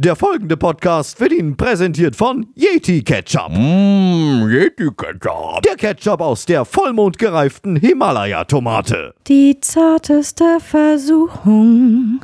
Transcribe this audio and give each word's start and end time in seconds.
Der 0.00 0.14
folgende 0.14 0.56
Podcast 0.56 1.18
wird 1.18 1.32
Ihnen 1.32 1.56
präsentiert 1.56 2.14
von 2.14 2.46
Yeti 2.54 3.02
Ketchup. 3.02 3.50
Mmh, 3.50 4.48
Yeti 4.48 4.90
Ketchup. 4.96 5.60
Der 5.62 5.74
Ketchup 5.74 6.20
aus 6.20 6.46
der 6.46 6.64
vollmondgereiften 6.64 7.74
Himalaya-Tomate. 7.74 9.12
Die 9.26 9.58
zarteste 9.60 10.58
Versuchung, 10.60 12.20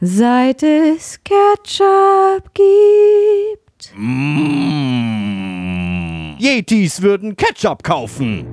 seit 0.00 0.62
es 0.62 1.18
Ketchup 1.24 2.54
gibt. 2.54 3.92
Mmh. 3.96 5.16
Yetis 6.38 7.02
würden 7.02 7.36
Ketchup 7.36 7.82
kaufen. 7.82 8.46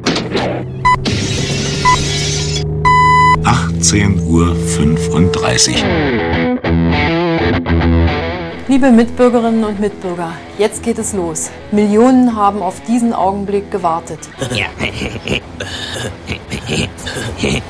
18.35 3.44 5.84
Uhr. 5.84 8.25
Liebe 8.68 8.90
Mitbürgerinnen 8.90 9.64
und 9.64 9.80
Mitbürger, 9.80 10.34
jetzt 10.58 10.82
geht 10.82 10.98
es 10.98 11.14
los. 11.14 11.52
Millionen 11.72 12.36
haben 12.36 12.64
auf 12.64 12.82
diesen 12.82 13.14
Augenblick 13.14 13.70
gewartet. 13.70 14.18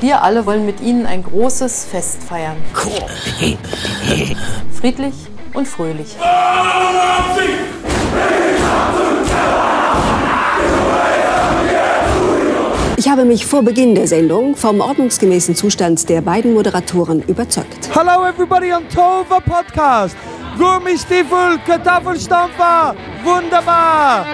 Wir 0.00 0.22
alle 0.22 0.46
wollen 0.46 0.64
mit 0.64 0.80
Ihnen 0.80 1.04
ein 1.04 1.22
großes 1.22 1.84
Fest 1.84 2.22
feiern. 2.22 2.56
Friedlich 4.72 5.12
und 5.52 5.68
fröhlich. 5.68 6.16
Ich 12.96 13.10
habe 13.10 13.26
mich 13.26 13.44
vor 13.44 13.62
Beginn 13.62 13.94
der 13.94 14.08
Sendung 14.08 14.56
vom 14.56 14.80
ordnungsgemäßen 14.80 15.54
Zustand 15.54 16.08
der 16.08 16.22
beiden 16.22 16.54
Moderatoren 16.54 17.22
überzeugt. 17.22 17.90
Hello 17.94 18.24
everybody 18.26 18.72
on 18.72 18.88
Tova 18.88 19.40
Podcast. 19.40 20.16
Gummistiefel, 20.56 21.58
Kartoffelstampfer, 21.66 22.94
wunderbar! 23.22 24.26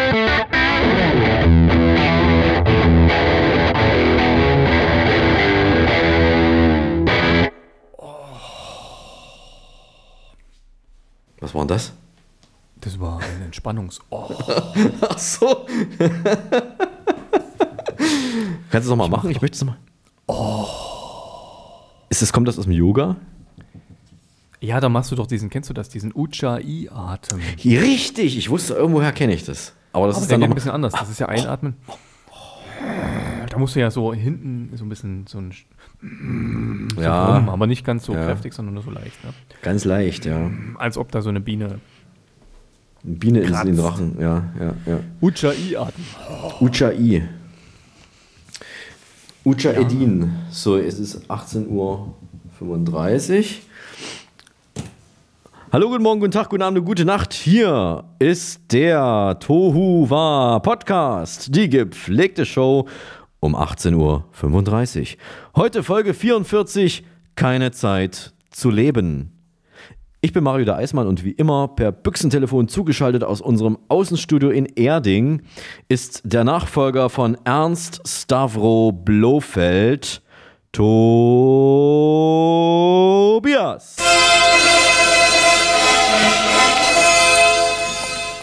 Was 11.40 11.54
war 11.54 11.62
denn 11.62 11.68
das? 11.68 11.92
Das 12.80 13.00
war 13.00 13.18
ein 13.18 13.42
Entspannungs... 13.46 14.00
Oh. 14.10 14.28
Ach 15.00 15.18
so. 15.18 15.66
Kannst 18.70 18.72
du 18.72 18.78
es 18.78 18.88
nochmal 18.88 19.08
machen? 19.08 19.30
Ich 19.30 19.40
möchte 19.40 19.56
es 19.56 19.60
nochmal. 19.62 19.78
Oh. 20.28 20.66
Ist 22.08 22.22
das, 22.22 22.32
kommt 22.32 22.46
das 22.46 22.58
aus 22.58 22.64
dem 22.64 22.72
Yoga? 22.72 23.16
Ja, 24.62 24.78
da 24.80 24.88
machst 24.88 25.10
du 25.10 25.16
doch 25.16 25.26
diesen, 25.26 25.50
kennst 25.50 25.68
du 25.70 25.74
das, 25.74 25.88
diesen 25.88 26.12
Ujjayi-Atem. 26.14 27.40
Richtig, 27.64 28.38
ich 28.38 28.48
wusste, 28.48 28.74
irgendwoher 28.74 29.10
kenne 29.10 29.34
ich 29.34 29.44
das. 29.44 29.72
Aber 29.92 30.06
das 30.06 30.16
Aber 30.16 30.22
ist 30.22 30.30
dann 30.30 30.38
noch 30.40 30.48
ein 30.48 30.54
bisschen 30.54 30.70
anders. 30.70 30.92
Das 30.92 31.10
ist 31.10 31.18
ja 31.18 31.26
Einatmen. 31.28 31.74
Da 33.50 33.58
musst 33.58 33.74
du 33.74 33.80
ja 33.80 33.90
so 33.90 34.14
hinten 34.14 34.70
so 34.76 34.84
ein 34.84 34.88
bisschen 34.88 35.26
so 35.26 35.38
ein 35.38 35.52
so 36.94 37.00
Ja. 37.02 37.36
rum, 37.38 37.48
aber 37.48 37.66
nicht 37.66 37.84
ganz 37.84 38.04
so 38.04 38.14
Ja. 38.14 38.24
kräftig, 38.24 38.52
sondern 38.54 38.74
nur 38.74 38.84
so 38.84 38.90
leicht. 38.90 39.22
Ne? 39.24 39.30
ganz 39.62 39.84
leicht, 39.84 40.24
ja. 40.26 40.48
Als 40.78 40.96
ob 40.96 41.10
da 41.10 41.22
so 41.22 41.28
eine 41.28 41.40
Biene. 41.40 41.80
Eine 43.04 43.14
Biene 43.16 43.40
in 43.40 43.48
Kratzt. 43.52 43.66
den 43.66 43.76
Drachen, 43.76 44.16
ja, 44.20 44.44
ja, 44.60 44.74
ja. 44.86 45.00
Ujjayi-Atem. 45.20 46.04
Ujjayi. 46.60 47.24
Ujjaedin. 49.44 50.32
So, 50.50 50.76
es 50.78 51.00
ist 51.00 51.28
18.35 51.28 51.66
Uhr. 51.68 52.14
Hallo, 55.72 55.88
guten 55.88 56.02
Morgen, 56.02 56.20
guten 56.20 56.32
Tag, 56.32 56.50
guten 56.50 56.62
Abend 56.62 56.84
gute 56.84 57.06
Nacht. 57.06 57.32
Hier 57.32 58.04
ist 58.18 58.60
der 58.72 59.38
Tohu 59.40 60.10
Wa 60.10 60.58
Podcast, 60.58 61.56
die 61.56 61.70
gepflegte 61.70 62.44
Show 62.44 62.86
um 63.40 63.56
18.35 63.56 63.96
Uhr. 63.96 65.16
Heute 65.56 65.82
Folge 65.82 66.12
44, 66.12 67.04
keine 67.36 67.70
Zeit 67.70 68.34
zu 68.50 68.68
leben. 68.68 69.32
Ich 70.20 70.34
bin 70.34 70.44
Mario 70.44 70.66
der 70.66 70.76
Eismann 70.76 71.06
und 71.06 71.24
wie 71.24 71.32
immer 71.32 71.68
per 71.68 71.90
Büchsentelefon 71.90 72.68
zugeschaltet 72.68 73.24
aus 73.24 73.40
unserem 73.40 73.78
Außenstudio 73.88 74.50
in 74.50 74.66
Erding 74.66 75.40
ist 75.88 76.20
der 76.24 76.44
Nachfolger 76.44 77.08
von 77.08 77.38
Ernst 77.44 78.02
Stavro 78.06 78.92
Blofeld, 78.92 80.20
Tobias. 80.70 81.62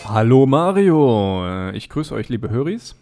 Hallo 0.06 0.46
Mario, 0.46 1.46
Äh, 1.48 1.78
ich 1.78 1.88
grüße 1.88 2.14
euch, 2.14 2.30
liebe 2.30 2.50
Höris. 2.50 2.96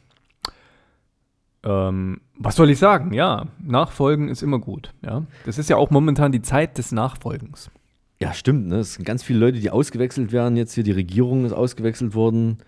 Ähm, 1.63 2.21
was 2.37 2.55
soll 2.55 2.69
ich 2.69 2.79
sagen? 2.79 3.13
Ja, 3.13 3.47
Nachfolgen 3.59 4.29
ist 4.29 4.43
immer 4.43 4.59
gut. 4.59 4.93
Ja, 5.03 5.23
das 5.45 5.57
ist 5.57 5.69
ja 5.69 5.77
auch 5.77 5.89
momentan 5.89 6.31
die 6.31 6.41
Zeit 6.41 6.77
des 6.77 6.91
Nachfolgens. 6.91 7.71
Ja, 8.19 8.33
stimmt, 8.33 8.67
ne? 8.67 8.77
Es 8.77 8.95
sind 8.95 9.05
ganz 9.05 9.23
viele 9.23 9.39
Leute, 9.39 9.59
die 9.59 9.69
ausgewechselt 9.69 10.31
werden. 10.31 10.57
Jetzt 10.57 10.73
hier 10.73 10.83
die 10.83 10.91
Regierung 10.91 11.45
ist 11.45 11.53
ausgewechselt 11.53 12.13
worden. 12.15 12.59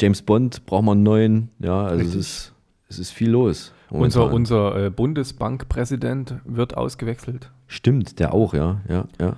James 0.00 0.22
Bond 0.22 0.66
braucht 0.66 0.84
man 0.84 0.98
einen 0.98 1.02
neuen. 1.04 1.50
Ja, 1.58 1.84
also 1.84 2.04
es 2.04 2.14
ist, 2.14 2.52
es 2.88 2.98
ist 2.98 3.10
viel 3.10 3.30
los. 3.30 3.72
Unser, 3.90 4.20
momentan. 4.20 4.36
unser 4.36 4.86
äh, 4.86 4.90
Bundesbankpräsident 4.90 6.36
wird 6.44 6.76
ausgewechselt. 6.76 7.50
Stimmt, 7.66 8.18
der 8.18 8.34
auch, 8.34 8.54
ja, 8.54 8.80
ja, 8.88 9.06
ja. 9.20 9.36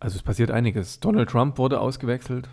Also 0.00 0.16
es 0.16 0.22
passiert 0.22 0.50
einiges. 0.50 0.98
Donald 1.00 1.28
Trump 1.28 1.58
wurde 1.58 1.80
ausgewechselt. 1.80 2.48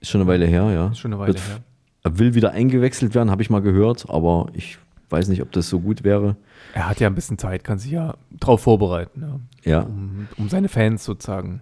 Ist 0.00 0.10
schon 0.10 0.20
eine 0.22 0.28
Weile 0.30 0.46
her, 0.46 0.70
ja. 0.72 0.88
Ist 0.88 0.98
schon 0.98 1.12
eine 1.12 1.20
Weile 1.20 1.34
Wird- 1.34 1.46
her. 1.48 1.58
Er 2.02 2.18
will 2.18 2.34
wieder 2.34 2.52
eingewechselt 2.52 3.14
werden, 3.14 3.30
habe 3.30 3.42
ich 3.42 3.50
mal 3.50 3.60
gehört, 3.62 4.06
aber 4.08 4.46
ich 4.52 4.78
weiß 5.10 5.28
nicht, 5.28 5.42
ob 5.42 5.50
das 5.52 5.68
so 5.68 5.80
gut 5.80 6.04
wäre. 6.04 6.36
Er 6.72 6.88
hat 6.88 7.00
ja 7.00 7.08
ein 7.08 7.14
bisschen 7.14 7.36
Zeit, 7.38 7.64
kann 7.64 7.78
sich 7.78 7.90
ja 7.90 8.14
darauf 8.30 8.60
vorbereiten, 8.62 9.22
ja, 9.64 9.70
Ja. 9.70 9.80
um, 9.82 10.28
um 10.38 10.48
seine 10.48 10.68
Fans 10.68 11.04
sozusagen 11.04 11.60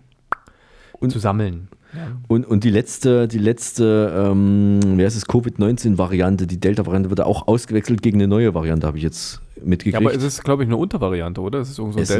Und- 1.00 1.10
zu 1.10 1.18
sammeln. 1.18 1.68
Ja. 1.94 2.08
Und, 2.28 2.44
und 2.46 2.64
die 2.64 2.70
letzte, 2.70 3.26
die 3.28 3.38
letzte, 3.38 4.12
ähm, 4.30 4.80
wie 4.98 5.04
heißt 5.04 5.16
es, 5.16 5.26
Covid-19-Variante, 5.26 6.46
die 6.46 6.58
Delta-Variante, 6.58 7.08
wird 7.10 7.20
auch 7.20 7.46
ausgewechselt 7.48 8.02
gegen 8.02 8.18
eine 8.18 8.26
neue 8.28 8.52
Variante, 8.54 8.86
habe 8.86 8.98
ich 8.98 9.04
jetzt 9.04 9.40
Ja, 9.56 9.62
mitgekriegt. 9.64 9.96
aber 10.06 10.14
es 10.14 10.22
ist, 10.22 10.42
glaube 10.42 10.64
ich, 10.64 10.68
eine 10.68 10.76
Untervariante, 10.76 11.40
oder? 11.40 11.60
Es 11.60 11.70
ist 11.70 11.78
irgend 11.78 11.94
so 11.94 12.00
ein 12.00 12.02
Es 12.02 12.10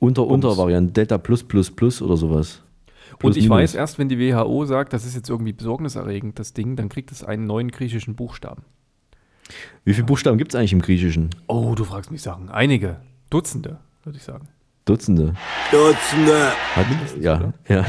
unter, 0.00 0.22
Bums. 0.22 0.32
Untervariante, 0.34 0.92
Delta 0.92 1.18
plus 1.18 1.42
plus 1.44 1.70
plus 1.70 2.02
oder 2.02 2.16
sowas. 2.16 2.62
Plus, 3.18 3.30
Und 3.34 3.36
ich 3.38 3.44
minus. 3.44 3.56
weiß 3.58 3.74
erst, 3.74 3.98
wenn 3.98 4.08
die 4.08 4.18
WHO 4.18 4.64
sagt, 4.66 4.92
das 4.92 5.04
ist 5.04 5.14
jetzt 5.14 5.28
irgendwie 5.30 5.52
besorgniserregend, 5.52 6.38
das 6.38 6.52
Ding, 6.52 6.76
dann 6.76 6.88
kriegt 6.88 7.10
es 7.10 7.24
einen 7.24 7.44
neuen 7.46 7.70
griechischen 7.70 8.14
Buchstaben. 8.14 8.62
Wie 9.84 9.94
viele 9.94 10.06
Buchstaben 10.06 10.36
gibt 10.36 10.52
es 10.52 10.58
eigentlich 10.58 10.74
im 10.74 10.82
Griechischen? 10.82 11.30
Oh, 11.46 11.74
du 11.74 11.84
fragst 11.84 12.10
mich 12.10 12.20
Sachen. 12.22 12.50
Einige. 12.50 13.00
Dutzende, 13.30 13.78
würde 14.04 14.18
ich 14.18 14.24
sagen. 14.24 14.48
Dutzende. 14.88 15.34
Dutzende. 15.70 16.52
Hat, 16.74 16.86
ja, 17.20 17.52
ja. 17.68 17.84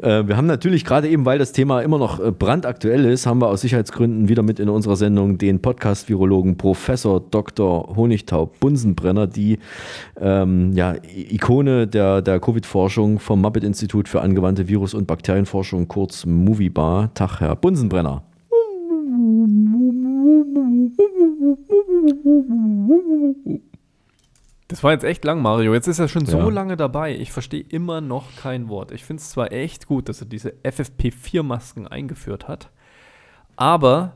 äh, 0.02 0.26
wir 0.26 0.34
haben 0.34 0.46
natürlich 0.46 0.86
gerade 0.86 1.08
eben, 1.08 1.26
weil 1.26 1.38
das 1.38 1.52
Thema 1.52 1.82
immer 1.82 1.98
noch 1.98 2.20
äh, 2.20 2.30
brandaktuell 2.30 3.04
ist, 3.04 3.26
haben 3.26 3.42
wir 3.42 3.48
aus 3.48 3.60
Sicherheitsgründen 3.60 4.30
wieder 4.30 4.42
mit 4.42 4.58
in 4.58 4.70
unserer 4.70 4.96
Sendung 4.96 5.36
den 5.36 5.60
Podcast-Virologen 5.60 6.56
Professor 6.56 7.20
Dr. 7.20 7.96
Honigtaub 7.96 8.58
Bunsenbrenner, 8.60 9.26
die 9.26 9.58
ähm, 10.18 10.72
ja, 10.72 10.94
Ikone 11.14 11.86
der, 11.86 12.22
der 12.22 12.40
Covid-Forschung 12.40 13.18
vom 13.18 13.42
Muppet-Institut 13.42 14.08
für 14.08 14.22
angewandte 14.22 14.68
Virus- 14.68 14.94
und 14.94 15.06
Bakterienforschung, 15.06 15.88
kurz 15.88 16.24
Moviebar. 16.24 17.12
Tag, 17.12 17.40
Herr 17.40 17.56
Bunsenbrenner. 17.56 18.22
Das 24.78 24.84
war 24.84 24.92
jetzt 24.92 25.02
echt 25.02 25.24
lang, 25.24 25.42
Mario. 25.42 25.74
Jetzt 25.74 25.88
ist 25.88 25.98
er 25.98 26.06
schon 26.06 26.24
so 26.24 26.38
Ja. 26.38 26.48
lange 26.50 26.76
dabei. 26.76 27.12
Ich 27.16 27.32
verstehe 27.32 27.64
immer 27.68 28.00
noch 28.00 28.26
kein 28.40 28.68
Wort. 28.68 28.92
Ich 28.92 29.04
finde 29.04 29.20
es 29.20 29.28
zwar 29.30 29.50
echt 29.50 29.88
gut, 29.88 30.08
dass 30.08 30.20
er 30.20 30.28
diese 30.28 30.54
FFP4-Masken 30.62 31.88
eingeführt 31.88 32.46
hat, 32.46 32.70
aber 33.56 34.12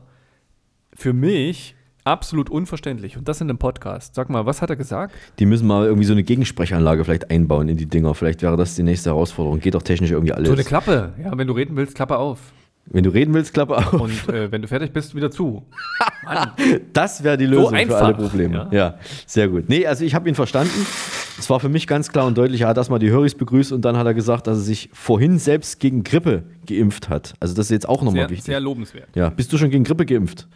für 0.93 1.11
mich 1.11 1.75
absolut 2.05 2.49
unverständlich. 2.49 3.17
Und 3.17 3.27
das 3.27 3.41
in 3.41 3.49
einem 3.49 3.57
Podcast. 3.57 4.15
Sag 4.15 4.29
mal, 4.29 4.45
was 4.45 4.61
hat 4.61 4.69
er 4.69 4.77
gesagt? 4.77 5.13
Die 5.37 5.45
müssen 5.45 5.67
mal 5.67 5.83
irgendwie 5.85 6.05
so 6.05 6.13
eine 6.13 6.23
Gegensprechanlage 6.23 7.03
vielleicht 7.03 7.29
einbauen 7.29 7.67
in 7.67 7.75
die 7.75 7.85
Dinger. 7.85 8.13
Vielleicht 8.15 8.41
wäre 8.41 8.55
das 8.55 8.73
die 8.75 8.83
nächste 8.83 9.09
Herausforderung. 9.09 9.59
Geht 9.59 9.75
doch 9.75 9.81
technisch 9.83 10.11
irgendwie 10.11 10.31
alles. 10.31 10.47
So 10.47 10.53
eine 10.53 10.63
Klappe. 10.63 11.11
Ja, 11.21 11.37
wenn 11.37 11.47
du 11.47 11.53
reden 11.55 11.75
willst, 11.75 11.93
Klappe 11.95 12.17
auf. 12.17 12.39
Wenn 12.85 13.03
du 13.03 13.09
reden 13.11 13.33
willst, 13.33 13.53
Klappe 13.53 13.77
auf. 13.77 13.93
Und 13.93 14.29
äh, 14.29 14.51
wenn 14.51 14.61
du 14.61 14.67
fertig 14.67 14.91
bist, 14.91 15.15
wieder 15.15 15.31
zu. 15.31 15.63
Das 16.93 17.23
wäre 17.23 17.37
die 17.37 17.45
Lösung 17.45 17.69
für 17.69 17.75
einfach, 17.75 18.01
alle 18.01 18.13
Probleme. 18.13 18.69
Ja. 18.71 18.77
ja. 18.77 18.99
sehr 19.25 19.49
gut. 19.49 19.67
Nee, 19.67 19.85
also 19.85 20.05
ich 20.05 20.15
habe 20.15 20.29
ihn 20.29 20.35
verstanden. 20.35 20.85
Es 21.37 21.49
war 21.49 21.59
für 21.59 21.67
mich 21.67 21.85
ganz 21.85 22.09
klar 22.09 22.27
und 22.27 22.37
deutlich. 22.37 22.61
Er 22.61 22.69
hat 22.69 22.77
erstmal 22.77 22.99
die 22.99 23.09
Höris 23.09 23.35
begrüßt 23.35 23.73
und 23.73 23.83
dann 23.83 23.97
hat 23.97 24.05
er 24.05 24.13
gesagt, 24.13 24.47
dass 24.47 24.57
er 24.59 24.63
sich 24.63 24.89
vorhin 24.93 25.37
selbst 25.37 25.81
gegen 25.81 26.03
Grippe 26.03 26.43
geimpft 26.65 27.09
hat. 27.09 27.33
Also 27.41 27.53
das 27.55 27.65
ist 27.65 27.71
jetzt 27.71 27.89
auch 27.89 28.03
nochmal 28.03 28.29
wichtig. 28.29 28.45
sehr 28.45 28.61
lobenswert. 28.61 29.09
ja, 29.15 29.29
bist 29.29 29.51
du 29.51 29.57
schon 29.57 29.69
gegen 29.69 29.83
Grippe 29.83 30.05
geimpft? 30.05 30.47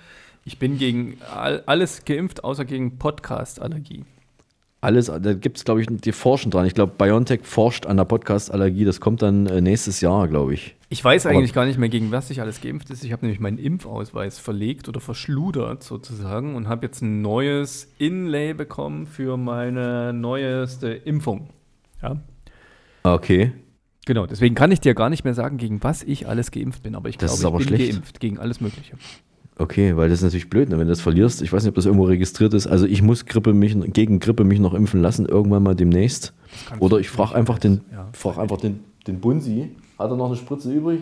Ich 0.46 0.58
bin 0.58 0.78
gegen 0.78 1.18
all, 1.36 1.62
alles 1.66 2.06
geimpft, 2.06 2.46
außer 2.46 2.64
gegen 2.64 2.98
Podcast-Allergie. 2.98 4.06
alles, 4.80 5.08
da 5.08 5.34
gibt 5.34 5.58
es, 5.58 5.66
glaube 5.66 5.82
ich, 5.82 5.88
die 5.90 6.14
forschen 6.14 6.52
dran. 6.52 6.66
Ich 6.66 6.76
glaube, 6.76 6.94
BioNTech 6.98 7.42
forscht 7.44 7.86
an 7.86 7.98
der 7.98 8.06
Podcast-Allergie. 8.06 8.86
Das 8.86 9.02
kommt 9.02 9.22
dann 9.22 9.48
äh, 9.48 9.60
nächstes 9.60 10.00
Jahr, 10.00 10.30
glaube 10.30 10.54
ich. 10.54 10.77
Ich 10.90 11.04
weiß 11.04 11.26
eigentlich 11.26 11.52
gar 11.54 11.66
nicht 11.66 11.78
mehr, 11.78 11.90
gegen 11.90 12.12
was 12.12 12.30
ich 12.30 12.40
alles 12.40 12.62
geimpft 12.62 12.90
ist. 12.92 13.04
Ich 13.04 13.12
habe 13.12 13.26
nämlich 13.26 13.42
meinen 13.42 13.58
Impfausweis 13.58 14.40
verlegt 14.40 14.88
oder 14.88 15.02
verschludert 15.02 15.84
sozusagen 15.84 16.56
und 16.56 16.70
habe 16.70 16.86
jetzt 16.86 17.02
ein 17.02 17.22
neues 17.22 17.92
Inlay 17.98 18.54
bekommen 18.54 19.06
für 19.06 19.36
meine 19.36 20.14
neueste 20.14 20.88
Impfung. 20.90 21.50
Ja, 22.02 22.22
Okay. 23.04 23.52
genau. 24.06 24.26
Deswegen 24.28 24.56
kann 24.56 24.72
ich 24.72 24.80
dir 24.80 24.94
gar 24.94 25.10
nicht 25.10 25.26
mehr 25.26 25.34
sagen, 25.34 25.58
gegen 25.58 25.84
was 25.84 26.04
ich 26.04 26.28
alles 26.28 26.52
geimpft 26.52 26.84
bin. 26.84 26.96
Aber 26.96 27.10
ich 27.10 27.18
Das 27.18 27.32
glaube, 27.32 27.34
ist 27.34 27.40
ich 27.42 27.46
aber 27.48 27.58
bin 27.58 27.68
schlecht. 27.68 27.92
geimpft 27.94 28.20
gegen 28.22 28.38
alles 28.40 28.62
Mögliche. 28.62 28.94
Okay, 29.60 29.98
weil 29.98 30.08
das 30.08 30.20
ist 30.20 30.24
natürlich 30.24 30.50
blöd, 30.50 30.70
ne? 30.70 30.78
wenn 30.78 30.86
du 30.88 30.92
das 30.92 31.02
verlierst. 31.02 31.42
Ich 31.42 31.52
weiß 31.52 31.64
nicht, 31.64 31.70
ob 31.70 31.76
das 31.76 31.86
irgendwo 31.86 32.06
registriert 32.06 32.54
ist. 32.54 32.68
Also 32.68 32.86
ich 32.86 33.02
muss 33.02 33.26
Grippe 33.26 33.54
mich, 33.54 33.76
gegen 33.92 34.20
Grippe 34.20 34.44
mich 34.46 34.60
noch 34.60 34.74
impfen 34.74 35.02
lassen, 35.02 35.26
irgendwann 35.26 35.64
mal 35.64 35.74
demnächst. 35.76 36.34
Oder 36.80 37.00
ich 37.00 37.10
frage 37.10 37.34
einfach 37.36 37.58
den, 37.60 37.82
Ja. 37.92 38.08
frag 38.14 38.38
einfach 38.38 38.58
den, 38.58 38.82
den 39.08 39.20
Bunsi. 39.20 39.72
Hat 39.98 40.10
er 40.12 40.16
noch 40.16 40.28
eine 40.28 40.36
Spritze 40.36 40.72
übrig? 40.72 41.02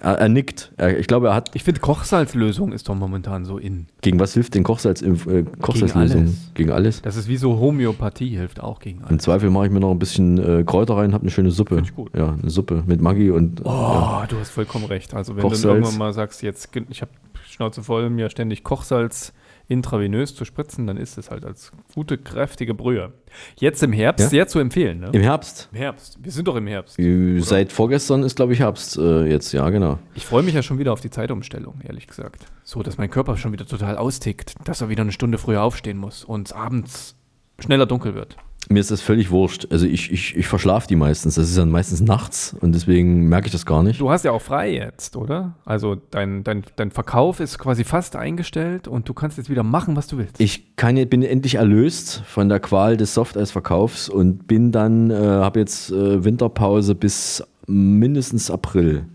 Er, 0.00 0.14
er 0.14 0.28
nickt. 0.28 0.70
Er, 0.76 0.96
ich 0.98 1.08
glaube, 1.08 1.28
er 1.28 1.34
hat. 1.34 1.50
Ich 1.54 1.64
finde, 1.64 1.80
Kochsalzlösung 1.80 2.72
ist 2.72 2.88
doch 2.88 2.94
momentan 2.94 3.44
so 3.44 3.58
in. 3.58 3.86
Gegen 4.00 4.20
was 4.20 4.34
hilft 4.34 4.54
denn 4.54 4.62
Kochsalz, 4.62 5.02
äh, 5.02 5.44
Kochsalzlösung? 5.60 6.20
alles. 6.20 6.50
Gegen 6.54 6.70
alles. 6.70 7.02
Das 7.02 7.16
ist 7.16 7.26
wie 7.26 7.36
so 7.36 7.58
Homöopathie, 7.58 8.36
hilft 8.36 8.60
auch 8.60 8.78
gegen 8.78 9.00
Im 9.00 9.06
alles. 9.06 9.22
Zweifel 9.22 9.50
mache 9.50 9.66
ich 9.66 9.72
mir 9.72 9.80
noch 9.80 9.90
ein 9.90 9.98
bisschen 9.98 10.38
äh, 10.38 10.62
Kräuter 10.62 10.96
rein, 10.96 11.14
habe 11.14 11.22
eine 11.22 11.30
schöne 11.32 11.50
Suppe. 11.50 11.76
Find 11.76 11.88
ich 11.88 11.96
gut. 11.96 12.16
Ja, 12.16 12.36
eine 12.40 12.50
Suppe 12.50 12.84
mit 12.86 13.00
Maggi 13.00 13.30
und. 13.30 13.62
Oh, 13.64 13.70
ja. 13.70 14.26
du 14.28 14.38
hast 14.38 14.50
vollkommen 14.50 14.84
recht. 14.84 15.14
Also 15.14 15.34
wenn 15.34 15.42
Kochsalz. 15.42 15.62
du 15.62 15.68
irgendwann 15.68 15.98
mal 15.98 16.12
sagst, 16.12 16.42
jetzt 16.42 16.68
ich 16.90 17.02
habe 17.02 17.10
Schnauze 17.48 17.82
voll, 17.82 18.08
mir 18.08 18.30
ständig 18.30 18.62
Kochsalz 18.62 19.32
intravenös 19.68 20.34
zu 20.34 20.44
spritzen, 20.46 20.86
dann 20.86 20.96
ist 20.96 21.18
es 21.18 21.30
halt 21.30 21.44
als 21.44 21.72
gute, 21.94 22.16
kräftige 22.18 22.72
Brühe. 22.74 23.12
Jetzt 23.56 23.82
im 23.82 23.92
Herbst 23.92 24.24
Ja? 24.24 24.30
sehr 24.30 24.48
zu 24.48 24.58
empfehlen, 24.58 25.00
ne? 25.00 25.10
Im 25.12 25.20
Herbst. 25.20 25.68
Im 25.72 25.78
Herbst. 25.78 26.18
Wir 26.22 26.32
sind 26.32 26.48
doch 26.48 26.56
im 26.56 26.66
Herbst. 26.66 26.98
Äh, 26.98 27.40
Seit 27.40 27.70
vorgestern 27.72 28.22
ist, 28.22 28.36
glaube 28.36 28.54
ich, 28.54 28.60
Herbst 28.60 28.96
äh, 28.96 29.26
jetzt, 29.26 29.52
ja, 29.52 29.68
genau. 29.68 29.98
Ich 30.14 30.24
freue 30.24 30.42
mich 30.42 30.54
ja 30.54 30.62
schon 30.62 30.78
wieder 30.78 30.92
auf 30.92 31.00
die 31.02 31.10
Zeitumstellung, 31.10 31.80
ehrlich 31.86 32.06
gesagt. 32.06 32.46
So, 32.64 32.82
dass 32.82 32.96
mein 32.96 33.10
Körper 33.10 33.36
schon 33.36 33.52
wieder 33.52 33.66
total 33.66 33.96
austickt, 33.98 34.54
dass 34.64 34.80
er 34.80 34.88
wieder 34.88 35.02
eine 35.02 35.12
Stunde 35.12 35.36
früher 35.38 35.62
aufstehen 35.62 35.98
muss 35.98 36.24
und 36.24 36.48
es 36.48 36.52
abends 36.52 37.14
schneller 37.58 37.86
dunkel 37.86 38.14
wird. 38.14 38.36
Mir 38.70 38.80
ist 38.80 38.90
das 38.90 39.00
völlig 39.00 39.30
wurscht. 39.30 39.66
Also 39.70 39.86
ich, 39.86 40.12
ich, 40.12 40.36
ich 40.36 40.46
verschlafe 40.46 40.86
die 40.86 40.96
meistens. 40.96 41.36
Das 41.36 41.48
ist 41.48 41.56
dann 41.56 41.70
meistens 41.70 42.02
nachts 42.02 42.54
und 42.60 42.74
deswegen 42.74 43.28
merke 43.28 43.46
ich 43.46 43.52
das 43.52 43.64
gar 43.64 43.82
nicht. 43.82 43.98
Du 43.98 44.10
hast 44.10 44.24
ja 44.26 44.32
auch 44.32 44.42
frei 44.42 44.74
jetzt, 44.74 45.16
oder? 45.16 45.54
Also 45.64 45.96
dein, 46.10 46.44
dein, 46.44 46.64
dein 46.76 46.90
Verkauf 46.90 47.40
ist 47.40 47.58
quasi 47.58 47.84
fast 47.84 48.14
eingestellt 48.14 48.86
und 48.86 49.08
du 49.08 49.14
kannst 49.14 49.38
jetzt 49.38 49.48
wieder 49.48 49.62
machen, 49.62 49.96
was 49.96 50.06
du 50.06 50.18
willst. 50.18 50.38
Ich 50.38 50.76
kann, 50.76 50.96
bin 51.08 51.22
endlich 51.22 51.54
erlöst 51.54 52.22
von 52.26 52.50
der 52.50 52.60
Qual 52.60 52.98
des 52.98 53.14
Softeis-Verkaufs 53.14 54.10
und 54.10 54.46
bin 54.46 54.70
dann, 54.70 55.10
äh, 55.10 55.14
habe 55.14 55.60
jetzt 55.60 55.90
äh, 55.90 56.22
Winterpause 56.22 56.94
bis 56.94 57.42
mindestens 57.66 58.50
April. 58.50 59.06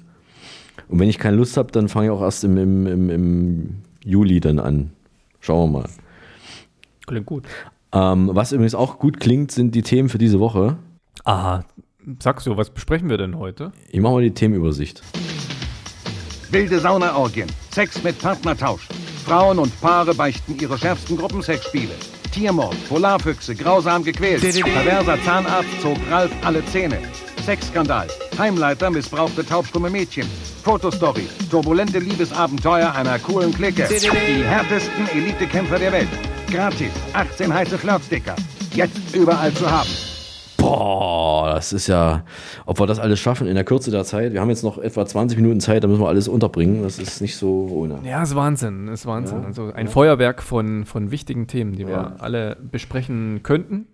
Und 0.87 0.99
wenn 0.99 1.09
ich 1.09 1.19
keine 1.19 1.37
Lust 1.37 1.57
habe, 1.57 1.71
dann 1.71 1.89
fange 1.89 2.07
ich 2.07 2.11
auch 2.11 2.21
erst 2.21 2.43
im, 2.43 2.57
im, 2.57 2.87
im, 2.87 3.09
im 3.09 3.75
Juli 4.03 4.39
dann 4.39 4.59
an. 4.59 4.91
Schauen 5.39 5.71
wir 5.71 5.79
mal. 5.79 5.89
Klingt 7.05 7.25
gut. 7.25 7.43
Ähm, 7.93 8.31
was 8.33 8.51
übrigens 8.51 8.75
auch 8.75 8.97
gut 8.97 9.19
klingt, 9.19 9.51
sind 9.51 9.75
die 9.75 9.83
Themen 9.83 10.09
für 10.09 10.17
diese 10.17 10.39
Woche. 10.39 10.77
Aha. 11.23 11.63
Sagst 12.19 12.47
du, 12.47 12.57
was 12.57 12.69
besprechen 12.71 13.09
wir 13.09 13.17
denn 13.17 13.37
heute? 13.37 13.71
Ich 13.89 14.01
mache 14.01 14.13
mal 14.13 14.21
die 14.23 14.33
Themenübersicht. 14.33 15.01
Wilde 16.49 16.79
Saunaorgien, 16.79 17.47
Sex 17.71 18.03
mit 18.03 18.19
Partnertausch. 18.19 18.87
Frauen 19.25 19.57
und 19.57 19.79
Paare 19.79 20.13
beichten 20.13 20.57
ihre 20.59 20.77
schärfsten 20.77 21.17
Gruppensexspiele. 21.17 21.93
Tiermord, 22.31 22.75
Polarfüchse, 22.89 23.55
grausam 23.55 24.03
gequält. 24.03 24.41
Perverser 24.41 25.21
Zahnarzt 25.23 25.81
zog 25.81 25.97
Ralf 26.09 26.31
alle 26.43 26.65
Zähne. 26.65 26.97
Sexskandal, 27.45 28.07
Heimleiter 28.37 28.89
missbrauchte 28.89 29.45
taubstumme 29.45 29.89
Mädchen. 29.89 30.27
Fotostory, 30.63 31.27
turbulente 31.49 31.99
Liebesabenteuer 31.99 32.93
einer 32.93 33.19
coolen 33.19 33.53
Clique. 33.53 33.87
Die 33.87 34.43
härtesten 34.43 35.07
Elitekämpfer 35.13 35.77
der 35.77 35.91
Welt. 35.91 36.32
Gratis, 36.53 36.91
18 37.13 37.51
heiße 37.51 37.77
Flirtsticker. 37.79 38.35
Jetzt 38.75 39.15
überall 39.15 39.51
zu 39.53 39.69
haben. 39.69 39.89
Boah, 40.57 41.51
das 41.55 41.73
ist 41.73 41.87
ja, 41.87 42.23
ob 42.67 42.79
wir 42.79 42.85
das 42.85 42.99
alles 42.99 43.19
schaffen 43.19 43.47
in 43.47 43.55
der 43.55 43.63
Kürze 43.63 43.89
der 43.89 44.03
Zeit. 44.03 44.33
Wir 44.33 44.39
haben 44.39 44.49
jetzt 44.49 44.63
noch 44.63 44.77
etwa 44.77 45.03
20 45.03 45.37
Minuten 45.39 45.59
Zeit, 45.59 45.83
da 45.83 45.87
müssen 45.87 46.01
wir 46.01 46.07
alles 46.07 46.27
unterbringen. 46.27 46.83
Das 46.83 46.99
ist 46.99 47.21
nicht 47.21 47.35
so 47.35 47.67
ohne. 47.71 47.99
Ja, 48.03 48.21
ist 48.21 48.35
Wahnsinn, 48.35 48.87
ist 48.87 49.05
Wahnsinn. 49.07 49.43
Also 49.45 49.71
ein 49.73 49.87
Feuerwerk 49.87 50.43
von, 50.43 50.85
von 50.85 51.09
wichtigen 51.09 51.47
Themen, 51.47 51.73
die 51.75 51.87
wir 51.87 52.17
alle 52.21 52.55
besprechen 52.71 53.41
könnten. 53.41 53.87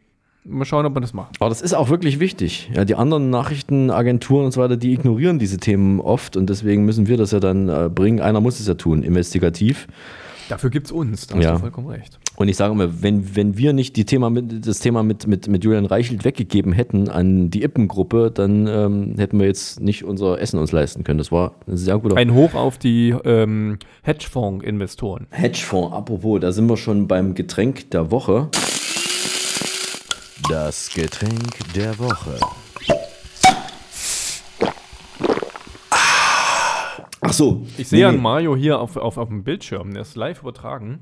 Mal 0.43 0.65
schauen, 0.65 0.85
ob 0.85 0.95
wir 0.95 1.01
das 1.01 1.13
machen. 1.13 1.31
Aber 1.39 1.49
das 1.49 1.61
ist 1.61 1.73
auch 1.73 1.89
wirklich 1.89 2.19
wichtig. 2.19 2.69
Ja, 2.73 2.83
die 2.85 2.95
anderen 2.95 3.29
Nachrichtenagenturen 3.29 4.45
und 4.45 4.51
so 4.51 4.61
weiter, 4.61 4.75
die 4.77 4.93
ignorieren 4.93 5.39
diese 5.39 5.57
Themen 5.57 5.99
oft 6.01 6.35
und 6.35 6.49
deswegen 6.49 6.83
müssen 6.85 7.07
wir 7.07 7.15
das 7.17 7.31
ja 7.31 7.39
dann 7.39 7.69
äh, 7.69 7.89
bringen. 7.93 8.19
Einer 8.19 8.41
muss 8.41 8.59
es 8.59 8.67
ja 8.67 8.73
tun, 8.73 9.03
investigativ. 9.03 9.87
Dafür 10.49 10.71
gibt 10.71 10.87
es 10.87 10.91
uns, 10.91 11.27
da 11.27 11.35
hast 11.35 11.43
Ja. 11.43 11.53
du 11.53 11.59
vollkommen 11.59 11.87
recht. 11.87 12.19
Und 12.39 12.47
ich 12.47 12.55
sage 12.55 12.71
immer, 12.71 13.03
wenn, 13.03 13.35
wenn 13.35 13.57
wir 13.57 13.73
nicht 13.73 13.97
die 13.97 14.05
Thema 14.05 14.29
mit, 14.29 14.65
das 14.65 14.79
Thema 14.79 15.03
mit, 15.03 15.27
mit, 15.27 15.49
mit 15.49 15.61
Julian 15.61 15.85
Reichelt 15.85 16.23
weggegeben 16.23 16.71
hätten 16.71 17.09
an 17.09 17.49
die 17.49 17.63
Ippengruppe, 17.63 18.31
dann 18.31 18.65
ähm, 18.65 19.15
hätten 19.17 19.37
wir 19.41 19.45
jetzt 19.45 19.81
nicht 19.81 20.05
unser 20.05 20.39
Essen 20.39 20.57
uns 20.57 20.71
leisten 20.71 21.03
können. 21.03 21.17
Das 21.17 21.33
war 21.33 21.55
ein 21.67 21.75
sehr 21.75 21.97
guter 21.97 22.15
Ein 22.15 22.33
Hoch 22.33 22.53
auf 22.53 22.77
die 22.77 23.13
ähm, 23.25 23.77
Hedgefonds-Investoren. 24.03 25.27
Hedgefonds. 25.31 25.93
Apropos, 25.93 26.39
da 26.39 26.53
sind 26.53 26.69
wir 26.69 26.77
schon 26.77 27.09
beim 27.09 27.35
Getränk 27.35 27.91
der 27.91 28.09
Woche. 28.09 28.47
Das 30.49 30.93
Getränk 30.93 31.73
der 31.75 31.99
Woche. 31.99 32.39
Ach 37.19 37.33
so. 37.33 37.65
Ich 37.77 37.89
sehe 37.89 37.99
nee, 37.99 38.05
an. 38.05 38.21
Mario 38.21 38.55
hier 38.55 38.79
auf, 38.79 38.95
auf, 38.95 39.17
auf 39.17 39.27
dem 39.27 39.43
Bildschirm, 39.43 39.91
der 39.91 40.03
ist 40.03 40.15
live 40.15 40.41
übertragen. 40.41 40.99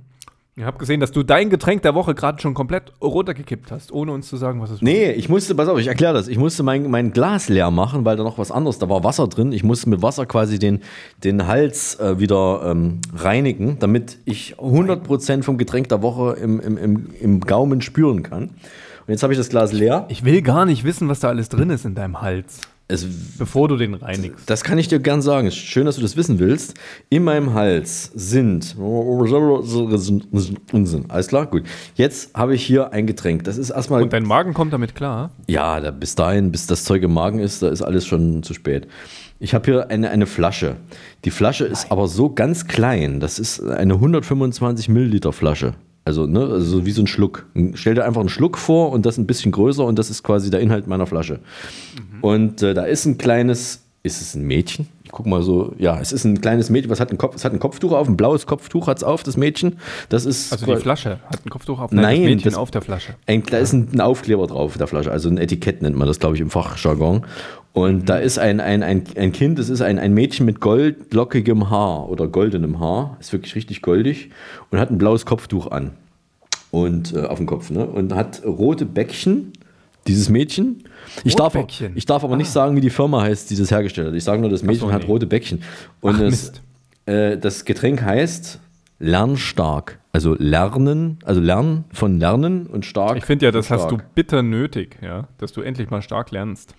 Ich 0.60 0.64
habe 0.64 0.80
gesehen, 0.80 1.00
dass 1.00 1.12
du 1.12 1.22
dein 1.22 1.52
Getränk 1.52 1.84
der 1.84 1.94
Woche 1.94 2.16
gerade 2.16 2.42
schon 2.42 2.56
komplett 2.56 2.92
runtergekippt 3.00 3.70
hast, 3.70 3.92
ohne 3.92 4.12
uns 4.12 4.28
zu 4.28 4.38
sagen, 4.38 4.60
was 4.60 4.72
es 4.72 4.82
Nee, 4.82 5.12
ich 5.12 5.30
musste, 5.30 5.54
pass 5.54 5.68
auf, 5.68 5.78
ich 5.78 5.86
erkläre 5.86 6.16
das. 6.16 6.28
Ich 6.28 6.40
musste 6.40 6.64
mein, 6.64 6.90
mein 6.90 7.12
Glas 7.12 7.48
leer 7.48 7.70
machen, 7.70 8.06
weil 8.06 8.18
da 8.18 8.24
noch 8.24 8.40
was 8.40 8.52
anderes, 8.52 8.80
da 8.80 8.90
war 8.90 9.04
Wasser 9.04 9.28
drin. 9.28 9.52
Ich 9.52 9.64
musste 9.64 9.88
mit 9.88 10.02
Wasser 10.02 10.26
quasi 10.26 10.58
den, 10.58 10.82
den 11.24 11.46
Hals 11.46 12.00
äh, 12.00 12.18
wieder 12.18 12.64
ähm, 12.66 13.02
reinigen, 13.16 13.78
damit 13.78 14.18
ich 14.26 14.56
100% 14.56 15.44
vom 15.44 15.60
Getränk 15.60 15.90
der 15.90 16.02
Woche 16.02 16.36
im, 16.42 16.60
im, 16.60 16.78
im, 16.80 17.10
im 17.22 17.40
Gaumen 17.42 17.82
spüren 17.82 18.24
kann. 18.24 18.46
Und 18.46 19.10
jetzt 19.10 19.22
habe 19.22 19.34
ich 19.34 19.38
das 19.38 19.50
Glas 19.50 19.74
leer. 19.74 20.08
Ich 20.10 20.26
will 20.26 20.42
gar 20.42 20.66
nicht 20.66 20.84
wissen, 20.84 21.08
was 21.08 21.20
da 21.20 21.28
alles 21.28 21.50
drin 21.50 21.70
ist 21.70 21.86
in 21.86 21.94
deinem 21.94 22.20
Hals, 22.22 22.62
Es, 22.90 23.06
bevor 23.38 23.68
du 23.68 23.76
den 23.76 23.96
reinigst. 23.96 24.50
das 24.50 24.64
kann 24.64 24.78
ich 24.78 24.88
dir 24.88 25.00
gern 25.00 25.22
sagen. 25.22 25.48
Es 25.48 25.56
ist 25.56 25.60
schön, 25.60 25.86
dass 25.86 25.98
du 25.98 26.02
das 26.02 26.16
wissen 26.16 26.40
willst. 26.40 26.74
In 27.10 27.26
meinem 27.26 27.54
Hals 27.54 28.12
sind. 28.16 28.78
Unsinn. 28.78 31.06
Alles 31.10 31.28
klar? 31.28 31.48
Gut. 31.48 31.64
Jetzt 31.96 32.34
habe 32.34 32.56
ich 32.56 32.66
hier 32.66 32.94
ein 32.94 33.06
Getränk. 33.06 33.44
Das 33.44 33.58
ist 33.58 33.72
erstmal. 33.72 34.04
Und 34.04 34.14
dein 34.14 34.24
Magen 34.24 34.54
kommt 34.54 34.72
damit 34.72 34.96
klar. 34.96 35.32
Ja, 35.48 35.82
da, 35.82 35.92
bis 35.92 36.16
dahin, 36.16 36.52
bis 36.52 36.66
das 36.66 36.86
Zeug 36.86 37.04
im 37.04 37.14
Magen 37.14 37.40
ist, 37.40 37.62
da 37.62 37.68
ist 37.68 37.82
alles 37.82 38.06
schon 38.06 38.42
zu 38.44 38.54
spät. 38.54 38.88
Ich 39.40 39.54
habe 39.54 39.66
hier 39.66 39.92
eine, 39.92 40.10
eine 40.10 40.26
Flasche. 40.26 40.78
Die 41.26 41.32
Flasche 41.32 41.66
ist 41.66 41.92
aber 41.92 42.08
so 42.08 42.30
ganz 42.30 42.68
klein. 42.68 43.20
Das 43.20 43.38
ist 43.38 43.62
eine 43.62 43.96
125 43.96 44.88
Milliliter 44.88 45.34
Flasche. 45.34 45.74
Also, 46.08 46.26
ne, 46.26 46.40
also 46.40 46.86
wie 46.86 46.92
so 46.92 47.02
ein 47.02 47.08
Schluck. 47.08 47.48
Stell 47.74 47.94
dir 47.94 48.06
einfach 48.06 48.22
einen 48.22 48.30
Schluck 48.30 48.58
vor 48.58 48.94
und 48.94 49.06
das 49.06 49.18
ein 49.18 49.28
bisschen 49.28 49.52
größer 49.52 49.84
und 49.84 50.00
das 50.00 50.10
ist 50.10 50.24
quasi 50.24 50.50
der 50.50 50.62
Inhalt 50.62 50.88
meiner 50.88 51.06
Flasche. 51.06 51.42
Und 52.22 52.64
äh, 52.64 52.74
da 52.74 52.86
ist 52.86 53.06
ein 53.06 53.18
kleines, 53.18 53.87
ist 54.08 54.22
es 54.22 54.36
ein 54.36 54.42
Mädchen? 54.44 54.88
Ich 55.04 55.12
guck 55.12 55.26
mal 55.26 55.42
so, 55.42 55.74
ja, 55.78 56.00
es 56.02 56.12
ist 56.12 56.26
ein 56.26 56.42
kleines 56.42 56.70
Mädchen, 56.70 56.90
was 56.90 57.00
hat 57.00 57.12
ein 57.12 57.18
Kopf, 57.18 57.36
es 57.36 57.46
hat 57.46 57.54
ein 57.54 57.60
Kopftuch 57.60 57.92
auf, 57.94 58.08
ein 58.10 58.18
blaues 58.18 58.46
Kopftuch 58.46 58.88
hat 58.88 58.98
es 58.98 59.04
auf, 59.04 59.24
das 59.24 59.38
Mädchen. 59.38 59.78
Das 60.10 60.26
ist 60.26 60.52
Also 60.52 60.66
die 60.66 60.76
Flasche 60.76 61.20
hat 61.30 61.46
ein 61.46 61.50
Kopftuch 61.50 61.80
auf. 61.80 61.92
Nein, 61.92 62.04
das 62.22 62.26
Mädchen 62.26 62.44
das- 62.52 62.56
auf 62.56 62.72
der 62.72 62.82
Flasche. 62.82 63.14
ein, 63.26 63.44
da 63.50 63.58
ist 63.58 63.72
ein, 63.74 64.02
Aufkleber 64.02 64.48
drauf 64.48 64.78
der 64.78 64.88
Flasche, 64.88 65.12
also 65.12 65.30
ein 65.30 65.38
Etikett 65.38 65.82
nennt 65.82 65.96
man 65.96 66.08
das, 66.08 66.20
glaube 66.20 66.36
ich, 66.36 66.42
im 66.42 66.50
Fachjargon. 66.50 67.26
Und 67.74 68.10
da 68.10 68.18
ist 68.18 68.40
ein, 68.40 68.60
ein, 68.60 68.82
ein, 68.82 69.04
ein 69.16 69.32
Kind, 69.32 69.60
das 69.60 69.70
ist 69.70 69.82
ein, 69.82 70.00
ein 70.00 70.14
Mädchen 70.14 70.46
mit 70.48 70.60
goldlockigem 70.60 71.70
Haar 71.70 72.10
oder 72.10 72.28
goldenem 72.28 72.80
Haar, 72.80 73.18
ist 73.20 73.32
wirklich 73.34 73.54
richtig 73.56 73.82
goldig 73.84 74.32
und 74.72 74.80
hat 74.80 74.90
ein 74.90 74.98
blaues 74.98 75.26
Kopftuch 75.26 75.70
an 75.72 75.92
und 76.72 77.14
äh, 77.16 77.22
auf 77.22 77.38
dem 77.38 77.46
Kopf, 77.46 77.70
ne? 77.70 77.86
Und 77.86 78.14
hat 78.14 78.42
rote 78.46 78.86
Bäckchen, 78.86 79.54
dieses 80.08 80.30
Mädchen. 80.30 80.84
Ich 81.24 81.36
darf, 81.36 81.56
ich 81.96 82.06
darf 82.06 82.24
aber 82.24 82.36
nicht 82.36 82.50
sagen, 82.50 82.76
wie 82.76 82.82
die 82.82 82.90
Firma 82.90 83.22
heißt, 83.22 83.50
die 83.50 83.56
das 83.56 83.72
hergestellt 83.72 84.08
hat. 84.08 84.14
Ich 84.16 84.24
sage 84.24 84.42
nur, 84.42 84.50
das 84.50 84.64
Mädchen 84.64 84.88
so, 84.88 84.94
hat 84.94 85.04
nee. 85.04 85.08
rote 85.08 85.28
Bäckchen. 85.28 85.62
Und 86.02 86.16
Ach, 86.16 86.20
Mist. 86.22 86.62
äh, 87.06 87.38
das 87.38 87.66
Getränk 87.66 88.02
heißt 88.02 88.60
Lernstark. 89.00 90.00
Also 90.12 90.36
Lernen, 90.40 91.20
also 91.26 91.40
Lernen 91.40 91.86
von 91.94 92.20
Lernen 92.20 92.66
und 92.66 92.86
stark. 92.86 93.18
Ich 93.18 93.26
finde 93.26 93.46
ja, 93.46 93.52
das 93.52 93.70
hast 93.70 93.92
du 93.92 93.98
bitter 94.16 94.42
nötig, 94.42 94.98
ja, 95.02 95.28
dass 95.38 95.52
du 95.52 95.62
endlich 95.62 95.92
mal 95.92 96.02
stark 96.02 96.32
lernst. 96.32 96.74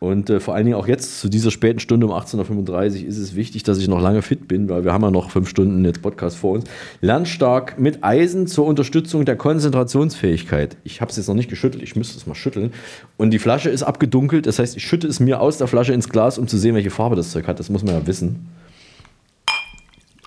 Und 0.00 0.30
äh, 0.30 0.38
vor 0.38 0.54
allen 0.54 0.64
Dingen 0.64 0.76
auch 0.76 0.86
jetzt 0.86 1.20
zu 1.20 1.28
dieser 1.28 1.50
späten 1.50 1.80
Stunde 1.80 2.06
um 2.06 2.12
18.35 2.12 3.02
Uhr 3.02 3.08
ist 3.08 3.18
es 3.18 3.34
wichtig, 3.34 3.64
dass 3.64 3.78
ich 3.78 3.88
noch 3.88 4.00
lange 4.00 4.22
fit 4.22 4.46
bin, 4.46 4.68
weil 4.68 4.84
wir 4.84 4.92
haben 4.92 5.02
ja 5.02 5.10
noch 5.10 5.30
fünf 5.30 5.48
Stunden 5.48 5.84
jetzt 5.84 6.02
Podcast 6.02 6.36
vor 6.36 6.52
uns. 6.52 6.64
Lernstark 7.00 7.80
mit 7.80 8.04
Eisen 8.04 8.46
zur 8.46 8.66
Unterstützung 8.66 9.24
der 9.24 9.34
Konzentrationsfähigkeit. 9.34 10.76
Ich 10.84 11.00
habe 11.00 11.10
es 11.10 11.16
jetzt 11.16 11.26
noch 11.26 11.34
nicht 11.34 11.50
geschüttelt, 11.50 11.82
ich 11.82 11.96
müsste 11.96 12.16
es 12.16 12.28
mal 12.28 12.36
schütteln. 12.36 12.72
Und 13.16 13.30
die 13.30 13.40
Flasche 13.40 13.70
ist 13.70 13.82
abgedunkelt, 13.82 14.46
das 14.46 14.60
heißt, 14.60 14.76
ich 14.76 14.86
schütte 14.86 15.08
es 15.08 15.18
mir 15.18 15.40
aus 15.40 15.58
der 15.58 15.66
Flasche 15.66 15.92
ins 15.92 16.08
Glas, 16.08 16.38
um 16.38 16.46
zu 16.46 16.58
sehen, 16.58 16.76
welche 16.76 16.90
Farbe 16.90 17.16
das 17.16 17.32
Zeug 17.32 17.48
hat. 17.48 17.58
Das 17.58 17.68
muss 17.68 17.82
man 17.82 17.94
ja 17.94 18.06
wissen. 18.06 18.48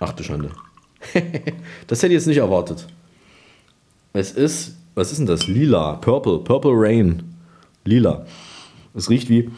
Ach 0.02 0.12
du 0.12 0.24
Schande. 0.24 0.50
das 1.88 2.00
hätte 2.04 2.08
ich 2.08 2.20
jetzt 2.20 2.28
nicht 2.28 2.38
erwartet. 2.38 2.88
Es 4.12 4.34
ist, 4.34 4.76
was 4.96 5.12
ist 5.12 5.20
denn 5.20 5.28
das? 5.28 5.48
Lila, 5.48 5.94
Purple, 5.94 6.40
Purple 6.40 6.74
Rain. 6.74 7.24
Lila. 7.86 8.26
Es 8.94 9.10
riecht 9.10 9.30
wie, 9.30 9.50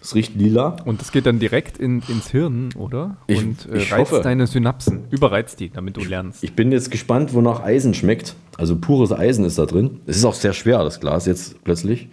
es 0.00 0.14
riecht 0.14 0.34
lila. 0.34 0.76
Und 0.84 1.00
das 1.00 1.12
geht 1.12 1.26
dann 1.26 1.38
direkt 1.38 1.78
in, 1.78 2.02
ins 2.08 2.28
Hirn, 2.30 2.70
oder? 2.76 3.16
Ich- 3.26 3.38
Und 3.38 3.68
äh, 3.68 3.78
ich 3.78 3.92
reizt 3.92 4.12
hoffe. 4.12 4.22
deine 4.22 4.46
Synapsen. 4.46 5.04
Überreizt 5.10 5.60
die, 5.60 5.70
damit 5.70 5.96
du 5.96 6.02
lernst. 6.04 6.42
Ich 6.44 6.54
bin 6.54 6.72
jetzt 6.72 6.90
gespannt, 6.90 7.32
wonach 7.34 7.62
Eisen 7.62 7.94
schmeckt. 7.94 8.34
Also 8.58 8.76
pures 8.76 9.12
Eisen 9.12 9.44
ist 9.44 9.58
da 9.58 9.66
drin. 9.66 10.00
Es 10.06 10.16
ist 10.16 10.24
auch 10.24 10.34
sehr 10.34 10.52
schwer, 10.52 10.82
das 10.84 11.00
Glas 11.00 11.26
jetzt 11.26 11.62
plötzlich. 11.64 12.08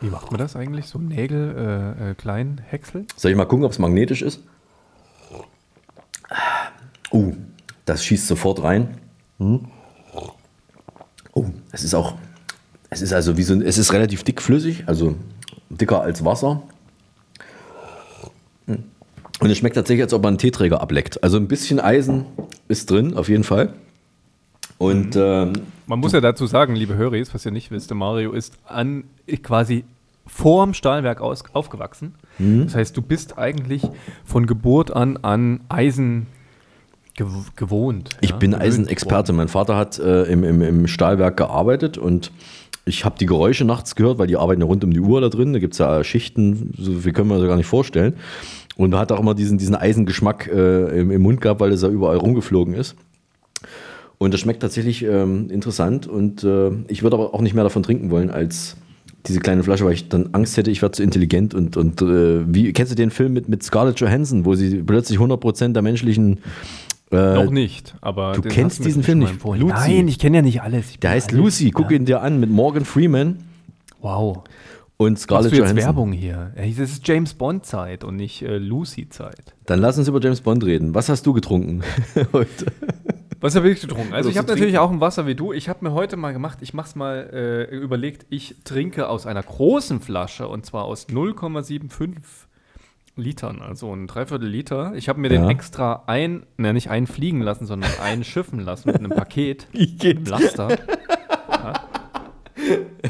Wie 0.00 0.08
macht 0.10 0.30
man 0.30 0.38
das 0.38 0.54
eigentlich? 0.56 0.86
So 0.86 0.98
Nägel 0.98 1.94
äh, 1.98 2.10
äh, 2.10 2.14
klein 2.14 2.60
häckseln? 2.68 3.06
Soll 3.16 3.30
ich 3.32 3.36
mal 3.36 3.46
gucken, 3.46 3.64
ob 3.64 3.72
es 3.72 3.78
magnetisch 3.78 4.22
ist? 4.22 4.42
Uh, 7.12 7.32
das 7.84 8.04
schießt 8.04 8.26
sofort 8.26 8.62
rein. 8.62 8.98
Hm. 9.38 9.66
Oh, 11.32 11.46
es 11.72 11.84
ist 11.84 11.94
auch, 11.94 12.14
es 12.90 13.00
ist 13.02 13.12
also 13.12 13.36
wie 13.36 13.42
so 13.42 13.54
ein, 13.54 13.62
es 13.62 13.78
ist 13.78 13.92
relativ 13.92 14.24
dickflüssig, 14.24 14.84
also 14.86 15.14
dicker 15.70 16.00
als 16.00 16.24
Wasser. 16.24 16.62
Und 19.40 19.50
es 19.50 19.58
schmeckt 19.58 19.76
tatsächlich, 19.76 20.02
als 20.02 20.12
ob 20.12 20.22
man 20.22 20.30
einen 20.30 20.38
Teeträger 20.38 20.80
ableckt. 20.80 21.22
Also 21.22 21.36
ein 21.36 21.46
bisschen 21.46 21.78
Eisen 21.78 22.24
ist 22.66 22.90
drin, 22.90 23.14
auf 23.14 23.28
jeden 23.28 23.44
Fall. 23.44 23.72
Und 24.78 25.16
ähm, 25.16 25.52
Man 25.86 25.98
muss 26.00 26.12
ja 26.12 26.20
dazu 26.20 26.46
sagen, 26.46 26.74
liebe 26.74 26.96
Höris, 26.96 27.34
was 27.34 27.44
ihr 27.44 27.52
nicht 27.52 27.70
wisst, 27.70 27.92
Mario 27.92 28.32
ist 28.32 28.54
an 28.66 29.04
quasi 29.42 29.84
vorm 30.26 30.74
Stahlwerk 30.74 31.20
aus, 31.20 31.44
aufgewachsen. 31.52 32.14
Mhm. 32.38 32.64
Das 32.64 32.74
heißt, 32.74 32.96
du 32.96 33.02
bist 33.02 33.38
eigentlich 33.38 33.82
von 34.24 34.46
Geburt 34.46 34.94
an 34.94 35.16
an 35.18 35.60
Eisen 35.68 36.26
gew 37.14 37.26
gewohnt. 37.56 38.16
Ich 38.20 38.30
ja, 38.30 38.36
bin 38.36 38.54
Eisenexperte. 38.54 39.32
Mein 39.32 39.48
Vater 39.48 39.76
hat 39.76 39.98
äh, 39.98 40.24
im, 40.24 40.44
im, 40.44 40.62
im 40.62 40.86
Stahlwerk 40.86 41.36
gearbeitet 41.36 41.98
und 41.98 42.30
ich 42.88 43.04
habe 43.04 43.18
die 43.18 43.26
Geräusche 43.26 43.64
nachts 43.64 43.94
gehört, 43.94 44.18
weil 44.18 44.26
die 44.26 44.36
arbeiten 44.36 44.60
ja 44.60 44.66
rund 44.66 44.82
um 44.82 44.92
die 44.92 45.00
Uhr 45.00 45.20
da 45.20 45.28
drin. 45.28 45.52
Da 45.52 45.58
gibt 45.58 45.74
es 45.74 45.78
ja 45.78 46.02
Schichten, 46.02 46.72
so 46.76 46.94
viel 46.94 47.12
können 47.12 47.28
wir 47.28 47.36
uns 47.36 47.46
gar 47.46 47.56
nicht 47.56 47.66
vorstellen. 47.66 48.14
Und 48.76 48.94
hat 48.94 49.12
auch 49.12 49.20
immer 49.20 49.34
diesen, 49.34 49.58
diesen 49.58 49.74
Eisengeschmack 49.74 50.48
äh, 50.52 51.00
im, 51.00 51.10
im 51.10 51.22
Mund 51.22 51.40
gehabt, 51.40 51.60
weil 51.60 51.72
es 51.72 51.82
ja 51.82 51.88
überall 51.88 52.16
rumgeflogen 52.16 52.74
ist. 52.74 52.96
Und 54.18 54.34
das 54.34 54.40
schmeckt 54.40 54.60
tatsächlich 54.60 55.04
ähm, 55.04 55.50
interessant. 55.50 56.06
Und 56.06 56.42
äh, 56.44 56.70
ich 56.88 57.02
würde 57.02 57.16
aber 57.16 57.34
auch 57.34 57.40
nicht 57.40 57.54
mehr 57.54 57.64
davon 57.64 57.82
trinken 57.82 58.10
wollen 58.10 58.30
als 58.30 58.76
diese 59.26 59.40
kleine 59.40 59.62
Flasche, 59.62 59.84
weil 59.84 59.92
ich 59.92 60.08
dann 60.08 60.30
Angst 60.32 60.56
hätte, 60.56 60.70
ich 60.70 60.82
werde 60.82 60.92
zu 60.92 61.02
intelligent. 61.02 61.54
Und, 61.54 61.76
und 61.76 62.02
äh, 62.02 62.42
wie 62.52 62.72
kennst 62.72 62.92
du 62.92 62.96
den 62.96 63.10
Film 63.10 63.32
mit, 63.32 63.48
mit 63.48 63.62
Scarlett 63.62 64.00
Johansson, 64.00 64.44
wo 64.44 64.54
sie 64.54 64.82
plötzlich 64.82 65.18
100% 65.18 65.72
der 65.72 65.82
menschlichen 65.82 66.38
äh, 67.10 67.34
Noch 67.34 67.50
nicht, 67.50 67.94
aber 68.00 68.32
du 68.32 68.40
den 68.42 68.52
kennst 68.52 68.84
diesen 68.84 69.02
Film 69.02 69.18
nicht. 69.20 69.30
empfohlen. 69.30 69.60
Lucy. 69.60 69.72
Nein, 69.74 70.08
ich 70.08 70.18
kenne 70.18 70.38
ja 70.38 70.42
nicht 70.42 70.62
alles. 70.62 70.90
Ich 70.90 71.00
Der 71.00 71.10
heißt 71.10 71.30
alles- 71.30 71.38
Lucy, 71.40 71.70
guck 71.70 71.90
ja. 71.90 71.96
ihn 71.96 72.04
dir 72.04 72.20
an 72.22 72.38
mit 72.40 72.50
Morgan 72.50 72.84
Freeman 72.84 73.38
Wow. 74.00 74.44
und 74.96 75.12
Machst 75.12 75.22
Scarlett 75.24 75.52
du 75.52 75.56
jetzt 75.56 75.62
Johansson. 75.64 75.84
Werbung 75.84 76.12
hier? 76.12 76.52
Das 76.56 76.90
ist 76.90 77.06
James 77.08 77.34
Bond 77.34 77.64
Zeit 77.66 78.04
und 78.04 78.16
nicht 78.16 78.42
äh, 78.42 78.58
Lucy 78.58 79.08
Zeit. 79.08 79.54
Dann 79.66 79.80
lass 79.80 79.98
uns 79.98 80.08
über 80.08 80.20
James 80.20 80.40
Bond 80.40 80.64
reden. 80.64 80.94
Was 80.94 81.08
hast 81.08 81.26
du 81.26 81.32
getrunken 81.32 81.82
heute? 82.32 82.66
Was 83.40 83.54
habe 83.54 83.70
ich 83.70 83.80
getrunken? 83.80 84.12
Also 84.12 84.28
Oder 84.28 84.32
ich 84.32 84.38
habe 84.38 84.48
natürlich 84.48 84.72
trinken. 84.74 84.78
auch 84.84 84.90
ein 84.90 85.00
Wasser 85.00 85.26
wie 85.28 85.36
du. 85.36 85.52
Ich 85.52 85.68
habe 85.68 85.84
mir 85.84 85.92
heute 85.92 86.16
mal 86.16 86.32
gemacht, 86.32 86.58
ich 86.60 86.74
mache 86.74 86.88
es 86.88 86.96
mal 86.96 87.30
äh, 87.32 87.74
überlegt, 87.76 88.26
ich 88.30 88.56
trinke 88.64 89.08
aus 89.08 89.26
einer 89.26 89.42
großen 89.44 90.00
Flasche 90.00 90.48
und 90.48 90.66
zwar 90.66 90.84
aus 90.84 91.08
0,75 91.08 92.18
Litern, 93.18 93.60
also 93.60 93.92
ein 93.94 94.06
Dreiviertel 94.06 94.48
Liter. 94.48 94.92
Ich 94.94 95.08
habe 95.08 95.20
mir 95.20 95.28
den 95.28 95.42
Ja. 95.44 95.50
extra 95.50 96.04
ein, 96.06 96.44
ne, 96.56 96.72
nicht 96.72 96.88
einfliegen 96.90 97.40
lassen, 97.42 97.66
sondern 97.66 97.90
einschiffen 98.02 98.60
lassen 98.60 98.88
mit 98.88 98.98
einem 98.98 99.10
Paket, 99.10 99.66
Ich 99.72 100.02
einem 100.04 100.24
Laster. 100.24 100.68
Ja. 101.50 101.72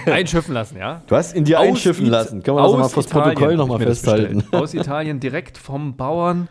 Einschiffen 0.06 0.54
lassen, 0.54 0.76
ja. 0.78 1.02
Du 1.06 1.16
hast 1.16 1.34
ihn 1.34 1.44
dir 1.44 1.58
Aus 1.60 1.66
einschiffen 1.66 2.06
It- 2.06 2.12
lassen. 2.12 2.42
Kann 2.42 2.54
man 2.54 2.64
das 2.64 2.72
mal 2.76 2.88
fürs 2.88 3.06
Protokoll 3.06 3.56
nochmal 3.56 3.80
festhalten? 3.80 4.44
Aus 4.52 4.74
Italien 4.74 5.20
direkt 5.20 5.58
vom 5.58 5.96
Bauern 5.96 6.48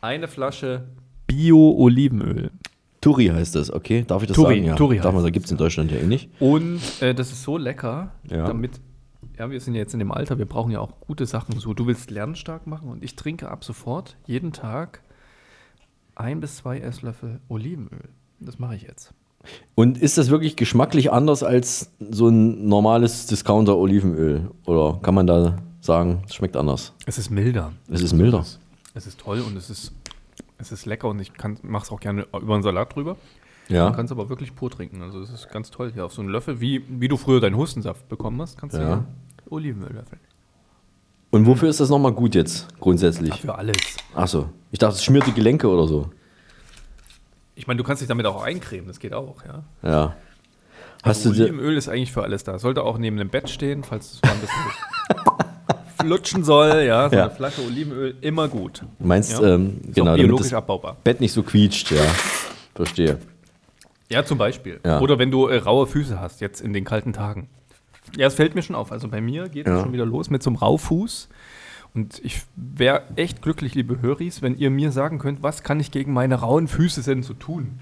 eine 0.00 0.28
Flasche 0.28 0.86
Bio-Olivenöl. 1.26 2.50
Turi 3.00 3.26
heißt 3.28 3.54
das, 3.54 3.72
okay? 3.72 4.04
Darf 4.06 4.22
ich 4.22 4.28
das 4.28 4.34
Turi, 4.36 4.56
sagen? 4.56 4.66
Ja. 4.66 4.74
Turi 4.74 4.98
Darf 4.98 5.14
man, 5.14 5.22
da 5.22 5.30
gibt 5.30 5.46
es 5.46 5.52
in 5.52 5.56
Deutschland 5.56 5.90
ja 5.90 5.98
eh 5.98 6.04
nicht. 6.06 6.28
Und 6.38 6.80
äh, 7.00 7.14
das 7.14 7.32
ist 7.32 7.42
so 7.42 7.56
lecker, 7.56 8.12
Ja. 8.28 8.46
damit, 8.46 8.72
ja, 9.40 9.50
wir 9.50 9.58
sind 9.58 9.72
ja 9.74 9.80
jetzt 9.80 9.94
in 9.94 9.98
dem 10.00 10.12
Alter, 10.12 10.36
wir 10.36 10.44
brauchen 10.44 10.70
ja 10.70 10.80
auch 10.80 11.00
gute 11.00 11.24
Sachen. 11.24 11.58
So, 11.58 11.72
du 11.72 11.86
willst 11.86 12.10
lernstark 12.10 12.66
machen 12.66 12.90
und 12.90 13.02
ich 13.02 13.16
trinke 13.16 13.48
ab 13.50 13.64
sofort 13.64 14.16
jeden 14.26 14.52
Tag 14.52 15.00
ein 16.14 16.40
bis 16.40 16.56
zwei 16.56 16.78
Esslöffel 16.78 17.40
Olivenöl. 17.48 18.10
Das 18.38 18.58
mache 18.58 18.76
ich 18.76 18.82
jetzt. 18.82 19.14
Und 19.74 19.96
ist 19.96 20.18
das 20.18 20.28
wirklich 20.28 20.56
geschmacklich 20.56 21.10
anders 21.10 21.42
als 21.42 21.90
so 22.10 22.28
ein 22.28 22.68
normales 22.68 23.24
Discounter-Olivenöl? 23.28 24.50
Oder 24.66 24.98
kann 25.02 25.14
man 25.14 25.26
da 25.26 25.56
sagen, 25.80 26.22
es 26.26 26.34
schmeckt 26.34 26.56
anders? 26.58 26.92
Es 27.06 27.16
ist 27.16 27.30
milder. 27.30 27.72
Es 27.90 28.02
ist 28.02 28.12
milder. 28.12 28.40
Es 28.40 28.48
ist, 28.48 28.60
es 28.92 29.06
ist 29.06 29.20
toll 29.20 29.40
und 29.40 29.56
es 29.56 29.70
ist, 29.70 29.92
es 30.58 30.70
ist 30.70 30.84
lecker 30.84 31.08
und 31.08 31.18
ich 31.18 31.32
mache 31.62 31.84
es 31.84 31.90
auch 31.90 32.00
gerne 32.00 32.26
über 32.38 32.52
einen 32.52 32.62
Salat 32.62 32.94
drüber. 32.94 33.16
Man 33.70 33.76
Ja. 33.76 33.90
kann 33.92 34.04
es 34.04 34.12
aber 34.12 34.28
wirklich 34.28 34.54
pur 34.54 34.68
trinken. 34.70 35.00
Also 35.00 35.20
es 35.22 35.30
ist 35.30 35.48
ganz 35.48 35.70
toll 35.70 35.92
hier 35.94 36.04
auf 36.04 36.12
so 36.12 36.20
einen 36.20 36.30
Löffel, 36.30 36.60
wie, 36.60 36.82
wie 36.88 37.06
du 37.08 37.16
früher 37.16 37.40
deinen 37.40 37.56
Hustensaft 37.56 38.08
bekommen 38.08 38.42
hast, 38.42 38.58
kannst 38.58 38.76
du 38.76 38.80
Ja. 38.82 39.04
Ja 39.50 39.56
Olivenöl 39.56 39.92
löffeln. 39.92 40.20
Und 41.30 41.46
wofür 41.46 41.68
ist 41.68 41.78
das 41.80 41.88
nochmal 41.90 42.12
gut 42.12 42.34
jetzt, 42.34 42.66
grundsätzlich? 42.80 43.34
Für 43.40 43.54
alles. 43.54 43.76
Achso, 44.14 44.48
ich 44.72 44.78
dachte, 44.80 44.94
es 44.96 45.04
schmiert 45.04 45.26
die 45.26 45.32
Gelenke 45.32 45.68
oder 45.68 45.86
so. 45.86 46.10
Ich 47.54 47.66
meine, 47.66 47.78
du 47.78 47.84
kannst 47.84 48.00
dich 48.00 48.08
damit 48.08 48.26
auch 48.26 48.42
eincremen, 48.42 48.88
das 48.88 48.98
geht 48.98 49.12
auch, 49.12 49.36
ja. 49.44 49.62
Ja. 49.88 50.16
Hast 51.02 51.24
du 51.24 51.30
also 51.30 51.44
dir, 51.44 51.50
Olivenöl 51.50 51.76
ist 51.76 51.88
eigentlich 51.88 52.12
für 52.12 52.22
alles 52.22 52.42
da. 52.44 52.58
Sollte 52.58 52.82
auch 52.82 52.98
neben 52.98 53.16
dem 53.16 53.28
Bett 53.30 53.48
stehen, 53.48 53.84
falls 53.84 54.14
es 54.14 54.22
mal 54.22 54.32
ein 54.32 54.40
bisschen 54.40 55.46
flutschen 56.00 56.44
soll, 56.44 56.82
ja. 56.82 57.08
So 57.08 57.16
Ja. 57.16 57.24
eine 57.26 57.30
Flasche 57.34 57.62
Olivenöl, 57.62 58.16
immer 58.20 58.48
gut. 58.48 58.82
du 58.98 59.06
meinst, 59.06 59.32
Ja. 59.40 59.54
ähm, 59.54 59.80
Ist 59.86 59.94
genau, 59.94 60.14
biologisch 60.14 60.52
abbaubar. 60.52 60.96
Bett 61.04 61.20
nicht 61.20 61.32
so 61.32 61.42
quietscht, 61.42 61.90
ja. 61.92 62.02
Verstehe. 62.74 63.18
Ja, 64.10 64.24
zum 64.24 64.38
Beispiel. 64.38 64.80
Ja. 64.84 65.00
Oder 65.00 65.18
wenn 65.18 65.30
du 65.30 65.46
äh, 65.46 65.58
raue 65.58 65.86
Füße 65.86 66.20
hast, 66.20 66.40
jetzt 66.40 66.60
in 66.60 66.72
den 66.72 66.84
kalten 66.84 67.12
Tagen. 67.12 67.48
Ja, 68.16 68.26
es 68.26 68.34
fällt 68.34 68.54
mir 68.54 68.62
schon 68.62 68.76
auf. 68.76 68.92
Also 68.92 69.08
bei 69.08 69.20
mir 69.20 69.48
geht 69.48 69.66
es 69.66 69.72
Ja. 69.74 69.82
schon 69.82 69.92
wieder 69.92 70.06
los 70.06 70.30
mit 70.30 70.42
so 70.42 70.50
einem 70.50 70.56
Raufuß. 70.56 71.28
Und 71.94 72.20
ich 72.24 72.42
wäre 72.54 73.02
echt 73.16 73.42
glücklich, 73.42 73.74
liebe 73.74 74.00
Höris, 74.00 74.42
wenn 74.42 74.56
ihr 74.56 74.70
mir 74.70 74.92
sagen 74.92 75.18
könnt, 75.18 75.42
was 75.42 75.62
kann 75.64 75.80
ich 75.80 75.90
gegen 75.90 76.12
meine 76.12 76.36
rauen 76.36 76.68
Füße 76.68 77.02
denn 77.02 77.22
so 77.22 77.34
tun? 77.34 77.80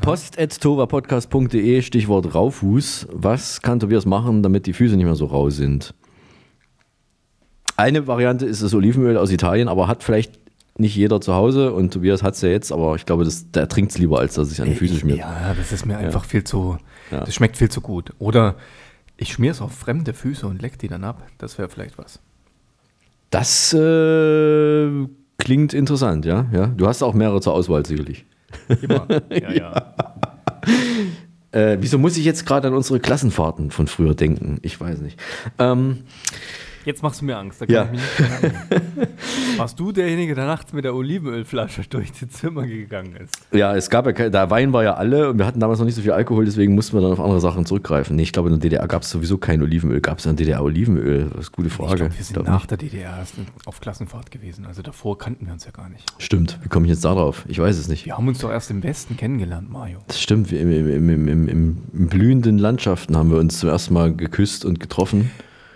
Post.tovapodcast.de, 0.00 1.82
Stichwort 1.82 2.34
Raufuß. 2.34 3.08
Was 3.12 3.60
kann 3.62 3.80
Tobias 3.80 4.06
machen, 4.06 4.42
damit 4.42 4.66
die 4.66 4.72
Füße 4.72 4.96
nicht 4.96 5.04
mehr 5.04 5.14
so 5.14 5.26
rau 5.26 5.50
sind? 5.50 5.94
Eine 7.76 8.06
Variante 8.06 8.46
ist 8.46 8.62
das 8.62 8.74
Olivenöl 8.74 9.16
aus 9.16 9.30
Italien, 9.30 9.68
aber 9.68 9.86
hat 9.88 10.02
vielleicht 10.02 10.38
nicht 10.78 10.94
jeder 10.96 11.20
zu 11.20 11.34
Hause 11.34 11.72
und 11.72 11.92
Tobias 11.92 12.22
hat 12.22 12.34
es 12.34 12.40
ja 12.42 12.48
jetzt, 12.48 12.72
aber 12.72 12.94
ich 12.94 13.04
glaube, 13.06 13.24
das, 13.24 13.50
der 13.50 13.68
trinkt 13.68 13.90
es 13.92 13.98
lieber, 13.98 14.20
als 14.20 14.34
dass 14.34 14.46
er 14.48 14.50
sich 14.50 14.62
an 14.62 14.68
die 14.68 14.74
Füße 14.76 14.96
schmiert. 14.96 15.18
Ja, 15.18 15.52
das 15.56 15.72
ist 15.72 15.84
mir 15.86 15.98
einfach 15.98 16.24
viel 16.24 16.44
zu. 16.44 16.78
Ja. 17.10 17.24
Das 17.24 17.34
schmeckt 17.34 17.56
viel 17.56 17.68
zu 17.68 17.80
gut. 17.80 18.12
Oder 18.18 18.54
ich 19.18 19.32
schmier 19.32 19.50
es 19.50 19.60
auf 19.60 19.72
fremde 19.72 20.14
Füße 20.14 20.46
und 20.46 20.62
leck 20.62 20.78
die 20.78 20.88
dann 20.88 21.04
ab. 21.04 21.26
Das 21.36 21.58
wäre 21.58 21.68
vielleicht 21.68 21.98
was. 21.98 22.20
Das 23.30 23.74
äh, 23.74 25.06
klingt 25.36 25.74
interessant, 25.74 26.24
ja? 26.24 26.46
ja. 26.52 26.68
Du 26.68 26.86
hast 26.86 27.02
auch 27.02 27.14
mehrere 27.14 27.40
zur 27.40 27.52
Auswahl 27.52 27.84
sicherlich. 27.84 28.24
Immer. 28.80 29.06
ja, 29.30 29.52
ja. 29.52 29.94
Äh, 31.50 31.78
wieso 31.80 31.98
muss 31.98 32.16
ich 32.16 32.24
jetzt 32.24 32.46
gerade 32.46 32.68
an 32.68 32.74
unsere 32.74 33.00
Klassenfahrten 33.00 33.70
von 33.70 33.88
früher 33.88 34.14
denken? 34.14 34.58
Ich 34.62 34.80
weiß 34.80 35.00
nicht. 35.00 35.18
Ähm, 35.58 36.04
Jetzt 36.84 37.02
machst 37.02 37.20
du 37.20 37.24
mir 37.26 37.36
Angst. 37.36 37.60
Da 37.60 37.66
kann 37.66 37.74
Ja. 37.74 37.84
ich 37.84 37.90
mich 37.92 38.42
nicht. 38.42 39.08
Warst 39.58 39.78
du 39.80 39.92
derjenige, 39.92 40.34
der 40.34 40.46
nachts 40.46 40.72
mit 40.72 40.84
der 40.84 40.94
Olivenölflasche 40.94 41.82
durch 41.90 42.12
die 42.12 42.28
Zimmer 42.28 42.66
gegangen 42.66 43.16
ist? 43.16 43.34
Ja, 43.52 43.74
es 43.74 43.90
gab 43.90 44.06
ja, 44.06 44.12
kein- 44.12 44.30
der 44.32 44.50
Wein 44.50 44.72
war 44.72 44.84
ja 44.84 44.94
alle 44.94 45.30
und 45.30 45.38
wir 45.38 45.46
hatten 45.46 45.60
damals 45.60 45.78
noch 45.80 45.86
nicht 45.86 45.96
so 45.96 46.02
viel 46.02 46.12
Alkohol, 46.12 46.44
deswegen 46.44 46.74
mussten 46.74 46.96
wir 46.96 47.00
dann 47.02 47.12
auf 47.12 47.20
andere 47.20 47.40
Sachen 47.40 47.66
zurückgreifen. 47.66 48.16
Nee, 48.16 48.22
ich 48.22 48.32
glaube, 48.32 48.48
in 48.48 48.54
der 48.54 48.60
DDR 48.70 48.86
gab 48.86 49.02
es 49.02 49.10
sowieso 49.10 49.38
kein 49.38 49.60
Olivenöl. 49.62 50.00
Gab 50.00 50.18
es 50.18 50.26
in 50.26 50.36
der 50.36 50.46
DDR 50.46 50.62
Olivenöl? 50.62 51.28
Das 51.34 51.40
ist 51.40 51.48
eine 51.48 51.56
gute 51.56 51.70
Frage. 51.70 51.92
Ich 51.94 51.98
glaube, 52.00 52.16
wir 52.16 52.24
sind 52.24 52.34
Glaub 52.34 52.46
nach 52.46 52.58
nicht. 52.60 52.70
der 52.70 52.78
DDR 52.78 53.16
erst 53.18 53.34
auf 53.66 53.80
Klassenfahrt 53.80 54.30
gewesen. 54.30 54.66
Also 54.66 54.82
davor 54.82 55.18
kannten 55.18 55.46
wir 55.46 55.52
uns 55.52 55.64
ja 55.64 55.72
gar 55.72 55.88
nicht. 55.88 56.04
Stimmt, 56.18 56.58
wie 56.62 56.68
komme 56.68 56.86
ich 56.86 56.90
jetzt 56.90 57.04
darauf? 57.04 57.44
Ich 57.48 57.58
weiß 57.58 57.76
es 57.78 57.88
nicht. 57.88 58.06
Wir 58.06 58.16
haben 58.16 58.28
uns 58.28 58.38
doch 58.38 58.50
erst 58.50 58.70
im 58.70 58.82
Westen 58.82 59.16
kennengelernt, 59.16 59.70
Mario. 59.70 59.98
Das 60.06 60.20
stimmt, 60.20 60.52
im, 60.52 60.70
im, 60.70 61.28
im, 61.28 61.48
im 61.92 62.08
blühenden 62.08 62.58
Landschaften 62.58 63.16
haben 63.16 63.30
wir 63.30 63.38
uns 63.38 63.58
zum 63.58 63.68
ersten 63.68 63.92
Mal 63.94 64.14
geküsst 64.14 64.64
und 64.64 64.80
getroffen. 64.80 65.30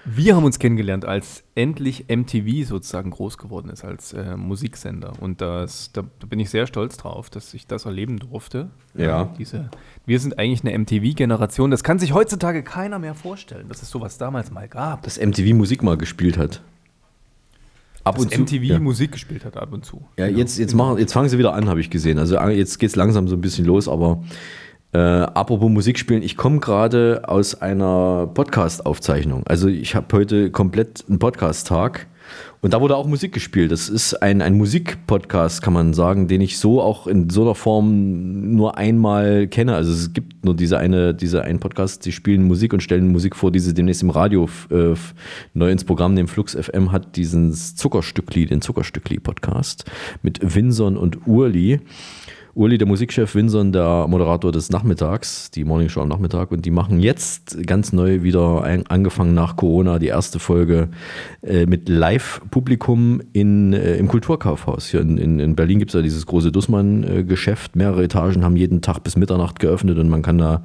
Wir 0.04 0.34
haben 0.34 0.44
uns 0.44 0.58
kennengelernt, 0.58 1.04
als 1.04 1.44
endlich 1.54 2.06
MTV 2.08 2.66
sozusagen 2.66 3.10
groß 3.10 3.38
geworden 3.38 3.70
ist 3.70 3.84
als 3.84 4.12
äh, 4.12 4.36
Musiksender. 4.36 5.12
Und 5.20 5.40
das, 5.40 5.92
da, 5.92 6.02
da 6.18 6.26
bin 6.26 6.40
ich 6.40 6.50
sehr 6.50 6.66
stolz 6.66 6.96
drauf, 6.96 7.30
dass 7.30 7.54
ich 7.54 7.66
das 7.66 7.84
erleben 7.84 8.18
durfte. 8.18 8.70
Ja. 8.94 9.32
diese, 9.38 9.70
wir 10.04 10.18
sind 10.18 10.38
eigentlich 10.38 10.64
eine 10.64 10.76
MTV-Generation. 10.76 11.70
Das 11.70 11.84
kann 11.84 12.00
sich 12.00 12.12
heutzutage 12.12 12.64
keiner 12.64 12.98
mehr 12.98 13.14
vorstellen, 13.14 13.68
dass 13.68 13.82
es 13.82 13.90
sowas 13.90 14.18
damals 14.18 14.50
mal 14.50 14.66
gab. 14.66 15.02
Dass 15.02 15.20
MTV 15.20 15.54
Musik 15.54 15.82
mal 15.82 15.96
gespielt 15.96 16.36
hat. 16.36 16.62
Ab 18.04 18.16
Dass 18.16 18.24
und 18.24 18.32
zu. 18.32 18.40
MTV 18.40 18.62
ja. 18.64 18.78
Musik 18.80 19.12
gespielt 19.12 19.44
hat 19.44 19.56
ab 19.56 19.72
und 19.72 19.84
zu. 19.84 20.02
Ja, 20.18 20.26
jetzt, 20.26 20.58
jetzt, 20.58 20.74
machen, 20.74 20.98
jetzt 20.98 21.12
fangen 21.12 21.28
sie 21.28 21.38
wieder 21.38 21.54
an, 21.54 21.68
habe 21.68 21.80
ich 21.80 21.88
gesehen. 21.88 22.18
Also 22.18 22.36
jetzt 22.48 22.78
geht 22.78 22.90
es 22.90 22.96
langsam 22.96 23.28
so 23.28 23.36
ein 23.36 23.40
bisschen 23.40 23.64
los, 23.64 23.86
aber 23.86 24.24
äh, 24.92 24.98
apropos 24.98 25.70
Musik 25.70 25.98
spielen, 25.98 26.22
ich 26.22 26.36
komme 26.36 26.60
gerade 26.60 27.22
aus 27.26 27.60
einer 27.60 28.28
Podcast-Aufzeichnung. 28.34 29.42
Also 29.46 29.68
ich 29.68 29.94
habe 29.94 30.06
heute 30.16 30.50
komplett 30.50 31.04
einen 31.08 31.18
Podcast-Tag 31.18 32.06
und 32.60 32.74
da 32.74 32.80
wurde 32.80 32.96
auch 32.96 33.06
Musik 33.06 33.32
gespielt. 33.32 33.72
Das 33.72 33.88
ist 33.88 34.22
ein, 34.22 34.40
ein 34.40 34.54
Musikpodcast, 34.54 35.62
kann 35.62 35.72
man 35.72 35.94
sagen, 35.94 36.28
den 36.28 36.40
ich 36.40 36.58
so 36.58 36.80
auch 36.80 37.06
in 37.06 37.28
so 37.28 37.42
einer 37.42 37.54
Form 37.54 38.54
nur 38.54 38.78
einmal 38.78 39.48
kenne. 39.48 39.74
Also 39.74 39.92
es 39.92 40.12
gibt 40.12 40.44
nur 40.44 40.54
diese 40.54 40.78
eine, 40.78 41.12
diese 41.14 41.42
einen 41.42 41.58
Podcast, 41.58 42.06
die 42.06 42.12
spielen 42.12 42.44
Musik 42.44 42.72
und 42.72 42.80
stellen 42.80 43.10
Musik 43.10 43.34
vor, 43.34 43.50
die 43.50 43.58
sie 43.58 43.74
demnächst 43.74 44.02
im 44.02 44.10
Radio 44.10 44.48
äh, 44.70 44.94
neu 45.54 45.70
ins 45.70 45.84
Programm 45.84 46.14
nehmen. 46.14 46.28
Flux 46.28 46.54
FM 46.54 46.92
hat 46.92 47.16
diesen 47.16 47.52
Zuckerstückli, 47.52 48.46
den 48.46 48.60
Zuckerstückli-Podcast 48.60 49.84
mit 50.22 50.54
Winson 50.54 50.96
und 50.96 51.26
Urli. 51.26 51.80
Uli, 52.54 52.76
der 52.76 52.86
Musikchef, 52.86 53.34
Winson, 53.34 53.72
der 53.72 54.06
Moderator 54.08 54.52
des 54.52 54.68
Nachmittags, 54.68 55.50
die 55.50 55.64
Morningshow 55.64 56.02
am 56.02 56.08
Nachmittag. 56.08 56.50
Und 56.52 56.66
die 56.66 56.70
machen 56.70 57.00
jetzt 57.00 57.66
ganz 57.66 57.94
neu 57.94 58.22
wieder 58.22 58.62
ein, 58.62 58.86
angefangen 58.88 59.32
nach 59.32 59.56
Corona 59.56 59.98
die 59.98 60.08
erste 60.08 60.38
Folge 60.38 60.88
äh, 61.42 61.64
mit 61.64 61.88
Live-Publikum 61.88 63.22
äh, 63.34 63.98
im 63.98 64.08
Kulturkaufhaus. 64.08 64.88
Hier 64.88 65.00
in, 65.00 65.16
in, 65.16 65.40
in 65.40 65.56
Berlin 65.56 65.78
gibt 65.78 65.92
es 65.92 65.94
ja 65.94 66.02
dieses 66.02 66.26
große 66.26 66.52
Dussmann-Geschäft. 66.52 67.74
Mehrere 67.74 68.04
Etagen 68.04 68.44
haben 68.44 68.56
jeden 68.56 68.82
Tag 68.82 69.02
bis 69.02 69.16
Mitternacht 69.16 69.58
geöffnet 69.58 69.98
und 69.98 70.10
man 70.10 70.20
kann 70.20 70.36
da 70.36 70.62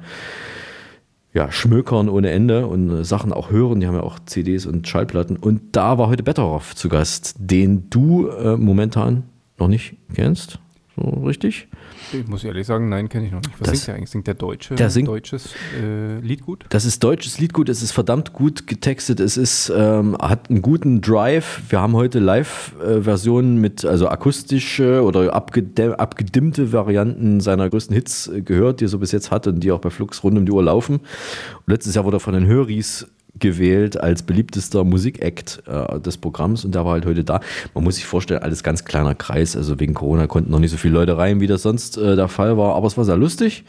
ja, 1.32 1.50
schmökern 1.50 2.10
ohne 2.10 2.30
Ende 2.30 2.66
und 2.66 2.90
äh, 2.90 3.04
Sachen 3.04 3.32
auch 3.32 3.50
hören. 3.50 3.80
Die 3.80 3.86
haben 3.86 3.94
ja 3.94 4.02
auch 4.02 4.18
CDs 4.26 4.66
und 4.66 4.86
Schallplatten. 4.86 5.36
Und 5.36 5.60
da 5.72 5.96
war 5.96 6.08
heute 6.08 6.22
Betteroff 6.22 6.76
zu 6.76 6.90
Gast, 6.90 7.36
den 7.38 7.88
du 7.88 8.28
äh, 8.28 8.58
momentan 8.58 9.22
noch 9.58 9.68
nicht 9.68 9.96
kennst. 10.14 10.58
So 11.00 11.20
richtig? 11.26 11.68
Ich 12.12 12.26
muss 12.26 12.42
ehrlich 12.44 12.66
sagen, 12.66 12.88
nein, 12.88 13.08
kenne 13.08 13.26
ich 13.26 13.32
noch 13.32 13.40
nicht. 13.40 13.52
Was 13.60 13.68
Das- 13.70 13.78
singt 13.78 13.86
der 13.88 13.94
eigentlich? 13.96 14.10
Singt 14.10 14.26
der 14.26 14.34
Deutsche 14.34 14.74
Der 14.74 14.90
singt- 14.90 15.08
deutsches 15.08 15.50
äh, 15.82 16.18
Lied 16.20 16.42
gut? 16.44 16.64
Das 16.70 16.84
ist 16.84 17.04
deutsches 17.04 17.38
Liedgut, 17.38 17.68
es 17.68 17.82
ist 17.82 17.92
verdammt 17.92 18.32
gut 18.32 18.66
getextet, 18.66 19.20
es 19.20 19.36
ist, 19.36 19.70
ähm, 19.74 20.16
hat 20.18 20.50
einen 20.50 20.62
guten 20.62 21.00
Drive. 21.00 21.62
Wir 21.68 21.80
haben 21.80 21.92
heute 21.94 22.18
Live-Versionen 22.18 23.60
mit, 23.60 23.84
also 23.84 24.08
akustische 24.08 25.02
oder 25.02 25.34
abgedimmte 25.34 26.72
Varianten 26.72 27.40
seiner 27.40 27.68
größten 27.68 27.94
Hits 27.94 28.28
äh, 28.28 28.40
gehört, 28.42 28.80
die 28.80 28.86
er 28.86 28.88
so 28.88 28.98
bis 28.98 29.12
jetzt 29.12 29.30
hatte 29.30 29.50
und 29.50 29.60
die 29.60 29.70
auch 29.72 29.80
bei 29.80 29.90
Flux 29.90 30.22
rund 30.24 30.38
um 30.38 30.46
die 30.46 30.52
Uhr 30.52 30.62
laufen. 30.62 30.96
Und 30.96 31.66
letztes 31.66 31.94
Jahr 31.94 32.04
wurde 32.04 32.16
er 32.16 32.20
von 32.20 32.34
den 32.34 32.46
Höris 32.46 33.06
gewählt 33.38 34.00
als 34.00 34.22
beliebtester 34.22 34.84
Musikact 34.84 35.62
äh, 35.66 36.00
des 36.00 36.16
Programms 36.16 36.64
und 36.64 36.74
der 36.74 36.84
war 36.84 36.92
halt 36.92 37.06
heute 37.06 37.24
da. 37.24 37.40
Man 37.74 37.84
muss 37.84 37.96
sich 37.96 38.06
vorstellen, 38.06 38.42
alles 38.42 38.62
ganz 38.62 38.84
kleiner 38.84 39.14
Kreis, 39.14 39.56
also 39.56 39.78
wegen 39.80 39.94
Corona 39.94 40.26
konnten 40.26 40.50
noch 40.50 40.58
nicht 40.58 40.70
so 40.70 40.76
viele 40.76 40.94
Leute 40.94 41.16
rein, 41.16 41.40
wie 41.40 41.46
das 41.46 41.62
sonst 41.62 41.98
äh, 41.98 42.16
der 42.16 42.28
Fall 42.28 42.56
war, 42.56 42.74
aber 42.74 42.86
es 42.86 42.96
war 42.96 43.04
sehr 43.04 43.16
lustig. 43.16 43.64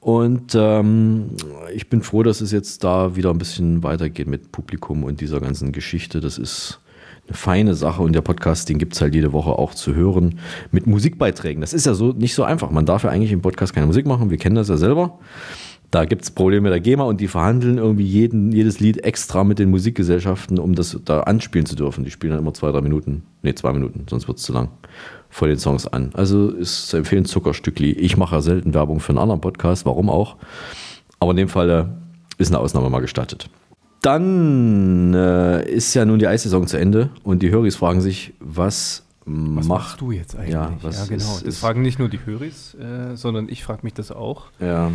Und 0.00 0.54
ähm, 0.54 1.30
ich 1.74 1.90
bin 1.90 2.02
froh, 2.02 2.22
dass 2.22 2.40
es 2.40 2.52
jetzt 2.52 2.84
da 2.84 3.16
wieder 3.16 3.30
ein 3.30 3.38
bisschen 3.38 3.82
weitergeht 3.82 4.28
mit 4.28 4.50
Publikum 4.50 5.04
und 5.04 5.20
dieser 5.20 5.40
ganzen 5.40 5.72
Geschichte. 5.72 6.20
Das 6.20 6.38
ist 6.38 6.80
eine 7.28 7.36
feine 7.36 7.74
Sache 7.74 8.02
und 8.02 8.14
der 8.14 8.22
Podcast, 8.22 8.68
den 8.70 8.78
gibt 8.78 8.94
es 8.94 9.00
halt 9.02 9.14
jede 9.14 9.32
Woche 9.34 9.50
auch 9.50 9.74
zu 9.74 9.94
hören 9.94 10.38
mit 10.72 10.86
Musikbeiträgen. 10.86 11.60
Das 11.60 11.74
ist 11.74 11.84
ja 11.84 11.92
so 11.92 12.12
nicht 12.12 12.34
so 12.34 12.44
einfach. 12.44 12.70
Man 12.70 12.86
darf 12.86 13.04
ja 13.04 13.10
eigentlich 13.10 13.32
im 13.32 13.42
Podcast 13.42 13.74
keine 13.74 13.86
Musik 13.86 14.06
machen. 14.06 14.30
Wir 14.30 14.38
kennen 14.38 14.56
das 14.56 14.68
ja 14.68 14.78
selber. 14.78 15.18
Da 15.90 16.04
gibt 16.04 16.22
es 16.22 16.30
Probleme 16.30 16.62
mit 16.62 16.72
der 16.72 16.80
GEMA 16.80 17.02
und 17.02 17.20
die 17.20 17.26
verhandeln 17.26 17.78
irgendwie 17.78 18.04
jeden, 18.04 18.52
jedes 18.52 18.78
Lied 18.78 19.02
extra 19.04 19.42
mit 19.42 19.58
den 19.58 19.70
Musikgesellschaften, 19.70 20.58
um 20.60 20.74
das 20.76 20.96
da 21.04 21.22
anspielen 21.22 21.66
zu 21.66 21.74
dürfen. 21.74 22.04
Die 22.04 22.12
spielen 22.12 22.30
dann 22.30 22.38
immer 22.40 22.54
zwei, 22.54 22.70
drei 22.70 22.80
Minuten, 22.80 23.24
nee, 23.42 23.54
zwei 23.54 23.72
Minuten, 23.72 24.06
sonst 24.08 24.28
wird 24.28 24.38
es 24.38 24.44
zu 24.44 24.52
lang, 24.52 24.68
vor 25.30 25.48
den 25.48 25.58
Songs 25.58 25.88
an. 25.88 26.10
Also 26.14 26.48
ist 26.50 26.88
zu 26.88 26.96
empfehlen 26.96 27.24
Zuckerstückli. 27.24 27.90
Ich 27.90 28.16
mache 28.16 28.36
ja 28.36 28.40
selten 28.40 28.72
Werbung 28.72 29.00
für 29.00 29.10
einen 29.10 29.18
anderen 29.18 29.40
Podcast, 29.40 29.84
warum 29.84 30.08
auch. 30.10 30.36
Aber 31.18 31.32
in 31.32 31.38
dem 31.38 31.48
Fall 31.48 31.90
ist 32.38 32.48
eine 32.52 32.60
Ausnahme 32.60 32.88
mal 32.88 33.00
gestattet. 33.00 33.50
Dann 34.02 35.12
äh, 35.14 35.68
ist 35.68 35.92
ja 35.94 36.04
nun 36.04 36.18
die 36.18 36.26
Eissaison 36.26 36.66
zu 36.66 36.78
Ende 36.78 37.10
und 37.22 37.42
die 37.42 37.50
Höris 37.50 37.76
fragen 37.76 38.00
sich, 38.00 38.32
was, 38.40 39.04
Was 39.26 39.66
machst 39.66 40.00
du 40.00 40.10
jetzt 40.12 40.34
eigentlich? 40.36 40.50
Ja, 40.54 40.72
was 40.82 41.08
genau. 41.08 41.16
ist- 41.20 41.30
das 41.36 41.42
ist- 41.42 41.58
fragen 41.58 41.82
nicht 41.82 41.98
nur 41.98 42.08
die 42.08 42.20
Höris, 42.24 42.74
äh, 42.76 43.16
sondern 43.16 43.48
ich 43.48 43.62
frage 43.62 43.80
mich 43.82 43.92
das 43.94 44.10
auch. 44.10 44.46
Ja, 44.58 44.90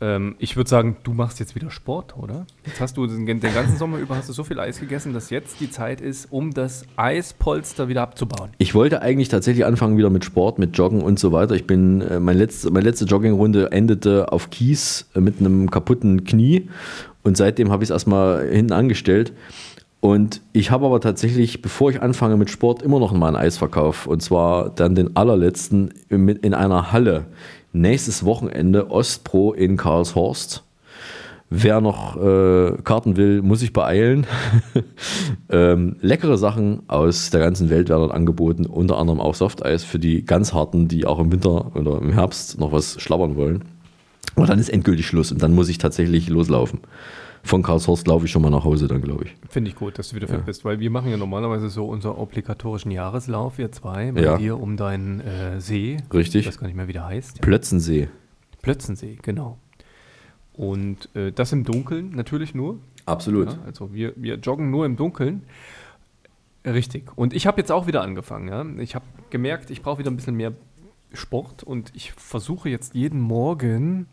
Ähm, 0.00 0.34
ich 0.38 0.56
würde 0.56 0.68
sagen, 0.68 0.96
du 1.04 1.12
machst 1.12 1.38
jetzt 1.40 1.54
wieder 1.54 1.70
Sport, 1.70 2.16
oder? 2.18 2.46
Jetzt 2.66 2.80
hast 2.80 2.96
du 2.96 3.06
den, 3.06 3.26
den 3.26 3.40
ganzen 3.40 3.76
Sommer 3.76 3.98
über 3.98 4.16
hast 4.16 4.28
du 4.28 4.32
so 4.32 4.42
viel 4.44 4.58
Eis 4.58 4.80
gegessen, 4.80 5.12
dass 5.14 5.30
jetzt 5.30 5.60
die 5.60 5.70
Zeit 5.70 6.00
ist, 6.00 6.26
um 6.32 6.52
das 6.52 6.84
Eispolster 6.96 7.88
wieder 7.88 8.02
abzubauen. 8.02 8.50
Ich 8.58 8.74
wollte 8.74 9.02
eigentlich 9.02 9.28
tatsächlich 9.28 9.64
anfangen 9.64 9.96
wieder 9.96 10.10
mit 10.10 10.24
Sport, 10.24 10.58
mit 10.58 10.76
Joggen 10.76 11.00
und 11.02 11.18
so 11.18 11.32
weiter. 11.32 11.54
Ich 11.54 11.66
bin, 11.66 12.00
äh, 12.00 12.18
mein 12.20 12.36
letzte, 12.36 12.70
meine 12.70 12.84
letzte 12.86 13.04
Joggingrunde 13.04 13.70
endete 13.72 14.32
auf 14.32 14.50
Kies 14.50 15.08
äh, 15.14 15.20
mit 15.20 15.38
einem 15.40 15.70
kaputten 15.70 16.24
Knie 16.24 16.68
und 17.22 17.36
seitdem 17.36 17.70
habe 17.70 17.84
ich 17.84 17.88
es 17.90 17.92
erstmal 17.92 18.48
hinten 18.48 18.72
angestellt. 18.72 19.32
Und 20.00 20.42
ich 20.52 20.70
habe 20.70 20.84
aber 20.84 21.00
tatsächlich, 21.00 21.62
bevor 21.62 21.88
ich 21.90 22.02
anfange 22.02 22.36
mit 22.36 22.50
Sport, 22.50 22.82
immer 22.82 22.98
noch 22.98 23.12
mal 23.14 23.28
einen 23.28 23.36
Eisverkauf. 23.36 24.06
Und 24.06 24.20
zwar 24.22 24.68
dann 24.68 24.94
den 24.94 25.16
allerletzten 25.16 25.94
mit- 26.10 26.44
in 26.44 26.52
einer 26.52 26.92
Halle. 26.92 27.24
Nächstes 27.76 28.24
Wochenende 28.24 28.88
Ostpro 28.88 29.52
in 29.52 29.76
Karlshorst. 29.76 30.62
Wer 31.50 31.80
noch 31.80 32.16
äh, 32.16 32.76
Karten 32.84 33.16
will, 33.16 33.42
muss 33.42 33.58
sich 33.60 33.72
beeilen. 33.72 34.28
ähm, 35.50 35.96
leckere 36.00 36.38
Sachen 36.38 36.84
aus 36.86 37.30
der 37.30 37.40
ganzen 37.40 37.70
Welt 37.70 37.88
werden 37.88 38.12
angeboten, 38.12 38.66
unter 38.66 38.96
anderem 38.96 39.20
auch 39.20 39.34
Softeis 39.34 39.82
für 39.82 39.98
die 39.98 40.24
ganz 40.24 40.54
harten, 40.54 40.86
die 40.86 41.04
auch 41.04 41.18
im 41.18 41.32
Winter 41.32 41.74
oder 41.74 42.00
im 42.00 42.12
Herbst 42.12 42.60
noch 42.60 42.70
was 42.70 43.00
schlabbern 43.00 43.34
wollen. 43.34 43.64
Und 44.36 44.48
dann 44.48 44.60
ist 44.60 44.68
endgültig 44.68 45.08
Schluss 45.08 45.32
und 45.32 45.42
dann 45.42 45.52
muss 45.52 45.68
ich 45.68 45.78
tatsächlich 45.78 46.28
loslaufen. 46.28 46.78
Von 47.44 47.62
Karlshorst 47.62 48.06
laufe 48.06 48.24
ich 48.24 48.30
schon 48.32 48.40
mal 48.42 48.50
nach 48.50 48.64
Hause 48.64 48.88
dann, 48.88 49.02
glaube 49.02 49.24
ich. 49.24 49.36
Finde 49.50 49.70
ich 49.70 49.76
gut, 49.76 49.98
dass 49.98 50.08
du 50.08 50.16
wieder 50.16 50.26
fit 50.26 50.44
bist, 50.46 50.64
weil 50.64 50.80
wir 50.80 50.90
machen 50.90 51.10
ja 51.10 51.16
normalerweise 51.18 51.68
so 51.68 51.86
unseren 51.86 52.16
obligatorischen 52.16 52.90
Jahreslauf, 52.90 53.58
wir 53.58 53.70
zwei, 53.70 54.12
bei 54.12 54.22
Ja. 54.22 54.38
dir 54.38 54.58
um 54.58 54.76
deinen 54.78 55.20
äh, 55.20 55.60
See. 55.60 55.98
Richtig. 56.12 56.40
Ich 56.42 56.46
weiß 56.48 56.58
gar 56.58 56.66
nicht 56.66 56.76
mehr, 56.76 56.88
wie 56.88 56.94
der 56.94 57.06
heißt. 57.06 57.42
Plötzensee. 57.42 58.08
Plötzensee, 58.62 59.18
genau. 59.20 59.58
Und 60.54 61.14
äh, 61.14 61.32
das 61.32 61.52
im 61.52 61.64
Dunkeln 61.64 62.10
natürlich 62.16 62.54
nur. 62.54 62.78
Absolut. 63.04 63.52
Ja, 63.52 63.58
also 63.66 63.92
wir, 63.92 64.14
wir 64.16 64.36
joggen 64.36 64.70
nur 64.70 64.86
im 64.86 64.96
Dunkeln. 64.96 65.42
Richtig. 66.64 67.10
Und 67.16 67.34
ich 67.34 67.46
habe 67.46 67.60
jetzt 67.60 67.70
auch 67.70 67.86
wieder 67.86 68.00
angefangen. 68.00 68.48
Ja? 68.48 68.64
Ich 68.82 68.94
habe 68.94 69.04
gemerkt, 69.28 69.70
ich 69.70 69.82
brauche 69.82 69.98
wieder 69.98 70.10
ein 70.10 70.16
bisschen 70.16 70.36
mehr 70.36 70.52
Sport 71.12 71.62
und 71.62 71.92
ich 71.94 72.12
versuche 72.12 72.70
jetzt 72.70 72.94
jeden 72.94 73.20
Morgen 73.20 74.06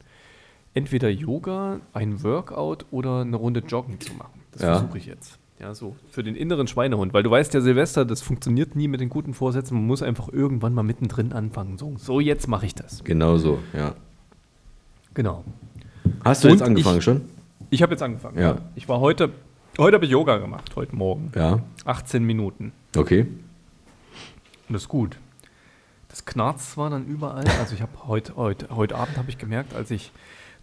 entweder 0.73 1.09
Yoga, 1.09 1.79
ein 1.93 2.23
Workout 2.23 2.85
oder 2.91 3.21
eine 3.21 3.35
Runde 3.35 3.61
Joggen 3.61 3.99
zu 3.99 4.13
machen. 4.13 4.39
Das 4.51 4.61
Ja. 4.61 4.77
versuche 4.79 4.97
ich 4.97 5.05
jetzt. 5.05 5.37
Ja, 5.59 5.75
so 5.75 5.95
für 6.09 6.23
den 6.23 6.35
inneren 6.35 6.65
Schweinehund, 6.67 7.13
weil 7.13 7.21
du 7.21 7.29
weißt 7.29 7.53
ja, 7.53 7.61
Silvester, 7.61 8.03
das 8.03 8.21
funktioniert 8.23 8.75
nie 8.75 8.87
mit 8.87 8.99
den 8.99 9.09
guten 9.09 9.33
Vorsätzen. 9.35 9.75
Man 9.75 9.85
muss 9.85 10.01
einfach 10.01 10.27
irgendwann 10.29 10.73
mal 10.73 10.81
mittendrin 10.83 11.33
anfangen. 11.33 11.77
So, 11.77 11.93
so 11.97 12.19
jetzt 12.19 12.47
mache 12.47 12.65
ich 12.65 12.73
das. 12.73 13.03
Genau 13.03 13.37
so, 13.37 13.59
ja. 13.73 13.93
Genau. 15.13 15.43
Hast 16.23 16.43
du 16.43 16.47
Und 16.47 16.53
jetzt 16.55 16.63
angefangen 16.63 16.97
ich- 16.97 17.03
schon? 17.03 17.21
Ich 17.69 17.81
habe 17.83 17.91
jetzt 17.93 18.01
angefangen. 18.01 18.39
Ja. 18.39 18.57
Ich 18.75 18.89
war 18.89 18.99
heute, 18.99 19.29
heute 19.77 19.95
habe 19.95 20.05
ich 20.05 20.11
Yoga 20.11 20.37
gemacht, 20.37 20.75
heute 20.75 20.95
Morgen. 20.95 21.31
Ja. 21.35 21.59
18 21.85 22.23
Minuten. 22.23 22.71
Okay. 22.97 23.21
Und 24.67 24.73
das 24.73 24.83
ist 24.83 24.87
gut. 24.89 25.17
Das 26.09 26.25
knarzt 26.25 26.71
zwar 26.71 26.89
dann 26.89 27.05
überall. 27.05 27.45
Also 27.59 27.75
ich 27.75 27.81
habe 27.81 27.91
heute, 28.07 28.35
heute, 28.35 28.67
heute 28.75 28.95
Abend 28.95 29.17
habe 29.17 29.29
ich 29.29 29.37
gemerkt, 29.37 29.73
als 29.75 29.91
ich 29.91 30.11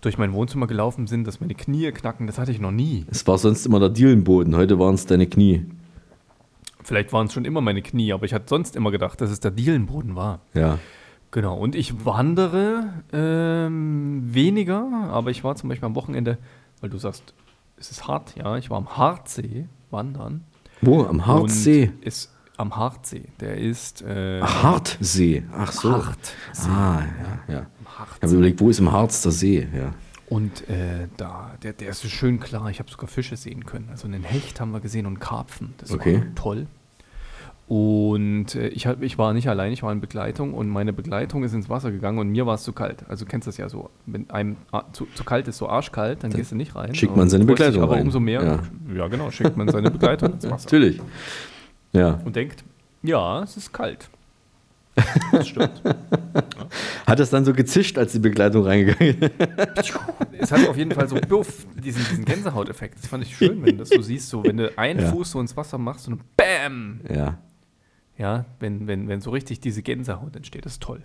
durch 0.01 0.19
mein 0.19 0.33
Wohnzimmer 0.33 0.67
gelaufen 0.67 1.07
bin, 1.07 1.25
dass 1.25 1.41
meine 1.41 1.55
Knie 1.55 1.91
knacken. 1.93 2.27
Das 2.27 2.39
hatte 2.39 2.53
ich 2.53 2.61
noch 2.61 2.71
nie. 2.71 3.05
Es 3.11 3.27
war 3.27 3.39
sonst 3.39 3.67
immer 3.67 3.81
der 3.81 3.91
Dielenboden, 3.91 4.57
heute 4.57 4.79
waren 4.79 4.95
es 4.95 5.07
deine 5.07 5.27
Knie. 5.27 5.67
Vielleicht 6.83 7.13
waren 7.13 7.27
es 7.27 7.33
schon 7.35 7.45
immer 7.45 7.61
meine 7.61 7.83
Knie, 7.83 8.13
aber 8.13 8.25
ich 8.25 8.33
hatte 8.33 8.47
sonst 8.49 8.77
immer 8.77 8.91
gedacht, 8.91 9.21
dass 9.21 9.31
es 9.31 9.41
der 9.41 9.51
Dielenboden 9.51 10.17
war. 10.17 10.41
Ja. 10.55 10.79
Genau. 11.31 11.59
Und 11.59 11.75
ich 11.75 12.07
wandere 12.07 12.95
ähm, 13.13 14.23
weniger, 14.33 15.11
aber 15.11 15.31
ich 15.31 15.45
war 15.45 15.55
zum 15.57 15.69
Beispiel 15.69 15.87
am 15.87 15.95
Wochenende, 15.95 16.39
weil 16.81 16.89
du 16.89 16.97
sagst, 16.97 17.35
es 17.77 17.91
ist 17.91 18.09
hart, 18.09 18.35
ja. 18.37 18.57
Ich 18.57 18.71
war 18.71 18.79
am 18.79 18.97
Hartsee 18.97 19.67
wandern. 19.91 20.45
Wo? 20.81 21.05
Am 21.05 21.27
Hartsee? 21.27 21.93
Ist 22.01 22.33
am 22.57 22.75
Hartsee. 22.77 23.25
Der 23.41 23.59
ist 23.59 24.03
äh, 24.03 24.41
Hartsee. 24.41 25.45
Ach 25.53 25.71
so. 25.71 25.93
Hartsee. 25.93 26.71
Ah, 26.71 27.03
ja, 27.49 27.55
ja. 27.55 27.67
Am 27.99 28.07
Ich 28.17 28.23
habe 28.23 28.33
überlegt, 28.35 28.61
wo 28.61 28.71
ist 28.71 28.79
im 28.79 28.93
Harz 28.93 29.23
der 29.23 29.33
See? 29.33 29.67
Ja. 29.77 29.95
Und 30.29 30.69
äh, 30.69 31.09
da, 31.17 31.53
der, 31.63 31.73
der 31.73 31.89
ist 31.91 32.01
so 32.03 32.09
schön 32.09 32.39
klar. 32.39 32.69
Ich 32.71 32.79
habe 32.81 32.91
sogar 32.91 33.09
Fische 33.09 33.37
sehen 33.37 33.65
können. 33.65 33.89
Also 33.91 34.07
einen 34.07 34.25
Hecht 34.25 34.61
haben 34.61 34.73
wir 34.73 34.81
gesehen 34.81 35.07
und 35.07 35.21
Karpfen. 35.21 35.75
Das 35.79 35.91
Okay. 35.91 36.19
war 36.19 36.35
toll. 36.35 36.67
Und 37.67 38.55
äh, 38.55 38.69
ich, 38.69 38.87
hab, 38.87 39.03
ich 39.03 39.19
war 39.19 39.35
nicht 39.35 39.49
allein, 39.49 39.73
ich 39.73 39.83
war 39.83 39.93
in 39.93 40.01
Begleitung 40.01 40.55
und 40.55 40.69
meine 40.71 40.95
Begleitung 40.95 41.45
ist 41.45 41.53
ins 41.53 41.69
Wasser 41.69 41.91
gegangen 41.91 42.19
und 42.19 42.29
mir 42.31 42.47
war 42.47 42.55
es 42.55 42.63
zu 42.63 42.73
kalt. 42.73 43.05
Also 43.09 43.27
du 43.27 43.31
kennst 43.31 43.47
das 43.47 43.59
ja 43.59 43.69
so, 43.69 43.91
wenn 44.07 44.29
einem 44.31 44.57
zu, 44.93 45.07
zu 45.15 45.23
kalt 45.23 45.49
ist, 45.49 45.59
so 45.59 45.69
arschkalt, 45.69 46.25
dann, 46.25 46.31
gehst 46.33 46.51
du 46.53 46.57
nicht 46.57 46.75
rein. 46.75 46.95
schickt 46.95 47.15
man 47.15 47.29
seine 47.29 47.45
Begleitung 47.45 47.83
Aber 47.83 47.97
rein. 47.97 48.03
umso 48.05 48.21
mehr, 48.21 48.43
Ja. 48.43 48.63
ja. 48.97 49.09
genau, 49.09 49.31
schickt 49.31 49.59
man 49.59 49.69
seine 49.69 49.91
Begleitung 49.91 50.33
ins 50.33 50.45
Wasser. 50.51 50.65
Natürlich. 50.65 50.99
Ja. 51.93 52.21
Und 52.25 52.37
denkt, 52.37 52.65
ja, 53.03 53.43
es 53.43 53.59
ist 53.59 53.71
kalt. 53.73 54.09
Das 55.33 55.49
stimmt. 55.49 55.83
Hat 57.07 57.21
es 57.21 57.31
dann 57.31 57.45
so 57.45 57.53
gezischt, 57.53 57.99
als 57.99 58.13
die 58.13 58.19
Begleitung 58.19 58.65
reingegangen 58.65 59.23
ist? 59.23 59.33
es 60.39 60.53
hat 60.53 60.69
auf 60.69 60.77
jeden 60.77 60.93
Fall 60.93 61.09
so 61.09 61.17
buff, 61.17 61.67
diesen, 61.83 62.05
diesen 62.11 62.25
Gänsehauteffekt. 62.25 62.99
Das 62.99 63.07
fand 63.07 63.25
ich 63.25 63.37
schön, 63.37 63.63
wenn 63.63 63.73
du 63.73 63.77
das 63.79 63.89
so 63.89 64.03
siehst, 64.03 64.29
so 64.29 64.45
wenn 64.45 64.57
du 64.57 64.77
einen 64.79 65.01
Ja. 65.01 65.11
Fuß 65.11 65.33
so 65.33 65.41
ins 65.41 65.57
Wasser 65.57 65.79
machst 65.79 66.09
und 66.09 66.21
BÄM! 66.37 67.01
Ja. 67.13 67.39
Ja, 68.17 68.45
wenn, 68.59 68.87
wenn, 68.89 69.09
wenn 69.09 69.21
so 69.21 69.31
richtig 69.31 69.61
diese 69.61 69.83
Gänsehaut 69.83 70.35
entsteht, 70.35 70.67
das 70.67 70.73
ist 70.73 70.83
toll. 70.83 71.03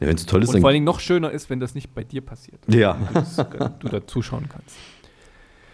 ja 0.00 0.06
Wenn 0.06 0.16
es 0.16 0.24
toll 0.26 0.42
ist, 0.42 0.54
Und 0.54 0.60
vor 0.60 0.68
allen 0.68 0.74
Dingen 0.74 0.86
noch 0.86 1.00
schöner 1.00 1.30
ist, 1.30 1.50
wenn 1.50 1.60
das 1.60 1.74
nicht 1.74 1.94
bei 1.94 2.04
dir 2.04 2.22
passiert. 2.22 2.60
Ja. 2.68 2.94
Du, 2.94 3.14
das, 3.14 3.36
du 3.36 3.88
da 3.88 4.06
zuschauen 4.06 4.48
kannst. 4.48 4.76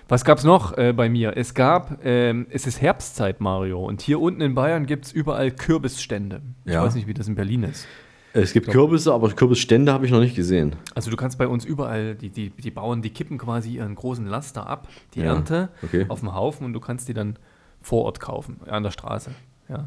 Was 0.09 0.25
gab 0.25 0.38
es 0.38 0.45
noch 0.45 0.77
äh, 0.79 0.92
bei 0.92 1.09
mir? 1.09 1.37
Es 1.37 1.53
gab, 1.55 2.05
ähm, 2.05 2.47
es 2.51 2.66
ist 2.66 2.81
Herbstzeit, 2.81 3.40
Mario, 3.40 3.85
und 3.85 4.01
hier 4.01 4.21
unten 4.21 4.40
in 4.40 4.55
Bayern 4.55 4.87
gibt 4.87 5.07
es 5.07 5.12
überall 5.12 5.51
Kürbisstände. 5.51 6.42
Ich 6.64 6.73
Ja. 6.75 6.83
weiß 6.85 6.95
nicht, 6.95 7.09
wie 7.09 7.14
das 7.14 7.27
in 7.27 7.35
Berlin 7.35 7.64
ist. 7.64 7.87
Es 8.33 8.53
gibt 8.53 8.69
Kürbisse, 8.69 9.12
aber 9.14 9.31
Kürbisstände 9.31 9.92
habe 9.92 10.05
ich 10.05 10.12
noch 10.12 10.21
nicht 10.21 10.37
gesehen. 10.37 10.77
Also 10.95 11.11
du 11.11 11.16
kannst 11.16 11.38
bei 11.38 11.49
uns 11.49 11.64
überall, 11.64 12.14
die, 12.14 12.29
die, 12.29 12.51
die 12.51 12.71
Bauern, 12.71 13.01
die 13.03 13.11
kippen 13.11 13.38
quasi 13.38 13.71
ihren 13.77 13.95
großen 13.95 14.27
Laster 14.27 14.66
ab, 14.69 14.88
die 15.14 15.21
Ja, 15.21 15.27
Ernte, 15.35 15.71
okay. 15.83 16.05
auf 16.09 16.21
dem 16.21 16.35
Haufen 16.35 16.66
und 16.66 16.73
du 16.75 16.81
kannst 16.81 17.09
die 17.09 17.14
dann 17.14 17.37
vor 17.81 18.05
Ort 18.05 18.21
kaufen, 18.21 18.61
an 18.69 18.83
der 18.83 18.90
Straße. 18.90 19.31
Ja. 19.69 19.87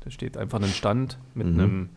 Da 0.00 0.10
steht 0.10 0.36
einfach 0.38 0.60
ein 0.62 0.68
Stand 0.68 1.18
mit 1.34 1.48
Mhm. 1.48 1.60
einem, 1.60 1.88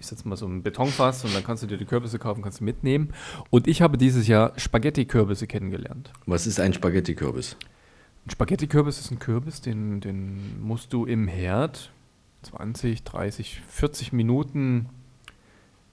ich 0.00 0.06
setz 0.06 0.24
mal 0.24 0.36
so 0.36 0.46
ein 0.46 0.62
Betonfass 0.62 1.24
und 1.24 1.34
dann 1.34 1.44
kannst 1.44 1.62
du 1.62 1.66
dir 1.66 1.76
die 1.76 1.84
Kürbisse 1.84 2.18
kaufen, 2.18 2.42
kannst 2.42 2.60
du 2.60 2.64
mitnehmen. 2.64 3.12
Und 3.50 3.66
ich 3.66 3.82
habe 3.82 3.98
dieses 3.98 4.28
Jahr 4.28 4.52
Spaghetti-Kürbisse 4.56 5.46
kennengelernt. 5.46 6.12
Was 6.26 6.46
ist 6.46 6.60
ein 6.60 6.72
Spaghetti-Kürbis? 6.72 7.56
Ein 8.26 8.30
Spaghetti-Kürbis 8.30 9.00
ist 9.00 9.10
ein 9.10 9.18
Kürbis, 9.18 9.60
den, 9.60 10.00
den 10.00 10.60
musst 10.60 10.92
du 10.92 11.04
im 11.04 11.28
Herd 11.28 11.90
20, 12.42 13.02
30, 13.02 13.62
40 13.68 14.12
Minuten 14.12 14.88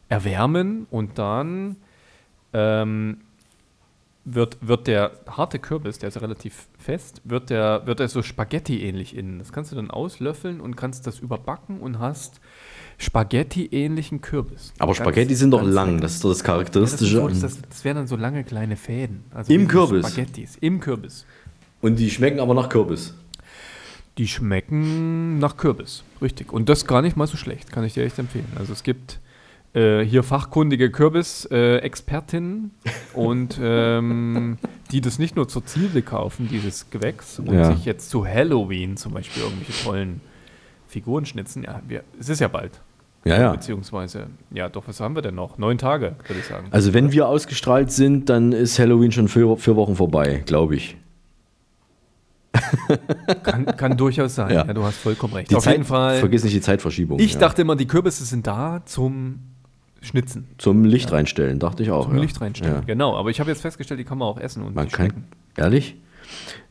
erwärmen 0.09 0.85
und 0.91 1.17
dann 1.17 1.77
ähm, 2.53 3.17
wird, 4.25 4.57
wird 4.67 4.87
der 4.87 5.11
harte 5.27 5.59
Kürbis, 5.59 5.99
der 5.99 6.09
ist 6.09 6.21
relativ 6.21 6.67
fest, 6.77 7.21
wird 7.23 7.49
der, 7.49 7.85
wird 7.85 7.99
er 7.99 8.07
so 8.07 8.21
Spaghetti-ähnlich 8.21 9.15
innen. 9.15 9.39
Das 9.39 9.53
kannst 9.53 9.71
du 9.71 9.75
dann 9.75 9.91
auslöffeln 9.91 10.61
und 10.61 10.75
kannst 10.75 11.07
das 11.07 11.19
überbacken 11.19 11.79
und 11.79 11.99
hast 11.99 12.41
Spaghetti-ähnlichen 12.97 14.21
Kürbis. 14.21 14.73
Aber 14.79 14.93
Ganz- 14.93 14.97
Spaghetti 14.97 15.35
sind 15.35 15.51
doch 15.51 15.63
lang. 15.63 15.99
Das 16.01 16.13
ist 16.13 16.23
doch 16.23 16.29
das 16.29 16.39
Ja, 16.39 16.43
das, 16.43 16.45
Charakteristische. 16.45 17.15
so, 17.17 17.27
das, 17.27 17.59
das 17.69 17.83
wären 17.83 17.97
dann 17.97 18.07
so 18.07 18.15
lange 18.15 18.43
kleine 18.43 18.75
Fäden. 18.75 19.23
Also 19.33 19.51
Im 19.53 19.67
Kürbis? 19.67 20.07
Spaghettis. 20.07 20.57
Im 20.61 20.79
Kürbis. 20.79 21.25
Und 21.81 21.97
die 21.99 22.09
schmecken 22.09 22.39
aber 22.39 22.53
nach 22.53 22.69
Kürbis. 22.69 23.13
Die 24.17 24.27
schmecken 24.29 25.39
nach 25.39 25.57
Kürbis, 25.57 26.03
richtig. 26.21 26.53
Und 26.53 26.69
das 26.69 26.87
gar 26.87 27.01
nicht 27.01 27.17
mal 27.17 27.27
so 27.27 27.35
schlecht, 27.35 27.71
kann 27.73 27.83
ich 27.83 27.93
dir 27.95 28.05
echt 28.05 28.17
empfehlen. 28.17 28.47
Also 28.57 28.71
es 28.71 28.81
gibt 28.83 29.19
äh, 29.73 30.05
hier 30.05 30.23
fachkundige 30.23 30.89
Kürbis-Expertinnen 30.89 32.71
und 33.13 33.59
ähm, 33.61 34.57
die 34.91 35.01
das 35.01 35.19
nicht 35.19 35.35
nur 35.35 35.49
zur 35.49 35.65
Ziele 35.65 36.01
kaufen, 36.01 36.47
dieses 36.49 36.89
Gewächs, 36.91 37.39
und 37.39 37.51
Ja. 37.53 37.75
sich 37.75 37.83
jetzt 37.83 38.09
zu 38.09 38.25
Halloween 38.25 38.95
zum 38.95 39.13
Beispiel 39.13 39.43
irgendwelche 39.43 39.83
tollen 39.83 40.21
Figuren 40.95 41.25
schnitzen. 41.25 41.63
Ja, 41.63 41.81
wir, 41.85 42.05
es 42.17 42.29
ist 42.29 42.39
ja 42.39 42.47
bald. 42.47 42.79
Ja, 43.25 43.37
ja. 43.37 43.51
Beziehungsweise, 43.51 44.27
ja 44.51 44.69
doch, 44.69 44.87
was 44.87 45.01
haben 45.01 45.13
wir 45.13 45.21
denn 45.21 45.35
noch? 45.35 45.57
Neun 45.57 45.77
Tage, 45.77 46.15
würde 46.25 46.39
ich 46.39 46.45
sagen. 46.45 46.67
Also 46.71 46.93
wenn 46.93 47.11
wir 47.11 47.27
ausgestrahlt 47.27 47.91
sind, 47.91 48.29
dann 48.29 48.53
ist 48.53 48.79
Halloween 48.79 49.11
schon 49.11 49.27
vier, 49.27 49.57
vier 49.57 49.75
Wochen 49.75 49.97
vorbei, 49.97 50.41
glaube 50.45 50.77
ich. 50.77 50.95
Kann, 53.43 53.65
kann 53.65 53.97
durchaus 53.97 54.35
sein. 54.35 54.49
Ja. 54.51 54.65
Ja. 54.65 54.73
du 54.73 54.83
hast 54.83 54.95
vollkommen 54.95 55.33
recht. 55.33 55.51
Die 55.51 55.57
Auf 55.57 55.65
Zeit, 55.65 55.73
jeden 55.73 55.83
Fall. 55.83 56.19
Vergiss 56.19 56.45
nicht 56.45 56.55
die 56.55 56.61
Zeitverschiebung. 56.61 57.19
Ich 57.19 57.33
ja. 57.33 57.39
dachte 57.41 57.63
immer, 57.63 57.75
die 57.75 57.87
Kürbisse 57.87 58.23
sind 58.23 58.47
da 58.47 58.81
zum 58.85 59.39
Schnitzen. 59.99 60.47
Zum 60.57 60.85
Licht 60.85 61.11
reinstellen, 61.11 61.59
dachte 61.59 61.83
ich 61.83 61.91
auch. 61.91 62.05
Zum 62.05 62.15
ja. 62.15 62.21
Licht 62.21 62.39
reinstellen. 62.39 62.75
Ja. 62.75 62.81
Genau, 62.81 63.17
aber 63.17 63.29
ich 63.31 63.41
habe 63.41 63.49
jetzt 63.49 63.59
festgestellt, 63.61 63.99
die 63.99 64.05
kann 64.05 64.17
man 64.19 64.29
auch 64.29 64.39
essen 64.39 64.63
und 64.63 64.73
Man 64.73 64.87
kann, 64.87 65.25
ehrlich? 65.57 65.97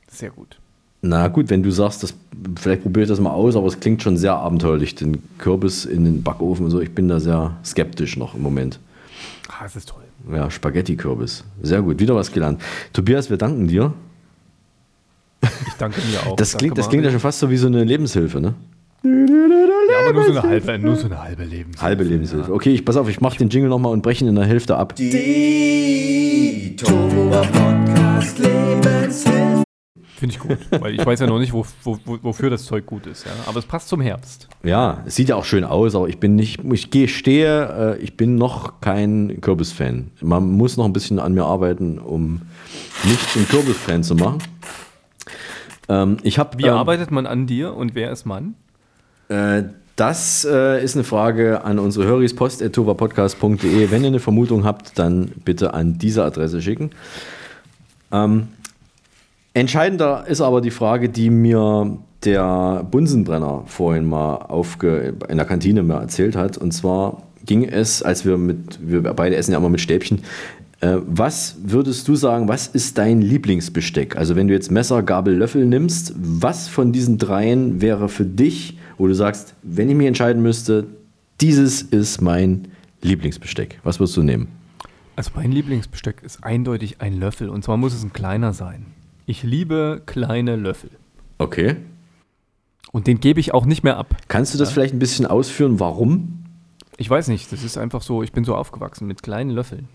sehr 0.09 0.31
gut. 0.31 0.59
Na 1.07 1.29
gut, 1.29 1.51
wenn 1.51 1.63
du 1.63 1.71
sagst, 1.71 2.03
das, 2.03 2.15
vielleicht 2.59 2.83
probiere 2.83 3.03
ich 3.03 3.11
das 3.11 3.21
mal 3.21 3.31
aus, 3.31 3.57
aber 3.57 3.67
es 3.67 3.79
klingt 3.79 4.03
schon 4.03 4.17
sehr 4.17 4.33
abenteuerlich, 4.37 4.95
den 4.95 5.23
Kürbis 5.37 5.85
in 5.85 6.07
den 6.07 6.23
Backofen 6.23 6.65
und 6.65 6.71
so. 6.71 6.81
Ich 6.81 6.95
bin 6.95 7.09
da 7.09 7.21
sehr 7.21 7.55
skeptisch 7.63 8.17
noch 8.17 8.35
im 8.35 8.41
Moment. 8.41 8.81
Ah, 9.49 9.67
es 9.67 9.77
ist 9.77 9.91
toll. 9.91 10.01
Ja, 10.35 10.51
Spaghetti-Kürbis. 10.51 11.45
Sehr 11.63 11.83
gut, 11.83 12.01
wieder 12.01 12.15
was 12.15 12.33
gelernt. 12.33 12.63
Tobias, 12.95 13.29
wir 13.29 13.37
danken 13.37 13.69
dir. 13.69 13.93
Ich 15.43 15.75
danke 15.79 16.01
mir 16.11 16.21
auch. 16.27 16.37
Das 16.39 16.53
Danke, 16.53 16.63
klingt, 16.63 16.79
das 16.79 16.89
klingt 16.89 17.05
ja 17.05 17.11
schon 17.11 17.21
fast 17.21 17.39
so 17.39 17.51
wie 17.51 17.59
so 17.59 17.67
eine 17.67 17.85
Lebenshilfe, 17.85 18.41
ne? 18.41 18.55
Ja, 19.03 19.11
aber 20.05 20.15
nur 20.15 20.25
so 20.25 20.31
eine 20.31 20.43
halbe, 20.43 20.79
nur 20.79 20.97
so 20.97 21.05
eine 21.05 21.23
halbe 21.23 21.45
Lebenshilfe. 21.45 21.83
Halbe 21.83 22.05
Lebenshilfe. 22.05 22.51
Okay, 22.51 22.71
ich 22.73 22.83
pass 22.83 22.97
auf, 22.97 23.11
ich 23.11 23.21
mache 23.21 23.37
den 23.37 23.51
Jingle 23.51 23.69
nochmal 23.69 23.93
und 23.93 24.01
breche 24.01 24.25
ihn 24.25 24.29
in 24.29 24.37
der 24.37 24.47
Hälfte 24.47 24.77
ab. 24.77 24.95
Finde 30.17 30.35
ich 30.35 30.39
gut, 30.39 30.59
weil 30.81 30.95
ich 30.95 31.05
weiß 31.05 31.21
ja 31.21 31.27
noch 31.27 31.41
nicht, 31.41 31.53
wo, 31.53 31.67
wo, 31.83 31.99
wo, 32.05 32.19
wofür 32.23 32.49
das 32.49 32.65
Zeug 32.65 32.87
gut 32.87 33.07
ist. 33.07 33.27
Ja? 33.27 33.33
Aber 33.47 33.59
es 33.59 33.67
passt 33.67 33.89
zum 33.89 34.01
Herbst. 34.01 34.49
Ja, 34.63 35.03
es 35.07 35.17
sieht 35.17 35.29
ja 35.29 35.37
auch 35.37 35.45
schön 35.45 35.65
aus, 35.65 35.97
aber 35.97 36.09
ich 36.09 36.19
bin 36.19 36.37
nicht, 36.37 36.61
ich 36.65 36.91
gestehe, 36.91 37.97
äh, 37.97 38.03
ich 38.03 38.17
bin 38.17 38.37
noch 38.37 38.81
kein 38.81 39.41
Kürbis-Fan. 39.41 40.13
Man 40.21 40.53
muss 40.53 40.77
noch 40.77 40.85
ein 40.85 40.93
bisschen 40.93 41.19
an 41.19 41.35
mir 41.35 41.45
arbeiten, 41.45 41.99
um 41.99 42.43
mich 43.03 43.19
zum 43.33 43.49
Kürbis-Fan 43.49 44.05
zu 44.05 44.15
machen. 44.15 44.39
Ähm, 45.89 46.19
ich 46.23 46.39
habe 46.39 46.59
Wie 46.59 46.69
arbeitet 46.69 47.11
man 47.11 47.27
an 47.27 47.47
dir 47.47 47.75
und 47.75 47.95
wer 47.95 48.13
ist 48.13 48.25
Mann? 48.25 48.55
Äh, 49.29 49.65
das 49.97 50.45
äh, 50.49 50.83
ist 50.83 50.97
eine 50.97 51.05
Frage 51.05 51.65
an 51.65 51.79
unsere 51.79 52.07
Höris 52.07 52.35
post.tovapodcast.de. 52.35 53.91
Wenn 53.91 54.03
ihr 54.03 54.09
eine 54.09 54.21
Vermutung 54.21 54.65
habt, 54.65 54.99
dann 54.99 55.33
bitte 55.45 55.75
an 55.75 55.99
diese 55.99 56.25
Adresse 56.25 56.61
schicken. 56.63 56.91
Ähm, 58.11 58.49
entscheidender 59.55 60.27
ist 60.29 60.41
aber 60.41 60.61
die 60.61 60.71
Frage, 60.71 61.09
die 61.09 61.31
mir 61.31 61.99
der 62.25 62.87
Bunsenbrenner 62.91 63.65
vorhin 63.67 64.05
mal 64.05 64.37
aufge 64.37 65.15
in 65.29 65.37
der 65.37 65.47
Kantine 65.47 65.83
mir 65.83 65.95
erzählt 65.95 66.37
hat. 66.37 66.59
Und 66.59 66.73
zwar 66.73 67.23
ging 67.45 67.65
es, 67.65 68.03
als 68.03 68.25
wir 68.25 68.37
mit, 68.37 68.79
wir 68.83 69.03
beide 69.03 69.37
essen 69.37 69.53
ja 69.53 69.59
immer 69.59 69.69
mit 69.69 69.81
Stäbchen. 69.81 70.21
Äh, 70.81 70.99
was 71.07 71.57
würdest 71.63 72.09
du 72.09 72.17
sagen, 72.17 72.49
was 72.49 72.67
ist 72.67 72.99
dein 72.99 73.21
Lieblingsbesteck? 73.21 74.17
Also 74.17 74.37
wenn 74.37 74.49
du 74.49 74.55
jetzt 74.55 74.71
Messer, 74.71 75.03
Gabel, 75.03 75.35
Löffel 75.35 75.67
nimmst, 75.67 76.15
was 76.17 76.69
von 76.69 76.93
diesen 76.93 77.19
dreien 77.19 77.81
wäre 77.81 78.09
für 78.09 78.27
dich, 78.27 78.79
wo 78.99 79.07
du 79.07 79.15
sagst, 79.15 79.55
wenn 79.63 79.89
ich 79.89 79.97
mich 79.97 80.07
entscheiden 80.07 80.43
müsste, 80.43 80.87
dieses 81.41 81.83
ist 81.83 82.21
mein 82.21 82.69
Lieblingsbesteck. 83.03 83.81
Was 83.83 84.01
würdest 84.01 84.17
du 84.17 84.23
nehmen? 84.23 84.49
Also 85.17 85.31
mein 85.37 85.53
Lieblingsbesteck 85.53 86.23
ist 86.23 86.43
eindeutig 86.43 87.01
ein 87.01 87.19
Löffel 87.19 87.49
und 87.49 87.63
zwar 87.65 87.77
muss 87.77 87.95
es 87.95 88.03
ein 88.03 88.13
kleiner 88.13 88.53
sein. 88.53 88.87
Ich 89.27 89.43
liebe 89.43 90.03
kleine 90.07 90.57
Löffel 90.57 90.91
Okay. 91.39 91.77
und 92.93 93.07
den 93.07 93.21
gebe 93.21 93.41
ich 93.41 93.55
auch 93.55 93.67
nicht 93.67 93.83
mehr 93.83 93.97
ab. 93.97 94.15
Kannst 94.29 94.55
du 94.55 94.59
das 94.59 94.71
vielleicht 94.73 94.95
ein 94.95 94.99
bisschen 94.99 95.27
ausführen, 95.27 95.81
warum? 95.81 96.45
Ich 96.97 97.11
weiß 97.11 97.29
nicht, 97.29 97.51
das 97.53 97.65
ist 97.65 97.77
einfach 97.77 98.03
so, 98.03 98.23
ich 98.23 98.33
bin 98.33 98.45
so 98.45 98.55
aufgewachsen 98.55 99.07
mit 99.07 99.23
kleinen 99.23 99.51
Löffeln. 99.51 99.89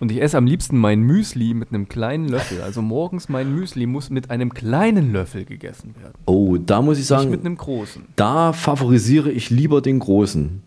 Und 0.00 0.10
ich 0.10 0.20
esse 0.20 0.36
am 0.36 0.46
liebsten 0.46 0.78
mein 0.78 1.00
Müsli 1.02 1.54
mit 1.54 1.68
einem 1.68 1.88
kleinen 1.88 2.28
Löffel. 2.28 2.60
Also 2.62 2.82
morgens 2.82 3.28
mein 3.28 3.54
Müsli 3.54 3.86
muss 3.86 4.10
mit 4.10 4.30
einem 4.30 4.52
kleinen 4.52 5.12
Löffel 5.12 5.44
gegessen 5.44 5.94
werden. 6.02 6.14
Oh, 6.26 6.56
da 6.56 6.82
muss 6.82 6.96
ich 6.96 7.02
Nicht 7.02 7.06
sagen, 7.08 7.30
mit 7.30 7.44
einem 7.46 7.56
großen. 7.56 8.06
da 8.16 8.52
favorisiere 8.52 9.30
ich 9.30 9.50
lieber 9.50 9.80
den 9.80 10.00
großen. 10.00 10.60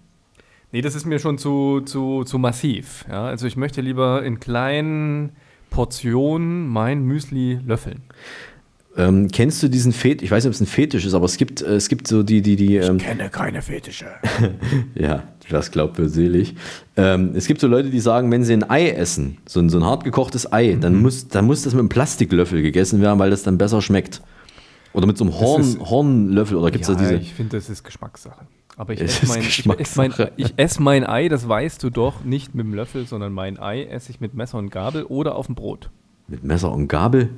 Nee, 0.71 0.81
das 0.81 0.95
ist 0.95 1.05
mir 1.05 1.19
schon 1.19 1.37
zu, 1.37 1.81
zu, 1.81 2.23
zu 2.23 2.39
massiv. 2.39 3.03
Ja? 3.09 3.25
Also 3.25 3.45
ich 3.45 3.57
möchte 3.57 3.81
lieber 3.81 4.23
in 4.23 4.39
kleinen 4.39 5.31
Portionen 5.69 6.67
mein 6.67 7.03
Müsli 7.03 7.59
löffeln. 7.65 8.01
Ähm, 8.97 9.27
kennst 9.29 9.61
du 9.61 9.67
diesen 9.67 9.91
Fetisch? 9.91 10.23
Ich 10.23 10.31
weiß 10.31 10.45
nicht, 10.45 10.49
ob 10.49 10.53
es 10.53 10.61
ein 10.61 10.67
Fetisch 10.67 11.05
ist, 11.05 11.13
aber 11.13 11.25
es 11.25 11.35
gibt, 11.35 11.61
äh, 11.61 11.75
es 11.75 11.89
gibt 11.89 12.07
so 12.07 12.23
die, 12.23 12.41
die, 12.41 12.55
die. 12.55 12.77
Ähm, 12.77 12.97
kenne 12.97 13.29
keine 13.29 13.61
Fetische. 13.61 14.05
ja, 14.95 15.23
das 15.49 15.69
glaubt 15.71 15.99
mir 15.99 16.07
selig. 16.07 16.55
Ähm, 16.95 17.31
es 17.35 17.45
gibt 17.47 17.59
so 17.59 17.67
Leute, 17.67 17.89
die 17.89 17.99
sagen, 17.99 18.31
wenn 18.31 18.45
sie 18.45 18.53
ein 18.53 18.69
Ei 18.69 18.89
essen, 18.91 19.37
so 19.45 19.59
ein, 19.59 19.69
so 19.69 19.77
ein 19.79 19.83
hart 19.83 20.05
gekochtes 20.05 20.51
Ei, 20.53 20.75
Mhm. 20.75 20.79
dann, 20.81 21.01
muss, 21.01 21.27
dann 21.27 21.45
muss 21.45 21.63
das 21.63 21.73
mit 21.73 21.81
einem 21.81 21.89
Plastiklöffel 21.89 22.61
gegessen 22.61 23.01
werden, 23.01 23.19
weil 23.19 23.31
das 23.31 23.43
dann 23.43 23.57
besser 23.57 23.81
schmeckt. 23.81 24.21
Oder 24.93 25.07
mit 25.07 25.17
so 25.17 25.25
einem 25.25 25.37
Horn, 25.37 25.61
ist- 25.61 25.79
Hornlöffel, 25.81 26.55
oder 26.55 26.71
gibt 26.71 26.83
es 26.83 26.87
Ja, 26.87 26.93
da 26.95 27.01
diese? 27.01 27.15
ich 27.15 27.33
finde, 27.33 27.57
das 27.57 27.69
ist 27.69 27.83
Geschmackssache. 27.83 28.45
Aber 28.77 28.93
ich 28.93 28.99
Es 29.01 29.23
esse 29.23 29.27
mein, 29.27 29.41
ich 29.41 29.65
mein, 29.95 30.09
ich 30.57 30.79
mein 30.79 31.05
Ei, 31.07 31.29
das 31.29 31.47
weißt 31.47 31.81
du 31.81 31.89
doch, 31.89 32.23
nicht 32.25 32.55
mit 32.55 32.65
dem 32.65 32.73
Löffel, 32.73 33.05
sondern 33.05 33.31
mein 33.31 33.57
Ei 33.59 33.83
esse 33.85 34.11
ich 34.11 34.19
mit 34.19 34.33
Messer 34.33 34.57
und 34.57 34.69
Gabel 34.69 35.03
oder 35.03 35.35
auf 35.35 35.45
dem 35.45 35.55
Brot. 35.55 35.89
Mit 36.27 36.43
Messer 36.43 36.71
und 36.71 36.87
Gabel? 36.87 37.29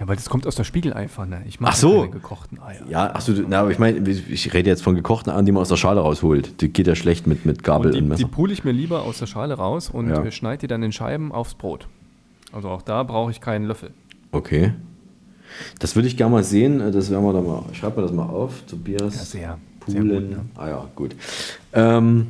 Ja, 0.00 0.08
weil 0.08 0.16
das 0.16 0.28
kommt 0.28 0.44
aus 0.48 0.56
der 0.56 0.64
Spiegeleifanne. 0.64 1.42
Ich 1.46 1.60
mache 1.60 1.72
Ach 1.74 1.76
so. 1.76 2.00
keine 2.00 2.10
gekochten 2.10 2.60
Eier. 2.60 2.80
Ja, 2.88 3.14
achso, 3.14 3.32
na, 3.48 3.60
aber 3.60 3.70
ich 3.70 3.78
meine, 3.78 3.98
ich 4.08 4.52
rede 4.52 4.68
jetzt 4.68 4.82
von 4.82 4.96
gekochten 4.96 5.30
Eiern, 5.32 5.46
die 5.46 5.52
man 5.52 5.62
aus 5.62 5.68
der 5.68 5.76
Schale 5.76 6.00
rausholt. 6.00 6.60
Die 6.62 6.68
geht 6.72 6.88
ja 6.88 6.96
schlecht 6.96 7.28
mit, 7.28 7.46
mit 7.46 7.62
Gabel 7.62 7.92
Und 7.92 7.96
und, 7.98 8.02
die, 8.02 8.08
Messer. 8.08 8.18
die 8.24 8.28
pule 8.28 8.52
ich 8.52 8.64
mir 8.64 8.72
lieber 8.72 9.02
aus 9.02 9.20
der 9.20 9.26
Schale 9.26 9.54
raus 9.54 9.90
und 9.90 10.08
Ja. 10.08 10.20
äh, 10.24 10.32
schneide 10.32 10.62
die 10.62 10.66
dann 10.66 10.82
in 10.82 10.90
Scheiben 10.90 11.30
aufs 11.30 11.54
Brot. 11.54 11.86
Also 12.52 12.70
auch 12.70 12.82
da 12.82 13.04
brauche 13.04 13.30
ich 13.30 13.40
keinen 13.40 13.66
Löffel. 13.66 13.90
Okay. 14.32 14.72
Das 15.78 15.94
würde 15.94 16.08
ich 16.08 16.16
gerne 16.16 16.32
mal 16.32 16.42
sehen. 16.42 16.80
Das 16.92 17.08
werden 17.12 17.24
wir 17.24 17.32
dann 17.32 17.46
mal. 17.46 17.62
Ich 17.70 17.78
schreibe 17.78 18.00
mir 18.00 18.02
das 18.08 18.12
mal 18.12 18.26
auf. 18.28 18.62
Tobias. 18.66 19.14
Ja, 19.14 19.22
sehr. 19.22 19.58
Sehr 19.86 20.02
gut, 20.02 20.30
ne? 20.30 20.40
Ah 20.56 20.68
ja, 20.68 20.88
gut. 20.94 21.14
Ähm, 21.72 22.28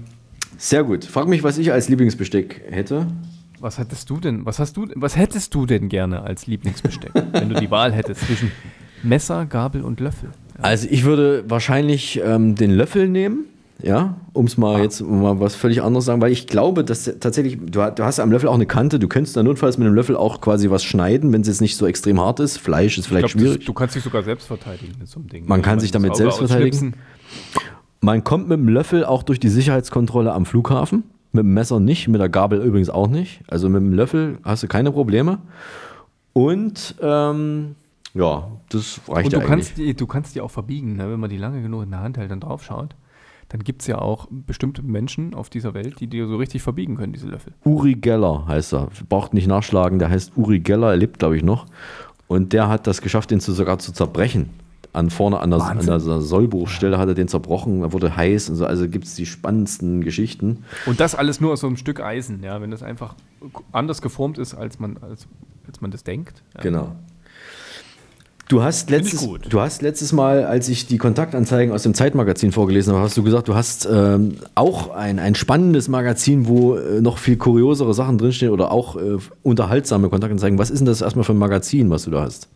sehr 0.58 0.84
gut. 0.84 1.04
Frag 1.04 1.28
mich, 1.28 1.42
was 1.42 1.58
ich 1.58 1.72
als 1.72 1.88
Lieblingsbesteck 1.88 2.62
hätte. 2.70 3.06
Was 3.60 3.78
hättest 3.78 4.10
du 4.10 4.18
denn? 4.18 4.44
Was 4.46 4.58
hast 4.58 4.76
du? 4.76 4.86
Was 4.94 5.16
hättest 5.16 5.54
du 5.54 5.66
denn 5.66 5.88
gerne 5.88 6.22
als 6.22 6.46
Lieblingsbesteck, 6.46 7.12
wenn 7.32 7.48
du 7.48 7.54
die 7.60 7.70
Wahl 7.70 7.92
hättest 7.92 8.22
zwischen 8.26 8.50
Messer, 9.02 9.46
Gabel 9.46 9.82
und 9.82 10.00
Löffel? 10.00 10.30
Also 10.60 10.86
ich 10.90 11.04
würde 11.04 11.44
wahrscheinlich 11.48 12.20
ähm, 12.24 12.54
den 12.54 12.70
Löffel 12.70 13.08
nehmen. 13.08 13.46
Ja, 13.82 14.16
um 14.32 14.46
es 14.46 14.56
Ah. 14.56 14.60
mal 14.60 14.82
jetzt 14.82 15.00
mal 15.00 15.40
was 15.40 15.56
völlig 15.56 15.82
anderes 15.82 16.04
sagen, 16.04 16.22
weil 16.22 16.30
ich 16.30 16.46
glaube, 16.46 16.84
dass 16.84 17.04
tatsächlich, 17.18 17.58
du, 17.60 17.90
du 17.90 18.04
hast 18.04 18.20
am 18.20 18.30
Löffel 18.30 18.48
auch 18.48 18.54
eine 18.54 18.66
Kante, 18.66 19.00
du 19.00 19.08
könntest 19.08 19.36
dann 19.36 19.46
notfalls 19.46 19.78
mit 19.78 19.86
dem 19.88 19.94
Löffel 19.94 20.16
auch 20.16 20.40
quasi 20.40 20.70
was 20.70 20.84
schneiden, 20.84 21.32
wenn 21.32 21.40
es 21.40 21.48
jetzt 21.48 21.60
nicht 21.60 21.76
so 21.76 21.84
extrem 21.86 22.20
hart 22.20 22.38
ist. 22.38 22.58
Fleisch 22.58 22.98
ist 22.98 23.06
vielleicht 23.08 23.26
Ich 23.26 23.32
glaub, 23.32 23.42
das- 23.42 23.50
schwierig. 23.52 23.66
Du 23.66 23.72
kannst 23.72 23.96
dich 23.96 24.04
sogar 24.04 24.22
selbst 24.22 24.46
verteidigen 24.46 24.92
mit 25.00 25.08
so 25.08 25.18
einem 25.18 25.28
Ding. 25.28 25.46
Man 25.48 25.60
kann 25.60 25.80
sich 25.80 25.90
das 25.90 26.00
damit 26.00 26.16
selbst 26.16 26.38
verteidigen. 26.38 26.68
ausschnipsen. 26.76 27.00
Man 28.00 28.22
kommt 28.22 28.48
mit 28.48 28.58
dem 28.58 28.68
Löffel 28.68 29.04
auch 29.04 29.22
durch 29.22 29.40
die 29.40 29.48
Sicherheitskontrolle 29.48 30.32
am 30.32 30.44
Flughafen. 30.46 31.04
Mit 31.32 31.44
dem 31.44 31.54
Messer 31.54 31.80
nicht, 31.80 32.06
mit 32.08 32.20
der 32.20 32.28
Gabel 32.28 32.60
übrigens 32.60 32.90
auch 32.90 33.08
nicht. 33.08 33.40
Also 33.48 33.68
mit 33.68 33.80
dem 33.80 33.92
Löffel 33.92 34.38
hast 34.44 34.62
du 34.62 34.68
keine 34.68 34.92
Probleme. 34.92 35.38
Und 36.32 36.94
ähm, 37.00 37.74
ja, 38.12 38.48
das 38.68 39.00
reicht 39.08 39.26
Und 39.26 39.32
ja 39.32 39.38
du 39.38 39.46
eigentlich. 39.46 39.48
kannst, 39.48 39.78
die, 39.78 39.94
du 39.94 40.06
kannst 40.06 40.34
die 40.34 40.40
auch 40.40 40.50
verbiegen, 40.50 40.96
ne? 40.96 41.10
wenn 41.10 41.18
man 41.18 41.30
die 41.30 41.36
lange 41.36 41.62
genug 41.62 41.84
in 41.84 41.90
der 41.90 42.00
Hand 42.00 42.18
hält 42.18 42.30
und 42.30 42.40
drauf 42.40 42.62
schaut. 42.62 42.94
Dann 43.48 43.62
gibt 43.62 43.82
es 43.82 43.88
ja 43.88 43.98
auch 43.98 44.26
bestimmte 44.30 44.82
Menschen 44.82 45.34
auf 45.34 45.50
dieser 45.50 45.74
Welt, 45.74 46.00
die 46.00 46.06
dir 46.06 46.26
so 46.26 46.36
richtig 46.36 46.62
verbiegen 46.62 46.96
können, 46.96 47.12
diese 47.12 47.28
Löffel. 47.28 47.52
Uri 47.64 47.94
Geller 47.94 48.46
heißt 48.46 48.74
er. 48.74 48.88
Braucht 49.08 49.34
nicht 49.34 49.46
nachschlagen, 49.46 49.98
der 49.98 50.10
heißt 50.10 50.32
Uri 50.36 50.60
Geller, 50.60 50.90
er 50.90 50.96
lebt, 50.96 51.18
glaube 51.18 51.36
ich, 51.36 51.42
noch. 51.42 51.66
Und 52.26 52.52
der 52.52 52.68
hat 52.68 52.86
das 52.86 53.00
geschafft, 53.00 53.30
den 53.30 53.40
zu, 53.40 53.52
sogar 53.52 53.78
zu 53.78 53.92
zerbrechen. 53.92 54.50
An 54.94 55.11
vorne 55.11 55.40
an 55.40 55.50
der, 55.50 55.61
an 55.61 55.85
der 55.85 55.98
Sollbruchstelle 55.98 56.98
hat 56.98 57.09
er 57.09 57.14
den 57.14 57.26
zerbrochen, 57.26 57.83
da 57.83 57.92
wurde 57.92 58.16
heiß 58.16 58.48
und 58.48 58.57
so. 58.57 58.64
Also 58.64 58.88
gibt 58.88 59.07
es 59.07 59.16
die 59.16 59.26
spannendsten 59.26 60.02
Geschichten. 60.02 60.64
Und 60.87 61.00
das 61.00 61.16
alles 61.16 61.40
nur 61.40 61.52
aus 61.52 61.61
so 61.61 61.66
einem 61.66 61.76
Stück 61.76 62.00
Eisen, 62.00 62.44
ja, 62.44 62.61
wenn 62.61 62.70
das 62.70 62.85
einfach 62.85 63.16
anders 63.72 64.00
geformt 64.02 64.38
ist, 64.38 64.54
als 64.54 64.78
man, 64.78 64.96
als, 64.98 65.26
als 65.66 65.80
man 65.80 65.90
das 65.90 66.04
denkt. 66.04 66.42
Ja. 66.54 66.61
Genau. 66.62 66.92
Du 68.48 68.62
hast, 68.62 68.90
letztes, 68.90 69.26
du 69.48 69.61
hast 69.61 69.80
letztes 69.80 70.12
Mal, 70.12 70.44
als 70.44 70.68
ich 70.68 70.87
die 70.87 70.98
Kontaktanzeigen 70.98 71.72
aus 71.72 71.83
dem 71.83 71.94
Zeitmagazin 71.94 72.52
vorgelesen 72.52 72.92
habe, 72.92 73.02
hast 73.02 73.16
du 73.16 73.22
gesagt, 73.22 73.48
du 73.48 73.54
hast 73.54 73.88
ähm, 73.90 74.37
auch 74.54 74.90
ein, 74.90 75.18
ein 75.18 75.35
spannendes 75.35 75.88
Magazin, 75.88 76.46
wo 76.46 76.76
äh, 76.76 77.00
noch 77.00 77.16
viel 77.16 77.37
kuriosere 77.37 77.94
Sachen 77.94 78.18
drinstehen 78.18 78.52
oder 78.52 78.70
auch 78.70 78.96
äh, 78.96 79.16
unterhaltsame 79.42 80.11
Kontaktanzeigen. 80.11 80.59
Was 80.59 80.68
ist 80.68 80.80
denn 80.80 80.87
das 80.87 81.00
erstmal 81.00 81.24
für 81.24 81.33
ein 81.33 81.38
Magazin, 81.38 81.88
was 81.88 82.04
du 82.04 82.11
da 82.11 82.20
hast? 82.22 82.48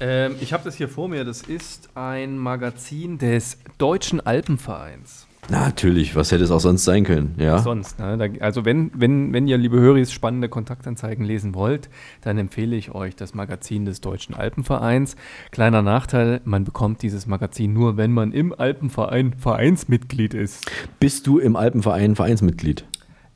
Ähm, 0.00 0.36
ich 0.40 0.52
habe 0.52 0.64
das 0.64 0.76
hier 0.76 0.88
vor 0.88 1.08
mir. 1.08 1.24
Das 1.24 1.42
ist 1.42 1.90
ein 1.94 2.38
Magazin 2.38 3.18
des 3.18 3.58
Deutschen 3.78 4.20
Alpenvereins. 4.20 5.26
Na, 5.48 5.60
natürlich, 5.60 6.16
was 6.16 6.32
hätte 6.32 6.42
es 6.42 6.50
auch 6.50 6.60
sonst 6.60 6.84
sein 6.84 7.04
können? 7.04 7.36
Ja. 7.38 7.58
Sonst. 7.58 8.00
Ne? 8.00 8.32
Also 8.40 8.64
wenn, 8.64 8.90
wenn, 8.94 9.32
wenn 9.32 9.46
ihr, 9.46 9.56
liebe 9.56 9.78
Höris, 9.78 10.10
spannende 10.10 10.48
Kontaktanzeigen 10.48 11.24
lesen 11.24 11.54
wollt, 11.54 11.88
dann 12.22 12.36
empfehle 12.36 12.74
ich 12.74 12.92
euch 12.92 13.14
das 13.14 13.32
Magazin 13.32 13.84
des 13.84 14.00
Deutschen 14.00 14.34
Alpenvereins. 14.34 15.14
Kleiner 15.52 15.82
Nachteil, 15.82 16.40
man 16.44 16.64
bekommt 16.64 17.02
dieses 17.02 17.26
Magazin 17.26 17.72
nur, 17.72 17.96
wenn 17.96 18.10
man 18.10 18.32
im 18.32 18.52
Alpenverein 18.58 19.34
Vereinsmitglied 19.34 20.34
ist. 20.34 20.68
Bist 20.98 21.28
du 21.28 21.38
im 21.38 21.54
Alpenverein 21.54 22.16
Vereinsmitglied? 22.16 22.84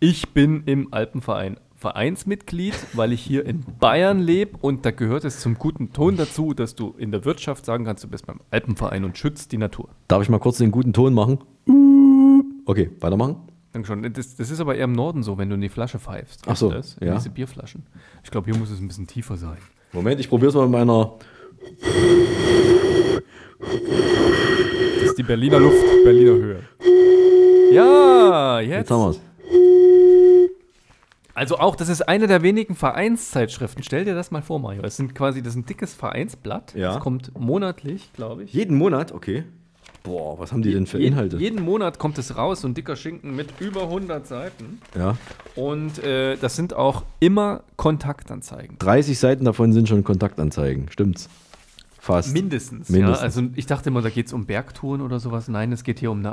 Ich 0.01 0.31
bin 0.31 0.65
im 0.67 0.93
Alpenverein 0.93 1.59
Vereinsmitglied, 1.81 2.75
weil 2.93 3.11
ich 3.11 3.23
hier 3.23 3.47
in 3.47 3.65
Bayern 3.81 4.19
lebe 4.19 4.59
und 4.61 4.85
da 4.85 4.91
gehört 4.91 5.25
es 5.25 5.41
zum 5.41 5.55
guten 5.55 5.95
Ton 5.95 6.19
dazu, 6.19 6.53
dass 6.53 6.75
du 6.75 6.95
in 6.99 7.11
der 7.11 7.25
Wirtschaft 7.25 7.65
sagen 7.65 7.87
kannst, 7.87 8.05
du 8.05 8.09
bist 8.09 8.27
beim 8.27 8.41
Alpenverein 8.51 9.03
und 9.03 9.17
schützt 9.17 9.51
die 9.51 9.57
Natur. 9.57 9.89
Darf 10.07 10.23
ich 10.23 10.29
mal 10.29 10.39
kurz 10.39 10.59
den 10.59 10.73
guten 10.73 10.93
Ton 10.93 11.15
machen? 11.15 11.39
Okay, 12.67 12.91
weitermachen. 13.01 13.37
Dankeschön. 13.73 14.03
Das, 14.13 14.37
das 14.37 14.51
ist 14.51 14.61
aber 14.61 14.75
eher 14.75 14.85
im 14.85 14.93
Norden 14.93 15.23
so, 15.23 15.39
wenn 15.39 15.49
du 15.49 15.55
in 15.55 15.63
die 15.63 15.71
Flasche 15.71 15.99
pfeifst. 15.99 16.43
Ach 16.47 16.57
so, 16.57 16.71
das? 16.71 16.99
In 16.99 17.07
ja. 17.07 17.15
Diese 17.15 17.31
Bierflaschen. 17.31 17.87
Ich 18.25 18.31
glaube, 18.31 18.51
hier 18.51 18.61
muss 18.61 18.71
es 18.71 18.79
ein 18.79 18.87
bisschen 18.87 19.07
tiefer 19.07 19.39
sein. 19.39 19.57
Moment, 19.93 20.21
ich 20.21 20.29
probiere 20.29 20.51
es 20.51 20.55
mal 20.55 20.69
mit 20.69 20.73
meiner. 20.73 21.15
Das 24.97 25.03
ist 25.05 25.17
die 25.17 25.23
Berliner 25.23 25.59
Luft, 25.61 25.83
Berliner 26.05 26.33
Höhe. 26.33 26.61
Ja, 27.73 28.61
jetzt. 28.61 28.71
Jetzt 28.71 28.91
haben 28.91 29.01
wir 29.01 29.11
es. 29.11 29.30
Also 31.41 31.59
auch, 31.59 31.75
das 31.75 31.89
ist 31.89 32.07
eine 32.07 32.27
der 32.27 32.43
wenigen 32.43 32.75
Vereinszeitschriften. 32.75 33.83
Stell 33.83 34.05
dir 34.05 34.15
das 34.15 34.31
mal 34.31 34.43
vor, 34.43 34.59
Mario. 34.59 34.83
Das 34.83 34.97
sind 34.97 35.15
quasi, 35.15 35.41
das 35.41 35.55
ist 35.55 35.61
ein 35.61 35.65
dickes 35.65 35.95
Vereinsblatt. 35.95 36.75
Ja. 36.75 36.93
Das 36.93 37.03
kommt 37.03 37.33
monatlich, 37.35 38.13
glaube 38.13 38.43
ich. 38.45 38.53
Jeden 38.53 38.77
Monat, 38.77 39.11
okay. 39.11 39.45
Boah, 40.03 40.39
was 40.39 40.53
haben 40.53 40.61
die 40.61 40.71
denn 40.71 40.85
für 40.85 40.99
Inhalte? 40.99 41.39
Jeden 41.39 41.65
Monat 41.65 41.99
kommt 41.99 42.19
es 42.19 42.37
raus, 42.37 42.61
so 42.61 42.69
ein 42.69 42.75
dicker 42.75 42.95
Schinken 42.95 43.35
mit 43.35 43.59
über 43.59 43.85
100 43.85 44.27
Seiten. 44.27 44.83
Ja. 44.95 45.17
Und 45.55 46.05
äh, 46.05 46.37
das 46.37 46.57
sind 46.57 46.75
auch 46.75 47.05
immer 47.21 47.63
Kontaktanzeigen. 47.77 48.77
30 48.79 49.19
Seiten 49.19 49.47
davon 49.47 49.73
sind 49.73 49.89
schon 49.89 50.05
Kontaktanzeigen, 50.05 50.91
stimmt's? 50.91 51.31
Fast. 51.99 52.35
Mindestens. 52.35 52.91
Mindestens. 52.91 53.19
Ja, 53.19 53.25
also 53.25 53.43
ich 53.55 53.65
dachte 53.65 53.89
immer, 53.89 54.03
da 54.03 54.11
geht 54.11 54.27
es 54.27 54.35
um 54.35 54.45
Bergtouren 54.45 55.01
oder 55.01 55.21
sowas. 55.21 55.49
Nein, 55.49 55.73
es 55.73 55.85
geht 55.85 56.01
hier 56.01 56.11
um 56.11 56.19
eine 56.19 56.33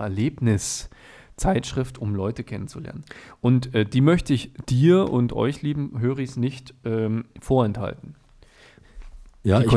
Erlebniszeitschrift, 1.37 1.97
um 1.97 2.15
Leute 2.15 2.43
kennenzulernen. 2.43 3.03
Und 3.41 3.73
äh, 3.75 3.85
die 3.85 4.01
möchte 4.01 4.33
ich 4.33 4.51
dir 4.67 5.09
und 5.09 5.33
euch, 5.33 5.61
lieben 5.61 5.99
Höris, 5.99 6.37
nicht 6.37 6.73
ähm, 6.83 7.25
vorenthalten. 7.39 8.15
ja, 9.43 9.61
ich, 9.61 9.71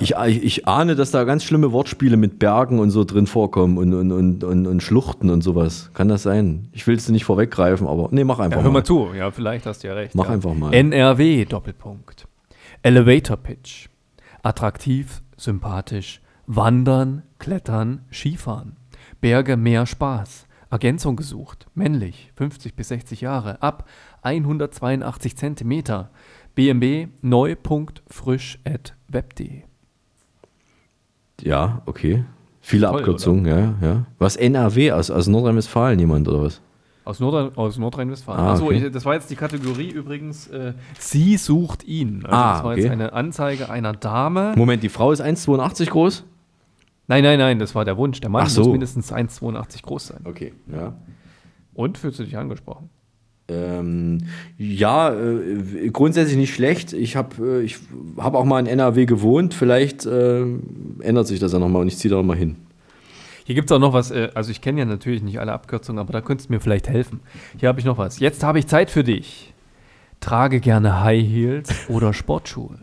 ich, 0.00 0.14
ich, 0.14 0.44
ich 0.44 0.68
ahne, 0.68 0.94
dass 0.94 1.10
da 1.10 1.24
ganz 1.24 1.44
schlimme 1.44 1.72
Wortspiele 1.72 2.16
mit 2.16 2.38
Bergen 2.38 2.78
und 2.78 2.90
so 2.90 3.04
drin 3.04 3.26
vorkommen 3.26 3.78
und, 3.78 3.94
und, 3.94 4.12
und, 4.12 4.44
und, 4.44 4.66
und 4.66 4.82
Schluchten 4.82 5.30
und 5.30 5.42
sowas. 5.42 5.90
Kann 5.94 6.08
das 6.08 6.22
sein? 6.22 6.68
Ich 6.72 6.86
will 6.86 6.96
es 6.96 7.08
nicht 7.08 7.24
vorweggreifen, 7.24 7.86
aber 7.86 8.08
nee, 8.12 8.24
mach 8.24 8.38
einfach 8.38 8.58
Ja, 8.58 8.64
hör 8.64 8.70
mal 8.70 8.80
mal. 8.80 8.84
zu, 8.84 9.10
ja, 9.14 9.30
vielleicht 9.30 9.66
hast 9.66 9.82
du 9.84 9.88
ja 9.88 9.94
recht. 9.94 10.14
Mach 10.14 10.26
ja. 10.26 10.32
einfach 10.32 10.54
mal. 10.54 10.72
NRW, 10.72 11.44
Doppelpunkt. 11.46 12.28
Elevator 12.82 13.36
Pitch. 13.36 13.88
Attraktiv, 14.42 15.22
sympathisch. 15.36 16.20
Wandern, 16.46 17.22
Klettern, 17.38 18.04
Skifahren. 18.12 18.76
Berge, 19.20 19.56
mehr 19.56 19.86
Spaß. 19.86 20.45
Ergänzung 20.70 21.16
gesucht. 21.16 21.66
Männlich, 21.74 22.32
50 22.36 22.74
bis 22.74 22.88
60 22.88 23.20
Jahre. 23.20 23.62
Ab 23.62 23.88
182 24.22 25.36
Zentimeter. 25.36 26.10
BMB 26.54 27.08
neu.frisch.web.de. 27.22 29.62
Ja, 31.42 31.82
okay. 31.86 32.24
Viele 32.60 32.86
Toll, 32.88 32.98
Abkürzungen, 32.98 33.46
ja, 33.46 33.74
ja. 33.86 34.06
Was 34.18 34.36
NRW 34.36 34.92
aus, 34.92 35.10
aus 35.10 35.26
Nordrhein-Westfalen 35.28 35.98
jemand 36.00 36.26
oder 36.28 36.42
was? 36.42 36.60
Aus, 37.04 37.20
Nordrhein- 37.20 37.56
aus 37.56 37.78
Nordrhein-Westfalen. 37.78 38.40
Ah, 38.40 38.52
Achso, 38.54 38.64
okay. 38.66 38.90
das 38.90 39.04
war 39.04 39.14
jetzt 39.14 39.30
die 39.30 39.36
Kategorie 39.36 39.90
übrigens. 39.90 40.48
Äh, 40.48 40.72
sie 40.98 41.36
sucht 41.36 41.84
ihn. 41.84 42.24
Also 42.24 42.36
Ah, 42.36 42.52
das 42.54 42.64
war 42.64 42.72
okay. 42.72 42.80
jetzt 42.80 42.90
eine 42.90 43.12
Anzeige 43.12 43.70
einer 43.70 43.92
Dame. 43.92 44.54
Moment, 44.56 44.82
die 44.82 44.88
Frau 44.88 45.12
ist 45.12 45.20
1,82 45.22 45.90
groß? 45.90 46.24
Nein, 47.08 47.22
nein, 47.22 47.38
nein, 47.38 47.58
das 47.58 47.74
war 47.74 47.84
der 47.84 47.96
Wunsch. 47.96 48.20
Der 48.20 48.30
Mann 48.30 48.46
so. 48.48 48.62
muss 48.62 48.72
mindestens 48.72 49.12
1,82 49.12 49.82
groß 49.82 50.06
sein. 50.08 50.20
Okay, 50.24 50.52
ja. 50.70 50.96
Und 51.74 51.98
fühlst 51.98 52.18
du 52.18 52.24
dich 52.24 52.36
angesprochen? 52.36 52.90
Ähm, 53.48 54.18
ja, 54.58 55.14
äh, 55.14 55.90
grundsätzlich 55.90 56.36
nicht 56.36 56.52
schlecht. 56.52 56.92
Ich 56.92 57.14
habe 57.14 57.60
äh, 57.60 57.62
ich 57.62 57.78
hab 58.16 58.34
auch 58.34 58.44
mal 58.44 58.58
in 58.58 58.66
NRW 58.66 59.06
gewohnt. 59.06 59.54
Vielleicht 59.54 60.04
äh, 60.04 60.40
ändert 61.00 61.28
sich 61.28 61.38
das 61.38 61.52
ja 61.52 61.60
nochmal 61.60 61.82
und 61.82 61.88
ich 61.88 61.96
ziehe 61.96 62.10
da 62.10 62.16
nochmal 62.16 62.36
hin. 62.36 62.56
Hier 63.44 63.54
gibt 63.54 63.70
es 63.70 63.76
auch 63.76 63.78
noch 63.78 63.92
was, 63.92 64.10
äh, 64.10 64.30
also 64.34 64.50
ich 64.50 64.60
kenne 64.60 64.80
ja 64.80 64.84
natürlich 64.84 65.22
nicht 65.22 65.38
alle 65.38 65.52
Abkürzungen, 65.52 66.00
aber 66.00 66.12
da 66.12 66.20
könntest 66.20 66.48
du 66.48 66.54
mir 66.54 66.60
vielleicht 66.60 66.88
helfen. 66.88 67.20
Hier 67.56 67.68
habe 67.68 67.78
ich 67.78 67.86
noch 67.86 67.98
was. 67.98 68.18
Jetzt 68.18 68.42
habe 68.42 68.58
ich 68.58 68.66
Zeit 68.66 68.90
für 68.90 69.04
dich. 69.04 69.54
Trage 70.18 70.58
gerne 70.58 71.04
High 71.04 71.24
Heels 71.24 71.88
oder 71.88 72.12
Sportschuhe. 72.12 72.80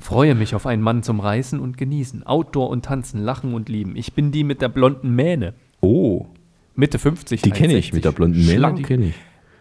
Freue 0.00 0.34
mich 0.34 0.54
auf 0.54 0.66
einen 0.66 0.82
Mann 0.82 1.02
zum 1.02 1.20
Reißen 1.20 1.60
und 1.60 1.76
Genießen. 1.76 2.26
Outdoor 2.26 2.70
und 2.70 2.84
Tanzen, 2.84 3.22
Lachen 3.22 3.54
und 3.54 3.68
Lieben. 3.68 3.96
Ich 3.96 4.12
bin 4.12 4.32
die 4.32 4.44
mit 4.44 4.62
der 4.62 4.68
blonden 4.68 5.14
Mähne. 5.14 5.54
Oh, 5.80 6.26
Mitte 6.74 6.98
50. 6.98 7.42
die 7.42 7.50
kenne 7.50 7.76
ich 7.76 7.88
1,60. 7.88 7.94
mit 7.94 8.04
der 8.04 8.12
blonden 8.12 8.40
Mähne. 8.40 8.58
Schlank. 8.58 8.76
Die 8.76 8.82
kenne 8.82 9.06
ich. 9.06 9.14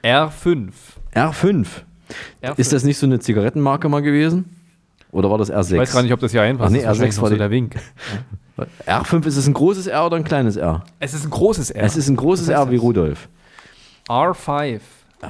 R5. 0.03 0.71
R5. 1.15 1.65
R5. 2.43 2.57
Ist 2.57 2.73
das 2.73 2.83
nicht 2.83 2.97
so 2.97 3.05
eine 3.05 3.19
Zigarettenmarke 3.19 3.89
mal 3.89 4.01
gewesen? 4.01 4.45
Oder 5.11 5.31
war 5.31 5.37
das 5.37 5.51
R6? 5.51 5.73
Ich 5.73 5.79
weiß 5.79 5.93
gar 5.93 6.03
nicht, 6.03 6.13
ob 6.13 6.19
das 6.19 6.31
hier 6.31 6.41
einpasst. 6.41 6.67
Ach 6.67 6.71
nee, 6.71 6.79
ist 6.79 6.85
wahrscheinlich 6.85 7.13
R6 7.13 7.17
noch 7.17 7.23
war 7.23 7.29
so 7.29 7.37
der 7.37 7.51
Wink. 7.51 7.75
R5, 8.87 9.25
ist 9.25 9.37
es 9.37 9.47
ein 9.47 9.53
großes 9.53 9.87
R 9.87 10.05
oder 10.05 10.17
ein 10.17 10.23
kleines 10.23 10.55
R? 10.55 10.83
Es 10.99 11.13
ist 11.13 11.25
ein 11.25 11.29
großes 11.29 11.71
R. 11.71 11.83
Es 11.83 11.95
ist 11.95 12.07
ein 12.07 12.15
großes 12.15 12.49
R 12.49 12.69
wie? 12.71 12.75
Rudolf. 12.75 13.29
R5. 14.07 14.79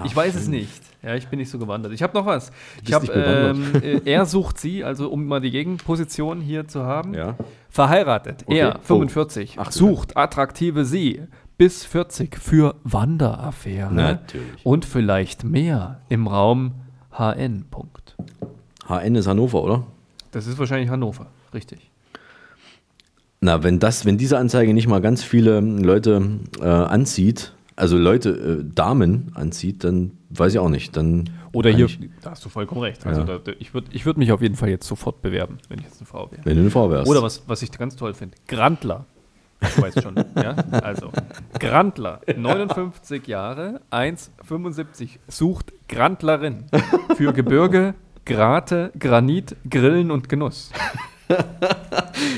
Ich 0.06 0.16
weiß 0.16 0.36
es 0.36 0.48
nicht. 0.48 0.82
Ja, 1.08 1.16
ich 1.16 1.28
bin 1.30 1.40
nicht 1.40 1.50
so 1.50 1.58
gewandert. 1.58 1.94
Ich 1.94 2.04
habe 2.04 2.14
noch 2.18 2.26
was. 2.26 2.52
Ich 2.86 2.92
habe, 2.92 3.08
ähm, 3.14 3.64
äh, 3.82 4.02
er 4.06 4.26
sucht 4.26 4.60
sie, 4.60 4.84
also 4.84 5.10
um 5.10 5.26
mal 5.26 5.40
die 5.40 5.52
Gegenposition 5.52 6.42
hier 6.42 6.68
zu 6.68 6.84
haben. 6.84 7.14
Ja. 7.14 7.36
Verheiratet. 7.70 8.44
Okay. 8.46 8.58
Er, 8.60 8.76
Oh. 8.76 8.84
45, 8.84 9.56
Ach, 9.58 9.68
du 9.72 9.78
sucht 9.78 10.18
attraktive 10.18 10.84
sie 10.84 11.22
bis 11.58 11.86
40 11.86 12.38
für 12.38 12.76
Wanderaffäre. 12.84 13.94
Natürlich. 13.94 14.66
Und 14.66 14.84
vielleicht 14.84 15.46
mehr 15.46 16.02
im 16.10 16.28
Raum 16.28 16.74
HN. 17.18 17.66
Punkt. 17.72 18.18
HN 18.88 19.16
ist 19.16 19.28
Hannover, 19.28 19.64
oder? 19.64 19.84
Das 20.32 20.46
ist 20.46 20.60
wahrscheinlich 20.60 20.90
Hannover, 20.90 21.28
richtig. 21.54 21.90
Na, 23.40 23.64
wenn 23.64 23.80
das, 23.80 24.06
wenn 24.06 24.18
diese 24.18 24.38
Anzeige 24.38 24.74
nicht 24.74 24.88
mal 24.88 25.00
ganz 25.00 25.24
viele 25.24 25.60
Leute 25.62 26.22
äh, 26.60 26.66
anzieht, 26.66 27.54
also 27.76 27.98
Leute, 27.98 28.30
äh, 28.66 28.72
Damen 28.74 29.32
anzieht, 29.36 29.84
dann 29.84 30.17
weiß 30.30 30.54
ich 30.54 30.60
auch 30.60 30.70
nicht. 30.70 30.96
Dann 30.98 31.30
Oder 31.54 31.70
hier, 31.70 31.86
ich, 31.86 32.00
da 32.22 32.32
hast 32.32 32.44
du 32.46 32.50
vollkommen 32.50 32.82
recht. 32.82 33.06
Also 33.06 33.22
Ja. 33.22 33.26
da, 33.26 33.38
da, 33.40 33.52
ich 33.60 33.74
würde 33.74 33.88
ich 33.92 34.06
würd 34.06 34.18
mich 34.18 34.32
auf 34.32 34.42
jeden 34.42 34.56
Fall 34.56 34.70
jetzt 34.70 34.88
sofort 34.88 35.22
bewerben, 35.22 35.58
wenn 35.70 35.80
ich 35.80 35.86
jetzt 35.86 36.00
eine 36.00 36.08
Frau 36.08 36.32
wäre. 36.32 36.42
wenn 36.46 36.56
du 36.56 36.62
eine 36.62 36.70
Frau 36.72 36.90
wärst. 36.90 37.10
Oder 37.10 37.22
was, 37.24 37.44
was 37.48 37.62
ich 37.62 37.72
ganz 37.72 37.96
toll 37.96 38.14
finde, 38.14 38.36
Grandler. 38.48 39.06
Du 39.76 39.82
weißt 39.82 40.04
schon, 40.04 40.16
ja? 40.36 40.52
Also, 40.84 41.12
Grandler, 41.60 42.22
59 42.36 43.26
Jahre, 43.26 43.82
1,75, 43.92 45.18
sucht 45.28 45.74
Grandlerin 45.90 46.66
für 47.16 47.34
Gebirge, 47.34 47.96
Grate, 48.26 48.92
Granit, 49.00 49.56
Grillen 49.68 50.12
und 50.12 50.30
Genuss. 50.30 50.72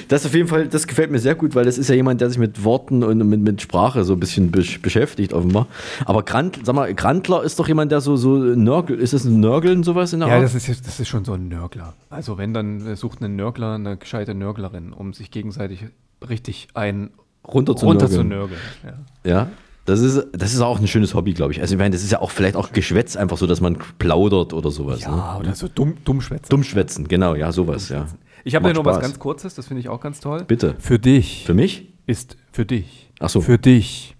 Das 0.07 0.25
auf 0.25 0.33
jeden 0.33 0.47
Fall, 0.47 0.67
das 0.67 0.87
gefällt 0.87 1.11
mir 1.11 1.19
sehr 1.19 1.35
gut, 1.35 1.53
weil 1.55 1.65
das 1.65 1.77
ist 1.77 1.87
ja 1.89 1.95
jemand, 1.95 2.19
der 2.21 2.29
sich 2.29 2.39
mit 2.39 2.63
Worten 2.63 3.03
und 3.03 3.17
mit, 3.27 3.39
mit 3.41 3.61
Sprache 3.61 4.03
so 4.03 4.13
ein 4.13 4.19
bisschen 4.19 4.49
besch 4.51 4.81
beschäftigt, 4.81 5.33
offenbar. 5.33 5.67
Aber 6.05 6.23
Grant, 6.23 6.59
sag 6.63 6.73
mal, 6.75 6.93
Grantler 6.95 7.43
ist 7.43 7.59
doch 7.59 7.67
jemand, 7.67 7.91
der 7.91 8.01
so, 8.01 8.15
so 8.17 8.37
Nörgel, 8.37 8.97
ist 8.99 9.13
das 9.13 9.25
ein 9.25 9.39
Nörgeln, 9.39 9.83
sowas 9.83 10.11
in 10.13 10.19
der 10.21 10.29
Ja, 10.29 10.35
Art? 10.35 10.43
das 10.43 10.55
ist, 10.55 10.87
das 10.87 10.99
ist 10.99 11.07
schon 11.07 11.25
so 11.25 11.33
ein 11.33 11.47
Nörgler. 11.47 11.93
Also 12.09 12.37
wenn, 12.37 12.53
dann 12.53 12.85
äh, 12.87 12.95
sucht 12.95 13.21
ein 13.21 13.35
Nörgler 13.35 13.75
eine 13.75 13.97
gescheite 13.97 14.33
Nörglerin, 14.33 14.91
um 14.93 15.13
sich 15.13 15.29
gegenseitig 15.31 15.85
richtig 16.27 16.69
ein 16.73 17.11
runter 17.47 17.75
zu 17.75 17.85
runter 17.85 18.09
zu 18.09 18.23
nörgeln. 18.23 18.59
nörgeln. 18.83 18.99
Ja. 19.23 19.31
Ja, 19.31 19.47
das 19.85 19.99
ist, 20.01 20.27
das 20.33 20.53
ist 20.53 20.61
auch 20.61 20.79
ein 20.79 20.87
schönes 20.87 21.13
Hobby, 21.13 21.33
glaube 21.33 21.53
ich. 21.53 21.61
Also 21.61 21.75
ich 21.75 21.79
meine, 21.79 21.93
das 21.95 22.03
ist 22.03 22.11
ja 22.11 22.19
auch 22.21 22.31
vielleicht 22.31 22.55
auch 22.55 22.71
Geschwätz, 22.71 23.15
einfach 23.15 23.37
so, 23.37 23.47
dass 23.47 23.61
man 23.61 23.77
plaudert 23.99 24.53
oder 24.53 24.71
sowas. 24.71 24.99
ne? 25.01 25.05
Ja, 25.15 25.37
oder 25.39 25.55
so 25.55 25.67
dumm, 25.67 25.97
Dummschwätzer. 26.03 26.49
Dummschwätzen, 26.49 27.07
genau, 27.07 27.35
ja, 27.35 27.51
sowas, 27.51 27.89
ja. 27.89 28.07
Ich 28.43 28.55
habe 28.55 28.67
ja 28.67 28.73
noch 28.73 28.85
was 28.85 28.95
Spaß. 28.95 29.03
ganz 29.03 29.19
Kurzes, 29.19 29.55
das 29.55 29.67
finde 29.67 29.81
ich 29.81 29.89
auch 29.89 29.99
ganz 30.01 30.19
toll. 30.19 30.43
Bitte. 30.45 30.75
Für 30.79 30.99
dich 30.99 31.45
Für 31.45 31.53
mich? 31.53 31.93
ist 32.05 32.37
für 32.51 32.65
dich. 32.65 33.11
Ach 33.19 33.29
so. 33.29 33.41
Für 33.41 33.57
dich 33.57 34.15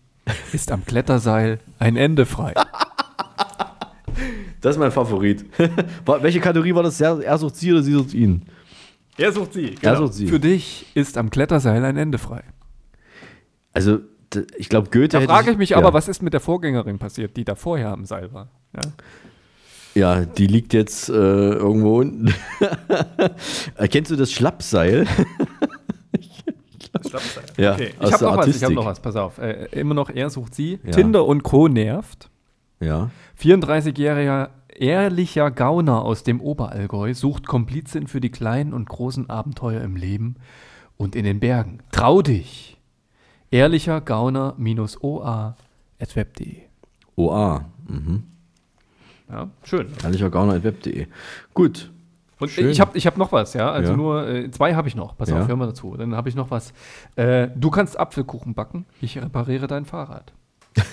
ist 0.54 0.72
am 0.72 0.86
Kletterseil 0.86 1.60
ein 1.80 1.96
Ende 1.96 2.26
frei. 2.26 2.54
Das 4.62 4.76
ist 4.76 4.80
mein 4.80 4.92
Favorit. 4.92 5.46
Welche 6.06 6.40
Kategorie 6.40 6.76
war 6.76 6.84
das? 6.84 7.00
Er, 7.00 7.38
sucht 7.38 7.56
sie 7.56 7.72
oder 7.72 7.82
sie 7.82 7.94
sucht 7.94 8.14
ihn? 8.14 8.44
Er 9.18 9.32
sucht 9.32 9.54
sie. 9.54 9.76
Er 9.82 9.96
sucht 9.96 10.14
sie. 10.14 10.28
Für 10.28 10.40
dich 10.40 10.86
ist 10.94 11.18
am 11.18 11.30
Kletterseil 11.30 11.84
ein 11.86 11.98
Ende 11.98 12.18
frei. 12.18 12.44
Also, 13.74 14.00
ich 14.58 14.70
glaube, 14.70 14.90
Goethe 14.90 15.20
Da 15.20 15.22
frage 15.22 15.52
ich 15.52 15.58
mich 15.58 15.70
ja. 15.72 15.78
aber, 15.78 15.94
was 15.94 16.08
ist 16.08 16.22
mit 16.22 16.34
der 16.34 16.40
Vorgängerin 16.42 17.00
passiert, 17.00 17.38
die 17.38 17.46
da 17.46 17.56
vorher 17.56 17.90
am 17.92 18.06
Seil 18.06 18.34
war? 18.34 18.50
Ja. 18.76 18.82
Ja, 19.96 20.24
die 20.26 20.48
liegt 20.48 20.74
jetzt 20.74 21.10
äh, 21.10 21.14
irgendwo 21.14 22.00
unten. 22.00 22.34
Äh, 23.76 23.88
Kennst 23.88 24.12
du 24.12 24.16
das 24.16 24.32
Schlappseil? 24.32 25.06
Ja, 27.58 27.74
Okay, 27.74 27.92
ich 28.00 28.02
habe 28.02 28.10
der 28.10 28.10
noch 28.10 28.12
was, 28.12 28.22
ich 28.22 28.28
Artistik. 28.40 28.64
habe 28.64 28.74
noch 28.76 28.86
was, 28.86 29.00
pass 29.00 29.16
auf. 29.16 29.38
Äh, 29.38 29.68
immer 29.72 29.94
noch 29.94 30.10
er 30.10 30.30
sucht 30.30 30.56
sie. 30.56 30.80
Ja. 30.84 30.92
Tinder 30.92 31.26
und 31.26 31.44
Co. 31.44 31.68
nervt. 31.68 32.30
Ja. 32.80 33.12
34-jähriger 33.42 34.50
ehrlicher 34.76 35.52
Gauner 35.52 36.04
aus 36.04 36.24
dem 36.24 36.42
Oberallgäu 36.42 37.14
sucht 37.14 37.46
Komplizin 37.48 38.08
für 38.08 38.22
die 38.22 38.32
kleinen 38.32 38.74
und 38.74 38.88
großen 38.90 39.30
Abenteuer 39.30 39.82
im 39.82 39.96
Leben 39.96 40.36
und 40.98 41.16
in 41.16 41.26
den 41.26 41.40
Bergen. 41.40 41.80
Trau 41.92 42.22
dich! 42.22 42.78
Ehrlicher 43.52 44.00
Gauner-oa.web.de 44.02 46.58
OA. 47.16 47.66
Mhm. 47.88 48.24
Ja, 49.30 49.50
schön. 49.64 49.88
Ehrlicher 50.04 50.30
Gauner.web.de. 50.30 51.08
Gut. 51.54 51.92
Und 52.40 52.50
Schön. 52.50 52.70
ich 52.70 52.80
habe 52.80 52.98
ich 52.98 53.06
hab 53.06 53.18
noch 53.18 53.32
was, 53.34 53.54
ja. 53.54 53.70
Also 53.72 53.92
Ja. 53.92 53.98
nur 53.98 54.28
äh, 54.28 54.50
zwei 54.50 54.74
habe 54.74 54.88
ich 54.88 54.96
noch. 54.96 55.18
Pass 55.18 55.30
Ja. 55.30 55.42
auf, 55.42 55.48
hör 55.50 55.56
mal 55.58 55.66
dazu. 55.68 55.96
Dann 55.98 56.16
habe 56.16 56.30
ich 56.30 56.36
noch 56.36 56.52
was. 56.52 56.74
Äh, 57.18 57.50
du 57.56 57.70
kannst 57.70 58.00
Apfelkuchen 58.00 58.54
backen. 58.54 58.86
Ich 59.02 59.18
repariere 59.22 59.68
dein 59.68 59.86
Fahrrad. 59.86 60.32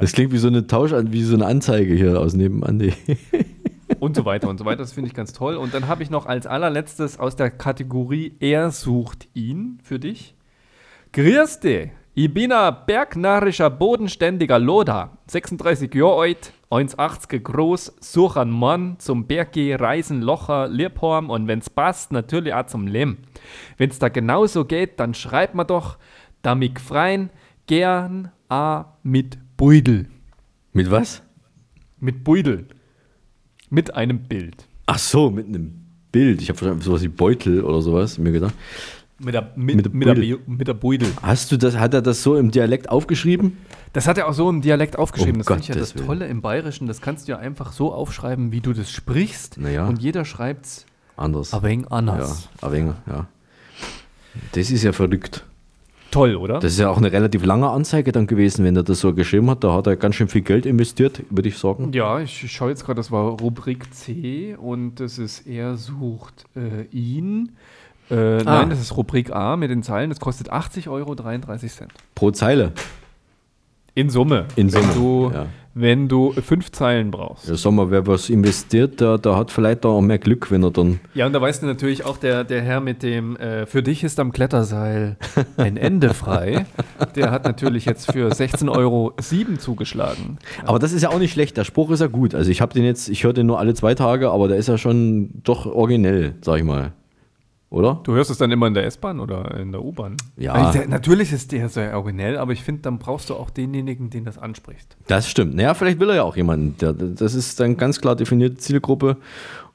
Das 0.00 0.12
klingt 0.12 0.32
wie 0.32 0.38
so 0.38 0.48
eine 0.48 0.66
Tausch, 0.66 0.92
wie 0.92 1.22
so 1.22 1.34
eine 1.34 1.46
Anzeige 1.46 1.94
hier 1.94 2.18
aus 2.20 2.34
nebenan. 2.34 2.80
Und 4.00 4.16
so 4.16 4.24
weiter 4.24 4.48
und 4.48 4.58
so 4.58 4.64
weiter. 4.64 4.78
Das 4.78 4.92
finde 4.92 5.08
ich 5.08 5.14
ganz 5.14 5.32
toll. 5.32 5.56
Und 5.56 5.74
dann 5.74 5.88
habe 5.88 6.02
ich 6.02 6.10
noch 6.10 6.26
als 6.26 6.46
allerletztes 6.46 7.18
aus 7.18 7.36
der 7.36 7.50
Kategorie 7.50 8.34
Er 8.38 8.70
sucht 8.70 9.28
ihn 9.34 9.78
für 9.82 9.98
dich. 9.98 10.34
Grüß 11.12 11.60
dich, 11.60 11.90
ich 12.20 12.34
bin 12.34 12.50
ein 12.50 12.76
bergnarischer, 12.84 13.70
bodenständiger 13.70 14.58
Loda, 14.58 15.18
36 15.28 15.94
Jahre 15.94 16.22
alt, 16.22 16.52
1,80 16.68 17.38
groß, 17.38 17.94
suche 18.00 18.40
einen 18.40 18.50
Mann 18.50 18.96
zum 18.98 19.28
Berggeh, 19.28 19.76
Reisen, 19.76 20.20
Locher, 20.22 20.66
Liebhorn 20.66 21.30
und 21.30 21.46
wenn's 21.46 21.70
passt, 21.70 22.10
natürlich 22.10 22.54
auch 22.54 22.66
zum 22.66 22.88
Leben. 22.88 23.18
Wenn's 23.76 24.00
da 24.00 24.08
genauso 24.08 24.64
geht, 24.64 24.98
dann 24.98 25.14
schreibt 25.14 25.54
mir 25.54 25.64
doch, 25.64 25.96
da 26.42 26.56
mich 26.56 26.80
freien, 26.80 27.30
gern 27.68 28.32
a 28.48 28.96
mit 29.04 29.38
Beudel. 29.56 30.08
Mit 30.72 30.90
was? 30.90 31.22
Mit 32.00 32.24
Beudel. 32.24 32.66
Mit 33.70 33.94
einem 33.94 34.24
Bild. 34.24 34.66
Ach 34.86 34.98
so, 34.98 35.30
mit 35.30 35.46
einem 35.46 35.86
Bild. 36.10 36.42
Ich 36.42 36.48
habe 36.48 36.58
verstanden, 36.58 36.82
sowas 36.82 37.02
wie 37.02 37.08
Beutel 37.08 37.62
oder 37.62 37.80
sowas, 37.80 38.18
mir 38.18 38.32
gedacht. 38.32 38.54
Mit 39.20 39.34
der, 39.34 39.52
mit, 39.56 39.76
Mit 39.76 39.86
der 39.86 39.92
mit, 39.92 40.30
der, 40.30 40.38
mit 40.46 40.68
der 40.68 40.74
Beudel. 40.74 41.08
Hast 41.22 41.50
du 41.50 41.56
das, 41.56 41.76
hat 41.76 41.92
er 41.92 42.02
das 42.02 42.22
so 42.22 42.36
im 42.36 42.52
Dialekt 42.52 42.88
aufgeschrieben? 42.88 43.58
Das 43.92 44.06
hat 44.06 44.16
er 44.16 44.28
auch 44.28 44.32
so 44.32 44.48
im 44.48 44.60
Dialekt 44.62 44.96
aufgeschrieben. 44.96 45.40
Um 45.40 45.44
das 45.44 45.46
finde 45.48 45.62
ich 45.62 45.68
ja 45.68 45.74
das 45.74 45.94
Willen. 45.96 46.06
Tolle 46.06 46.26
im 46.28 46.40
Bayerischen. 46.40 46.86
Das 46.86 47.00
kannst 47.00 47.26
du 47.26 47.32
ja 47.32 47.38
einfach 47.38 47.72
so 47.72 47.92
aufschreiben, 47.92 48.52
wie 48.52 48.60
du 48.60 48.72
das 48.72 48.90
sprichst. 48.90 49.56
Na 49.58 49.70
ja. 49.70 49.88
Und 49.88 50.00
jeder 50.00 50.24
schreibt's 50.24 50.86
Anders. 51.16 51.52
ein 51.52 51.62
wenig 51.64 51.86
ja, 51.86 51.96
anders. 51.96 52.48
ein 52.62 52.72
wenig, 52.72 52.94
ja. 53.08 53.26
Das 54.52 54.70
ist 54.70 54.84
ja 54.84 54.92
verrückt. 54.92 55.44
Toll, 56.10 56.36
oder? 56.36 56.60
Das 56.60 56.72
ist 56.72 56.78
ja 56.78 56.88
auch 56.88 56.96
eine 56.96 57.12
relativ 57.12 57.44
lange 57.44 57.68
Anzeige 57.68 58.12
dann 58.12 58.26
gewesen, 58.26 58.64
wenn 58.64 58.76
er 58.76 58.82
das 58.82 59.00
so 59.00 59.12
geschrieben 59.12 59.50
hat. 59.50 59.62
Da 59.62 59.74
hat 59.74 59.86
er 59.86 59.96
ganz 59.96 60.14
schön 60.14 60.28
viel 60.28 60.40
Geld 60.40 60.64
investiert, 60.64 61.22
würde 61.28 61.48
ich 61.48 61.58
sagen. 61.58 61.92
ja, 61.92 62.20
ich 62.20 62.50
schaue 62.50 62.70
jetzt 62.70 62.86
gerade, 62.86 62.96
das 62.96 63.10
war 63.10 63.38
Rubrik 63.40 63.92
C 63.92 64.54
und 64.54 65.00
das 65.00 65.18
ist 65.18 65.46
Er 65.46 65.76
sucht 65.76 66.46
äh, 66.56 66.84
ihn. 66.96 67.52
Äh, 68.10 68.14
Ah. 68.38 68.42
Nein, 68.44 68.70
das 68.70 68.80
ist 68.80 68.96
Rubrik 68.96 69.32
A 69.32 69.56
mit 69.56 69.70
den 69.70 69.82
Zeilen. 69.82 70.10
Das 70.10 70.20
kostet 70.20 70.52
80,33 70.52 70.88
Euro. 70.90 71.14
Pro 72.14 72.30
Zeile. 72.30 72.72
In 73.94 74.10
Summe. 74.10 74.46
In 74.56 74.72
wenn 74.72 74.82
Summe, 74.82 74.94
Du, 74.94 75.30
ja. 75.34 75.46
Wenn 75.74 76.08
du 76.08 76.32
fünf 76.32 76.72
Zeilen 76.72 77.10
brauchst. 77.12 77.48
Ja, 77.48 77.54
sag 77.56 77.72
mal, 77.72 77.90
wer 77.90 78.04
was 78.06 78.30
investiert, 78.30 79.00
der, 79.00 79.16
der 79.18 79.36
hat 79.36 79.52
vielleicht 79.52 79.84
auch 79.86 80.00
mehr 80.00 80.18
Glück, 80.18 80.50
wenn 80.50 80.64
er 80.64 80.70
dann. 80.72 80.98
Ja, 81.14 81.26
und 81.26 81.32
da 81.32 81.40
weißt 81.40 81.62
du 81.62 81.66
natürlich 81.66 82.04
auch, 82.04 82.16
der, 82.16 82.42
der 82.42 82.62
Herr 82.62 82.80
mit 82.80 83.02
dem 83.04 83.36
äh, 83.36 83.64
Für 83.66 83.82
dich 83.82 84.02
ist 84.02 84.18
am 84.18 84.32
Kletterseil 84.32 85.16
ein 85.56 85.76
Ende 85.76 86.14
frei, 86.14 86.66
der 87.16 87.30
hat 87.30 87.44
natürlich 87.44 87.84
jetzt 87.84 88.10
für 88.10 88.30
16,07 88.32 88.70
Euro 88.76 89.12
zugeschlagen. 89.58 90.38
Aber 90.64 90.78
das 90.80 90.92
ist 90.92 91.02
ja 91.02 91.10
auch 91.10 91.18
nicht 91.20 91.32
schlecht. 91.32 91.56
Der 91.56 91.64
Spruch 91.64 91.90
ist 91.90 92.00
ja 92.00 92.06
gut. 92.08 92.34
Also 92.34 92.50
ich 92.50 92.60
habe 92.60 92.72
den 92.74 92.84
jetzt, 92.84 93.08
ich 93.08 93.22
höre 93.22 93.32
den 93.32 93.46
nur 93.46 93.60
alle 93.60 93.74
zwei 93.74 93.94
Tage, 93.94 94.30
aber 94.30 94.48
der 94.48 94.56
ist 94.56 94.68
ja 94.68 94.78
schon 94.78 95.30
doch 95.44 95.66
originell, 95.66 96.34
sag 96.40 96.58
ich 96.58 96.64
mal. 96.64 96.92
Oder? 97.70 98.00
Du 98.04 98.14
hörst 98.14 98.30
es 98.30 98.38
dann 98.38 98.50
immer 98.50 98.66
in 98.66 98.74
der 98.74 98.86
S-Bahn 98.86 99.20
oder 99.20 99.54
in 99.58 99.72
der 99.72 99.84
U-Bahn? 99.84 100.16
Ja. 100.36 100.52
Also 100.52 100.78
der, 100.78 100.88
natürlich 100.88 101.32
ist 101.32 101.52
der 101.52 101.68
sehr 101.68 101.94
originell, 101.94 102.38
aber 102.38 102.52
ich 102.52 102.62
finde, 102.62 102.82
dann 102.82 102.98
brauchst 102.98 103.28
du 103.28 103.34
auch 103.34 103.50
denjenigen, 103.50 104.08
den 104.08 104.24
das 104.24 104.38
anspricht. 104.38 104.96
Das 105.06 105.28
stimmt. 105.28 105.54
Naja, 105.54 105.74
vielleicht 105.74 106.00
will 106.00 106.08
er 106.08 106.16
ja 106.16 106.22
auch 106.22 106.36
jemanden. 106.36 106.78
Der, 106.78 106.94
das 106.94 107.34
ist 107.34 107.60
dann 107.60 107.76
ganz 107.76 108.00
klar 108.00 108.16
definierte 108.16 108.56
Zielgruppe. 108.56 109.18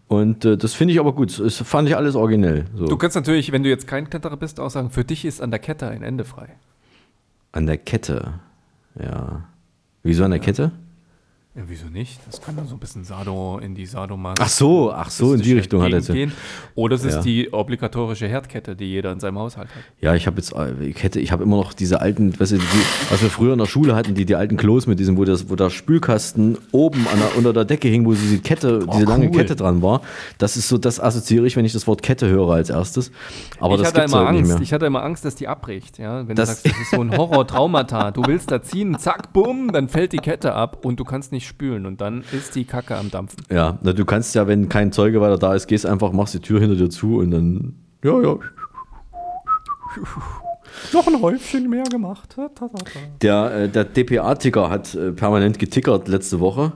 Und 0.07 0.43
äh, 0.43 0.57
das 0.57 0.73
finde 0.73 0.93
ich 0.93 0.99
aber 0.99 1.13
gut. 1.13 1.39
Das 1.39 1.57
fand 1.57 1.87
ich 1.87 1.95
alles 1.95 2.15
originell. 2.15 2.65
So. 2.75 2.87
Du 2.87 2.97
kannst 2.97 3.15
natürlich, 3.15 3.51
wenn 3.51 3.61
du 3.61 3.69
jetzt 3.69 3.87
kein 3.87 4.09
Kletterer 4.09 4.37
bist, 4.37 4.59
auch 4.59 4.71
sagen, 4.71 4.89
für 4.89 5.03
dich 5.03 5.23
ist 5.23 5.39
an 5.39 5.51
der 5.51 5.59
Kette 5.59 5.87
ein 5.87 6.01
Ende 6.01 6.25
frei. 6.25 6.49
An 7.51 7.67
der 7.67 7.77
Kette. 7.77 8.39
Ja. 8.99 9.43
Wieso 10.01 10.23
an 10.23 10.31
der 10.31 10.39
Kette? 10.39 10.71
Ja, 11.55 11.61
wieso 11.67 11.85
nicht? 11.85 12.19
Das 12.25 12.41
kann 12.41 12.55
dann 12.55 12.65
so 12.67 12.75
ein 12.75 12.79
bisschen 12.79 13.03
Sado 13.03 13.59
in 13.59 13.75
die 13.75 13.85
Sadomas. 13.85 14.39
Ach 14.41 14.49
so, 14.49 14.91
ach 14.91 15.11
so, 15.11 15.35
in 15.35 15.41
die 15.41 15.53
Richtung 15.53 15.83
hat 15.83 15.93
er 15.93 16.01
gehen. 16.01 16.31
Oder 16.73 16.95
es 16.95 17.05
ist 17.05 17.13
Ja. 17.17 17.21
die 17.21 17.53
obligatorische 17.53 18.27
Herdkette, 18.27 18.75
die 18.75 18.85
jeder 18.85 19.11
in 19.11 19.19
seinem 19.19 19.37
Haushalt 19.37 19.67
hat. 19.69 19.83
Ja, 20.01 20.15
ich 20.15 20.25
habe 20.25 20.37
jetzt, 20.37 20.51
äh, 20.55 20.73
ich 20.83 21.03
hätte, 21.03 21.19
ich 21.19 21.31
habe 21.31 21.43
immer 21.43 21.57
noch 21.57 21.73
diese 21.73 22.01
alten, 22.01 22.39
weißt 22.39 22.53
du, 22.53 22.57
die, 22.57 22.63
was 23.11 23.21
wir 23.21 23.29
früher 23.29 23.53
in 23.53 23.59
der 23.59 23.67
Schule 23.67 23.95
hatten, 23.95 24.15
die, 24.15 24.25
die 24.25 24.35
alten 24.35 24.57
Klos 24.57 24.87
mit 24.87 24.97
diesem, 24.99 25.15
wo 25.15 25.25
das, 25.25 25.47
wo 25.47 25.55
der 25.55 25.69
Spülkasten 25.69 26.57
oben 26.71 27.03
der, 27.05 27.37
unter 27.37 27.53
der 27.53 27.65
Decke 27.65 27.87
hing, 27.87 28.03
wo 28.07 28.13
diese 28.13 28.39
Kette, 28.39 28.79
diese 28.91 29.05
lange 29.05 29.27
cool. 29.27 29.33
Kette 29.37 29.55
dran 29.55 29.83
war. 29.83 30.01
Das 30.39 30.57
ist 30.57 30.67
so, 30.67 30.79
das 30.79 30.99
assoziiere 30.99 31.45
ich, 31.45 31.55
wenn 31.55 31.65
ich 31.65 31.73
das 31.73 31.85
Wort 31.85 32.01
Kette 32.01 32.27
höre 32.29 32.49
als 32.49 32.71
erstes. 32.71 33.11
Aber 33.59 33.75
ich 33.75 33.81
das 33.81 33.89
hatte 33.89 33.99
gibt's 33.99 34.13
immer 34.13 34.25
halt 34.25 34.41
nicht 34.41 34.49
Angst. 34.51 34.63
Ich 34.63 34.73
hatte 34.73 34.87
immer 34.87 35.03
Angst, 35.03 35.23
dass 35.23 35.35
die 35.35 35.47
abbricht. 35.47 35.99
Ja? 35.99 36.27
Wenn 36.27 36.35
Das- 36.35 36.63
du 36.63 36.69
sagst, 36.69 36.77
das 36.79 36.81
ist 36.81 36.89
so 36.95 37.01
ein 37.01 37.15
Horror-Traumata. 37.15 38.09
Du 38.09 38.23
willst 38.25 38.49
da 38.49 38.59
ziehen, 38.63 38.97
zack, 38.97 39.33
bumm, 39.33 39.71
dann 39.71 39.87
fällt 39.87 40.13
die 40.13 40.17
Kette 40.17 40.53
ab 40.55 40.83
und 40.83 40.99
du 40.99 41.03
kannst 41.03 41.31
nicht 41.31 41.42
spülen 41.45 41.85
und 41.85 42.01
dann 42.01 42.23
ist 42.31 42.55
die 42.55 42.65
Kacke 42.65 42.95
am 42.97 43.11
Dampfen. 43.11 43.43
Ja, 43.51 43.77
na, 43.81 43.93
du 43.93 44.05
kannst 44.05 44.35
ja, 44.35 44.47
wenn 44.47 44.69
kein 44.69 44.91
Zeuge 44.91 45.21
weiter 45.21 45.37
da 45.37 45.53
ist, 45.53 45.67
gehst 45.67 45.85
einfach, 45.85 46.11
machst 46.11 46.33
die 46.33 46.39
Tür 46.39 46.59
hinter 46.59 46.75
dir 46.75 46.89
zu 46.89 47.17
und 47.17 47.31
dann, 47.31 47.75
ja, 48.03 48.19
ja. 48.21 48.37
Noch 50.91 51.07
ein 51.07 51.21
Häufchen 51.21 51.69
mehr 51.69 51.83
gemacht. 51.83 52.35
Der, 53.21 53.51
äh, 53.53 53.69
der 53.69 53.83
DPA-Ticker 53.85 54.69
hat 54.69 54.95
äh, 54.95 55.11
permanent 55.11 55.59
getickert 55.59 56.07
letzte 56.07 56.39
Woche 56.39 56.73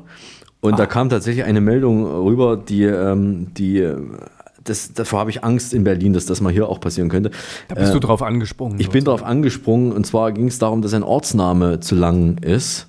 und 0.59 0.77
da 0.77 0.85
kam 0.85 1.09
tatsächlich 1.09 1.45
eine 1.45 1.61
Meldung 1.61 2.05
rüber, 2.05 2.57
die, 2.57 2.83
ähm, 2.83 3.53
die 3.55 3.79
äh, 3.79 3.97
das, 4.63 4.93
davor 4.93 5.19
habe 5.21 5.29
ich 5.29 5.43
Angst 5.43 5.73
in 5.73 5.83
Berlin, 5.83 6.13
dass 6.13 6.25
das 6.25 6.41
mal 6.41 6.51
hier 6.51 6.67
auch 6.67 6.79
passieren 6.79 7.09
könnte. 7.09 7.31
Da 7.69 7.75
bist 7.75 7.91
Äh, 7.91 7.93
du 7.93 7.99
drauf 7.99 8.21
angesprungen. 8.21 8.79
Ich 8.79 8.89
bin 8.89 9.03
darauf 9.05 9.23
angesprungen 9.23 9.93
und 9.93 10.05
zwar 10.05 10.31
ging 10.31 10.47
es 10.47 10.59
darum, 10.59 10.81
dass 10.81 10.93
ein 10.93 11.03
Ortsname 11.03 11.79
zu 11.79 11.95
lang 11.95 12.37
ist. 12.39 12.87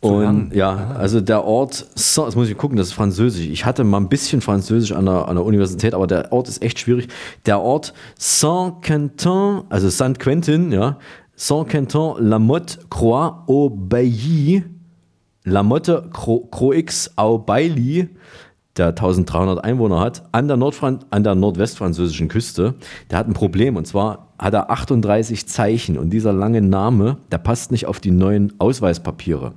Und 0.00 0.22
lang? 0.22 0.50
ja, 0.54 0.94
also 0.96 1.20
der 1.20 1.44
Ort, 1.44 1.86
das 1.94 2.36
muss 2.36 2.48
ich 2.48 2.56
gucken, 2.56 2.76
das 2.76 2.88
ist 2.88 2.92
Französisch. 2.94 3.46
Ich 3.48 3.64
hatte 3.64 3.82
mal 3.84 3.98
ein 3.98 4.08
bisschen 4.08 4.40
Französisch 4.40 4.92
an 4.92 5.06
der, 5.06 5.26
an 5.28 5.36
der 5.36 5.44
Universität, 5.44 5.94
aber 5.94 6.06
der 6.06 6.32
Ort 6.32 6.48
ist 6.48 6.62
echt 6.62 6.78
schwierig. 6.78 7.08
Der 7.46 7.60
Ort 7.60 7.94
Saint-Quentin, 8.18 9.62
also 9.68 9.88
Saint-Quentin, 9.88 10.72
ja, 10.72 10.98
Saint-Quentin, 11.36 12.14
La 12.18 12.38
Motte, 12.38 12.78
Croix, 12.90 13.44
au 13.46 13.70
Bailly, 13.70 14.64
La 15.44 15.62
Motte, 15.62 16.04
Cro- 16.12 16.46
Croix, 16.50 17.10
au 17.16 17.38
Bailly, 17.38 18.08
der 18.76 18.88
1300 18.88 19.64
Einwohner 19.64 20.00
hat, 20.00 20.22
an 20.32 20.46
der, 20.48 20.56
Nordfran 20.56 21.00
an 21.10 21.24
der 21.24 21.34
nordwestfranzösischen 21.34 22.28
Küste. 22.28 22.74
Der 23.10 23.18
hat 23.18 23.26
ein 23.28 23.32
Problem 23.34 23.76
und 23.76 23.86
zwar 23.86 24.28
hat 24.38 24.54
er 24.54 24.70
38 24.70 25.48
Zeichen 25.48 25.98
und 25.98 26.10
dieser 26.10 26.32
lange 26.32 26.62
Name, 26.62 27.16
der 27.32 27.38
passt 27.38 27.72
nicht 27.72 27.86
auf 27.86 27.98
die 27.98 28.12
neuen 28.12 28.52
Ausweispapiere. 28.60 29.52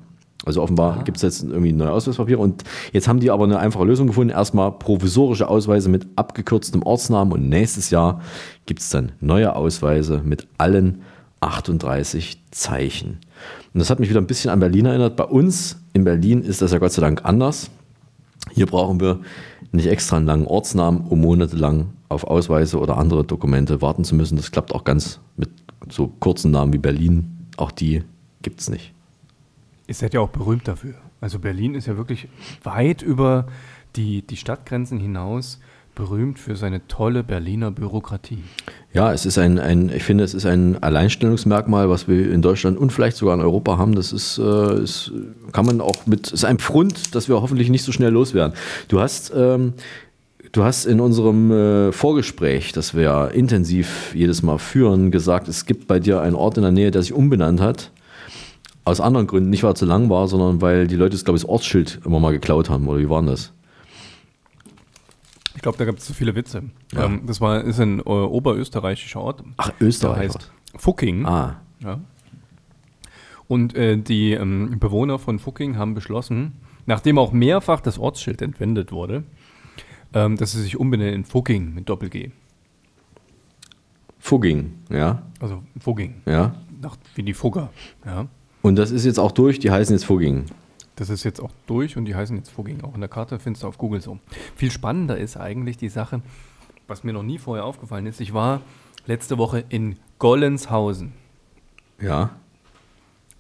Also 0.46 0.62
offenbar 0.64 1.04
gibt 1.04 1.18
es 1.18 1.24
jetzt 1.24 1.44
irgendwie 1.44 1.72
neue 1.72 1.92
Ausweispapiere 1.92 2.40
und 2.40 2.64
jetzt 2.94 3.08
haben 3.08 3.20
die 3.20 3.30
aber 3.30 3.44
eine 3.44 3.60
einfache 3.60 3.86
Lösung 3.86 4.08
gefunden. 4.08 4.34
Erstmal 4.34 4.72
provisorische 4.72 5.48
Ausweise 5.48 5.88
mit 5.88 6.08
abgekürztem 6.16 6.82
Ortsnamen 6.82 7.34
und 7.34 7.50
nächstes 7.50 7.92
Jahr 7.92 8.22
gibt 8.66 8.80
es 8.80 8.90
dann 8.90 9.12
neue 9.20 9.56
Ausweise 9.56 10.22
mit 10.24 10.48
allen 10.58 11.04
38 11.42 12.42
Zeichen. 12.52 13.20
Und 13.74 13.80
das 13.80 13.90
hat 13.90 14.00
mich 14.00 14.10
wieder 14.10 14.22
ein 14.22 14.28
bisschen 14.28 14.50
an 14.50 14.60
Berlin 14.60 14.86
erinnert. 14.86 15.16
Bei 15.16 15.26
uns 15.26 15.78
in 15.94 16.04
Berlin 16.04 16.42
ist 16.42 16.62
das 16.62 16.72
ja 16.72 16.80
Gott 16.80 16.92
sei 16.92 17.02
Dank 17.02 17.24
anders. 17.24 17.70
Hier 18.52 18.66
brauchen 18.66 19.00
wir 19.00 19.20
nicht 19.72 19.88
extra 19.88 20.18
einen 20.18 20.26
langen 20.26 20.48
Ortsnamen, 20.48 21.02
um 21.08 21.22
monatelang 21.22 21.90
auf 22.10 22.24
Ausweise 22.26 22.80
oder 22.80 22.98
andere 22.98 23.24
Dokumente 23.24 23.82
warten 23.82 24.04
zu 24.04 24.16
müssen. 24.16 24.36
Das 24.38 24.52
klappt 24.52 24.74
auch 24.74 24.84
ganz 24.84 25.20
mit 25.38 25.50
so 25.90 26.08
kurzen 26.20 26.52
Namen 26.52 26.74
wie 26.74 26.78
Berlin. 26.78 27.48
Auch 27.58 27.72
die 27.72 28.04
gibt 28.42 28.60
es 28.60 28.70
nicht. 28.70 28.94
Ihr 29.92 29.96
seid 29.96 30.14
ja 30.14 30.22
auch 30.22 30.30
berühmt 30.30 30.70
dafür. 30.70 30.94
Also 31.20 31.38
Berlin 31.38 31.76
ist 31.76 31.86
ja 31.86 31.98
wirklich 31.98 32.30
weit 32.64 33.02
über 33.02 33.48
die, 33.98 34.22
die 34.22 34.38
Stadtgrenzen 34.38 35.02
hinaus 35.02 35.60
berühmt 35.96 36.40
für 36.40 36.56
seine 36.56 36.88
tolle 36.88 37.26
Berliner 37.26 37.72
Bürokratie. 37.72 38.42
Ja, 38.94 39.12
es 39.12 39.26
ist 39.26 39.38
ein, 39.38 39.60
ein, 39.60 39.92
ich 39.94 40.04
finde, 40.04 40.24
es 40.24 40.34
ist 40.34 40.46
ein 40.46 40.82
Alleinstellungsmerkmal, 40.82 41.90
was 41.90 42.08
wir 42.08 42.32
in 42.32 42.42
Deutschland 42.42 42.78
und 42.78 42.94
vielleicht 42.94 43.18
sogar 43.18 43.36
in 43.36 43.42
Europa 43.42 43.78
haben. 43.78 43.94
Das 43.94 44.14
ist, 44.14 44.38
äh, 44.38 44.82
ist 44.82 45.12
kann 45.52 45.66
man 45.66 45.82
auch 45.82 46.06
mit, 46.06 46.32
ist 46.32 46.46
ein 46.46 46.60
Pfund, 46.60 47.14
das 47.14 47.28
wir 47.28 47.42
hoffentlich 47.42 47.70
nicht 47.70 47.84
so 47.84 47.92
schnell 47.92 48.12
loswerden. 48.12 48.56
Du 48.88 49.02
hast, 49.02 49.34
ähm, 49.36 49.74
du 50.54 50.64
hast 50.64 50.86
in 50.86 51.02
unserem 51.02 51.52
äh, 51.52 51.92
Vorgespräch, 51.92 52.72
das 52.72 52.96
wir 52.96 53.32
intensiv 53.34 54.16
jedes 54.16 54.42
Mal 54.42 54.58
führen, 54.58 55.12
gesagt, 55.12 55.50
es 55.50 55.66
gibt 55.66 55.90
bei 55.90 56.00
dir 56.00 56.22
einen 56.22 56.36
Ort 56.36 56.56
in 56.56 56.64
der 56.64 56.72
Nähe, 56.72 56.92
der 56.92 57.02
sich 57.02 57.12
umbenannt 57.12 57.60
hat. 57.60 57.92
Aus 58.84 59.00
anderen 59.00 59.28
Gründen, 59.28 59.50
nicht 59.52 59.64
weil 59.64 59.72
er 59.72 59.76
zu 59.76 59.86
lang 59.86 60.10
war, 60.10 60.28
sondern 60.28 60.62
weil 60.62 60.88
die 60.88 60.96
Leute, 60.96 61.16
glaube 61.18 61.38
ich, 61.38 61.44
das 61.44 61.50
Ortsschild 61.50 62.00
immer 62.06 62.20
mal 62.20 62.32
geklaut 62.32 62.70
haben. 62.70 62.88
Oder 62.88 63.00
wie 63.00 63.10
war 63.10 63.22
denn 63.22 63.28
das? 63.30 63.54
Ich 65.56 65.62
glaube, 65.62 65.78
da 65.78 65.86
gibt 65.86 66.00
es 66.00 66.06
zu 66.06 66.14
viele 66.14 66.34
Witze. 66.36 66.64
Ja. 66.94 67.06
Ähm, 67.06 67.24
das 67.28 67.40
war, 67.42 67.64
ist 67.64 67.80
ein 67.80 68.00
äh, 68.00 68.04
oberösterreichischer 68.04 69.22
Ort. 69.22 69.44
Ach, 69.58 69.70
Der 69.70 69.88
Österreich. 69.88 70.30
heißt 70.34 70.52
Fucking. 70.78 71.26
Ah, 71.26 71.62
Ja. 71.80 72.00
Und 73.48 73.76
äh, 73.76 73.98
die 73.98 74.32
ähm, 74.32 74.80
Bewohner 74.80 75.20
von 75.20 75.38
Fucking 75.38 75.78
haben 75.78 75.94
beschlossen, 75.94 76.54
nachdem 76.86 77.18
auch 77.18 77.34
mehrfach 77.34 77.82
das 77.82 78.00
Ortsschild 78.00 78.42
entwendet 78.42 78.94
wurde, 78.94 79.26
ähm, 80.14 80.38
dass 80.38 80.54
sie 80.54 80.62
sich 80.62 80.78
umbenennen 80.80 81.14
in 81.16 81.26
Fucking 81.26 81.74
mit 81.74 81.90
Doppel-G. 81.90 82.32
Fugging, 84.20 84.74
ja, 84.90 85.24
Also 85.40 85.64
Fucking. 85.80 86.22
ja. 86.26 86.56
Nach, 86.82 86.96
wie 87.16 87.24
die 87.24 87.34
Fugger. 87.34 87.70
Ja. 88.06 88.28
Und 88.62 88.76
das 88.76 88.92
ist 88.92 89.06
jetzt 89.06 89.20
auch 89.20 89.32
durch, 89.32 89.60
die 89.60 89.72
heißen 89.72 89.96
jetzt 89.96 90.06
Fugging. 90.06 90.46
Das 90.96 91.10
ist 91.10 91.24
jetzt 91.24 91.40
auch 91.40 91.52
durch 91.66 91.98
und 91.98 92.06
die 92.06 92.16
heißen 92.16 92.36
jetzt 92.38 92.50
Fugging. 92.50 92.84
Auch 92.84 92.94
in 92.94 93.02
der 93.02 93.10
Karte 93.10 93.40
findest 93.40 93.64
du 93.64 93.68
auf 93.68 93.78
Google 93.78 94.02
so. 94.02 94.20
Viel 94.56 94.72
spannender 94.72 95.18
ist 95.18 95.38
eigentlich 95.38 95.78
die 95.78 95.90
Sache, 95.90 96.22
was 96.88 97.04
mir 97.04 97.14
noch 97.14 97.24
nie 97.24 97.40
vorher 97.40 97.66
aufgefallen 97.66 98.06
ist. 98.06 98.22
Ich 98.22 98.34
war 98.34 98.62
letzte 99.08 99.38
Woche 99.38 99.64
in 99.70 99.98
Gollenshausen. 100.20 101.14
Ja. 102.00 102.32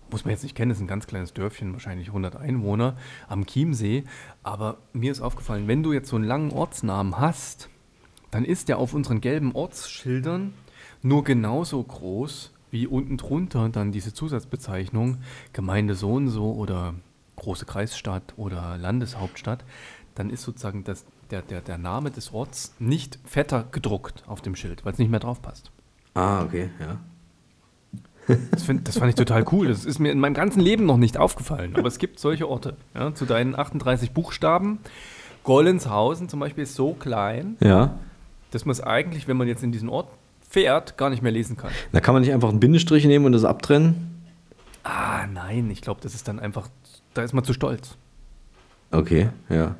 Muss 0.09 0.25
man 0.25 0.31
jetzt 0.31 0.43
nicht 0.43 0.55
kennen, 0.55 0.71
ist 0.71 0.81
ein 0.81 0.87
ganz 0.87 1.07
kleines 1.07 1.33
Dörfchen, 1.33 1.71
wahrscheinlich 1.73 2.07
100 2.07 2.35
Einwohner 2.35 2.97
am 3.29 3.45
Chiemsee. 3.45 4.03
Aber 4.43 4.77
mir 4.91 5.11
ist 5.11 5.21
aufgefallen, 5.21 5.67
wenn 5.67 5.83
du 5.83 5.93
jetzt 5.93 6.09
so 6.09 6.15
einen 6.15 6.25
langen 6.25 6.51
Ortsnamen 6.51 7.19
hast, 7.19 7.69
dann 8.31 8.43
ist 8.43 8.69
der 8.69 8.77
auf 8.77 8.93
unseren 8.93 9.21
gelben 9.21 9.53
Ortsschildern 9.53 10.53
nur 11.01 11.23
genauso 11.23 11.81
groß 11.83 12.50
wie 12.71 12.87
unten 12.87 13.17
drunter 13.17 13.69
dann 13.69 13.91
diese 13.91 14.13
Zusatzbezeichnung 14.13 15.17
Gemeinde 15.53 15.93
so 15.95 16.13
und 16.13 16.29
so 16.29 16.53
oder 16.53 16.95
große 17.35 17.65
Kreisstadt 17.65 18.33
oder 18.37 18.77
Landeshauptstadt. 18.77 19.63
Dann 20.15 20.29
ist 20.29 20.43
sozusagen 20.43 20.83
das, 20.83 21.05
der, 21.31 21.41
der, 21.41 21.61
der 21.61 21.77
Name 21.77 22.11
des 22.11 22.33
Orts 22.33 22.73
nicht 22.79 23.19
fetter 23.25 23.65
gedruckt 23.71 24.23
auf 24.27 24.41
dem 24.41 24.55
Schild, 24.55 24.83
weil 24.85 24.93
es 24.93 24.99
nicht 24.99 25.11
mehr 25.11 25.19
drauf 25.19 25.41
passt. 25.41 25.71
Ah, 26.13 26.43
okay, 26.43 26.69
ja. 26.79 26.97
Das, 28.51 28.63
find, 28.63 28.87
das 28.87 28.97
fand 28.97 29.09
ich 29.09 29.15
total 29.15 29.45
cool. 29.51 29.67
Das 29.67 29.83
ist 29.85 29.99
mir 29.99 30.11
in 30.11 30.19
meinem 30.19 30.33
ganzen 30.35 30.59
Leben 30.59 30.85
noch 30.85 30.97
nicht 30.97 31.17
aufgefallen. 31.17 31.75
Aber 31.75 31.87
es 31.87 31.97
gibt 31.97 32.19
solche 32.19 32.47
Orte. 32.47 32.77
Ja, 32.93 33.13
zu 33.15 33.25
deinen 33.25 33.57
38 33.57 34.11
Buchstaben. 34.11 34.79
Gollenshausen 35.43 36.29
zum 36.29 36.39
Beispiel 36.39 36.63
ist 36.63 36.75
so 36.75 36.93
klein, 36.93 37.57
Ja. 37.61 37.95
dass 38.51 38.65
man 38.65 38.71
es 38.73 38.81
eigentlich, 38.81 39.27
wenn 39.27 39.37
man 39.37 39.47
jetzt 39.47 39.63
in 39.63 39.71
diesen 39.71 39.89
Ort 39.89 40.07
fährt, 40.51 40.97
gar 40.97 41.09
nicht 41.09 41.23
mehr 41.23 41.31
lesen 41.31 41.55
kann. 41.55 41.71
Da 41.93 42.01
kann 42.01 42.13
man 42.13 42.21
nicht 42.21 42.33
einfach 42.33 42.49
einen 42.49 42.59
Bindestrich 42.59 43.05
nehmen 43.05 43.25
und 43.25 43.31
das 43.31 43.45
abtrennen? 43.45 44.21
Ah, 44.83 45.25
nein, 45.33 45.69
ich 45.71 45.81
glaube, 45.81 46.01
das 46.03 46.13
ist 46.13 46.27
dann 46.27 46.39
einfach, 46.39 46.67
da 47.13 47.23
ist 47.23 47.33
man 47.33 47.45
zu 47.45 47.53
stolz. 47.53 47.95
Okay, 48.91 49.29
ja. 49.49 49.75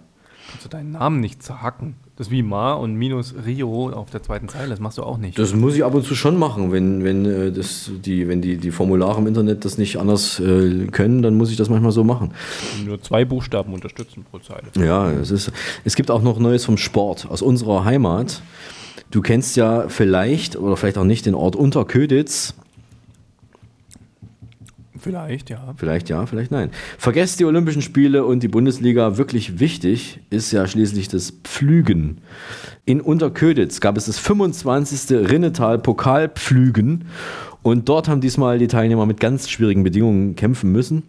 Kannst 0.50 0.66
du 0.66 0.70
deinen 0.70 0.92
Namen 0.92 1.20
nicht 1.20 1.44
zerhacken. 1.44 1.96
Das 2.16 2.28
ist 2.28 2.32
wie 2.32 2.44
Ma 2.44 2.74
und 2.74 2.96
minus 2.96 3.34
Rio 3.46 3.90
auf 3.90 4.12
der 4.12 4.22
zweiten 4.22 4.48
Zeile, 4.48 4.70
das 4.70 4.80
machst 4.80 4.98
du 4.98 5.04
auch 5.04 5.18
nicht. 5.18 5.38
Das 5.40 5.56
muss 5.56 5.76
ich 5.76 5.84
ab 5.84 5.94
und 5.94 6.06
zu 6.06 6.16
schon 6.16 6.38
machen. 6.38 6.72
Wenn, 6.72 7.04
wenn, 7.04 7.26
äh, 7.26 7.52
das, 7.52 7.90
die, 8.06 8.28
wenn 8.28 8.42
die, 8.42 8.58
die 8.58 8.72
Formulare 8.72 9.20
im 9.20 9.28
Internet 9.28 9.66
das 9.66 9.78
nicht 9.78 9.98
anders 9.98 10.40
äh, 10.40 10.88
können, 10.88 11.22
dann 11.22 11.36
muss 11.36 11.52
ich 11.52 11.58
das 11.58 11.70
manchmal 11.70 11.92
so 11.92 12.04
machen. 12.04 12.34
Nur 12.86 13.02
zwei 13.02 13.26
Buchstaben 13.26 13.74
unterstützen 13.74 14.26
pro 14.30 14.40
Zeile. 14.40 14.68
Ja, 14.78 15.10
es, 15.12 15.32
ist, 15.32 15.52
es 15.84 15.96
gibt 15.96 16.12
auch 16.12 16.22
noch 16.22 16.40
Neues 16.40 16.64
vom 16.64 16.78
Sport 16.78 17.28
aus 17.30 17.42
unserer 17.42 17.84
Heimat. 17.84 18.42
Du 19.12 19.22
kennst 19.22 19.58
ja 19.58 19.90
vielleicht 19.90 20.56
oder 20.56 20.78
vielleicht 20.78 20.98
auch 20.98 21.04
nicht 21.04 21.26
den 21.26 21.36
Ort 21.36 21.56
Unterköditz. 21.56 22.56
Vielleicht, 24.98 25.50
ja. 25.50 25.74
Vielleicht 25.78 26.10
ja, 26.10 26.26
vielleicht 26.28 26.52
nein. 26.52 26.70
Vergesst 26.98 27.40
die 27.40 27.46
Olympischen 27.46 27.82
Spiele 27.82 28.24
und 28.24 28.44
die 28.44 28.48
Bundesliga. 28.48 29.18
Wirklich 29.18 29.60
wichtig 29.60 30.20
ist 30.30 30.52
ja 30.52 30.68
schließlich 30.68 31.08
das 31.08 31.32
Pflügen. 31.44 32.20
In 32.86 33.02
Unterköditz 33.02 33.82
gab 33.82 33.98
es 33.98 34.06
das 34.06 34.18
25. 34.20 35.30
Rinnetal-Pokalpflügen 35.30 37.06
und 37.64 37.90
dort 37.90 38.08
haben 38.08 38.22
diesmal 38.22 38.60
die 38.60 38.68
Teilnehmer 38.68 39.06
mit 39.06 39.20
ganz 39.20 39.50
schwierigen 39.50 39.84
Bedingungen 39.84 40.36
kämpfen 40.36 40.72
müssen. 40.72 41.04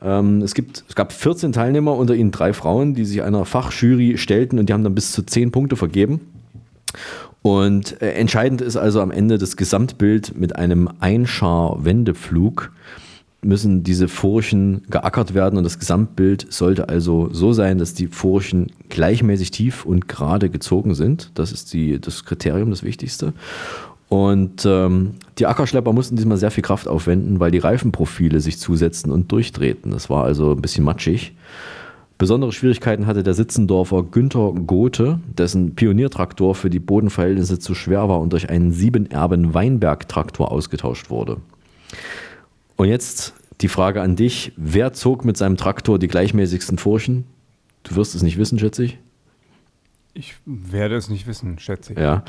Ähm, 0.00 0.40
es, 0.42 0.54
gibt, 0.54 0.84
es 0.88 0.94
gab 0.94 1.12
14 1.12 1.52
Teilnehmer, 1.52 1.96
unter 1.96 2.14
ihnen 2.14 2.30
drei 2.30 2.52
Frauen, 2.52 2.94
die 2.94 3.04
sich 3.04 3.22
einer 3.22 3.44
Fachjury 3.44 4.16
stellten 4.16 4.58
und 4.58 4.68
die 4.68 4.72
haben 4.72 4.84
dann 4.84 4.94
bis 4.94 5.12
zu 5.12 5.22
10 5.22 5.50
Punkte 5.50 5.76
vergeben. 5.76 6.20
Und 7.44 8.00
äh, 8.00 8.12
entscheidend 8.14 8.62
ist 8.62 8.78
also 8.78 9.02
am 9.02 9.10
Ende 9.10 9.36
das 9.36 9.58
Gesamtbild 9.58 10.34
mit 10.34 10.56
einem 10.56 10.88
Einschar-Wendepflug. 11.00 12.72
müssen 13.42 13.82
diese 13.82 14.08
Furchen 14.08 14.80
geackert 14.88 15.34
werden 15.34 15.58
und 15.58 15.64
das 15.64 15.78
Gesamtbild 15.78 16.46
sollte 16.48 16.88
also 16.88 17.28
so 17.32 17.52
sein, 17.52 17.76
dass 17.76 17.92
die 17.92 18.06
Furchen 18.06 18.72
gleichmäßig 18.88 19.50
tief 19.50 19.84
und 19.84 20.08
gerade 20.08 20.48
gezogen 20.48 20.94
sind. 20.94 21.32
Das 21.34 21.52
ist 21.52 21.74
die, 21.74 22.00
das 22.00 22.24
Kriterium, 22.24 22.70
das 22.70 22.82
Wichtigste. 22.82 23.34
Und 24.08 24.64
ähm, 24.64 25.16
die 25.36 25.46
Ackerschlepper 25.46 25.92
mussten 25.92 26.16
diesmal 26.16 26.38
sehr 26.38 26.50
viel 26.50 26.64
Kraft 26.64 26.88
aufwenden, 26.88 27.40
weil 27.40 27.50
die 27.50 27.58
Reifenprofile 27.58 28.40
sich 28.40 28.58
zusetzten 28.58 29.12
und 29.12 29.30
durchdrehten. 29.30 29.90
Das 29.90 30.08
war 30.08 30.24
also 30.24 30.52
ein 30.52 30.62
bisschen 30.62 30.84
matschig. 30.84 31.34
Besondere 32.24 32.52
Schwierigkeiten 32.52 33.06
hatte 33.06 33.22
der 33.22 33.34
Sitzendorfer 33.34 34.02
Günther 34.02 34.54
Gothe, 34.66 35.20
dessen 35.36 35.74
Pioniertraktor 35.74 36.54
für 36.54 36.70
die 36.70 36.78
Bodenverhältnisse 36.78 37.58
zu 37.58 37.74
schwer 37.74 38.08
war 38.08 38.18
und 38.18 38.32
durch 38.32 38.48
einen 38.48 38.72
Siebenerben 38.72 39.52
Weinberg-Traktor 39.52 40.50
ausgetauscht 40.50 41.10
wurde. 41.10 41.36
Und 42.76 42.88
jetzt 42.88 43.34
die 43.60 43.68
Frage 43.68 44.00
an 44.00 44.16
dich: 44.16 44.52
Wer 44.56 44.94
zog 44.94 45.26
mit 45.26 45.36
seinem 45.36 45.58
Traktor 45.58 45.98
die 45.98 46.08
gleichmäßigsten 46.08 46.78
Furchen? 46.78 47.26
Du 47.82 47.94
wirst 47.94 48.14
es 48.14 48.22
nicht 48.22 48.38
wissen, 48.38 48.58
schätze 48.58 48.84
ich. 48.84 48.98
Ich 50.14 50.34
werde 50.46 50.96
es 50.96 51.10
nicht 51.10 51.26
wissen, 51.26 51.58
schätze 51.58 51.92
ich. 51.92 51.98
Ja, 51.98 52.24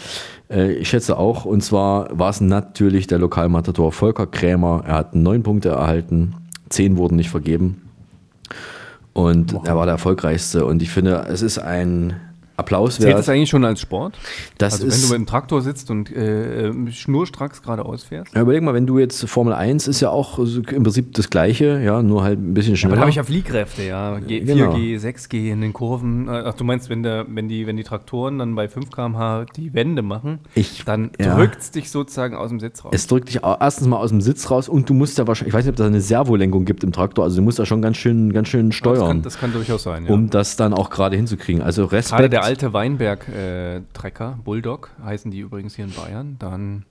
äh, 0.49 0.73
ich 0.73 0.89
schätze 0.89 1.17
auch. 1.17 1.45
Und 1.45 1.61
zwar 1.61 2.09
war 2.19 2.31
es 2.31 2.41
natürlich 2.41 3.07
der 3.07 3.19
Lokalmatador 3.19 3.93
Volker 3.93 4.27
Krämer. 4.27 4.83
Er 4.85 4.95
hat 4.95 5.15
neun 5.15 5.41
Punkte 5.41 5.69
erhalten, 5.69 6.35
zehn 6.67 6.97
wurden 6.97 7.15
nicht 7.15 7.29
vergeben. 7.29 7.81
Und 9.15 9.53
er 9.63 9.77
war 9.77 9.85
der 9.85 9.93
erfolgreichste. 9.93 10.65
Und 10.65 10.81
ich 10.81 10.89
finde, 10.89 11.25
es 11.29 11.41
ist 11.41 11.57
ein 11.57 12.19
Applaus 12.57 12.97
Zählt 12.97 13.17
das 13.17 13.29
eigentlich 13.29 13.49
schon 13.49 13.65
als 13.65 13.81
Sport? 13.81 14.17
Das 14.57 14.73
also 14.73 14.87
ist, 14.87 14.95
wenn 14.95 15.01
du 15.09 15.13
mit 15.13 15.27
dem 15.27 15.29
Traktor 15.29 15.61
sitzt 15.61 15.91
und 15.91 16.11
äh, 16.15 16.67
äh, 16.69 16.91
schnurstracks 16.91 17.61
geradeaus 17.61 18.03
fährst? 18.03 18.33
ja, 18.33 18.41
überleg 18.41 18.61
mal, 18.63 18.73
wenn 18.73 18.87
du 18.87 18.99
jetzt 18.99 19.27
Formel 19.29 19.53
1 19.53 19.87
ist 19.87 20.01
ja 20.01 20.09
auch 20.09 20.39
im 20.39 20.83
Prinzip 20.83 21.13
das 21.13 21.29
Gleiche, 21.29 21.81
ja, 21.83 22.01
nur 22.01 22.23
halt 22.23 22.39
ein 22.39 22.53
bisschen 22.53 22.71
Aber 22.73 22.77
schneller. 22.77 22.95
da 22.95 23.01
habe 23.01 23.09
ich 23.09 23.15
ja 23.17 23.23
Fliehkräfte, 23.23 23.83
ja. 23.83 24.19
G 24.19 24.39
Genau. 24.41 24.73
4G, 24.75 24.99
6G 24.99 25.51
in 25.51 25.61
den 25.61 25.73
Kurven. 25.73 26.27
Äh, 26.27 26.43
Ach, 26.45 26.53
du 26.53 26.63
meinst, 26.63 26.89
wenn, 26.89 27.03
der, 27.03 27.25
wenn, 27.29 27.47
die, 27.49 27.67
wenn 27.67 27.77
die 27.77 27.83
Traktoren 27.83 28.39
dann 28.39 28.55
bei 28.55 28.67
5 28.67 28.91
km/h 28.91 29.45
die 29.55 29.73
Wände 29.73 30.01
machen, 30.01 30.39
Ich- 30.55 30.83
dann 30.85 31.11
ja. 31.19 31.35
drückt 31.35 31.61
es 31.61 31.71
dich 31.71 31.89
sozusagen 31.91 32.35
aus 32.35 32.49
dem 32.49 32.59
Sitz 32.59 32.83
raus. 32.85 32.91
es 32.93 33.07
drückt 33.07 33.29
dich 33.29 33.41
erstens 33.43 33.87
mal 33.87 33.97
aus 33.97 34.09
dem 34.09 34.21
Sitz 34.21 34.49
raus 34.51 34.69
und 34.69 34.89
du 34.89 34.93
musst 34.93 35.17
ja 35.17 35.27
wahrscheinlich, 35.27 35.49
ich 35.49 35.53
weiß 35.57 35.65
nicht, 35.65 35.71
ob 35.71 35.77
das 35.77 35.87
eine 35.87 36.01
Servolenkung 36.01 36.65
gibt 36.65 36.83
im 36.83 36.91
Traktor, 36.91 37.23
also 37.25 37.37
du 37.37 37.41
musst 37.41 37.59
da 37.59 37.65
schon 37.65 37.81
ganz 37.81 37.97
schön, 37.97 38.31
ganz 38.33 38.47
schön 38.47 38.69
das, 38.69 38.75
steuern, 38.77 39.07
kann, 39.07 39.21
das 39.23 39.37
kann 39.39 39.51
durchaus 39.53 39.83
sein, 39.83 40.05
ja. 40.05 40.13
um 40.13 40.29
das 40.29 40.55
dann 40.55 40.73
auch 40.73 40.89
gerade 40.89 41.15
hinzukriegen. 41.15 41.61
Also 41.61 41.85
Respekt. 41.85 42.19
Alte 42.45 42.73
Weinberg-Trecker, 42.73 44.39
Bulldog, 44.43 44.91
heißen 45.03 45.31
die 45.31 45.39
übrigens 45.39 45.75
hier 45.75 45.85
in 45.85 45.91
Bayern, 45.91 46.35
dann, 46.39 46.85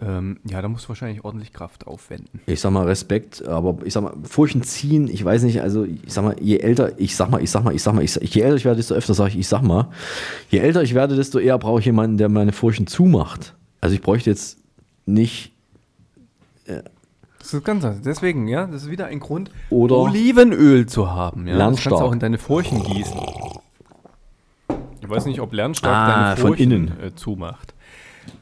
ähm, 0.00 0.38
ja, 0.44 0.62
da 0.62 0.68
musst 0.68 0.84
du 0.86 0.88
wahrscheinlich 0.88 1.24
ordentlich 1.24 1.52
Kraft 1.52 1.86
aufwenden. 1.86 2.40
Ich 2.46 2.60
sag 2.60 2.70
mal 2.70 2.86
Respekt, 2.86 3.46
aber 3.46 3.76
ich 3.84 3.92
sag 3.92 4.02
mal, 4.02 4.14
Furchen 4.24 4.62
ziehen, 4.62 5.08
ich 5.08 5.24
weiß 5.24 5.42
nicht, 5.42 5.60
also 5.60 5.84
ich 5.84 6.00
sag 6.12 6.24
mal, 6.24 6.36
je 6.40 6.58
älter, 6.58 6.98
ich 6.98 7.14
sag 7.16 7.30
mal, 7.30 7.42
ich 7.42 7.50
sag 7.50 7.64
mal, 7.64 7.74
ich 7.74 7.82
sag 7.82 7.92
mal, 7.94 8.02
ich, 8.02 8.12
sag- 8.12 8.22
je 8.24 8.40
älter 8.40 8.56
ich 8.56 8.64
werde, 8.64 8.76
desto 8.78 8.94
öfter 8.94 9.14
sage 9.14 9.30
ich, 9.30 9.38
ich 9.40 9.48
sag 9.48 9.62
mal. 9.62 9.88
Je 10.50 10.58
älter 10.60 10.82
ich 10.82 10.94
werde, 10.94 11.16
desto 11.16 11.38
eher 11.38 11.58
brauche 11.58 11.80
ich 11.80 11.86
jemanden, 11.86 12.16
der 12.16 12.28
meine 12.28 12.52
Furchen 12.52 12.86
zumacht. 12.86 13.54
Also 13.80 13.94
ich 13.94 14.00
bräuchte 14.02 14.30
jetzt 14.30 14.58
nicht, 15.06 15.52
Das 17.38 17.52
ist 17.54 17.64
ganz 17.64 17.84
anders. 17.84 18.02
Deswegen, 18.04 18.46
ja, 18.48 18.66
das 18.66 18.82
ist 18.84 18.90
wieder 18.90 19.06
ein 19.06 19.20
Grund, 19.20 19.50
Olivenöl 19.70 20.86
zu 20.86 21.10
haben. 21.10 21.46
Ja? 21.46 21.52
Das 21.54 21.58
Lernstark. 21.58 21.90
kannst 21.90 22.02
du 22.02 22.06
auch 22.06 22.12
in 22.12 22.18
deine 22.20 22.38
Furchen 22.38 22.82
gießen. 22.82 23.18
Ich 25.00 25.08
weiß 25.08 25.26
nicht, 25.26 25.40
ob 25.40 25.52
Lernstark 25.52 25.94
Ah, 25.94 26.24
deine 26.24 26.36
von 26.36 26.48
Furchen 26.48 26.70
innen. 26.72 27.00
Äh, 27.00 27.14
zumacht. 27.14 27.74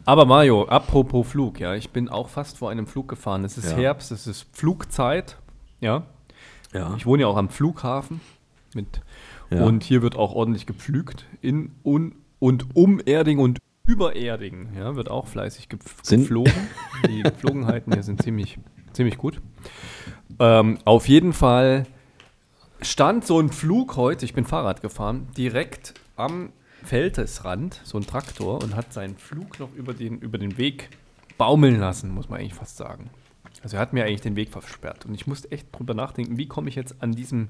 Aber 0.04 0.24
Mario, 0.24 0.64
apropos 0.66 1.26
Flug, 1.28 1.60
ja, 1.60 1.74
ich 1.74 1.90
bin 1.90 2.08
auch 2.08 2.28
fast 2.28 2.58
vor 2.58 2.70
einem 2.70 2.86
Flug 2.86 3.08
gefahren. 3.08 3.44
Es 3.44 3.56
ist 3.56 3.72
Ja. 3.72 3.76
Herbst, 3.78 4.10
es 4.10 4.26
ist 4.26 4.46
Flugzeit, 4.52 5.36
ja. 5.80 6.02
ja, 6.72 6.94
Ich 6.96 7.06
wohne 7.06 7.22
ja 7.22 7.28
auch 7.28 7.36
am 7.36 7.48
Flughafen 7.50 8.20
mit 8.74 9.00
Ja. 9.50 9.62
und 9.64 9.84
hier 9.84 10.02
wird 10.02 10.16
auch 10.16 10.32
ordentlich 10.34 10.66
gepflügt 10.66 11.24
in 11.40 11.72
un, 11.84 12.14
und 12.40 12.66
um 12.74 13.00
Erding 13.04 13.38
und 13.38 13.58
über 13.86 14.16
Erding, 14.16 14.70
ja, 14.76 14.96
wird 14.96 15.08
auch 15.10 15.28
fleißig 15.28 15.68
gepf 15.68 15.98
Sind- 16.02 16.22
geflogen. 16.22 16.52
Die 17.08 17.22
Geflogenheiten 17.22 17.92
hier 17.92 18.02
sind 18.02 18.20
ziemlich 18.22 18.58
ziemlich 18.92 19.18
gut. 19.18 19.40
Ähm, 20.40 20.78
auf 20.84 21.06
jeden 21.06 21.32
Fall 21.32 21.86
stand 22.82 23.24
so 23.24 23.38
ein 23.38 23.50
Flug 23.50 23.96
heute, 23.96 24.24
ich 24.24 24.34
bin 24.34 24.44
Fahrrad 24.44 24.82
gefahren, 24.82 25.28
direkt 25.36 25.94
am 26.16 26.50
Feldesrand, 26.84 27.80
so 27.84 27.98
ein 27.98 28.06
Traktor 28.06 28.62
und 28.62 28.76
hat 28.76 28.92
seinen 28.92 29.16
Flug 29.16 29.58
noch 29.58 29.72
über 29.74 29.94
den, 29.94 30.18
über 30.18 30.38
den 30.38 30.56
Weg 30.58 30.90
baumeln 31.38 31.78
lassen, 31.78 32.10
muss 32.10 32.28
man 32.28 32.40
eigentlich 32.40 32.54
fast 32.54 32.76
sagen. 32.76 33.10
Also 33.62 33.76
er 33.76 33.80
hat 33.80 33.92
mir 33.92 34.04
eigentlich 34.04 34.20
den 34.20 34.36
Weg 34.36 34.50
versperrt 34.50 35.06
und 35.06 35.14
ich 35.14 35.26
musste 35.26 35.50
echt 35.50 35.66
drüber 35.76 35.94
nachdenken, 35.94 36.36
wie 36.36 36.46
komme 36.46 36.68
ich 36.68 36.74
jetzt 36.74 36.96
an 37.02 37.12
diesem 37.12 37.48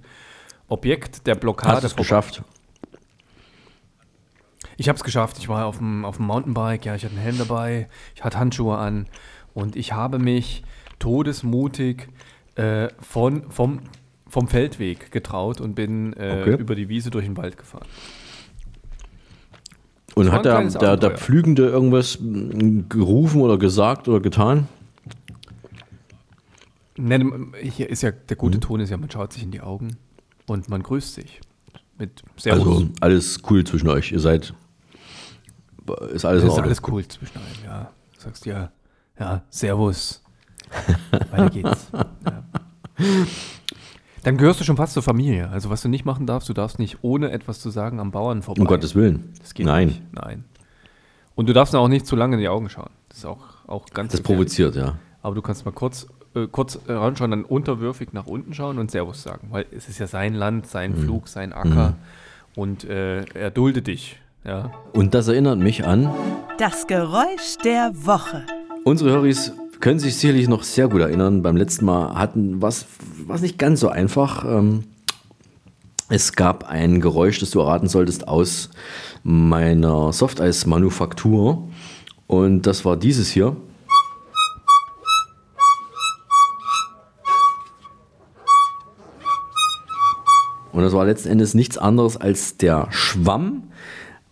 Objekt 0.68 1.26
der 1.26 1.34
Blockade 1.34 1.74
hast 1.74 1.82
du 1.82 1.86
es 1.88 1.96
geschafft. 1.96 2.42
Ich 4.78 4.88
habe 4.88 4.96
es 4.96 5.04
geschafft. 5.04 5.38
Ich 5.38 5.48
war 5.48 5.66
auf 5.66 5.78
dem, 5.78 6.04
auf 6.04 6.16
dem 6.16 6.26
Mountainbike, 6.26 6.84
ja, 6.84 6.94
ich 6.94 7.04
hatte 7.04 7.14
einen 7.14 7.22
Helm 7.22 7.38
dabei, 7.38 7.88
ich 8.14 8.24
hatte 8.24 8.38
Handschuhe 8.38 8.76
an 8.76 9.06
und 9.54 9.76
ich 9.76 9.92
habe 9.92 10.18
mich 10.18 10.62
todesmutig 10.98 12.08
äh, 12.56 12.88
von, 13.00 13.50
vom, 13.50 13.80
vom 14.28 14.48
Feldweg 14.48 15.10
getraut 15.12 15.60
und 15.60 15.74
bin 15.74 16.12
äh, 16.14 16.40
Okay. 16.42 16.56
über 16.60 16.74
die 16.74 16.88
Wiese 16.88 17.10
durch 17.10 17.24
den 17.24 17.36
Wald 17.36 17.56
gefahren. 17.56 17.86
Und 20.16 20.32
hat 20.32 20.46
der, 20.46 20.62
der, 20.66 20.96
der. 20.96 21.10
Pflügende 21.10 21.66
irgendwas 21.68 22.18
mm, 22.18 22.88
gerufen 22.88 23.42
oder 23.42 23.58
gesagt 23.58 24.08
oder 24.08 24.20
getan? 24.20 24.66
Ne, 26.96 27.22
hier 27.62 27.90
ist 27.90 28.02
ja, 28.02 28.10
der 28.12 28.36
Mhm. 28.36 28.40
gute 28.40 28.60
Ton 28.60 28.80
ist 28.80 28.88
ja, 28.88 28.96
man 28.96 29.10
schaut 29.10 29.34
sich 29.34 29.42
in 29.42 29.50
die 29.50 29.60
Augen 29.60 29.98
und 30.46 30.70
man 30.70 30.82
grüßt 30.82 31.14
sich. 31.14 31.40
Mit 31.98 32.22
Servus. 32.38 32.66
Also 32.66 32.88
alles 33.00 33.38
cool 33.50 33.64
zwischen 33.64 33.88
euch. 33.88 34.10
Ihr 34.10 34.20
seid, 34.20 34.54
ist 36.12 36.24
alles 36.24 36.44
ist 36.44 36.58
alles 36.58 36.80
cool 36.88 37.06
zwischen 37.06 37.36
einem, 37.36 37.64
ja. 37.64 37.90
Du 38.14 38.20
sagst 38.22 38.46
ja, 38.46 38.72
ja, 39.18 39.42
Servus. 39.50 40.22
Weiter 41.30 41.50
geht's. 41.50 41.88
Ja. 42.24 42.42
Dann 44.27 44.37
gehörst 44.39 44.59
du 44.59 44.64
schon 44.64 44.77
fast 44.77 44.93
zur 44.95 45.05
Familie. 45.05 45.49
Also 45.51 45.70
was 45.70 45.83
du 45.83 45.89
nicht 45.89 46.05
machen 46.05 46.27
darfst, 46.27 46.49
du 46.49 46.53
darfst 46.53 46.81
nicht 46.81 46.99
ohne 47.03 47.31
etwas 47.31 47.61
zu 47.61 47.70
sagen 47.70 48.01
am 48.01 48.11
Bauern 48.11 48.43
vorbei. 48.43 48.61
Um 48.61 48.66
Gottes 48.66 48.97
Willen. 48.97 49.33
Das 49.39 49.55
geht 49.55 49.66
Nein, 49.66 49.87
nicht. 49.89 50.03
Nein. 50.12 50.45
Und 51.37 51.49
du 51.49 51.53
darfst 51.53 51.77
auch 51.77 51.87
nicht 51.87 52.07
zu 52.09 52.16
lange 52.16 52.35
in 52.35 52.41
die 52.41 52.49
Augen 52.49 52.68
schauen. 52.68 52.91
Das 53.09 53.18
ist 53.18 53.24
auch, 53.24 53.39
auch 53.68 53.87
ganz 53.91 54.11
das 54.11 54.22
gefährlich. 54.22 54.49
provoziert, 54.49 54.74
ja. 54.74 54.95
Aber 55.22 55.37
du 55.37 55.43
kannst 55.43 55.64
mal 55.64 55.70
kurz, 55.70 56.09
äh, 56.35 56.49
kurz 56.49 56.77
äh, 56.89 56.93
ranschauen, 56.93 57.31
dann 57.31 57.45
unterwürfig 57.45 58.12
nach 58.14 58.27
unten 58.27 58.53
schauen 58.53 58.79
und 58.79 58.91
Servus 58.91 59.22
sagen. 59.22 59.47
Weil 59.53 59.66
es 59.70 59.89
ist 59.89 59.99
ja 60.01 60.09
sein 60.09 60.35
Land, 60.35 60.66
sein 60.66 60.91
Mhm. 60.91 60.97
Flug, 61.05 61.29
sein 61.29 61.53
Acker. 61.53 61.95
Und 62.57 62.83
äh, 62.83 63.24
er 63.27 63.53
duldet 63.53 63.87
dich. 63.87 64.18
Ja. 64.45 64.72
Und 64.93 65.14
das 65.14 65.29
erinnert 65.29 65.59
mich 65.61 65.85
an, 65.87 66.11
Das 66.59 66.89
Geräusch 66.89 67.59
der 67.64 67.93
Woche. 67.95 68.43
unsere 68.85 69.11
Höris 69.11 69.53
können 69.81 69.99
sich 69.99 70.16
sicherlich 70.16 70.49
noch 70.49 70.62
sehr 70.62 70.89
gut 70.89 71.01
erinnern. 71.01 71.43
Beim 71.43 71.57
letzten 71.57 71.85
Mal 71.85 72.14
hatten 72.14 72.62
was, 72.62 72.87
was 73.27 73.43
nicht 73.43 73.59
ganz 73.59 73.81
so 73.81 73.89
einfach. 73.89 74.45
Ähm, 74.45 74.85
es 76.09 76.35
gab 76.35 76.68
ein 76.68 77.01
Geräusch, 77.01 77.41
das 77.41 77.51
du 77.51 77.61
erraten 77.61 77.89
solltest 77.89 78.29
aus 78.29 78.70
meiner 79.24 80.12
Softeis-Manufaktur. 80.12 81.68
Und 82.27 82.62
das 82.62 82.85
war 82.85 82.97
dieses 82.97 83.29
hier. 83.29 83.57
Und 90.72 90.83
das 90.83 90.93
war 90.93 91.07
letzten 91.07 91.31
Endes 91.31 91.55
nichts 91.55 91.79
anderes 91.79 92.16
als 92.16 92.59
der 92.59 92.89
Schwamm 92.91 93.64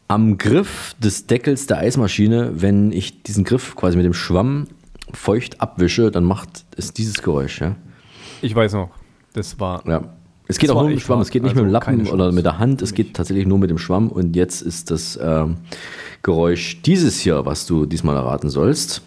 am 0.08 0.36
Griff 0.36 0.94
des 0.98 1.26
Deckels 1.26 1.66
der 1.66 1.78
Eismaschine. 1.78 2.52
Wenn 2.60 2.92
ich 2.92 3.22
diesen 3.22 3.44
Griff 3.44 3.74
quasi 3.74 3.96
mit 3.96 4.04
dem 4.04 4.14
Schwamm 4.14 4.68
feucht 5.14 5.60
abwische, 5.60 6.10
dann 6.10 6.24
macht 6.24 6.64
es 6.76 6.92
dieses 6.92 7.22
Geräusch. 7.22 7.60
Ja. 7.60 7.76
Ich 8.42 8.54
weiß 8.54 8.72
noch, 8.74 8.90
das 9.32 9.58
war 9.60 9.86
Ja. 9.86 10.02
Es 10.46 10.58
geht 10.58 10.70
auch 10.70 10.74
nur 10.74 10.90
mit 10.90 10.98
dem 10.98 11.00
Schwamm, 11.00 11.20
es 11.22 11.30
geht 11.30 11.42
nicht 11.42 11.52
Also 11.52 11.62
mit 11.64 11.70
dem 11.70 11.72
Lappen 11.72 12.06
oder 12.08 12.30
mit 12.30 12.44
der 12.44 12.58
Hand, 12.58 12.82
es 12.82 12.90
für 12.90 12.96
geht 12.96 13.14
tatsächlich 13.14 13.46
nur 13.46 13.58
mit 13.58 13.70
dem 13.70 13.78
Schwamm. 13.78 14.08
Und 14.08 14.36
jetzt 14.36 14.60
ist 14.60 14.90
das 14.90 15.18
ähm, 15.22 15.56
Geräusch 16.22 16.82
dieses 16.82 17.18
hier, 17.18 17.46
was 17.46 17.64
du 17.64 17.86
diesmal 17.86 18.14
erraten 18.16 18.50
sollst. 18.50 19.00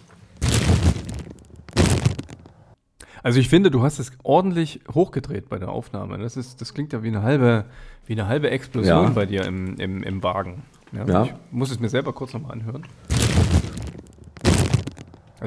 Also 3.21 3.39
ich 3.39 3.49
finde, 3.49 3.69
du 3.69 3.83
hast 3.83 3.99
es 3.99 4.11
ordentlich 4.23 4.79
hochgedreht 4.93 5.49
bei 5.49 5.59
der 5.59 5.69
Aufnahme. 5.69 6.17
Das, 6.17 6.37
ist, 6.37 6.61
das 6.61 6.73
klingt 6.73 6.93
ja 6.93 7.03
wie 7.03 7.09
eine 7.09 7.21
halbe, 7.21 7.65
wie 8.05 8.13
eine 8.13 8.27
halbe 8.27 8.49
Explosion 8.49 9.03
Ja. 9.03 9.09
bei 9.09 9.25
dir 9.25 9.45
im, 9.45 9.75
im, 9.77 10.01
im 10.01 10.23
Wagen. 10.23 10.63
Ja, 10.93 11.05
Ja. 11.05 11.23
Ich 11.25 11.33
muss 11.51 11.69
es 11.69 11.79
mir 11.79 11.89
selber 11.89 12.13
kurz 12.13 12.33
nochmal 12.33 12.53
anhören. 12.53 12.83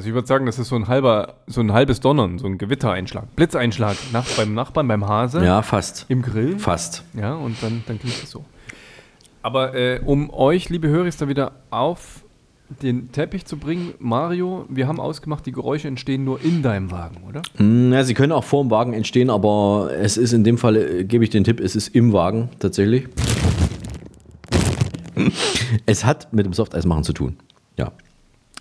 Also 0.00 0.08
ich 0.08 0.14
würde 0.14 0.26
sagen, 0.26 0.46
das 0.46 0.58
ist 0.58 0.68
so 0.68 0.76
ein 0.76 0.88
halber, 0.88 1.34
so 1.46 1.60
ein 1.60 1.74
halbes 1.74 2.00
Donnern, 2.00 2.38
so 2.38 2.46
ein 2.46 2.56
Gewittereinschlag, 2.56 3.36
Blitzeinschlag 3.36 3.98
nach, 4.14 4.24
beim 4.34 4.54
Nachbarn, 4.54 4.88
beim 4.88 5.06
Hase 5.06 5.44
Ja, 5.44 5.60
fast. 5.60 6.06
im 6.08 6.22
Grill. 6.22 6.58
Fast. 6.58 7.04
Ja, 7.12 7.34
und 7.34 7.62
dann, 7.62 7.84
dann 7.86 7.98
klingt 8.00 8.16
es 8.24 8.30
so. 8.30 8.42
Aber 9.42 9.74
äh, 9.74 10.00
um 10.02 10.30
euch, 10.32 10.70
liebe 10.70 10.88
Hörer, 10.88 11.10
da 11.18 11.28
wieder 11.28 11.52
auf 11.68 12.24
den 12.80 13.12
Teppich 13.12 13.44
zu 13.44 13.58
bringen. 13.58 13.92
Mario, 13.98 14.64
wir 14.70 14.88
haben 14.88 15.00
ausgemacht, 15.00 15.44
die 15.44 15.52
Geräusche 15.52 15.86
entstehen 15.88 16.24
nur 16.24 16.40
in 16.42 16.62
deinem 16.62 16.90
Wagen, 16.90 17.22
oder? 17.28 17.42
Mm, 17.62 17.92
Ja, 17.92 18.02
sie 18.02 18.14
können 18.14 18.32
auch 18.32 18.44
vor 18.44 18.64
dem 18.64 18.70
Wagen 18.70 18.94
entstehen, 18.94 19.28
aber 19.28 19.90
es 20.00 20.16
ist 20.16 20.32
in 20.32 20.44
dem 20.44 20.56
Fall, 20.56 20.76
äh, 20.76 21.04
gebe 21.04 21.24
ich 21.24 21.28
den 21.28 21.44
Tipp, 21.44 21.60
es 21.60 21.76
ist 21.76 21.88
im 21.88 22.14
Wagen 22.14 22.48
tatsächlich. 22.58 23.06
Es 25.84 26.06
hat 26.06 26.32
mit 26.32 26.46
dem 26.46 26.54
Softeismachen 26.54 27.04
zu 27.04 27.12
tun. 27.12 27.36
Ja. 27.76 27.92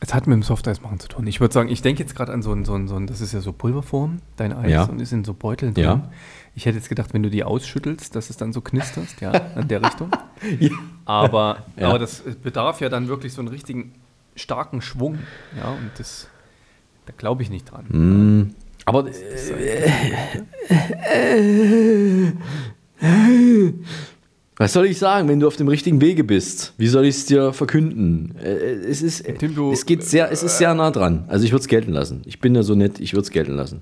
Es 0.01 0.13
hat 0.13 0.27
mit 0.27 0.33
dem 0.35 0.43
Softeis 0.43 0.81
machen 0.81 0.99
zu 0.99 1.09
tun. 1.09 1.27
Ich 1.27 1.41
würde 1.41 1.53
sagen, 1.53 1.67
ich 1.69 1.81
denke 1.81 2.01
jetzt 2.01 2.15
gerade 2.15 2.31
an 2.31 2.41
so 2.41 2.53
ein, 2.53 2.63
so, 2.63 2.73
ein, 2.73 2.87
so 2.87 2.95
ein, 2.95 3.05
das 3.07 3.19
ist 3.19 3.33
ja 3.33 3.41
so 3.41 3.51
Pulverform, 3.51 4.19
dein 4.37 4.53
Eis, 4.53 4.71
Ja. 4.71 4.83
und 4.85 5.01
ist 5.01 5.11
in 5.11 5.25
so 5.25 5.33
Beuteln 5.33 5.73
drin. 5.73 5.83
Ja. 5.83 6.09
Ich 6.55 6.65
hätte 6.65 6.77
jetzt 6.77 6.87
gedacht, 6.89 7.13
wenn 7.13 7.21
du 7.23 7.29
die 7.29 7.43
ausschüttelst, 7.43 8.15
dass 8.15 8.29
es 8.29 8.37
dann 8.37 8.53
so 8.53 8.61
knisterst, 8.61 9.19
ja, 9.21 9.31
in 9.31 9.67
der 9.67 9.83
Richtung. 9.83 10.09
Aber, 11.05 11.63
Ja. 11.77 11.89
aber 11.89 11.99
das 11.99 12.21
bedarf 12.41 12.79
ja 12.81 12.87
dann 12.89 13.07
wirklich 13.09 13.33
so 13.33 13.41
einen 13.41 13.49
richtigen 13.49 13.93
starken 14.35 14.81
Schwung, 14.81 15.19
ja, 15.57 15.69
und 15.71 15.91
das, 15.97 16.27
da 17.05 17.13
glaube 17.17 17.43
ich 17.43 17.49
nicht 17.49 17.69
dran. 17.69 17.85
Mm, 17.89 18.55
Aber 18.85 19.05
was 24.59 24.73
soll 24.73 24.85
ich 24.85 24.99
sagen, 24.99 25.27
wenn 25.29 25.39
du 25.39 25.47
auf 25.47 25.55
dem 25.55 25.67
richtigen 25.69 26.01
Wege 26.01 26.23
bist? 26.23 26.73
Wie 26.77 26.87
soll 26.87 27.05
ich 27.05 27.15
es 27.15 27.25
dir 27.25 27.53
verkünden? 27.53 28.35
Äh, 28.43 28.49
Es 28.89 29.01
ist, 29.01 29.25
du- 29.55 29.71
es 29.71 29.85
geht 29.85 30.03
sehr, 30.03 30.31
es 30.31 30.43
ist 30.43 30.57
sehr 30.59 30.75
nah 30.75 30.91
dran. 30.91 31.23
Also 31.29 31.45
ich 31.45 31.51
würde 31.51 31.61
es 31.61 31.67
gelten 31.67 31.93
lassen. 31.93 32.21
Ich 32.25 32.39
bin 32.39 32.53
ja 32.53 32.61
so 32.61 32.75
nett, 32.75 32.99
ich 32.99 33.13
würde 33.13 33.23
es 33.23 33.31
gelten 33.31 33.53
lassen. 33.53 33.79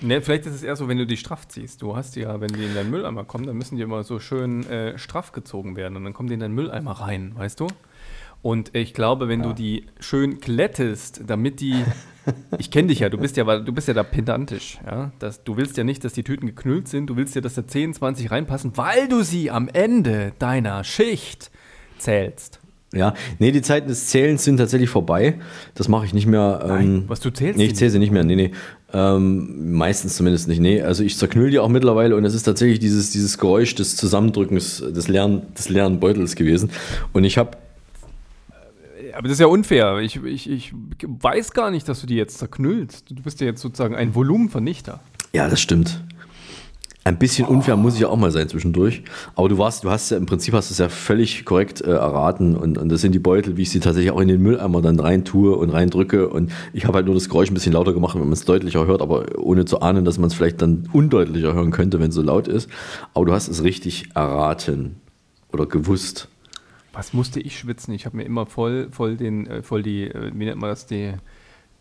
Ne, 0.00 0.20
vielleicht 0.20 0.44
ist 0.46 0.54
es 0.54 0.62
eher 0.62 0.74
so, 0.76 0.88
wenn 0.88 0.98
du 0.98 1.06
die 1.06 1.16
straff 1.16 1.46
ziehst. 1.48 1.80
Du 1.82 1.94
hast 1.96 2.16
die 2.16 2.20
ja, 2.20 2.40
wenn 2.40 2.52
die 2.52 2.64
in 2.64 2.74
deinen 2.74 2.90
Mülleimer 2.90 3.24
kommen, 3.24 3.46
dann 3.46 3.56
müssen 3.56 3.76
die 3.76 3.82
immer 3.82 4.04
so 4.04 4.18
schön 4.18 4.66
äh, 4.68 4.98
straff 4.98 5.32
gezogen 5.32 5.76
werden 5.76 5.96
und 5.96 6.04
dann 6.04 6.12
kommen 6.12 6.28
die 6.28 6.34
in 6.34 6.40
deinen 6.40 6.54
Mülleimer 6.54 6.92
rein, 6.92 7.32
weißt 7.36 7.60
du? 7.60 7.66
Und 8.42 8.74
ich 8.74 8.94
glaube, 8.94 9.28
wenn 9.28 9.42
du 9.42 9.52
die 9.54 9.86
schön 10.00 10.38
glättest, 10.40 11.22
damit 11.26 11.60
die, 11.60 11.74
ich 12.58 12.70
kenne 12.70 12.88
dich 12.88 13.00
ja, 13.00 13.08
du 13.08 13.18
bist 13.18 13.36
ja, 13.36 13.44
du 13.58 13.72
bist 13.72 13.88
ja 13.88 13.94
da 13.94 14.02
pedantisch, 14.02 14.78
ja. 14.86 15.12
Das, 15.18 15.44
du 15.44 15.56
willst 15.56 15.76
ja 15.76 15.84
nicht, 15.84 16.04
dass 16.04 16.12
die 16.12 16.24
Tüten 16.24 16.46
geknüllt 16.46 16.88
sind, 16.88 17.08
du 17.08 17.16
willst 17.16 17.34
ja, 17.34 17.40
dass 17.40 17.54
da 17.54 17.66
10, 17.66 17.94
20 17.94 18.30
reinpassen, 18.30 18.72
weil 18.76 19.08
du 19.08 19.22
sie 19.22 19.50
am 19.50 19.68
Ende 19.68 20.32
deiner 20.38 20.84
Schicht 20.84 21.50
zählst. 21.98 22.60
Ja, 22.94 23.14
nee, 23.38 23.50
die 23.50 23.62
Zeiten 23.62 23.88
des 23.88 24.06
Zählens 24.06 24.44
sind 24.44 24.58
tatsächlich 24.58 24.88
vorbei. 24.88 25.38
Das 25.74 25.88
mache 25.88 26.06
ich 26.06 26.14
nicht 26.14 26.26
mehr. 26.26 26.64
Ähm, 26.68 27.04
was, 27.08 27.20
du 27.20 27.30
zählst 27.30 27.58
Nee, 27.58 27.66
ich 27.66 27.74
zähle 27.74 27.90
sie 27.90 27.98
nicht 27.98 28.12
mehr. 28.12 28.24
Nee, 28.24 28.36
nee. 28.36 28.52
Ähm, 28.92 29.72
meistens 29.72 30.16
zumindest 30.16 30.48
nicht. 30.48 30.60
Nee, 30.60 30.80
also 30.82 31.02
ich 31.02 31.18
zerknüll 31.18 31.50
die 31.50 31.58
auch 31.58 31.68
mittlerweile 31.68 32.16
und 32.16 32.24
es 32.24 32.34
ist 32.34 32.44
tatsächlich 32.44 32.78
dieses, 32.78 33.10
dieses 33.10 33.38
Geräusch 33.38 33.74
des 33.74 33.96
Zusammendrückens 33.96 34.78
des 34.78 35.08
leeren, 35.08 35.42
des 35.54 35.68
leeren 35.68 35.98
Beutels 35.98 36.36
gewesen. 36.36 36.70
Und 37.12 37.24
ich 37.24 37.38
habe 37.38 37.58
Aber 39.16 39.28
das 39.28 39.32
ist 39.32 39.40
ja 39.40 39.46
unfair. 39.46 39.98
Ich, 39.98 40.16
ich, 40.16 40.50
ich 40.50 40.72
weiß 40.74 41.52
gar 41.52 41.70
nicht, 41.70 41.88
dass 41.88 42.00
du 42.02 42.06
die 42.06 42.16
jetzt 42.16 42.38
zerknüllst. 42.38 43.10
Du 43.10 43.22
bist 43.22 43.40
ja 43.40 43.46
jetzt 43.46 43.62
sozusagen 43.62 43.94
ein 43.94 44.14
Volumenvernichter. 44.14 45.00
Ja, 45.32 45.48
das 45.48 45.60
stimmt. 45.60 46.02
Ein 47.04 47.18
bisschen 47.18 47.46
unfair 47.46 47.76
muss 47.76 47.94
ich 47.94 48.00
ja 48.00 48.08
auch 48.08 48.16
mal 48.16 48.32
sein 48.32 48.48
zwischendurch. 48.48 49.04
Aber 49.36 49.48
du 49.48 49.56
warst, 49.58 49.84
du 49.84 49.90
hast 49.90 50.10
ja 50.10 50.16
im 50.16 50.26
Prinzip 50.26 50.52
hast 50.54 50.70
du 50.70 50.72
es 50.72 50.78
ja 50.78 50.88
völlig 50.88 51.44
korrekt 51.44 51.80
äh, 51.80 51.92
erraten. 51.92 52.56
Und, 52.56 52.76
und 52.76 52.88
das 52.90 53.00
sind 53.00 53.12
die 53.12 53.18
Beutel, 53.18 53.56
wie 53.56 53.62
ich 53.62 53.70
sie 53.70 53.80
tatsächlich 53.80 54.10
auch 54.10 54.20
in 54.20 54.28
den 54.28 54.42
Mülleimer 54.42 54.82
dann 54.82 54.98
rein 55.00 55.24
tue 55.24 55.56
und 55.56 55.70
rein 55.70 55.88
drücke. 55.88 56.28
Und 56.28 56.52
ich 56.72 56.84
habe 56.84 56.96
halt 56.96 57.06
nur 57.06 57.14
das 57.14 57.28
Geräusch 57.28 57.50
ein 57.50 57.54
bisschen 57.54 57.72
lauter 57.72 57.94
gemacht, 57.94 58.16
wenn 58.16 58.22
man 58.22 58.32
es 58.32 58.44
deutlicher 58.44 58.86
hört, 58.86 59.00
aber 59.00 59.38
ohne 59.38 59.64
zu 59.64 59.80
ahnen, 59.80 60.04
dass 60.04 60.18
man 60.18 60.28
es 60.28 60.34
vielleicht 60.34 60.60
dann 60.60 60.88
undeutlicher 60.92 61.54
hören 61.54 61.70
könnte, 61.70 62.00
wenn 62.00 62.08
es 62.08 62.14
so 62.16 62.22
laut 62.22 62.48
ist. 62.48 62.68
Aber 63.14 63.24
du 63.24 63.32
hast 63.32 63.48
es 63.48 63.62
richtig 63.62 64.10
erraten 64.14 64.96
oder 65.52 65.64
gewusst. 65.66 66.28
Was 66.96 67.12
musste 67.12 67.40
ich 67.40 67.58
schwitzen? 67.58 67.92
Ich 67.92 68.06
habe 68.06 68.16
mir 68.16 68.22
immer 68.22 68.46
voll, 68.46 68.88
voll 68.90 69.18
den, 69.18 69.46
äh, 69.46 69.62
voll 69.62 69.82
die, 69.82 70.04
äh, 70.04 70.32
wie 70.34 70.46
nennt 70.46 70.58
man 70.58 70.70
das, 70.70 70.86
die, 70.86 71.12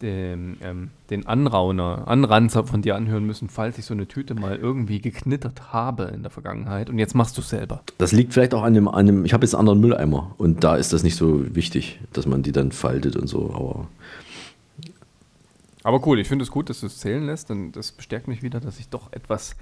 den, 0.01 0.57
ähm, 0.61 0.89
den 1.09 1.25
Anrauner, 1.25 2.05
Anranzer 2.09 2.65
von 2.65 2.81
dir 2.81 2.97
anhören 2.97 3.25
müssen, 3.25 3.47
falls 3.47 3.77
ich 3.77 3.85
so 3.85 3.93
eine 3.93 4.09
Tüte 4.09 4.35
mal 4.35 4.57
irgendwie 4.57 4.99
geknittert 4.99 5.71
habe 5.71 6.11
in 6.13 6.21
der 6.21 6.31
Vergangenheit. 6.31 6.89
Und 6.89 6.99
jetzt 6.99 7.15
machst 7.15 7.37
du 7.37 7.41
es 7.41 7.47
selber. 7.47 7.81
Das 7.97 8.11
liegt 8.11 8.33
vielleicht 8.33 8.53
auch 8.53 8.63
an 8.63 8.73
dem, 8.73 8.89
an 8.89 9.05
dem 9.05 9.23
ich 9.23 9.31
habe 9.31 9.45
jetzt 9.45 9.55
einen 9.55 9.61
anderen 9.61 9.79
Mülleimer 9.79 10.35
und 10.37 10.65
da 10.65 10.75
ist 10.75 10.91
das 10.91 11.01
nicht 11.01 11.15
so 11.15 11.55
wichtig, 11.55 12.01
dass 12.11 12.25
man 12.25 12.43
die 12.43 12.51
dann 12.51 12.73
faltet 12.73 13.15
und 13.15 13.27
so. 13.27 13.53
Aber 13.53 13.87
Aber 15.83 16.05
cool, 16.05 16.19
ich 16.19 16.27
finde 16.27 16.43
es 16.43 16.51
gut, 16.51 16.69
dass 16.69 16.81
du 16.81 16.87
es 16.87 16.97
zählen 16.97 17.25
lässt, 17.25 17.49
denn 17.49 17.71
das 17.71 17.93
bestärkt 17.93 18.27
mich 18.27 18.43
wieder, 18.43 18.59
dass 18.59 18.79
ich 18.79 18.89
doch 18.89 19.13
etwas 19.13 19.55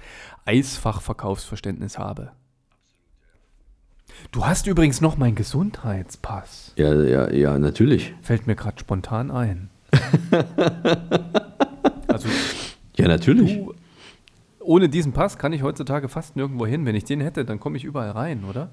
Eisfachverkaufsverständnis 0.46 1.96
habe. 1.96 2.32
Du 4.32 4.44
hast 4.46 4.66
übrigens 4.66 5.00
noch 5.00 5.16
meinen 5.16 5.34
Gesundheitspass. 5.34 6.72
ja, 6.76 6.92
ja, 7.02 7.30
ja, 7.30 7.58
natürlich. 7.58 8.14
Fällt 8.22 8.46
mir 8.46 8.54
gerade 8.56 8.78
spontan 8.78 9.30
ein. 9.30 9.70
also 12.08 12.28
Ja, 12.96 13.08
natürlich. 13.08 13.54
du, 13.58 13.74
ohne 14.60 14.88
diesen 14.88 15.12
Pass 15.12 15.38
kann 15.38 15.52
ich 15.52 15.62
heutzutage 15.62 16.08
fast 16.08 16.36
nirgendwo 16.36 16.66
hin. 16.66 16.86
Wenn 16.86 16.94
ich 16.94 17.04
den 17.04 17.20
hätte, 17.20 17.44
dann 17.44 17.60
komme 17.60 17.76
ich 17.76 17.84
überall 17.84 18.10
rein, 18.10 18.44
oder? 18.44 18.70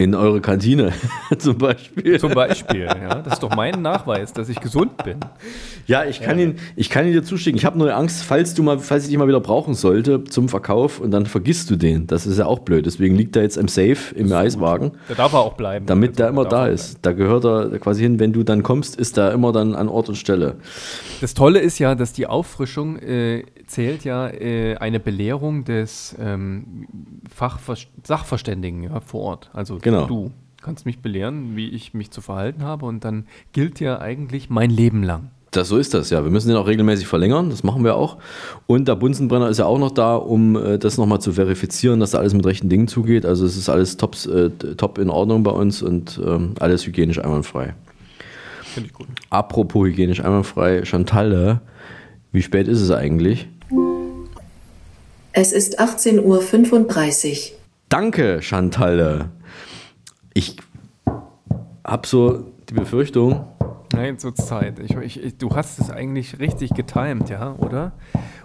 In 0.00 0.14
eure 0.14 0.40
Kantine 0.40 0.94
zum 1.38 1.58
Beispiel. 1.58 2.18
Zum 2.18 2.32
Beispiel, 2.32 2.84
ja. 2.84 3.16
Das 3.16 3.34
ist 3.34 3.42
doch 3.42 3.54
mein 3.54 3.82
Nachweis, 3.82 4.32
dass 4.32 4.48
ich 4.48 4.58
gesund 4.58 4.96
bin. 5.04 5.18
Ja, 5.86 6.06
ich 6.06 6.22
kann, 6.22 6.38
Ihn, 6.38 6.56
ich 6.74 6.88
kann 6.88 7.06
ihn 7.06 7.12
dir 7.12 7.22
zuschicken. 7.22 7.58
Ich 7.58 7.66
habe 7.66 7.78
nur 7.78 7.94
Angst, 7.94 8.22
falls, 8.24 8.54
du 8.54 8.62
mal, 8.62 8.78
falls 8.78 9.02
ich 9.04 9.10
dich 9.10 9.18
mal 9.18 9.28
wieder 9.28 9.40
brauchen 9.40 9.74
sollte 9.74 10.24
zum 10.24 10.48
Verkauf 10.48 11.00
und 11.00 11.10
dann 11.10 11.26
vergisst 11.26 11.68
du 11.70 11.76
den. 11.76 12.06
Das 12.06 12.26
ist 12.26 12.38
ja 12.38 12.46
auch 12.46 12.60
blöd. 12.60 12.86
Deswegen 12.86 13.14
liegt 13.14 13.36
er 13.36 13.42
jetzt 13.42 13.58
im 13.58 13.68
Safe 13.68 14.14
im 14.14 14.32
Eiswagen, 14.32 14.92
Da 15.08 15.14
darf 15.16 15.34
er 15.34 15.40
auch 15.40 15.52
bleiben. 15.52 15.84
damit 15.84 16.12
Also, 16.12 16.16
der 16.16 16.28
immer 16.28 16.44
da 16.46 16.66
ist. 16.66 17.00
Da 17.02 17.12
gehört 17.12 17.44
er 17.44 17.78
quasi 17.78 18.02
hin. 18.02 18.18
Wenn 18.18 18.32
du 18.32 18.42
dann 18.42 18.62
kommst, 18.62 18.96
ist 18.96 19.18
er 19.18 19.32
immer 19.32 19.52
dann 19.52 19.74
an 19.74 19.88
Ort 19.88 20.08
und 20.08 20.14
Stelle. 20.14 20.56
Das 21.20 21.34
Tolle 21.34 21.58
ist 21.58 21.78
ja, 21.78 21.94
dass 21.94 22.14
die 22.14 22.26
Auffrischung 22.26 22.96
äh, 23.00 23.44
zählt 23.66 24.04
ja 24.04 24.28
äh, 24.28 24.76
eine 24.76 24.98
Belehrung 24.98 25.64
des 25.64 26.16
ähm, 26.18 26.86
Fachver 27.28 27.76
Sachverständigen 28.04 28.82
ja, 28.84 29.00
vor 29.00 29.22
Ort. 29.22 29.50
Also 29.52 29.78
Genau. 29.80 30.06
du 30.06 30.30
kannst 30.62 30.86
mich 30.86 31.00
belehren, 31.00 31.56
wie 31.56 31.68
ich 31.70 31.94
mich 31.94 32.10
zu 32.10 32.20
verhalten 32.20 32.62
habe 32.62 32.86
und 32.86 33.04
dann 33.04 33.26
gilt 33.52 33.80
ja 33.80 34.00
eigentlich 34.00 34.50
mein 34.50 34.70
Leben 34.70 35.02
lang. 35.02 35.30
Das, 35.52 35.68
so 35.68 35.78
ist 35.78 35.94
das, 35.94 36.10
ja. 36.10 36.22
Wir 36.22 36.30
müssen 36.30 36.48
den 36.48 36.56
auch 36.56 36.68
regelmäßig 36.68 37.08
verlängern, 37.08 37.50
das 37.50 37.64
machen 37.64 37.82
wir 37.82 37.96
auch. 37.96 38.18
Und 38.66 38.86
der 38.86 38.94
Bunsenbrenner 38.94 39.48
ist 39.48 39.58
ja 39.58 39.66
auch 39.66 39.78
noch 39.80 39.90
da, 39.90 40.14
um 40.14 40.54
äh, 40.54 40.78
das 40.78 40.96
nochmal 40.96 41.20
zu 41.20 41.32
verifizieren, 41.32 41.98
dass 41.98 42.12
da 42.12 42.18
alles 42.18 42.34
mit 42.34 42.46
rechten 42.46 42.68
Dingen 42.68 42.86
zugeht. 42.86 43.26
Also 43.26 43.44
es 43.46 43.56
ist 43.56 43.68
alles 43.68 43.96
tops, 43.96 44.26
äh, 44.26 44.50
top 44.50 44.98
in 44.98 45.10
Ordnung 45.10 45.42
bei 45.42 45.50
uns 45.50 45.82
und 45.82 46.20
ähm, 46.24 46.54
alles 46.60 46.86
hygienisch 46.86 47.18
einwandfrei. 47.18 47.74
Finde 48.62 48.90
ich 48.90 48.94
gut. 48.94 49.08
Apropos 49.30 49.88
hygienisch 49.88 50.20
einwandfrei, 50.20 50.84
Chantalle, 50.84 51.60
wie 52.30 52.42
spät 52.42 52.68
ist 52.68 52.80
es 52.80 52.92
eigentlich? 52.92 53.48
Es 55.32 55.50
ist 55.50 55.80
18.35 55.80 56.20
Uhr. 56.22 57.56
Danke, 57.90 58.40
Chantalle. 58.40 59.30
Ich 60.32 60.56
habe 61.84 62.06
so 62.06 62.44
die 62.68 62.74
Befürchtung, 62.74 63.44
Nein, 63.92 64.16
zur 64.20 64.32
Zeit. 64.36 64.78
Ich, 64.78 64.92
ich, 64.92 65.20
ich, 65.20 65.36
du 65.38 65.50
hast 65.56 65.80
es 65.80 65.90
eigentlich 65.90 66.38
richtig 66.38 66.70
getimt, 66.74 67.28
ja, 67.28 67.56
oder? 67.58 67.90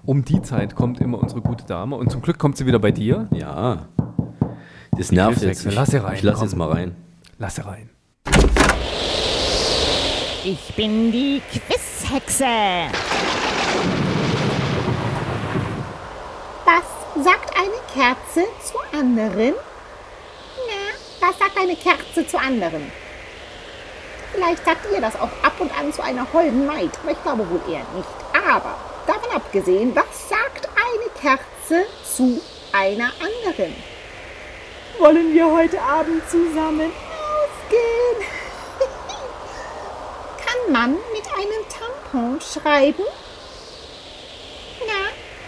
Um 0.04 0.26
die 0.26 0.42
Zeit 0.42 0.74
kommt 0.76 1.00
immer 1.00 1.20
unsere 1.20 1.42
gute 1.42 1.64
Dame 1.66 1.96
und 1.96 2.12
zum 2.12 2.24
Glück 2.24 2.40
kommt 2.40 2.58
sie 2.58 2.66
wieder 2.66 2.80
bei 2.80 2.92
dir. 2.92 3.28
ja, 3.32 3.88
das 4.98 5.12
nervt 5.12 5.44
jetzt. 5.44 5.62
Quizhexe, 5.62 5.70
lass 5.76 5.92
sie 5.92 5.98
rein, 6.04 6.16
Ich 6.16 6.24
lass 6.24 6.40
komm. 6.40 6.44
jetzt 6.48 6.56
mal 6.56 6.72
rein. 6.72 6.96
Lass 7.38 7.56
sie 7.56 7.62
rein. 7.66 7.90
Ich 10.44 10.74
bin 10.76 11.12
die 11.12 11.42
Quizhexe. 11.52 12.46
Was 16.66 17.24
sagt 17.24 17.54
eine 17.56 17.85
Kerze 17.96 18.46
zur 18.62 18.84
anderen? 18.92 19.54
Na, 20.68 21.28
was 21.28 21.40
sagt 21.40 21.58
eine 21.58 21.78
Kerze 21.78 22.28
zur 22.28 22.42
anderen? 22.42 22.92
Vielleicht 24.34 24.66
sagt 24.66 24.92
ihr 24.94 25.00
das 25.00 25.16
auch 25.16 25.30
ab 25.42 25.54
und 25.60 25.72
an 25.80 25.94
zu 25.94 26.04
einer 26.04 26.28
holden 26.34 26.66
Maid, 26.66 26.92
aber 27.02 27.12
ich 27.14 27.24
glaube 27.24 27.50
wohl 27.50 27.62
eher 27.70 27.86
nicht. 27.96 28.10
Aber 28.34 28.78
davon 29.08 29.32
abgesehen, 29.34 29.96
was 29.96 30.28
sagt 30.28 30.68
eine 30.76 31.10
Kerze 31.22 31.88
zu 32.04 32.42
einer 32.74 33.14
anderen? 33.22 33.74
Wollen 35.00 35.34
wir 35.34 35.50
heute 35.50 35.82
Abend 35.82 36.30
zusammen 36.30 36.92
ausgehen? 36.92 38.28
Kann 40.46 40.74
man 40.74 40.92
mit 40.92 41.28
einem 41.34 41.64
Tampon 41.70 42.42
schreiben? 42.42 43.06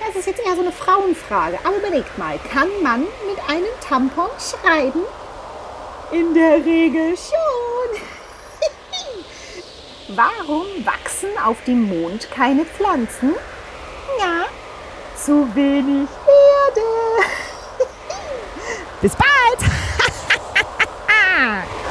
Das 0.08 0.16
ist 0.16 0.26
jetzt 0.26 0.40
eher 0.40 0.56
so 0.56 0.62
eine 0.62 0.72
Frauenfrage. 0.72 1.60
Aber 1.66 1.76
überlegt 1.76 2.18
mal, 2.18 2.40
kann 2.52 2.70
man 2.82 3.02
mit 3.02 3.38
einem 3.50 3.68
Tampon 3.86 4.30
schreiben? 4.40 5.02
In 6.12 6.34
der 6.34 6.64
Regel 6.66 7.18
schon. 7.18 8.02
Warum 10.16 10.66
wachsen 10.86 11.38
auf 11.44 11.58
dem 11.66 11.90
Mond 11.90 12.32
keine 12.32 12.64
Pflanzen? 12.64 13.36
Ja, 14.18 14.46
zu 15.22 15.54
wenig 15.54 16.08
Erde. 16.26 16.88
Bis 19.02 19.12
bald. 19.14 19.72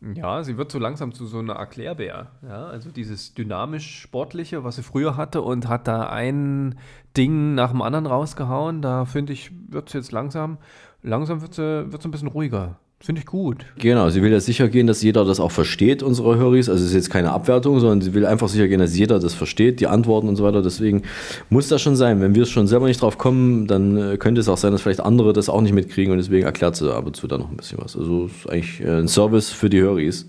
Ja, 0.00 0.44
sie 0.44 0.56
wird 0.56 0.70
so 0.70 0.78
langsam 0.78 1.12
zu 1.12 1.26
so 1.26 1.38
einer 1.40 1.54
Erklärbär. 1.54 2.28
Ja, 2.42 2.66
also 2.66 2.90
dieses 2.90 3.34
dynamisch-sportliche, 3.34 4.62
was 4.62 4.76
sie 4.76 4.82
früher 4.82 5.16
hatte 5.16 5.42
und 5.42 5.68
hat 5.68 5.88
da 5.88 6.08
ein 6.08 6.78
Ding 7.16 7.54
nach 7.54 7.72
dem 7.72 7.82
anderen 7.82 8.06
rausgehauen. 8.06 8.80
Da 8.80 9.04
finde 9.04 9.32
ich, 9.32 9.50
wird 9.68 9.88
sie 9.88 9.98
jetzt 9.98 10.12
langsam, 10.12 10.58
langsam 11.02 11.42
wird 11.42 11.54
sie, 11.54 11.90
wird 11.90 12.02
sie 12.02 12.08
ein 12.08 12.12
bisschen 12.12 12.28
ruhiger. 12.28 12.78
Finde 13.00 13.20
ich 13.20 13.26
gut. 13.26 13.64
Genau, 13.78 14.10
sie 14.10 14.22
will 14.22 14.32
ja 14.32 14.40
sicher 14.40 14.68
gehen, 14.68 14.88
dass 14.88 15.02
jeder 15.02 15.24
das 15.24 15.38
auch 15.38 15.52
versteht, 15.52 16.02
unsere 16.02 16.36
Höris. 16.36 16.68
Also 16.68 16.82
es 16.82 16.90
ist 16.90 16.96
jetzt 16.96 17.10
keine 17.10 17.30
Abwertung, 17.30 17.78
sondern 17.78 18.00
sie 18.00 18.12
will 18.12 18.26
einfach 18.26 18.48
sicher 18.48 18.66
gehen, 18.66 18.80
dass 18.80 18.96
jeder 18.96 19.20
das 19.20 19.34
versteht, 19.34 19.78
die 19.78 19.86
Antworten 19.86 20.28
und 20.28 20.34
so 20.34 20.42
weiter. 20.42 20.62
Deswegen 20.62 21.02
muss 21.48 21.68
das 21.68 21.80
schon 21.80 21.94
sein. 21.94 22.20
Wenn 22.20 22.34
wir 22.34 22.42
es 22.42 22.50
schon 22.50 22.66
selber 22.66 22.86
nicht 22.86 23.00
drauf 23.00 23.16
kommen, 23.16 23.68
dann 23.68 23.96
äh, 23.96 24.16
könnte 24.16 24.40
es 24.40 24.48
auch 24.48 24.56
sein, 24.56 24.72
dass 24.72 24.82
vielleicht 24.82 25.00
andere 25.00 25.32
das 25.32 25.48
auch 25.48 25.60
nicht 25.60 25.74
mitkriegen 25.74 26.10
und 26.12 26.18
deswegen 26.18 26.44
erklärt 26.44 26.74
sie 26.74 26.92
ab 26.92 27.06
und 27.06 27.14
zu 27.14 27.28
da 27.28 27.38
noch 27.38 27.50
ein 27.50 27.56
bisschen 27.56 27.78
was. 27.80 27.96
Also 27.96 28.26
es 28.26 28.32
ist 28.32 28.50
eigentlich 28.50 28.80
äh, 28.80 28.98
ein 28.98 29.08
Service 29.08 29.50
für 29.52 29.70
die 29.70 29.80
Höris. 29.80 30.26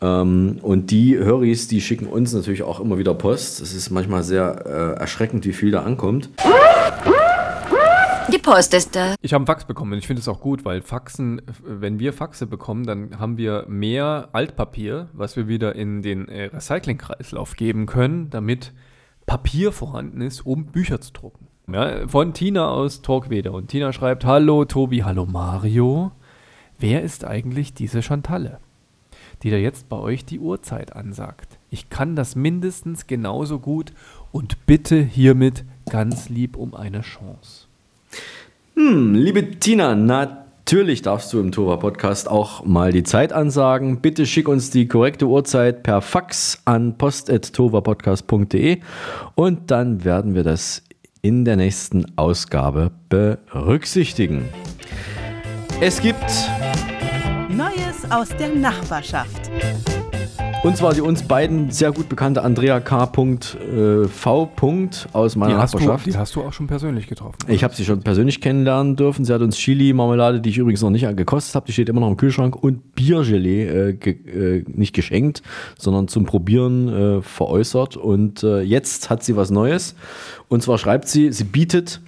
Ähm, 0.00 0.58
und 0.62 0.92
die 0.92 1.18
Höris, 1.18 1.66
die 1.66 1.80
schicken 1.80 2.06
uns 2.06 2.32
natürlich 2.32 2.62
auch 2.62 2.78
immer 2.78 2.98
wieder 2.98 3.14
Post. 3.14 3.60
Es 3.60 3.74
ist 3.74 3.90
manchmal 3.90 4.22
sehr 4.22 4.94
äh, 4.96 5.00
erschreckend, 5.00 5.44
wie 5.44 5.52
viel 5.52 5.72
da 5.72 5.82
ankommt. 5.82 6.30
Die 8.32 8.38
Post 8.38 8.72
ist 8.72 8.96
da. 8.96 9.14
Ich 9.20 9.34
habe 9.34 9.40
einen 9.40 9.46
Fax 9.46 9.64
bekommen 9.66 9.92
und 9.92 9.98
ich 9.98 10.06
finde 10.06 10.20
es 10.20 10.28
auch 10.28 10.40
gut, 10.40 10.64
weil 10.64 10.80
Faxen, 10.80 11.42
wenn 11.62 11.98
wir 11.98 12.12
Faxe 12.14 12.46
bekommen, 12.46 12.84
dann 12.84 13.18
haben 13.18 13.36
wir 13.36 13.66
mehr 13.68 14.30
Altpapier, 14.32 15.08
was 15.12 15.36
wir 15.36 15.46
wieder 15.46 15.74
in 15.74 16.00
den 16.00 16.28
äh, 16.28 16.44
Recyclingkreislauf 16.44 17.54
geben 17.56 17.84
können, 17.86 18.30
damit 18.30 18.72
Papier 19.26 19.72
vorhanden 19.72 20.22
ist, 20.22 20.46
um 20.46 20.66
Bücher 20.66 21.00
zu 21.00 21.12
drucken. 21.12 21.48
Ja, 21.70 22.08
von 22.08 22.32
Tina 22.32 22.68
aus 22.68 23.02
Torquede. 23.02 23.52
Und 23.52 23.68
Tina 23.68 23.92
schreibt: 23.92 24.24
Hallo 24.24 24.64
Tobi, 24.64 25.02
hallo 25.02 25.26
Mario. 25.26 26.12
Wer 26.78 27.02
ist 27.02 27.24
eigentlich 27.24 27.74
diese 27.74 28.02
Chantalle, 28.02 28.58
die 29.42 29.50
da 29.50 29.56
jetzt 29.56 29.88
bei 29.88 29.96
euch 29.96 30.24
die 30.24 30.40
Uhrzeit 30.40 30.96
ansagt? 30.96 31.58
Ich 31.70 31.90
kann 31.90 32.16
das 32.16 32.36
mindestens 32.36 33.06
genauso 33.06 33.58
gut 33.60 33.92
und 34.32 34.66
bitte 34.66 35.02
hiermit 35.02 35.64
ganz 35.90 36.28
lieb 36.28 36.56
um 36.56 36.74
eine 36.74 37.02
Chance. 37.02 37.63
Hm, 38.76 39.14
liebe 39.14 39.50
Tina, 39.60 39.94
natürlich 39.94 41.00
darfst 41.00 41.32
du 41.32 41.38
im 41.38 41.52
Tova 41.52 41.76
Podcast 41.76 42.28
auch 42.28 42.64
mal 42.64 42.90
die 42.90 43.04
Zeit 43.04 43.32
ansagen. 43.32 44.00
Bitte 44.00 44.26
schick 44.26 44.48
uns 44.48 44.70
die 44.70 44.88
korrekte 44.88 45.26
Uhrzeit 45.26 45.84
per 45.84 46.00
Fax 46.00 46.60
an 46.64 46.98
post.tovapodcast.de 46.98 48.80
und 49.36 49.70
dann 49.70 50.04
werden 50.04 50.34
wir 50.34 50.42
das 50.42 50.82
in 51.22 51.44
der 51.44 51.54
nächsten 51.54 52.18
Ausgabe 52.18 52.90
berücksichtigen. 53.08 54.48
Es 55.80 56.00
gibt 56.00 56.24
Neues 57.48 58.10
aus 58.10 58.30
der 58.30 58.48
Nachbarschaft. 58.56 59.50
Und 60.64 60.76
zwar 60.76 60.94
die 60.94 61.02
uns 61.02 61.22
beiden 61.22 61.70
sehr 61.70 61.92
gut 61.92 62.08
bekannte 62.08 62.42
Andrea 62.42 62.80
K. 62.80 63.04
äh, 63.04 64.08
V. 64.08 64.50
aus 65.12 65.36
meiner 65.36 65.54
Die 65.54 65.60
hast, 65.60 65.74
du, 65.74 65.78
Nachbarschaft. 65.78 66.06
die 66.06 66.16
hast 66.16 66.34
du 66.34 66.42
auch 66.42 66.52
schon 66.52 66.66
persönlich 66.66 67.06
getroffen. 67.06 67.36
Ich 67.48 67.62
habe 67.62 67.74
sie 67.74 67.84
schon 67.84 68.00
persönlich 68.00 68.40
kennenlernen 68.40 68.96
dürfen. 68.96 69.24
Sie 69.24 69.32
hat 69.32 69.42
uns 69.42 69.56
Chili-Marmelade, 69.56 70.40
die 70.40 70.48
ich 70.48 70.58
übrigens 70.58 70.80
noch 70.82 70.90
nicht 70.90 71.06
gekostet 71.16 71.54
habe, 71.54 71.66
die 71.66 71.72
steht 71.72 71.88
immer 71.88 72.00
noch 72.00 72.08
im 72.08 72.16
Kühlschrank, 72.16 72.56
und 72.56 72.94
Biergelee 72.94 73.66
äh, 73.66 73.92
ge 73.92 74.14
äh, 74.14 74.64
nicht 74.68 74.94
geschenkt, 74.94 75.42
sondern 75.76 76.08
zum 76.08 76.24
Probieren 76.24 76.88
äh, 76.88 77.22
veräußert. 77.22 77.96
Und 77.96 78.42
äh, 78.42 78.62
jetzt 78.62 79.10
hat 79.10 79.22
sie 79.22 79.36
was 79.36 79.50
Neues. 79.50 79.94
Und 80.48 80.62
zwar 80.62 80.78
schreibt 80.78 81.08
sie, 81.08 81.30
sie 81.30 81.44
bietet 81.44 82.00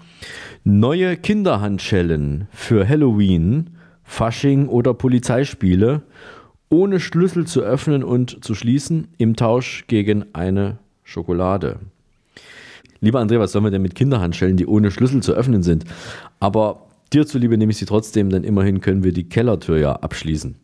neue 0.65 1.17
Kinderhandschellen 1.17 2.49
für 2.53 2.89
Halloween, 2.89 3.71
Fasching 4.03 4.69
oder 4.69 4.95
Polizeispiele 4.95 6.03
ohne 6.69 7.01
Schlüssel 7.01 7.47
zu 7.47 7.61
öffnen 7.61 8.03
und 8.03 8.45
zu 8.45 8.55
schließen 8.55 9.09
im 9.19 9.37
Tausch 9.37 9.85
gegen 9.87 10.25
eine 10.35 10.79
Schokolade. 11.05 11.79
Lieber 13.01 13.21
André, 13.21 13.39
was 13.39 13.53
sollen 13.53 13.65
wir 13.65 13.71
denn 13.71 13.83
mit 13.83 13.95
Kinderhandschellen, 13.95 14.57
die 14.57 14.67
ohne 14.67 14.91
Schlüssel 14.91 15.23
zu 15.23 15.33
öffnen 15.33 15.63
sind? 15.63 15.85
Aber 16.41 16.87
dir 17.13 17.27
zuliebe 17.27 17.57
nehme 17.57 17.71
ich 17.71 17.79
sie 17.79 17.87
trotzdem, 17.87 18.31
denn 18.31 18.45
immerhin 18.45 18.81
können 18.81 19.05
wir 19.05 19.13
die 19.13 19.29
Kellertür 19.29 19.79
ja 19.79 19.93
abschließen. 19.93 20.57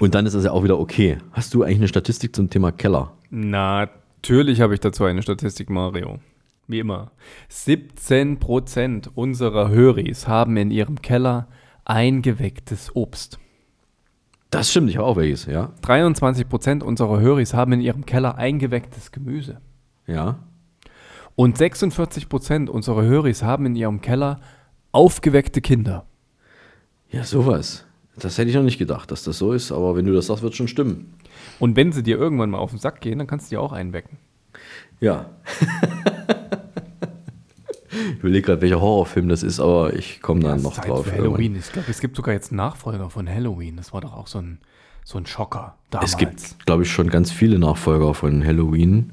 Und 0.00 0.14
dann 0.14 0.26
ist 0.26 0.34
das 0.34 0.44
ja 0.44 0.52
auch 0.52 0.64
wieder 0.64 0.78
okay. 0.78 1.18
Hast 1.32 1.54
du 1.54 1.62
eigentlich 1.62 1.78
eine 1.78 1.88
Statistik 1.88 2.34
zum 2.34 2.50
Thema 2.50 2.72
Keller? 2.72 3.12
Natürlich 3.30 4.60
habe 4.60 4.74
ich 4.74 4.80
dazu 4.80 5.04
eine 5.04 5.22
Statistik, 5.22 5.70
Mario. 5.70 6.18
Wie 6.66 6.78
immer. 6.78 7.10
17% 7.50 9.08
unserer 9.14 9.70
Höris 9.70 10.28
haben 10.28 10.56
in 10.56 10.70
ihrem 10.70 11.02
Keller 11.02 11.48
eingewecktes 11.84 12.94
Obst. 12.94 13.38
Das 14.50 14.70
stimmt, 14.70 14.90
ich 14.90 14.96
habe 14.96 15.06
auch 15.06 15.16
welches, 15.16 15.46
ja. 15.46 15.72
23% 15.82 16.82
unserer 16.82 17.20
Höris 17.20 17.54
haben 17.54 17.72
in 17.72 17.80
ihrem 17.80 18.04
Keller 18.04 18.36
eingewecktes 18.36 19.12
Gemüse. 19.12 19.60
Ja. 20.06 20.40
Und 21.36 21.56
46% 21.56 22.68
unserer 22.68 23.02
Höris 23.02 23.44
haben 23.44 23.66
in 23.66 23.76
ihrem 23.76 24.00
Keller 24.00 24.40
aufgeweckte 24.90 25.60
Kinder. 25.60 26.04
Ja, 27.10 27.22
sowas. 27.22 27.86
Das 28.16 28.38
hätte 28.38 28.50
ich 28.50 28.56
noch 28.56 28.64
nicht 28.64 28.78
gedacht, 28.78 29.10
dass 29.10 29.22
das 29.22 29.38
so 29.38 29.52
ist, 29.52 29.70
aber 29.70 29.96
wenn 29.96 30.04
du 30.04 30.12
das 30.12 30.26
sagst, 30.26 30.42
wird 30.42 30.54
schon 30.54 30.68
stimmen. 30.68 31.14
Und 31.58 31.76
wenn 31.76 31.92
sie 31.92 32.02
dir 32.02 32.18
irgendwann 32.18 32.50
mal 32.50 32.58
auf 32.58 32.70
den 32.70 32.78
Sack 32.78 33.00
gehen, 33.00 33.18
dann 33.18 33.28
kannst 33.28 33.46
du 33.46 33.54
die 33.54 33.58
auch 33.58 33.72
einwecken. 33.72 34.18
Ja. 34.98 35.30
ich 37.90 38.18
überlege 38.20 38.42
gerade, 38.42 38.62
welcher 38.62 38.80
Horrorfilm 38.80 39.28
das 39.28 39.42
ist, 39.42 39.60
aber 39.60 39.94
ich 39.94 40.20
komme 40.22 40.40
dann 40.40 40.62
noch 40.62 40.74
Zeit 40.74 40.88
drauf. 40.88 41.06
Für 41.06 41.12
Halloween. 41.12 41.56
Ich 41.56 41.72
glaube, 41.72 41.90
es 41.90 42.00
gibt 42.00 42.16
sogar 42.16 42.34
jetzt 42.34 42.52
Nachfolger 42.52 43.10
von 43.10 43.28
Halloween. 43.28 43.76
Das 43.76 43.92
war 43.92 44.00
doch 44.00 44.14
auch 44.14 44.26
so 44.26 44.38
ein, 44.38 44.58
so 45.04 45.18
ein 45.18 45.26
Schocker 45.26 45.76
damals. 45.90 46.12
Es 46.12 46.16
gibt, 46.16 46.66
glaube 46.66 46.84
ich, 46.84 46.90
schon 46.90 47.08
ganz 47.08 47.30
viele 47.32 47.58
Nachfolger 47.58 48.14
von 48.14 48.44
Halloween. 48.44 49.12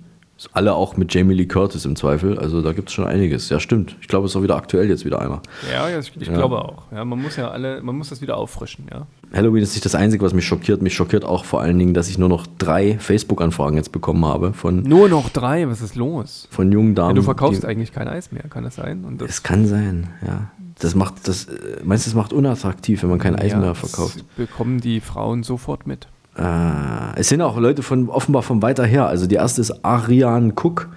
Alle 0.54 0.76
auch 0.76 0.98
mit 0.98 1.14
Jamie 1.14 1.34
Lee 1.34 1.46
Curtis 1.48 1.86
im 1.86 1.96
Zweifel. 1.96 2.38
Also 2.38 2.62
da 2.62 2.74
gibt 2.74 2.90
es 2.90 2.94
schon 2.96 3.06
einiges. 3.06 3.50
Ja, 3.50 3.60
stimmt. 3.60 3.96
Ich 4.02 4.08
glaube, 4.08 4.26
es 4.26 4.32
ist 4.32 4.36
auch 4.36 4.44
wieder 4.44 4.56
aktuell 4.56 4.88
jetzt 4.90 5.04
wieder 5.06 5.20
einer. 5.22 5.42
Ja, 5.72 5.90
ja, 5.90 6.00
ich, 6.00 6.12
ich 6.20 6.28
Ja. 6.28 6.34
glaube 6.36 6.60
auch. 6.64 6.84
Ja, 6.92 7.04
man 7.06 7.22
muss 7.22 7.36
ja 7.38 7.50
alle, 7.50 7.82
man 7.82 7.98
muss 7.98 8.10
das 8.10 8.22
wieder 8.22 8.38
auffrischen, 8.38 8.86
ja. 8.92 9.08
Halloween 9.34 9.64
ist 9.64 9.74
nicht 9.74 9.84
das 9.84 9.96
Einzige, 9.96 10.24
was 10.24 10.34
mich 10.34 10.46
schockiert. 10.46 10.82
Mich 10.82 10.94
schockiert 10.96 11.26
auch 11.26 11.44
vor 11.44 11.62
allen 11.62 11.78
Dingen, 11.80 11.94
dass 11.94 12.08
ich 12.08 12.18
nur 12.18 12.30
noch 12.30 12.46
drei 12.58 12.98
Facebook-Anfragen 13.00 13.76
jetzt 13.76 13.92
bekommen 13.92 14.24
habe 14.26 14.54
von, 14.54 14.84
Nur 14.84 15.10
noch 15.10 15.30
drei, 15.30 15.68
was 15.68 15.82
ist 15.82 15.96
los? 15.96 16.48
von 16.52 16.72
jungen 16.72 16.96
Damen. 16.96 17.10
Ja, 17.10 17.16
du 17.16 17.24
verkaufst 17.24 17.64
die, 17.64 17.68
eigentlich 17.68 17.92
kein 17.92 18.08
Eis 18.08 18.32
mehr, 18.32 18.44
kann 18.50 18.64
das 18.64 18.76
sein? 18.76 19.04
Und 19.06 19.20
das, 19.22 19.30
Es 19.30 19.44
kann 19.44 19.66
sein, 19.68 20.08
ja. 20.26 20.52
Das 20.80 20.94
macht, 20.94 21.28
das, 21.28 21.46
äh, 21.46 21.82
meinst 21.84 22.06
du, 22.06 22.12
das 22.12 22.16
macht 22.16 22.32
unattraktiv, 22.32 23.02
wenn 23.02 23.10
man 23.10 23.18
kein 23.20 23.36
Eis 23.36 23.54
mehr 23.54 23.62
das 23.74 23.80
verkauft? 23.80 24.24
bekommen 24.38 24.80
die 24.80 25.00
Frauen 25.02 25.42
sofort 25.42 25.88
mit. 25.88 26.08
Äh, 26.38 27.20
es 27.20 27.30
sind 27.30 27.42
auch 27.42 27.58
Leute 27.58 27.82
von 27.84 28.10
offenbar 28.10 28.44
von 28.44 28.62
weiter 28.62 28.86
her. 28.86 29.08
Also 29.08 29.26
die 29.28 29.36
erste 29.36 29.62
ist 29.62 29.84
Ariane 29.84 30.54
Cook. 30.54 30.90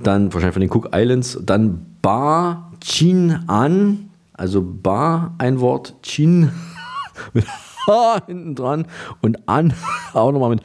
Dann 0.00 0.32
wahrscheinlich 0.32 0.54
von 0.54 0.60
den 0.60 0.70
Cook 0.70 0.90
Islands. 0.94 1.38
Dann 1.42 1.86
Ba 2.02 2.70
Chin 2.80 3.40
An. 3.46 4.10
Also 4.32 4.62
Ba, 4.62 5.34
ein 5.38 5.60
Wort, 5.60 5.94
Chin 6.02 6.50
mit 7.32 7.46
H 7.86 8.22
hinten 8.26 8.54
dran. 8.54 8.86
Und 9.22 9.48
An 9.48 9.72
auch 10.12 10.32
nochmal 10.32 10.50
mit 10.50 10.62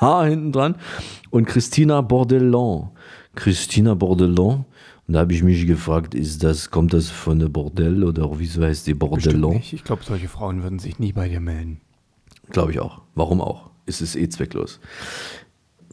H 0.00 0.24
hinten 0.24 0.52
dran. 0.52 0.76
Und 1.30 1.46
Christina 1.46 2.00
Bordelon. 2.00 2.90
Christina 3.34 3.94
Bordelon. 3.94 4.64
Und 5.06 5.14
da 5.14 5.20
habe 5.20 5.32
ich 5.34 5.42
mich 5.42 5.66
gefragt, 5.66 6.14
ist 6.14 6.42
das, 6.42 6.70
kommt 6.70 6.94
das 6.94 7.10
von 7.10 7.38
der 7.38 7.48
Bordell 7.48 8.04
oder 8.04 8.38
wieso 8.38 8.62
heißt 8.62 8.86
die 8.86 8.94
nicht. 8.94 9.72
Ich 9.72 9.84
glaube, 9.84 10.02
solche 10.02 10.28
Frauen 10.28 10.62
würden 10.62 10.78
sich 10.78 10.98
nie 10.98 11.12
bei 11.12 11.28
dir 11.28 11.40
melden. 11.40 11.80
Glaube 12.50 12.72
ich 12.72 12.80
auch. 12.80 13.02
Warum 13.14 13.40
auch? 13.40 13.70
Ist 13.86 14.00
es 14.00 14.16
eh 14.16 14.28
zwecklos. 14.28 14.80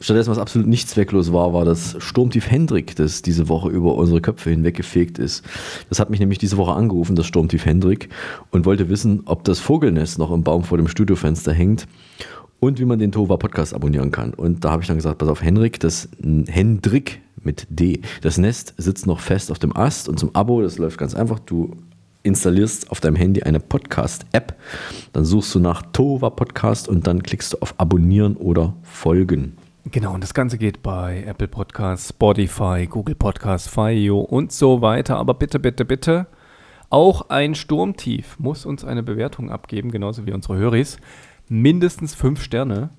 Stattdessen, 0.00 0.30
was 0.30 0.38
absolut 0.38 0.66
nicht 0.66 0.88
zwecklos 0.88 1.32
war, 1.32 1.52
war 1.52 1.64
das 1.64 1.96
Sturmtief 1.98 2.50
Hendrik, 2.50 2.96
das 2.96 3.22
diese 3.22 3.48
Woche 3.48 3.68
über 3.68 3.94
unsere 3.94 4.20
Köpfe 4.20 4.50
hinweggefegt 4.50 5.18
ist. 5.18 5.44
Das 5.90 6.00
hat 6.00 6.10
mich 6.10 6.18
nämlich 6.18 6.38
diese 6.38 6.56
Woche 6.56 6.72
angerufen, 6.72 7.14
das 7.14 7.26
Sturmtief 7.26 7.66
Hendrik, 7.66 8.08
und 8.50 8.64
wollte 8.64 8.88
wissen, 8.88 9.22
ob 9.26 9.44
das 9.44 9.60
Vogelnest 9.60 10.18
noch 10.18 10.32
im 10.32 10.42
Baum 10.42 10.64
vor 10.64 10.78
dem 10.78 10.88
Studiofenster 10.88 11.52
hängt 11.52 11.86
und 12.58 12.80
wie 12.80 12.84
man 12.84 12.98
den 12.98 13.12
Tova 13.12 13.36
Podcast 13.36 13.74
abonnieren 13.74 14.10
kann. 14.10 14.34
Und 14.34 14.64
da 14.64 14.72
habe 14.72 14.82
ich 14.82 14.88
dann 14.88 14.96
gesagt, 14.96 15.18
pass 15.18 15.28
auf, 15.28 15.42
Henrik, 15.42 15.78
das 15.78 16.08
Hendrik 16.48 17.20
mit 17.44 17.66
D. 17.70 18.00
Das 18.20 18.38
Nest 18.38 18.74
sitzt 18.76 19.06
noch 19.06 19.20
fest 19.20 19.50
auf 19.50 19.58
dem 19.58 19.76
Ast 19.76 20.08
und 20.08 20.18
zum 20.18 20.34
Abo, 20.34 20.62
das 20.62 20.78
läuft 20.78 20.98
ganz 20.98 21.14
einfach. 21.14 21.38
Du 21.38 21.76
installierst 22.22 22.90
auf 22.90 23.00
deinem 23.00 23.16
Handy 23.16 23.42
eine 23.42 23.60
Podcast-App, 23.60 24.54
dann 25.12 25.24
suchst 25.24 25.54
du 25.54 25.58
nach 25.58 25.82
Tova 25.92 26.30
Podcast 26.30 26.88
und 26.88 27.06
dann 27.06 27.22
klickst 27.22 27.52
du 27.52 27.58
auf 27.60 27.74
Abonnieren 27.78 28.36
oder 28.36 28.74
Folgen. 28.82 29.56
Genau, 29.90 30.14
und 30.14 30.22
das 30.22 30.32
Ganze 30.32 30.58
geht 30.58 30.82
bei 30.82 31.24
Apple 31.26 31.48
Podcasts, 31.48 32.10
Spotify, 32.10 32.86
Google 32.88 33.16
Podcasts, 33.16 33.68
Fio 33.68 34.20
und 34.20 34.52
so 34.52 34.80
weiter. 34.80 35.16
Aber 35.16 35.34
bitte, 35.34 35.58
bitte, 35.58 35.84
bitte, 35.84 36.26
auch 36.88 37.30
ein 37.30 37.54
Sturmtief 37.54 38.38
muss 38.38 38.64
uns 38.64 38.84
eine 38.84 39.02
Bewertung 39.02 39.50
abgeben, 39.50 39.90
genauso 39.90 40.26
wie 40.26 40.32
unsere 40.32 40.56
Höris. 40.56 40.98
Mindestens 41.48 42.14
fünf 42.14 42.42
Sterne. 42.42 42.90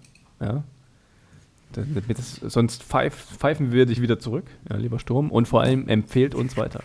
Ja. 0.41 0.63
Sonst 2.47 2.83
pfeif, 2.83 3.13
pfeifen 3.37 3.71
wir 3.71 3.85
dich 3.85 4.01
wieder 4.01 4.19
zurück, 4.19 4.45
ja, 4.69 4.77
lieber 4.77 4.99
Sturm. 4.99 5.29
Und 5.31 5.47
vor 5.47 5.61
allem 5.61 5.87
empfehlt 5.87 6.35
uns 6.35 6.55
weiter. 6.57 6.81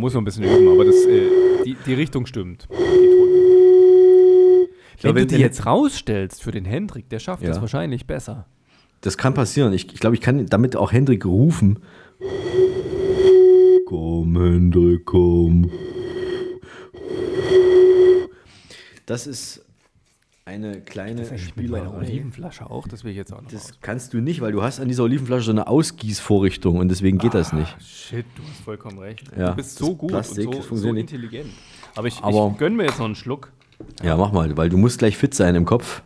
musst 0.00 0.14
noch 0.14 0.22
ein 0.22 0.24
bisschen 0.24 0.44
üben, 0.44 0.66
aber 0.68 0.84
das, 0.84 1.04
äh, 1.04 1.28
die, 1.64 1.76
die 1.86 1.94
Richtung 1.94 2.24
stimmt. 2.26 2.66
Die 2.70 2.74
Ton- 2.74 4.68
glaub, 4.98 5.14
wenn 5.14 5.22
wenn- 5.22 5.28
du 5.28 5.34
die 5.36 5.40
jetzt 5.42 5.66
rausstellst 5.66 6.42
für 6.42 6.50
den 6.50 6.64
Hendrik, 6.64 7.08
der 7.10 7.18
schafft 7.18 7.42
Ja. 7.42 7.50
das 7.50 7.60
wahrscheinlich 7.60 8.06
besser. 8.06 8.46
Das 9.02 9.16
kann 9.16 9.34
passieren. 9.34 9.72
Ich, 9.72 9.92
ich 9.92 10.00
glaube, 10.00 10.16
ich 10.16 10.20
kann 10.22 10.44
damit 10.46 10.74
auch 10.76 10.92
Hendrik 10.92 11.24
rufen. 11.24 11.78
Komm, 13.86 14.36
Hendrik, 14.40 15.04
komm. 15.04 15.70
Das 19.06 19.26
ist 19.26 19.64
eine 20.50 20.80
kleine 20.80 21.24
Spielerei. 21.38 21.88
Olivenflasche 21.88 22.68
auch, 22.70 22.88
das 22.88 23.04
will 23.04 23.12
ich 23.12 23.16
jetzt 23.16 23.32
auch 23.32 23.40
noch 23.40 23.50
Das 23.50 23.72
kannst 23.80 24.12
du 24.12 24.20
nicht, 24.20 24.40
weil 24.40 24.52
du 24.52 24.62
hast 24.62 24.80
an 24.80 24.88
dieser 24.88 25.04
Olivenflasche 25.04 25.44
so 25.44 25.50
eine 25.52 25.66
Ausgießvorrichtung 25.68 26.78
und 26.78 26.88
deswegen 26.88 27.18
geht 27.18 27.34
das 27.34 27.52
nicht. 27.52 27.74
Shit, 27.80 28.26
du 28.36 28.42
hast 28.42 28.60
vollkommen 28.64 28.98
recht. 28.98 29.24
Ja, 29.38 29.50
du 29.50 29.56
bist 29.56 29.78
so 29.78 29.94
gut 29.94 30.10
Plastik, 30.10 30.48
und 30.48 30.62
so, 30.64 30.76
so 30.76 30.92
nicht. 30.92 31.02
intelligent. 31.12 31.50
Aber 31.94 32.08
ich, 32.08 32.18
Aber- 32.22 32.50
ich 32.52 32.58
gönn 32.58 32.76
mir 32.76 32.84
jetzt 32.84 32.98
noch 32.98 33.06
einen 33.06 33.14
Schluck. 33.14 33.52
Ja, 34.02 34.16
mach 34.16 34.32
mal, 34.32 34.56
weil 34.56 34.68
du 34.68 34.76
musst 34.76 34.98
gleich 34.98 35.16
fit 35.16 35.34
sein 35.34 35.54
im 35.54 35.64
Kopf. 35.64 36.02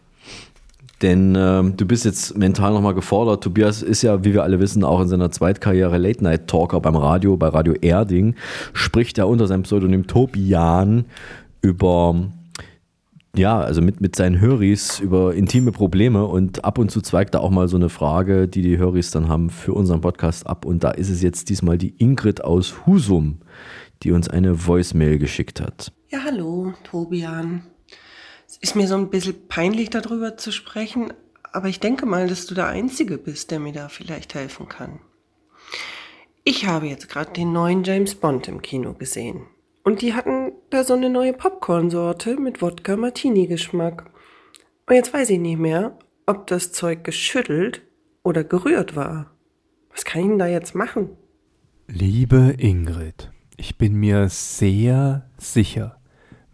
Denn 1.02 1.34
ähm, 1.36 1.76
du 1.76 1.86
bist 1.86 2.04
jetzt 2.04 2.36
mental 2.38 2.72
nochmal 2.72 2.94
gefordert. 2.94 3.42
Tobias 3.42 3.82
ist 3.82 4.02
ja, 4.02 4.24
wie 4.24 4.32
wir 4.32 4.42
alle 4.44 4.60
wissen, 4.60 4.84
auch 4.84 5.00
in 5.00 5.08
seiner 5.08 5.30
Zweitkarriere 5.30 5.98
Late-Night-Talker 5.98 6.80
beim 6.80 6.96
Radio, 6.96 7.36
bei 7.36 7.48
Radio 7.48 7.74
Erding, 7.74 8.36
spricht 8.72 9.18
er 9.18 9.26
unter 9.28 9.46
seinem 9.46 9.64
Pseudonym 9.64 10.06
Tobian 10.06 11.04
über, 11.62 12.14
ja, 13.34 13.60
also 13.60 13.82
mit, 13.82 14.00
mit 14.00 14.16
seinen 14.16 14.40
Höris 14.40 15.00
über 15.00 15.34
intime 15.34 15.72
Probleme 15.72 16.24
und 16.24 16.64
ab 16.64 16.78
und 16.78 16.90
zu 16.90 17.00
zweigt 17.00 17.34
er 17.34 17.40
auch 17.40 17.50
mal 17.50 17.68
so 17.68 17.76
eine 17.76 17.88
Frage, 17.88 18.48
die 18.48 18.62
die 18.62 18.78
Höris 18.78 19.10
dann 19.10 19.28
haben 19.28 19.50
für 19.50 19.74
unseren 19.74 20.00
Podcast 20.00 20.46
ab. 20.46 20.64
Und 20.64 20.84
da 20.84 20.90
ist 20.90 21.10
es 21.10 21.22
jetzt 21.22 21.48
diesmal 21.48 21.78
die 21.78 21.94
Ingrid 21.98 22.44
aus 22.44 22.86
Husum, 22.86 23.40
die 24.02 24.12
uns 24.12 24.28
eine 24.28 24.66
Voicemail 24.66 25.18
geschickt 25.18 25.60
hat. 25.60 25.92
Ja, 26.10 26.20
hallo, 26.24 26.74
Tobian. 26.84 27.66
Es 28.46 28.56
ist 28.58 28.76
mir 28.76 28.86
so 28.86 28.94
ein 28.94 29.10
bisschen 29.10 29.48
peinlich, 29.48 29.90
darüber 29.90 30.36
zu 30.36 30.52
sprechen, 30.52 31.12
aber 31.52 31.68
ich 31.68 31.80
denke 31.80 32.06
mal, 32.06 32.28
dass 32.28 32.46
du 32.46 32.54
der 32.54 32.68
Einzige 32.68 33.18
bist, 33.18 33.50
der 33.50 33.58
mir 33.58 33.72
da 33.72 33.88
vielleicht 33.88 34.34
helfen 34.34 34.68
kann. 34.68 35.00
Ich 36.44 36.66
habe 36.66 36.86
jetzt 36.86 37.08
gerade 37.08 37.32
den 37.32 37.52
neuen 37.52 37.84
James 37.84 38.14
Bond 38.14 38.48
im 38.48 38.60
Kino 38.60 38.92
gesehen. 38.92 39.46
Und 39.84 40.00
die 40.00 40.14
hatten 40.14 40.52
da 40.70 40.82
so 40.82 40.94
eine 40.94 41.10
neue 41.10 41.34
Popcorn-Sorte 41.34 42.36
mit 42.40 42.62
Wodka-Martini-Geschmack. 42.62 44.10
Und 44.86 44.96
jetzt 44.96 45.12
weiß 45.12 45.28
ich 45.28 45.38
nicht 45.38 45.58
mehr, 45.58 45.98
ob 46.24 46.46
das 46.46 46.72
Zeug 46.72 47.04
geschüttelt 47.04 47.82
oder 48.22 48.44
gerührt 48.44 48.96
war. 48.96 49.30
Was 49.92 50.06
kann 50.06 50.22
ich 50.22 50.28
denn 50.28 50.38
da 50.38 50.46
jetzt 50.46 50.74
machen? 50.74 51.10
Liebe 51.86 52.54
Ingrid, 52.56 53.30
ich 53.58 53.76
bin 53.76 53.94
mir 53.94 54.30
sehr 54.30 55.28
sicher, 55.36 56.00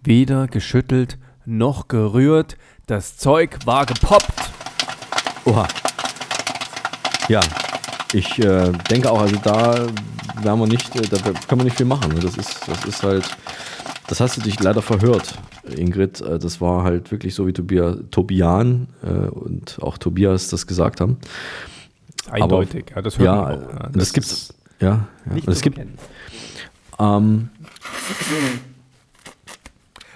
weder 0.02 0.48
geschüttelt 0.48 1.16
noch 1.44 1.86
gerührt, 1.86 2.58
das 2.88 3.16
Zeug 3.16 3.58
war 3.64 3.86
gepoppt. 3.86 4.50
Oha. 5.44 5.68
Ja, 7.28 7.40
ich 8.12 8.38
äh, 8.38 8.72
denke 8.90 9.10
auch, 9.10 9.20
also 9.20 9.36
da 9.42 9.86
werden 10.42 10.60
wir 10.60 10.66
nicht, 10.66 10.94
äh, 10.96 11.02
da 11.08 11.18
können 11.48 11.60
wir 11.60 11.64
nicht 11.64 11.76
viel 11.76 11.86
machen. 11.86 12.12
Das 12.20 12.36
ist, 12.36 12.68
das 12.68 12.84
ist 12.84 13.02
halt, 13.02 13.36
das 14.08 14.20
hast 14.20 14.36
du 14.36 14.40
dich 14.40 14.58
leider 14.60 14.82
verhört, 14.82 15.34
Ingrid. 15.76 16.20
Äh, 16.20 16.38
Das 16.38 16.60
war 16.60 16.84
halt 16.84 17.10
wirklich 17.10 17.34
so, 17.34 17.46
wie 17.46 17.52
Tobia, 17.52 17.96
Tobian 18.10 18.88
äh, 19.02 19.28
und 19.28 19.78
auch 19.82 19.98
Tobias 19.98 20.48
das 20.48 20.66
gesagt 20.66 21.00
haben. 21.00 21.18
Eindeutig, 22.30 22.86
ja, 22.94 23.02
das 23.02 23.18
hört 23.18 23.26
ja, 23.26 23.34
man 23.34 23.44
auch, 23.44 23.72
ja. 23.72 23.78
Das, 23.78 23.92
Das 23.92 24.12
gibt's. 24.12 24.54
Ja, 24.80 25.08
ja. 25.26 25.34
nicht 25.34 25.52
zu 25.52 25.60
gibt. 25.60 25.78
Ähm, 26.98 27.48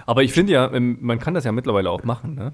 Aber 0.07 0.23
ich 0.23 0.33
finde 0.33 0.53
ja, 0.53 0.73
ähm, 0.73 0.99
man 1.01 1.19
kann 1.19 1.35
das 1.35 1.45
ja 1.45 1.53
mittlerweile 1.53 1.91
auch 1.91 2.05
machen, 2.05 2.35
ne? 2.35 2.53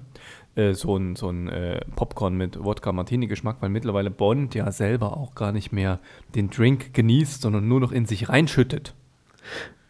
Äh, 0.55 0.73
So 0.73 0.97
ein, 0.97 1.15
so 1.15 1.29
ein 1.29 1.47
äh, 1.49 1.81
Popcorn 1.95 2.35
mit 2.35 2.63
Wodka-Martini-Geschmack, 2.63 3.57
weil 3.61 3.69
mittlerweile 3.69 4.11
Bond 4.11 4.55
ja 4.55 4.71
selber 4.71 5.17
auch 5.17 5.35
gar 5.35 5.51
nicht 5.51 5.71
mehr 5.71 5.99
den 6.35 6.49
Drink 6.49 6.93
genießt, 6.93 7.41
sondern 7.41 7.67
nur 7.67 7.79
noch 7.79 7.91
in 7.91 8.05
sich 8.05 8.29
reinschüttet. 8.29 8.93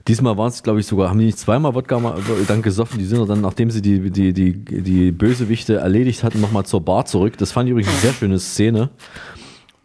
Diesmal 0.08 0.36
waren 0.38 0.50
es, 0.50 0.64
glaube 0.64 0.80
ich, 0.80 0.88
sogar, 0.88 1.10
haben 1.10 1.20
die 1.20 1.26
nicht 1.26 1.38
zweimal 1.38 1.76
Wodka 1.76 2.16
dann 2.48 2.62
gesoffen, 2.64 2.98
die 2.98 3.06
sind 3.06 3.30
dann, 3.30 3.42
nachdem 3.42 3.70
sie 3.70 3.84
die, 3.84 4.10
die, 4.10 4.34
die, 4.34 4.54
die 4.54 5.12
Bösewichte 5.12 5.76
erledigt 5.76 6.24
hatten, 6.24 6.42
nochmal 6.42 6.66
zur 6.66 6.82
Bar 6.82 7.06
zurück. 7.06 7.38
Das 7.38 7.52
fand 7.52 7.68
ich 7.68 7.72
übrigens 7.72 7.92
eine 7.92 8.00
sehr 8.00 8.14
schöne 8.14 8.40
Szene, 8.40 8.90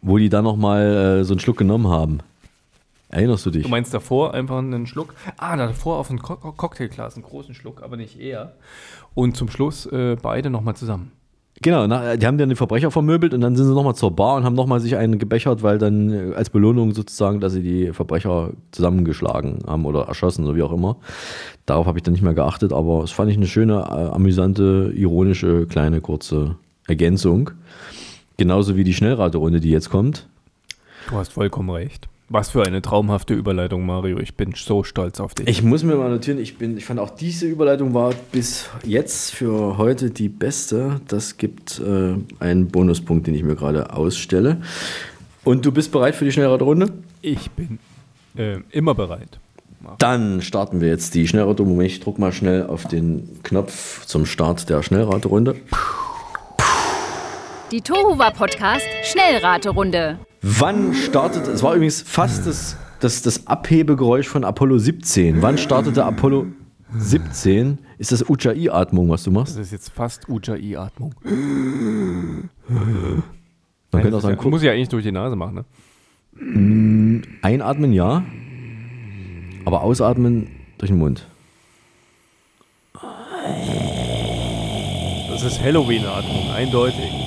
wo 0.00 0.16
die 0.16 0.30
dann 0.30 0.44
nochmal 0.44 1.20
äh, 1.20 1.24
so 1.24 1.34
einen 1.34 1.40
Schluck 1.40 1.58
genommen 1.58 1.88
haben. 1.88 2.20
Erinnerst 3.08 3.46
du 3.46 3.50
dich? 3.50 3.62
Du 3.62 3.68
meinst 3.68 3.94
davor 3.94 4.34
einfach 4.34 4.58
einen 4.58 4.86
Schluck? 4.86 5.14
Ah, 5.36 5.56
davor 5.56 5.98
auf 5.98 6.10
ein 6.10 6.20
Co 6.20 6.36
Co- 6.36 6.52
Cocktailglas, 6.52 7.14
einen 7.14 7.22
großen 7.24 7.54
Schluck, 7.54 7.82
aber 7.82 7.96
nicht 7.96 8.18
eher. 8.20 8.54
Und 9.14 9.36
zum 9.36 9.48
Schluss 9.48 9.86
äh, 9.86 10.16
beide 10.20 10.50
nochmal 10.50 10.74
zusammen. 10.74 11.12
Genau, 11.62 11.86
na, 11.86 12.16
die 12.18 12.26
haben 12.26 12.36
dann 12.36 12.50
die 12.50 12.54
Verbrecher 12.54 12.90
vermöbelt 12.90 13.32
und 13.32 13.40
dann 13.40 13.56
sind 13.56 13.66
sie 13.66 13.72
nochmal 13.74 13.94
zur 13.94 14.10
Bar 14.14 14.36
und 14.36 14.44
haben 14.44 14.54
nochmal 14.56 14.78
sich 14.80 14.96
einen 14.96 15.18
gebechert, 15.18 15.62
weil 15.62 15.78
dann 15.78 16.32
äh, 16.32 16.34
als 16.34 16.50
Belohnung 16.50 16.92
sozusagen, 16.92 17.40
dass 17.40 17.54
sie 17.54 17.62
die 17.62 17.92
Verbrecher 17.94 18.50
zusammengeschlagen 18.72 19.60
haben 19.66 19.86
oder 19.86 20.02
erschossen 20.02 20.44
oder 20.44 20.54
wie 20.56 20.62
auch 20.62 20.72
immer. 20.72 20.96
Darauf 21.64 21.86
habe 21.86 21.98
ich 21.98 22.02
dann 22.02 22.12
nicht 22.12 22.22
mehr 22.22 22.34
geachtet, 22.34 22.74
aber 22.74 23.04
es 23.04 23.10
fand 23.12 23.30
ich 23.30 23.38
eine 23.38 23.46
schöne, 23.46 23.74
äh, 23.88 24.14
amüsante, 24.14 24.92
ironische, 24.94 25.66
kleine, 25.66 26.02
kurze 26.02 26.56
Ergänzung. 26.88 27.52
Genauso 28.36 28.76
wie 28.76 28.84
die 28.84 28.92
Schnellraterunde, 28.92 29.60
die 29.60 29.70
jetzt 29.70 29.88
kommt. 29.88 30.28
Du 31.08 31.14
hast 31.16 31.32
vollkommen 31.32 31.70
recht. 31.70 32.06
Was 32.28 32.50
für 32.50 32.64
eine 32.64 32.82
traumhafte 32.82 33.34
Überleitung, 33.34 33.86
Mario. 33.86 34.18
Ich 34.18 34.34
bin 34.34 34.52
so 34.56 34.82
stolz 34.82 35.20
auf 35.20 35.34
dich. 35.34 35.46
Ich 35.46 35.62
muss 35.62 35.84
mir 35.84 35.94
mal 35.94 36.10
notieren, 36.10 36.40
ich, 36.40 36.58
bin, 36.58 36.76
ich 36.76 36.84
fand 36.84 36.98
auch 36.98 37.10
diese 37.10 37.46
Überleitung 37.46 37.94
war 37.94 38.12
bis 38.32 38.68
jetzt 38.84 39.32
für 39.32 39.78
heute 39.78 40.10
die 40.10 40.28
beste. 40.28 41.00
Das 41.06 41.36
gibt 41.36 41.78
äh, 41.78 42.14
einen 42.40 42.68
Bonuspunkt, 42.68 43.28
den 43.28 43.34
ich 43.34 43.44
mir 43.44 43.54
gerade 43.54 43.92
ausstelle. 43.92 44.56
Und 45.44 45.64
du 45.64 45.70
bist 45.70 45.92
bereit 45.92 46.16
für 46.16 46.24
die 46.24 46.32
Schnellraterunde? 46.32 46.92
Ich 47.22 47.48
bin 47.52 47.78
äh, 48.36 48.58
immer 48.72 48.96
bereit. 48.96 49.38
Dann 49.98 50.42
starten 50.42 50.80
wir 50.80 50.88
jetzt 50.88 51.14
die 51.14 51.28
Schnellraterunde. 51.28 51.74
Moment, 51.74 51.92
ich 51.92 52.00
drücke 52.00 52.20
mal 52.20 52.32
schnell 52.32 52.66
auf 52.66 52.86
den 52.86 53.40
Knopf 53.44 54.04
zum 54.06 54.26
Start 54.26 54.68
der 54.68 54.82
Schnellraterunde. 54.82 55.54
Die 57.70 57.80
Tohuwa 57.80 58.30
Podcast 58.30 58.86
Schnellraterunde. 59.04 60.18
Wann 60.48 60.94
startete, 60.94 61.50
es 61.50 61.62
war 61.64 61.74
übrigens 61.74 62.02
fast 62.02 62.46
das, 62.46 62.76
das, 63.00 63.20
das 63.22 63.48
Abhebegeräusch 63.48 64.28
von 64.28 64.44
Apollo 64.44 64.78
17. 64.78 65.42
Wann 65.42 65.58
startete 65.58 66.04
Apollo 66.04 66.46
17? 66.96 67.78
Ist 67.98 68.12
das 68.12 68.28
Ujjayi-Atmung, 68.28 69.08
was 69.10 69.24
du 69.24 69.32
machst? 69.32 69.56
Das 69.56 69.66
ist 69.66 69.72
jetzt 69.72 69.90
fast 69.90 70.28
Ujjayi-Atmung. 70.28 71.14
Man 71.24 72.48
Nein, 73.90 74.02
könnte 74.02 74.16
auch 74.16 74.20
sagen, 74.20 74.38
ja, 74.40 74.48
muss 74.48 74.62
ja 74.62 74.70
eigentlich 74.70 74.88
durch 74.88 75.02
die 75.02 75.10
Nase 75.10 75.34
machen, 75.34 75.54
ne? 75.56 75.64
Mm, 76.40 77.22
Einatmen 77.42 77.92
ja, 77.92 78.22
aber 79.64 79.82
ausatmen 79.82 80.48
durch 80.78 80.90
den 80.90 80.98
Mund. 80.98 81.26
Das 85.28 85.42
ist 85.42 85.60
Halloween-Atmung, 85.60 86.50
eindeutig. 86.50 87.25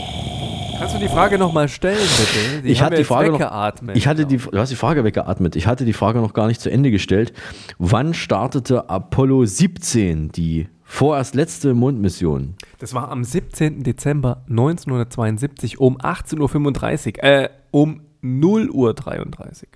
Kannst 0.79 0.95
du 0.95 0.99
die 0.99 1.09
Frage 1.09 1.37
nochmal 1.37 1.67
stellen, 1.67 1.97
bitte? 1.97 2.61
Die 2.63 2.69
ich 2.69 2.81
hatte 2.81 2.95
die 2.95 3.03
Frage 3.03 3.31
noch, 3.31 3.39
weggeatmet. 3.39 3.97
ich 3.97 4.07
hatte 4.07 4.25
die, 4.25 4.37
du 4.37 4.57
hast 4.57 4.69
die 4.69 4.77
Frage 4.77 5.03
weggeatmet. 5.03 5.57
Ich 5.57 5.67
hatte 5.67 5.83
die 5.83 5.91
Frage 5.91 6.19
noch 6.19 6.31
gar 6.31 6.47
nicht 6.47 6.61
zu 6.61 6.71
Ende 6.71 6.89
gestellt. 6.89 7.33
Wann 7.79 8.13
startete 8.13 8.89
Apollo 8.89 9.43
17, 9.43 10.31
die 10.31 10.69
vorerst 10.85 11.35
letzte 11.35 11.73
Mondmission? 11.73 12.55
Das 12.77 12.93
war 12.93 13.11
am 13.11 13.25
17. 13.25 13.83
Dezember 13.83 14.43
1972 14.49 15.81
um 15.81 15.97
18.35 15.97 17.17
Uhr, 17.17 17.23
äh, 17.23 17.49
um 17.71 17.99
0 18.21 18.69
Uhr 18.69 18.93
33. 18.93 19.67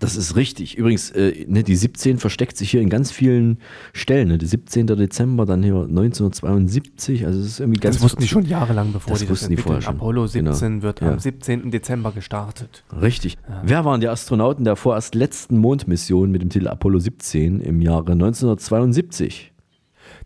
Das 0.00 0.16
ist 0.16 0.36
richtig. 0.36 0.76
Übrigens, 0.76 1.10
äh, 1.12 1.44
ne, 1.48 1.62
die 1.62 1.76
17 1.76 2.18
versteckt 2.18 2.56
sich 2.56 2.70
hier 2.70 2.80
in 2.80 2.88
ganz 2.88 3.10
vielen 3.10 3.58
Stellen. 3.92 4.28
Ne? 4.28 4.38
Der 4.38 4.48
17. 4.48 4.86
Dezember, 4.86 5.46
dann 5.46 5.62
hier 5.62 5.74
1972. 5.74 7.26
Also 7.26 7.40
es 7.40 7.46
ist 7.46 7.60
irgendwie 7.60 7.80
ganz 7.80 7.96
Das 7.96 8.02
wussten 8.04 8.20
die 8.22 8.28
schon 8.28 8.44
jahrelang, 8.44 8.92
bevor 8.92 9.10
das 9.12 9.20
die 9.20 9.26
das 9.26 9.30
wussten 9.32 9.54
die 9.54 9.62
vorher 9.62 9.82
schon. 9.82 9.94
Apollo 9.96 10.26
17 10.26 10.68
Genau. 10.72 10.82
wird 10.82 11.00
Ja. 11.00 11.12
am 11.12 11.18
17. 11.18 11.70
Dezember 11.70 12.12
gestartet. 12.12 12.84
Richtig. 13.00 13.36
Wer 13.62 13.84
waren 13.84 14.00
die 14.00 14.08
Astronauten 14.08 14.64
der 14.64 14.76
vorerst 14.76 15.14
letzten 15.14 15.58
Mondmission 15.58 16.30
mit 16.30 16.42
dem 16.42 16.50
Titel 16.50 16.68
Apollo 16.68 16.98
17 16.98 17.60
im 17.60 17.80
Jahre 17.80 18.12
1972? 18.12 19.52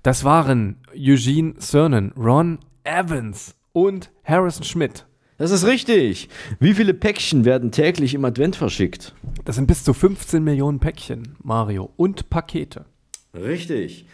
Das 0.02 0.24
waren 0.24 0.76
Eugene 0.96 1.54
Cernan, 1.60 2.12
Ron 2.16 2.58
Evans 2.84 3.54
und 3.72 4.10
Harrison 4.24 4.64
Schmidt. 4.64 5.06
Das 5.38 5.52
ist 5.52 5.64
richtig. 5.64 6.28
Wie 6.58 6.74
viele 6.74 6.94
Päckchen 6.94 7.44
werden 7.44 7.70
täglich 7.70 8.14
im 8.14 8.24
Advent 8.24 8.56
verschickt? 8.56 9.14
Das 9.44 9.54
sind 9.54 9.68
bis 9.68 9.84
zu 9.84 9.94
15 9.94 10.42
Millionen 10.42 10.80
Päckchen, 10.80 11.36
Mario, 11.44 11.90
und 11.96 12.28
Pakete. 12.28 12.86
Richtig. 13.32 14.06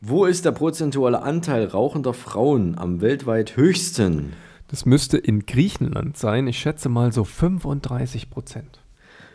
Wo 0.00 0.24
ist 0.24 0.44
der 0.44 0.50
prozentuale 0.50 1.22
Anteil 1.22 1.66
rauchender 1.66 2.12
Frauen 2.12 2.76
am 2.76 3.00
weltweit 3.00 3.56
höchsten? 3.56 4.32
Das 4.66 4.84
müsste 4.84 5.18
in 5.18 5.46
Griechenland 5.46 6.16
sein. 6.16 6.48
Ich 6.48 6.58
schätze 6.58 6.88
mal 6.88 7.12
so 7.12 7.22
35 7.22 8.28
Prozent. 8.28 8.80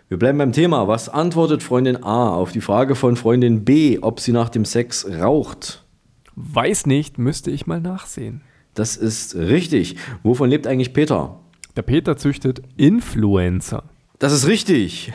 Wir 0.09 0.19
bleiben 0.19 0.39
beim 0.39 0.51
Thema. 0.51 0.89
Was 0.89 1.07
antwortet 1.07 1.63
Freundin 1.63 2.03
A 2.03 2.29
auf 2.29 2.51
die 2.51 2.59
Frage 2.59 2.95
von 2.95 3.15
Freundin 3.15 3.63
B, 3.63 3.99
ob 4.01 4.19
sie 4.19 4.33
nach 4.33 4.49
dem 4.49 4.65
Sex 4.65 5.07
raucht? 5.09 5.85
Weiß 6.35 6.85
nicht, 6.87 7.17
müsste 7.17 7.51
ich 7.51 7.67
mal 7.67 7.79
nachsehen. 7.79 8.41
Das 8.77 8.95
ist 8.95 9.33
richtig. 9.33 9.95
Wovon 10.21 10.51
lebt 10.51 10.67
eigentlich 10.67 10.93
Peter? 10.93 11.39
Der 11.75 11.81
Peter 11.81 12.15
züchtet 12.15 12.61
Influencer. 12.77 13.85
Das 14.19 14.31
ist 14.31 14.45
richtig. 14.45 15.11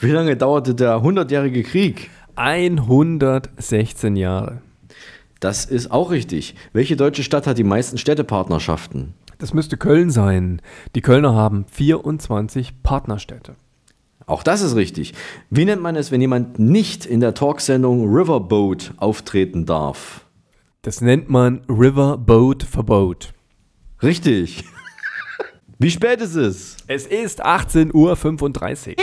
Wie 0.00 0.10
lange 0.10 0.36
dauerte 0.36 0.74
der 0.74 0.96
100-jährige 0.96 1.62
Krieg? 1.62 2.10
116 2.34 4.16
Jahre. 4.16 4.60
Das 5.38 5.66
ist 5.66 5.92
auch 5.92 6.10
richtig. 6.10 6.56
Welche 6.72 6.96
deutsche 6.96 7.22
Stadt 7.22 7.46
hat 7.46 7.58
die 7.58 7.64
meisten 7.64 7.96
Städtepartnerschaften? 7.96 9.14
Das 9.38 9.54
müsste 9.54 9.76
Köln 9.76 10.10
sein. 10.10 10.60
Die 10.96 11.00
Kölner 11.00 11.32
haben 11.32 11.66
24 11.70 12.82
Partnerstädte. 12.82 13.54
Auch 14.26 14.42
das 14.42 14.62
ist 14.62 14.74
richtig. 14.74 15.14
Wie 15.48 15.64
nennt 15.64 15.80
man 15.80 15.94
es, 15.94 16.10
wenn 16.10 16.20
jemand 16.20 16.58
nicht 16.58 17.06
in 17.06 17.20
der 17.20 17.34
Talksendung 17.34 18.12
Riverboat 18.12 18.94
auftreten 18.96 19.64
darf? 19.64 20.26
Das 20.82 21.02
nennt 21.02 21.28
man 21.28 21.60
Riverboat 21.68 22.62
Verbot. 22.62 23.34
Richtig. 24.02 24.64
Wie 25.78 25.90
spät 25.90 26.22
ist 26.22 26.36
es? 26.36 26.78
Es 26.86 27.06
ist 27.06 27.44
18.35 27.44 27.92
Uhr. 27.94 28.96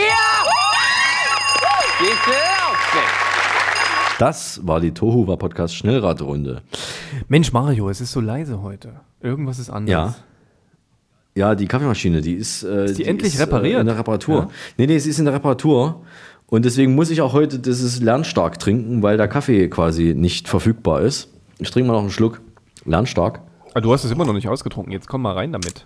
Das 4.18 4.60
war 4.66 4.80
die 4.80 4.92
Tohuwa 4.92 5.36
Podcast 5.36 5.76
Schnellraterunde. 5.76 6.62
Mensch, 7.28 7.52
Mario, 7.52 7.88
es 7.88 8.00
ist 8.00 8.10
so 8.10 8.20
leise 8.20 8.60
heute. 8.62 9.00
Irgendwas 9.20 9.60
ist 9.60 9.70
anders. 9.70 9.90
Ja. 9.92 10.14
Ja, 11.36 11.54
die 11.54 11.66
Kaffeemaschine, 11.68 12.20
die 12.20 12.34
ist, 12.34 12.64
äh, 12.64 12.86
Ist 12.86 12.98
die 12.98 13.04
endlich 13.04 13.36
äh, 13.36 13.42
repariert? 13.42 13.80
in 13.80 13.86
der 13.86 13.96
Reparatur. 13.98 14.36
Ja? 14.36 14.48
Nee, 14.78 14.86
nee, 14.88 14.98
sie 14.98 15.10
ist 15.10 15.20
in 15.20 15.26
der 15.26 15.34
Reparatur. 15.34 16.02
Und 16.46 16.64
deswegen 16.64 16.96
muss 16.96 17.10
ich 17.10 17.20
auch 17.20 17.32
heute 17.32 17.60
dieses 17.60 18.00
Lernstark 18.00 18.58
trinken, 18.58 19.04
weil 19.04 19.16
der 19.16 19.28
Kaffee 19.28 19.68
quasi 19.68 20.14
nicht 20.16 20.48
verfügbar 20.48 21.02
ist. 21.02 21.28
Ich 21.58 21.70
trinke 21.70 21.88
mal 21.88 21.94
noch 21.94 22.02
einen 22.02 22.10
Schluck 22.10 22.40
Lernstark. 22.84 23.40
Ah, 23.74 23.80
du 23.80 23.92
hast 23.92 24.04
es 24.04 24.10
immer 24.10 24.24
noch 24.24 24.32
nicht 24.32 24.48
ausgetrunken. 24.48 24.92
Jetzt 24.92 25.08
komm 25.08 25.22
mal 25.22 25.32
rein 25.32 25.52
damit. 25.52 25.84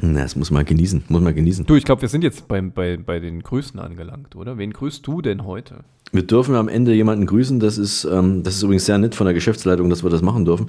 Na, 0.00 0.22
das 0.22 0.36
muss 0.36 0.50
man 0.50 0.64
genießen, 0.64 1.04
muss 1.08 1.22
man 1.22 1.34
genießen. 1.34 1.66
Du, 1.66 1.74
ich 1.74 1.84
glaube, 1.84 2.02
wir 2.02 2.08
sind 2.08 2.22
jetzt 2.24 2.48
beim, 2.48 2.72
bei, 2.72 2.96
bei 2.96 3.18
den 3.18 3.42
Grüßen 3.42 3.78
angelangt, 3.80 4.36
oder? 4.36 4.58
Wen 4.58 4.72
grüßt 4.72 5.06
du 5.06 5.22
denn 5.22 5.44
heute? 5.44 5.84
Wir 6.12 6.26
dürfen 6.26 6.54
am 6.54 6.68
Ende 6.68 6.92
jemanden 6.92 7.26
grüßen. 7.26 7.58
Das 7.58 7.78
ist, 7.78 8.04
ähm, 8.04 8.42
das 8.42 8.56
ist 8.56 8.62
übrigens 8.62 8.84
sehr 8.84 8.98
nett 8.98 9.14
von 9.14 9.24
der 9.24 9.34
Geschäftsleitung, 9.34 9.88
dass 9.88 10.02
wir 10.02 10.10
das 10.10 10.22
machen 10.22 10.44
dürfen. 10.44 10.66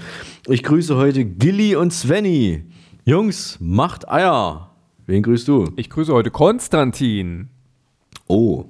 Ich 0.47 0.63
grüße 0.63 0.95
heute 0.95 1.25
Gilly 1.25 1.75
und 1.75 1.91
Svenny. 1.91 2.63
Jungs, 3.03 3.57
macht 3.59 4.09
Eier. 4.09 4.71
Wen 5.05 5.21
grüßt 5.21 5.47
du? 5.49 5.71
Ich 5.75 5.89
grüße 5.89 6.13
heute 6.13 6.31
Konstantin. 6.31 7.49
Oh, 8.27 8.65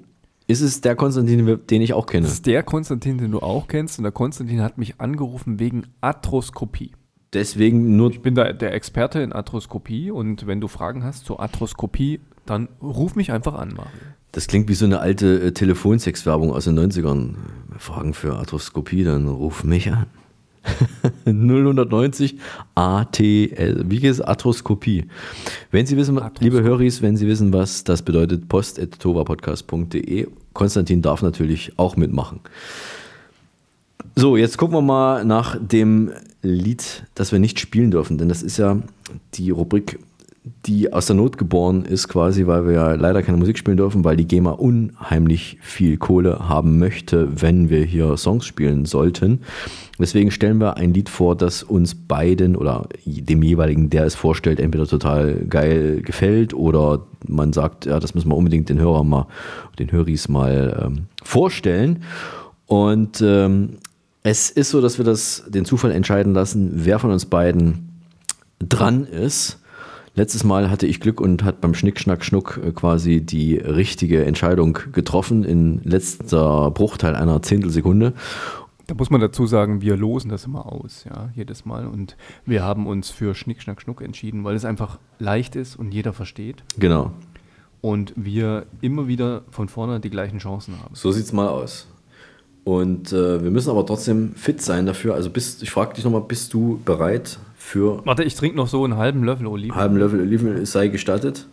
ist 0.48 0.62
es 0.62 0.82
der 0.82 0.96
Konstantin, 0.96 1.60
den 1.70 1.82
ich 1.82 1.94
auch 1.94 2.06
kenne? 2.06 2.26
Das 2.26 2.34
ist 2.34 2.46
der 2.46 2.64
Konstantin, 2.64 3.18
den 3.18 3.32
du 3.32 3.40
auch 3.40 3.68
kennst. 3.68 3.98
Und 3.98 4.04
der 4.04 4.12
Konstantin 4.12 4.62
hat 4.62 4.78
mich 4.78 5.00
angerufen 5.00 5.60
wegen 5.60 5.84
Arthroskopie. 6.02 6.92
Deswegen 7.34 7.96
nur. 7.96 8.12
Ich 8.12 8.22
bin 8.22 8.36
da 8.36 8.54
der 8.54 8.74
Experte 8.74 9.22
in 9.22 9.34
Arthroskopie 9.34 10.12
und 10.12 10.46
wenn 10.46 10.62
du 10.62 10.68
Fragen 10.68 11.04
hast 11.04 11.26
zur 11.26 11.40
Arthroskopie, 11.40 12.20
dann 12.46 12.70
ruf 12.82 13.16
mich 13.16 13.32
einfach 13.32 13.56
an, 13.56 13.70
Mario. 13.70 13.92
Das 14.32 14.48
klingt 14.48 14.68
wie 14.68 14.74
so 14.74 14.86
eine 14.86 15.00
alte 15.00 15.40
äh, 15.42 15.52
Telefonsexwerbung 15.52 16.52
aus 16.52 16.66
den 16.66 16.78
90ern. 16.78 17.36
Fragen 17.78 18.14
für 18.14 18.36
Arthroskopie, 18.36 19.04
dann 19.04 19.28
ruf 19.28 19.64
mich 19.64 19.92
an. 19.92 20.08
090 21.26 22.38
ATL, 22.76 23.84
wie 23.88 24.00
geht 24.00 24.12
es? 24.12 24.22
Arthroskopie. 24.22 25.06
Wenn 25.72 25.86
Sie 25.86 25.98
wissen, 25.98 26.20
liebe 26.40 26.64
Höris, 26.64 27.02
wenn 27.02 27.18
Sie 27.18 27.28
wissen, 27.28 27.54
was 27.54 27.84
das 27.84 28.02
bedeutet, 28.02 28.48
post.tovapodcast.de. 28.50 30.28
Konstantin 30.54 31.02
darf 31.02 31.22
natürlich 31.22 31.78
auch 31.78 31.96
mitmachen. 31.96 32.40
So, 34.16 34.38
jetzt 34.38 34.58
gucken 34.58 34.78
wir 34.78 34.82
mal 34.82 35.26
nach 35.26 35.58
dem 35.60 36.12
Lied, 36.44 37.04
das 37.16 37.32
wir 37.32 37.40
nicht 37.40 37.60
spielen 37.60 37.90
dürfen, 37.90 38.18
denn 38.18 38.30
das 38.30 38.44
ist 38.44 38.58
ja 38.58 38.78
die 39.34 39.50
Rubrik, 39.50 40.00
die 40.66 40.92
aus 40.92 41.06
der 41.06 41.16
Not 41.16 41.38
geboren 41.38 41.86
ist, 41.86 42.10
quasi, 42.10 42.48
weil 42.48 42.66
wir 42.66 42.74
ja 42.74 42.94
leider 42.96 43.24
keine 43.24 43.38
Musik 43.38 43.58
spielen 43.58 43.78
dürfen, 43.78 44.04
weil 44.04 44.18
die 44.18 44.28
GEMA 44.28 44.52
unheimlich 44.52 45.58
viel 45.62 45.96
Kohle 45.98 46.50
haben 46.50 46.80
möchte, 46.80 47.42
wenn 47.42 47.70
wir 47.70 47.86
hier 47.86 48.18
Songs 48.18 48.46
spielen 48.46 48.86
sollten. 48.86 49.40
Deswegen 50.00 50.32
stellen 50.32 50.60
wir 50.60 50.76
ein 50.76 50.94
Lied 50.94 51.08
vor, 51.08 51.38
das 51.38 51.64
uns 51.64 51.96
beiden 51.96 52.58
oder 52.58 52.88
dem 53.06 53.42
jeweiligen, 53.42 53.90
der 53.90 54.06
es 54.06 54.16
vorstellt, 54.16 54.60
entweder 54.60 54.86
total 54.86 55.46
geil 55.46 56.02
gefällt 56.02 56.54
oder 56.54 57.06
man 57.26 57.54
sagt, 57.54 57.86
ja, 57.86 58.00
das 58.02 58.14
müssen 58.14 58.30
wir 58.30 58.36
unbedingt 58.36 58.68
den 58.68 58.80
Hörer 58.80 59.06
mal, 59.06 59.28
den 59.80 59.92
Höris 59.94 60.28
mal 60.28 60.84
ähm, 60.86 61.06
vorstellen. 61.24 62.04
Und 62.66 63.22
ähm, 63.22 63.78
es 64.24 64.50
ist 64.50 64.72
so, 64.72 64.82
dass 64.82 64.98
wir 64.98 65.06
das 65.06 65.44
den 65.48 65.64
Zufall 65.64 65.92
entscheiden 65.92 66.34
lassen, 66.34 66.72
wer 66.74 67.00
von 67.00 67.12
uns 67.12 67.26
beiden 67.26 68.02
dran 68.60 69.06
ist. 69.06 69.60
Letztes 70.16 70.44
Mal 70.44 70.70
hatte 70.70 70.86
ich 70.86 71.00
Glück 71.00 71.20
und 71.20 71.44
hat 71.44 71.60
beim 71.60 71.74
Schnick, 71.74 72.00
Schnack, 72.00 72.24
Schnuck 72.24 72.60
äh, 72.64 72.72
quasi 72.72 73.22
die 73.22 73.56
richtige 73.56 74.26
Entscheidung 74.26 74.78
getroffen 74.92 75.44
in 75.44 75.82
letzter 75.84 76.70
Bruchteil 76.70 77.16
einer 77.16 77.42
Zehntelsekunde. 77.42 78.14
Da 78.86 78.96
muss 78.96 79.10
man 79.10 79.22
dazu 79.22 79.48
sagen, 79.48 79.82
wir 79.82 79.98
losen 79.98 80.30
das 80.30 80.46
immer 80.46 80.72
aus, 80.72 81.06
ja, 81.06 81.32
jedes 81.34 81.66
Mal. 81.66 81.88
Und 81.88 82.16
wir 82.46 82.64
haben 82.64 82.86
uns 82.86 83.10
für 83.10 83.34
Schnick, 83.34 83.62
Schnack, 83.62 83.82
Schnuck 83.82 84.02
entschieden, 84.02 84.44
weil 84.44 84.56
es 84.56 84.66
einfach 84.66 85.00
leicht 85.18 85.56
ist 85.56 85.78
und 85.78 85.94
jeder 85.94 86.14
versteht. 86.14 86.64
Genau. 86.78 87.12
Und 87.82 88.14
wir 88.16 88.68
immer 88.82 89.08
wieder 89.08 89.44
von 89.50 89.68
vorne 89.68 90.00
die 90.00 90.10
gleichen 90.10 90.38
Chancen 90.38 90.80
haben. 90.80 90.94
So 90.94 91.12
sieht's 91.12 91.34
mal 91.34 91.48
aus. 91.48 91.88
Und 92.66 93.12
äh, 93.12 93.44
wir 93.44 93.52
müssen 93.52 93.72
aber 93.72 93.86
trotzdem 93.86 94.36
fit 94.36 94.62
sein 94.62 94.86
dafür. 94.86 95.16
Also 95.16 95.30
bist, 95.30 95.64
ich 95.64 95.72
frage 95.72 95.96
dich 95.96 96.04
nochmal, 96.04 96.22
bist 96.22 96.54
du 96.54 96.80
bereit 96.86 97.40
für 97.74 98.06
Warte, 98.06 98.24
ich 98.24 98.36
trinke 98.36 98.56
noch 98.56 98.68
so 98.68 98.84
einen 98.84 98.98
halben 98.98 99.24
Löffel 99.24 99.48
Olivenöl. 99.48 99.76
halben 99.82 99.98
Löffel 99.98 100.22
Olivenöl? 100.22 100.64
Sei 100.68 100.90
gestattet. 100.90 101.48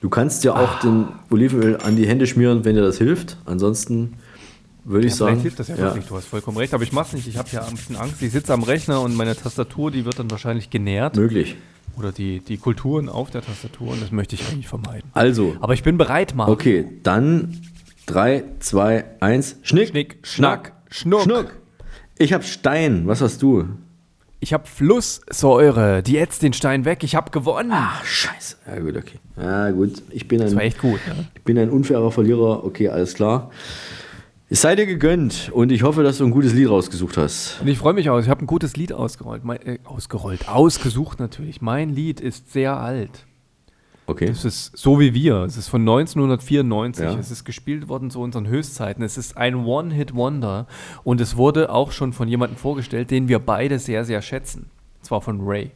Du 0.00 0.08
kannst 0.08 0.42
dir 0.42 0.56
auch 0.56 0.80
den 0.80 1.06
Olivenöl 1.30 1.76
an 1.76 1.94
die 1.94 2.06
Hände 2.06 2.26
schmieren, 2.26 2.64
wenn 2.64 2.74
dir 2.74 2.82
das 2.82 2.98
hilft. 2.98 3.36
Ansonsten 3.44 4.14
würde 4.84 5.06
ich 5.06 5.12
Ja, 5.12 5.18
sagen. 5.18 5.30
Vielleicht 5.40 5.42
hilft 5.42 5.58
das 5.60 5.68
ja, 5.68 5.76
wirklich, 5.78 6.06
du 6.06 6.16
hast 6.16 6.26
vollkommen 6.26 6.56
recht. 6.56 6.74
Aber 6.74 6.82
ich 6.82 6.92
mach's 6.92 7.12
nicht, 7.12 7.28
ich 7.28 7.38
habe 7.38 7.48
ja 7.52 7.64
ein 7.64 7.74
bisschen 7.74 7.94
Angst. 7.94 8.20
Ich 8.20 8.32
sitze 8.32 8.52
am 8.52 8.64
Rechner 8.64 9.00
und 9.02 9.14
meine 9.14 9.36
Tastatur, 9.36 9.92
die 9.92 10.04
wird 10.04 10.18
dann 10.18 10.28
wahrscheinlich 10.32 10.70
genährt. 10.70 11.14
Möglich. 11.16 11.54
Oder 11.96 12.10
die, 12.10 12.40
die 12.40 12.56
Kulturen 12.56 13.08
auf 13.08 13.30
der 13.30 13.42
Tastatur 13.42 13.90
und 13.90 14.02
das 14.02 14.10
möchte 14.10 14.34
ich 14.34 14.48
eigentlich 14.50 14.66
vermeiden. 14.66 15.08
Also. 15.12 15.54
Aber 15.60 15.74
ich 15.74 15.84
bin 15.84 15.96
bereit, 15.96 16.34
Marc. 16.34 16.48
Okay, 16.48 16.86
dann 17.04 17.60
3, 18.06 18.42
2, 18.58 19.04
1, 19.20 19.56
Schnick, 19.62 19.90
Schnick, 19.90 20.18
Schnack, 20.22 20.72
Schnuck. 20.90 21.22
Schnuck. 21.22 21.52
Ich 22.18 22.32
habe 22.32 22.42
Stein. 22.42 23.06
Was 23.06 23.20
hast 23.20 23.42
du? 23.42 23.68
Ich 24.42 24.52
habe 24.52 24.66
Flusssäure, 24.66 26.02
die 26.02 26.14
jetzt 26.14 26.42
den 26.42 26.52
Stein 26.52 26.84
weg. 26.84 27.04
Ich 27.04 27.14
habe 27.14 27.30
gewonnen. 27.30 27.70
Ach, 27.72 28.04
scheiße. 28.04 28.56
Ja, 28.66 28.80
gut, 28.80 28.96
okay. 28.96 29.20
Ja, 29.40 29.70
gut. 29.70 30.02
Ich 30.10 30.26
bin 30.26 30.40
ein, 30.40 30.46
Das 30.46 30.56
war 30.56 30.64
echt 30.64 30.80
gut. 30.80 30.98
Ne? 31.06 31.28
ich 31.32 31.42
bin 31.44 31.56
ein 31.56 31.70
unfairer 31.70 32.10
Verlierer. 32.10 32.64
Okay, 32.64 32.88
alles 32.88 33.14
klar. 33.14 33.52
Es 34.50 34.62
sei 34.62 34.74
dir 34.74 34.86
gegönnt 34.86 35.52
und 35.52 35.70
ich 35.70 35.84
hoffe, 35.84 36.02
dass 36.02 36.18
du 36.18 36.24
ein 36.24 36.32
gutes 36.32 36.54
Lied 36.54 36.68
rausgesucht 36.68 37.18
hast. 37.18 37.60
Und 37.60 37.68
ich 37.68 37.78
freue 37.78 37.92
mich 37.92 38.10
aus. 38.10 38.24
Ich 38.24 38.30
habe 38.30 38.42
ein 38.42 38.48
gutes 38.48 38.74
Lied 38.76 38.92
ausgerollt. 38.92 39.44
Mein, 39.44 39.62
äh, 39.62 39.78
ausgerollt. 39.84 40.48
Ausgesucht 40.48 41.20
natürlich. 41.20 41.62
Mein 41.62 41.90
Lied 41.90 42.20
ist 42.20 42.52
sehr 42.52 42.76
alt. 42.78 43.26
Okay. 44.12 44.28
Es 44.28 44.44
ist 44.44 44.76
so 44.76 45.00
wie 45.00 45.14
wir. 45.14 45.36
Es 45.44 45.56
ist 45.56 45.68
von 45.68 45.80
1994. 45.80 47.04
Ja. 47.04 47.18
Es 47.18 47.30
ist 47.30 47.44
gespielt 47.44 47.88
worden 47.88 48.10
zu 48.10 48.20
unseren 48.20 48.46
Höchstzeiten. 48.46 49.02
Es 49.02 49.16
ist 49.16 49.38
ein 49.38 49.64
One-Hit-Wonder. 49.64 50.66
Und 51.02 51.20
es 51.22 51.38
wurde 51.38 51.70
auch 51.70 51.92
schon 51.92 52.12
von 52.12 52.28
jemandem 52.28 52.58
vorgestellt, 52.58 53.10
den 53.10 53.28
wir 53.28 53.38
beide 53.38 53.78
sehr, 53.78 54.04
sehr 54.04 54.20
schätzen. 54.20 54.70
Und 54.98 55.06
zwar 55.06 55.22
von 55.22 55.40
Ray. 55.40 55.70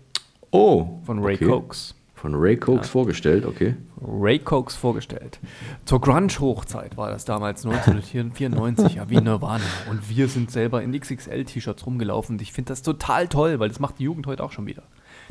Oh. 0.51 1.01
Von 1.05 1.25
Ray 1.25 1.37
okay. 1.37 1.47
Cokes. 1.47 1.95
Von 2.15 2.35
Ray 2.35 2.57
Cokes 2.57 2.89
vorgestellt, 2.89 3.45
okay. 3.45 3.77
Ray 4.01 4.39
Cokes 4.39 4.75
vorgestellt. 4.75 5.39
Zur 5.85 6.01
Grunge-Hochzeit 6.01 6.97
war 6.97 7.11
das 7.11 7.25
damals 7.25 7.65
1994, 7.65 8.97
ja, 8.97 9.09
wie 9.09 9.21
Nirvana. 9.21 9.65
Und 9.91 10.09
wir 10.09 10.29
sind 10.29 10.51
selber 10.51 10.83
in 10.83 10.99
XXL-T-Shirts 10.99 11.87
rumgelaufen. 11.87 12.35
Und 12.35 12.43
ich 12.43 12.53
finde 12.53 12.71
das 12.71 12.83
total 12.83 13.29
toll, 13.29 13.59
weil 13.61 13.69
das 13.69 13.81
macht 13.81 13.99
die 13.99 14.05
Jugend 14.05 14.27
heute 14.27 14.45
auch 14.45 14.53
schon 14.53 14.67
wieder. 14.67 14.83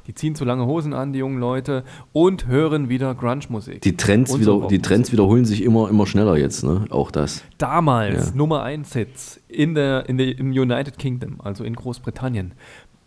Die 0.08 0.14
ziehen 0.14 0.36
zu 0.36 0.46
lange 0.46 0.66
Hosen 0.66 0.94
an, 0.94 1.14
die 1.14 1.20
jungen 1.20 1.40
Leute, 1.40 1.84
und 2.14 2.48
hören 2.48 2.90
wieder 2.90 3.16
Grunge-Musik. 3.16 3.82
Die 3.82 3.98
Trends, 3.98 4.40
wieder, 4.40 4.68
die 4.68 4.80
Trends 4.80 5.12
wiederholen 5.12 5.46
sich 5.46 5.64
immer, 5.64 5.90
immer 5.90 6.06
schneller 6.06 6.38
jetzt, 6.38 6.64
ne? 6.64 6.86
Auch 6.90 7.12
das. 7.12 7.44
Damals 7.58 8.30
Ja. 8.30 8.36
Nummer 8.36 8.64
1 8.64 8.94
Hits 8.94 9.40
in 9.48 9.76
der, 9.76 10.08
in 10.08 10.18
der, 10.18 10.38
im 10.38 10.52
United 10.52 11.00
Kingdom, 11.00 11.40
also 11.42 11.64
in 11.64 11.76
Großbritannien, 11.76 12.54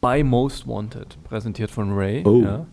bei 0.01 0.23
Most 0.23 0.67
Wanted, 0.67 1.19
präsentiert 1.25 1.71
von 1.71 1.93
Ray. 1.93 2.23
Oh. 2.25 2.43
Ja. 2.43 2.67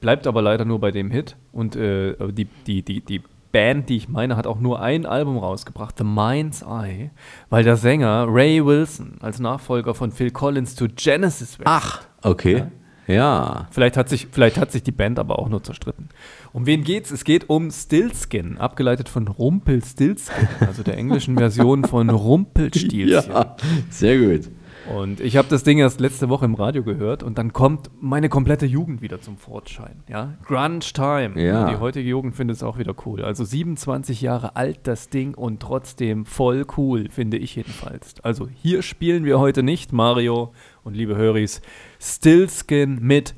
Bleibt 0.00 0.26
aber 0.26 0.42
leider 0.42 0.64
nur 0.64 0.80
bei 0.80 0.90
dem 0.90 1.10
Hit. 1.10 1.36
Und 1.52 1.76
äh, 1.76 2.14
die, 2.32 2.46
die, 2.66 2.82
die, 2.82 3.00
die 3.00 3.22
Band, 3.52 3.88
die 3.88 3.96
ich 3.96 4.08
meine, 4.08 4.36
hat 4.36 4.46
auch 4.46 4.58
nur 4.58 4.80
ein 4.80 5.06
Album 5.06 5.36
rausgebracht, 5.38 5.96
The 5.98 6.04
Mind's 6.04 6.62
Eye, 6.62 7.10
weil 7.50 7.62
der 7.62 7.76
Sänger 7.76 8.26
Ray 8.28 8.64
Wilson 8.64 9.18
als 9.20 9.38
Nachfolger 9.38 9.94
von 9.94 10.10
Phil 10.10 10.30
Collins 10.30 10.74
zu 10.74 10.88
Genesis 10.88 11.58
wechselt. 11.58 11.68
Ach, 11.68 12.02
okay. 12.22 12.56
Ja. 12.58 12.70
Ja. 13.06 13.68
Vielleicht 13.70 13.96
hat, 13.96 14.08
sich, 14.08 14.28
vielleicht 14.30 14.58
hat 14.58 14.72
sich 14.72 14.82
die 14.82 14.92
Band 14.92 15.18
aber 15.18 15.38
auch 15.38 15.48
nur 15.48 15.62
zerstritten. 15.62 16.08
Um 16.52 16.66
wen 16.66 16.84
geht's? 16.84 17.10
Es 17.10 17.24
geht 17.24 17.48
um 17.50 17.70
Stillskin, 17.70 18.58
abgeleitet 18.58 19.08
von 19.08 19.28
Rumpelstiltskin, 19.28 20.48
also 20.60 20.82
der 20.82 20.96
englischen 20.96 21.36
Version 21.36 21.84
von 21.84 22.10
Rumpelstilzchen. 22.10 23.08
Ja, 23.08 23.56
sehr 23.90 24.18
gut. 24.18 24.50
Und 24.90 25.20
ich 25.20 25.36
habe 25.36 25.48
das 25.48 25.62
Ding 25.62 25.78
erst 25.78 26.00
letzte 26.00 26.28
Woche 26.28 26.44
im 26.44 26.54
Radio 26.54 26.82
gehört 26.82 27.22
und 27.22 27.38
dann 27.38 27.52
kommt 27.52 27.90
meine 28.00 28.28
komplette 28.28 28.66
Jugend 28.66 29.00
wieder 29.00 29.20
zum 29.20 29.36
Vorschein. 29.36 30.02
Ja? 30.08 30.34
Grunge 30.44 30.80
Time. 30.80 31.40
Ja. 31.40 31.70
Die 31.70 31.76
heutige 31.76 32.08
Jugend 32.08 32.34
findet 32.34 32.56
es 32.56 32.62
auch 32.62 32.78
wieder 32.78 32.94
cool. 33.06 33.22
Also 33.24 33.44
27 33.44 34.20
Jahre 34.20 34.56
alt 34.56 34.80
das 34.84 35.08
Ding 35.08 35.34
und 35.34 35.60
trotzdem 35.60 36.26
voll 36.26 36.66
cool, 36.76 37.08
finde 37.10 37.36
ich 37.36 37.54
jedenfalls. 37.54 38.14
Also 38.22 38.48
hier 38.48 38.82
spielen 38.82 39.24
wir 39.24 39.38
heute 39.38 39.62
nicht, 39.62 39.92
Mario 39.92 40.52
und 40.84 40.94
liebe 40.94 41.16
Höris, 41.16 41.60
Stillskin 42.00 42.98
mit 43.00 43.34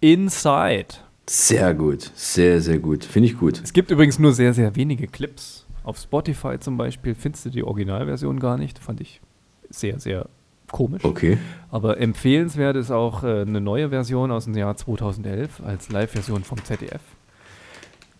Inside. 0.00 0.86
Sehr 1.28 1.74
gut. 1.74 2.12
Sehr, 2.14 2.60
sehr 2.60 2.78
gut. 2.78 3.04
Finde 3.04 3.28
ich 3.28 3.38
gut. 3.38 3.60
Es 3.62 3.72
gibt 3.72 3.90
übrigens 3.90 4.18
nur 4.18 4.32
sehr, 4.32 4.54
sehr 4.54 4.76
wenige 4.76 5.08
Clips. 5.08 5.66
Auf 5.82 5.98
Spotify 5.98 6.58
zum 6.58 6.76
Beispiel 6.76 7.14
findest 7.14 7.46
du 7.46 7.50
die 7.50 7.62
Originalversion 7.62 8.38
gar 8.38 8.58
nicht. 8.58 8.78
Fand 8.78 9.00
ich 9.00 9.20
sehr, 9.70 9.98
sehr 9.98 10.28
komisch. 10.70 11.04
Okay. 11.04 11.38
Aber 11.70 11.98
empfehlenswert 11.98 12.76
ist 12.76 12.90
auch 12.90 13.22
äh, 13.24 13.42
eine 13.42 13.60
neue 13.60 13.90
Version 13.90 14.30
aus 14.30 14.44
dem 14.44 14.56
Jahr 14.56 14.76
2011 14.76 15.62
als 15.64 15.90
Live-Version 15.90 16.44
vom 16.44 16.62
ZDF. 16.64 17.00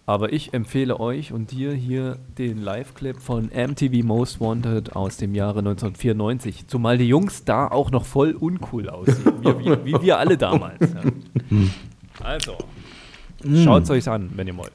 Aber 0.09 0.32
ich 0.32 0.54
empfehle 0.54 1.00
euch 1.00 1.32
und 1.32 1.50
dir 1.50 1.72
hier 1.72 2.18
den 2.38 2.59
Live-Clip 2.59 3.20
von 3.20 3.46
MTV 3.46 4.04
Most 4.04 4.40
Wanted 4.40 4.94
aus 4.94 5.16
dem 5.16 5.34
Jahre 5.34 5.59
1994. 5.59 6.68
Zumal 6.68 6.96
die 6.96 7.09
Jungs 7.09 7.44
da 7.44 7.66
auch 7.66 7.90
noch 7.90 8.04
voll 8.04 8.30
uncool 8.32 8.88
aussehen. 8.88 9.32
wie, 9.40 9.64
wie, 9.64 9.84
wie 9.84 10.02
wir 10.02 10.18
alle 10.18 10.38
damals. 10.38 10.78
Ja. 10.80 11.02
Also, 12.22 12.57
schaut 13.64 13.82
es 13.82 13.90
euch 13.90 14.09
an, 14.09 14.30
wenn 14.36 14.46
ihr 14.46 14.57
wollt. 14.57 14.72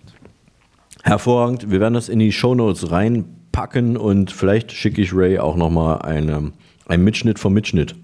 Hervorragend. 1.01 1.71
Wir 1.71 1.79
werden 1.79 1.93
das 1.93 2.09
in 2.09 2.19
die 2.19 2.33
Shownotes 2.33 2.91
reinpacken 2.91 3.95
und 3.95 4.31
vielleicht 4.31 4.73
schicke 4.73 5.01
ich 5.01 5.13
Ray 5.13 5.39
auch 5.39 5.55
nochmal 5.55 6.01
eine, 6.01 6.51
einen 6.87 7.03
Mitschnitt 7.05 7.39
vom 7.39 7.53
Mitschnitt. 7.53 7.95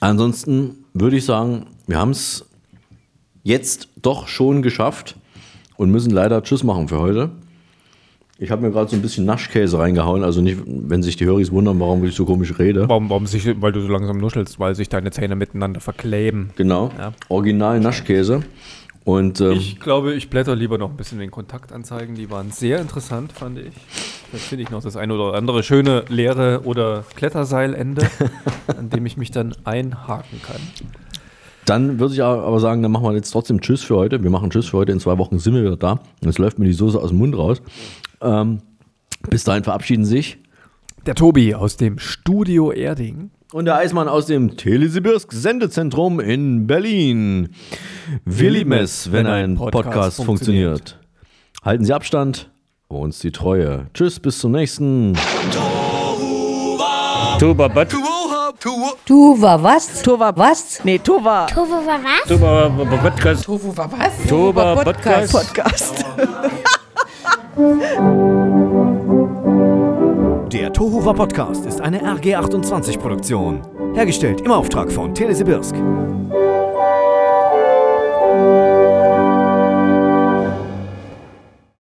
Ansonsten 0.00 0.84
würde 0.92 1.16
ich 1.16 1.24
sagen, 1.24 1.66
wir 1.88 1.98
haben 1.98 2.10
es 2.10 2.46
jetzt 3.42 3.88
doch 4.00 4.28
schon 4.28 4.62
geschafft 4.62 5.16
und 5.76 5.90
müssen 5.90 6.10
leider 6.10 6.42
Tschüss 6.42 6.64
machen 6.64 6.88
für 6.88 7.00
heute. 7.00 7.30
Ich 8.38 8.50
habe 8.50 8.62
mir 8.62 8.72
gerade 8.72 8.90
so 8.90 8.96
ein 8.96 9.02
bisschen 9.02 9.24
Naschkäse 9.24 9.78
reingehauen, 9.78 10.24
also 10.24 10.40
nicht, 10.40 10.58
wenn 10.66 11.04
sich 11.04 11.16
die 11.16 11.24
Höris 11.24 11.52
wundern, 11.52 11.78
warum 11.78 12.04
ich 12.04 12.16
so 12.16 12.24
komisch 12.24 12.58
rede. 12.58 12.88
Warum, 12.88 13.08
warum 13.08 13.26
sich, 13.26 13.60
weil 13.62 13.70
du 13.70 13.80
so 13.80 13.88
langsam 13.88 14.18
nuschelst, 14.18 14.58
weil 14.58 14.74
sich 14.74 14.88
deine 14.88 15.12
Zähne 15.12 15.36
miteinander 15.36 15.80
verkleben. 15.80 16.50
Genau. 16.56 16.90
Ja. 16.98 17.12
Original 17.28 17.78
Naschkäse. 17.78 18.42
Und 19.04 19.40
ähm, 19.40 19.52
Ich 19.52 19.78
glaube, 19.78 20.14
ich 20.14 20.30
blätter 20.30 20.56
lieber 20.56 20.78
noch 20.78 20.90
ein 20.90 20.96
bisschen 20.96 21.18
in 21.18 21.26
den 21.26 21.30
Kontaktanzeigen. 21.30 22.16
Die 22.16 22.30
waren 22.30 22.50
sehr 22.50 22.80
interessant, 22.80 23.32
fand 23.32 23.58
ich. 23.58 23.74
Vielleicht 24.30 24.46
finde 24.46 24.64
ich 24.64 24.70
noch 24.70 24.82
das 24.82 24.96
eine 24.96 25.14
oder 25.14 25.36
andere 25.36 25.62
schöne 25.62 26.04
leere 26.08 26.62
oder 26.64 27.04
Kletterseilende, 27.14 28.08
an 28.66 28.90
dem 28.90 29.06
ich 29.06 29.16
mich 29.16 29.30
dann 29.30 29.54
einhaken 29.64 30.40
kann. 30.42 30.60
Dann 31.66 31.98
würde 31.98 32.14
ich 32.14 32.22
aber 32.22 32.60
sagen, 32.60 32.82
dann 32.82 32.92
machen 32.92 33.04
wir 33.04 33.14
jetzt 33.14 33.30
trotzdem 33.30 33.60
Tschüss 33.60 33.82
für 33.82 33.96
heute. 33.96 34.22
Wir 34.22 34.30
machen 34.30 34.50
Tschüss 34.50 34.66
für 34.66 34.76
heute. 34.78 34.92
In 34.92 35.00
zwei 35.00 35.16
Wochen 35.18 35.38
sind 35.38 35.54
wir 35.54 35.62
wieder 35.62 35.76
da. 35.76 36.00
Jetzt 36.22 36.38
läuft 36.38 36.58
mir 36.58 36.66
die 36.66 36.72
Soße 36.74 36.98
aus 36.98 37.08
dem 37.10 37.18
Mund 37.18 37.36
raus. 37.36 37.62
Ähm, 38.20 38.60
bis 39.30 39.44
dahin 39.44 39.64
verabschieden 39.64 40.04
sich 40.04 40.38
Der 41.06 41.14
Tobi 41.14 41.54
aus 41.54 41.76
dem 41.78 41.98
Studio 41.98 42.70
Erding. 42.72 43.30
und 43.52 43.64
der 43.64 43.76
Eismann 43.76 44.08
aus 44.08 44.26
dem 44.26 44.56
Telesibirsk 44.56 45.32
Sendezentrum 45.32 46.20
in 46.20 46.66
Berlin. 46.66 47.48
Wir 48.26 48.50
lieben 48.50 48.72
es, 48.72 49.10
wenn 49.12 49.26
ein 49.26 49.56
Podcast, 49.56 50.22
funktioniert. 50.22 50.98
Halten 51.64 51.84
Sie 51.84 51.94
Abstand, 51.94 52.50
uns 52.88 53.20
die 53.20 53.32
Treue. 53.32 53.86
Tschüss, 53.94 54.20
bis 54.20 54.38
zum 54.38 54.52
nächsten. 54.52 55.14
Tuba, 57.38 57.68
Du 58.64 59.36
war 59.42 59.62
was? 59.62 60.02
Tova 60.02 60.34
was? 60.34 60.80
Nee, 60.84 60.98
Tova. 60.98 61.44
Tofu 61.46 61.84
war 61.84 62.02
was? 62.02 62.26
Tuba 62.26 62.70
Podcast. 63.02 63.44
Tofu 63.44 63.76
war 63.76 63.92
was? 63.92 64.12
Tuba 64.26 64.74
Podcast. 64.82 65.32
Podcast. 65.32 66.02
Der 70.50 70.72
Tohuwa 70.72 71.12
Podcast 71.12 71.66
ist 71.66 71.82
eine 71.82 72.02
RG28-Produktion. 72.02 73.60
Hergestellt 73.94 74.40
im 74.40 74.50
Auftrag 74.50 74.90
von 74.90 75.14
Telesibirsk. 75.14 75.74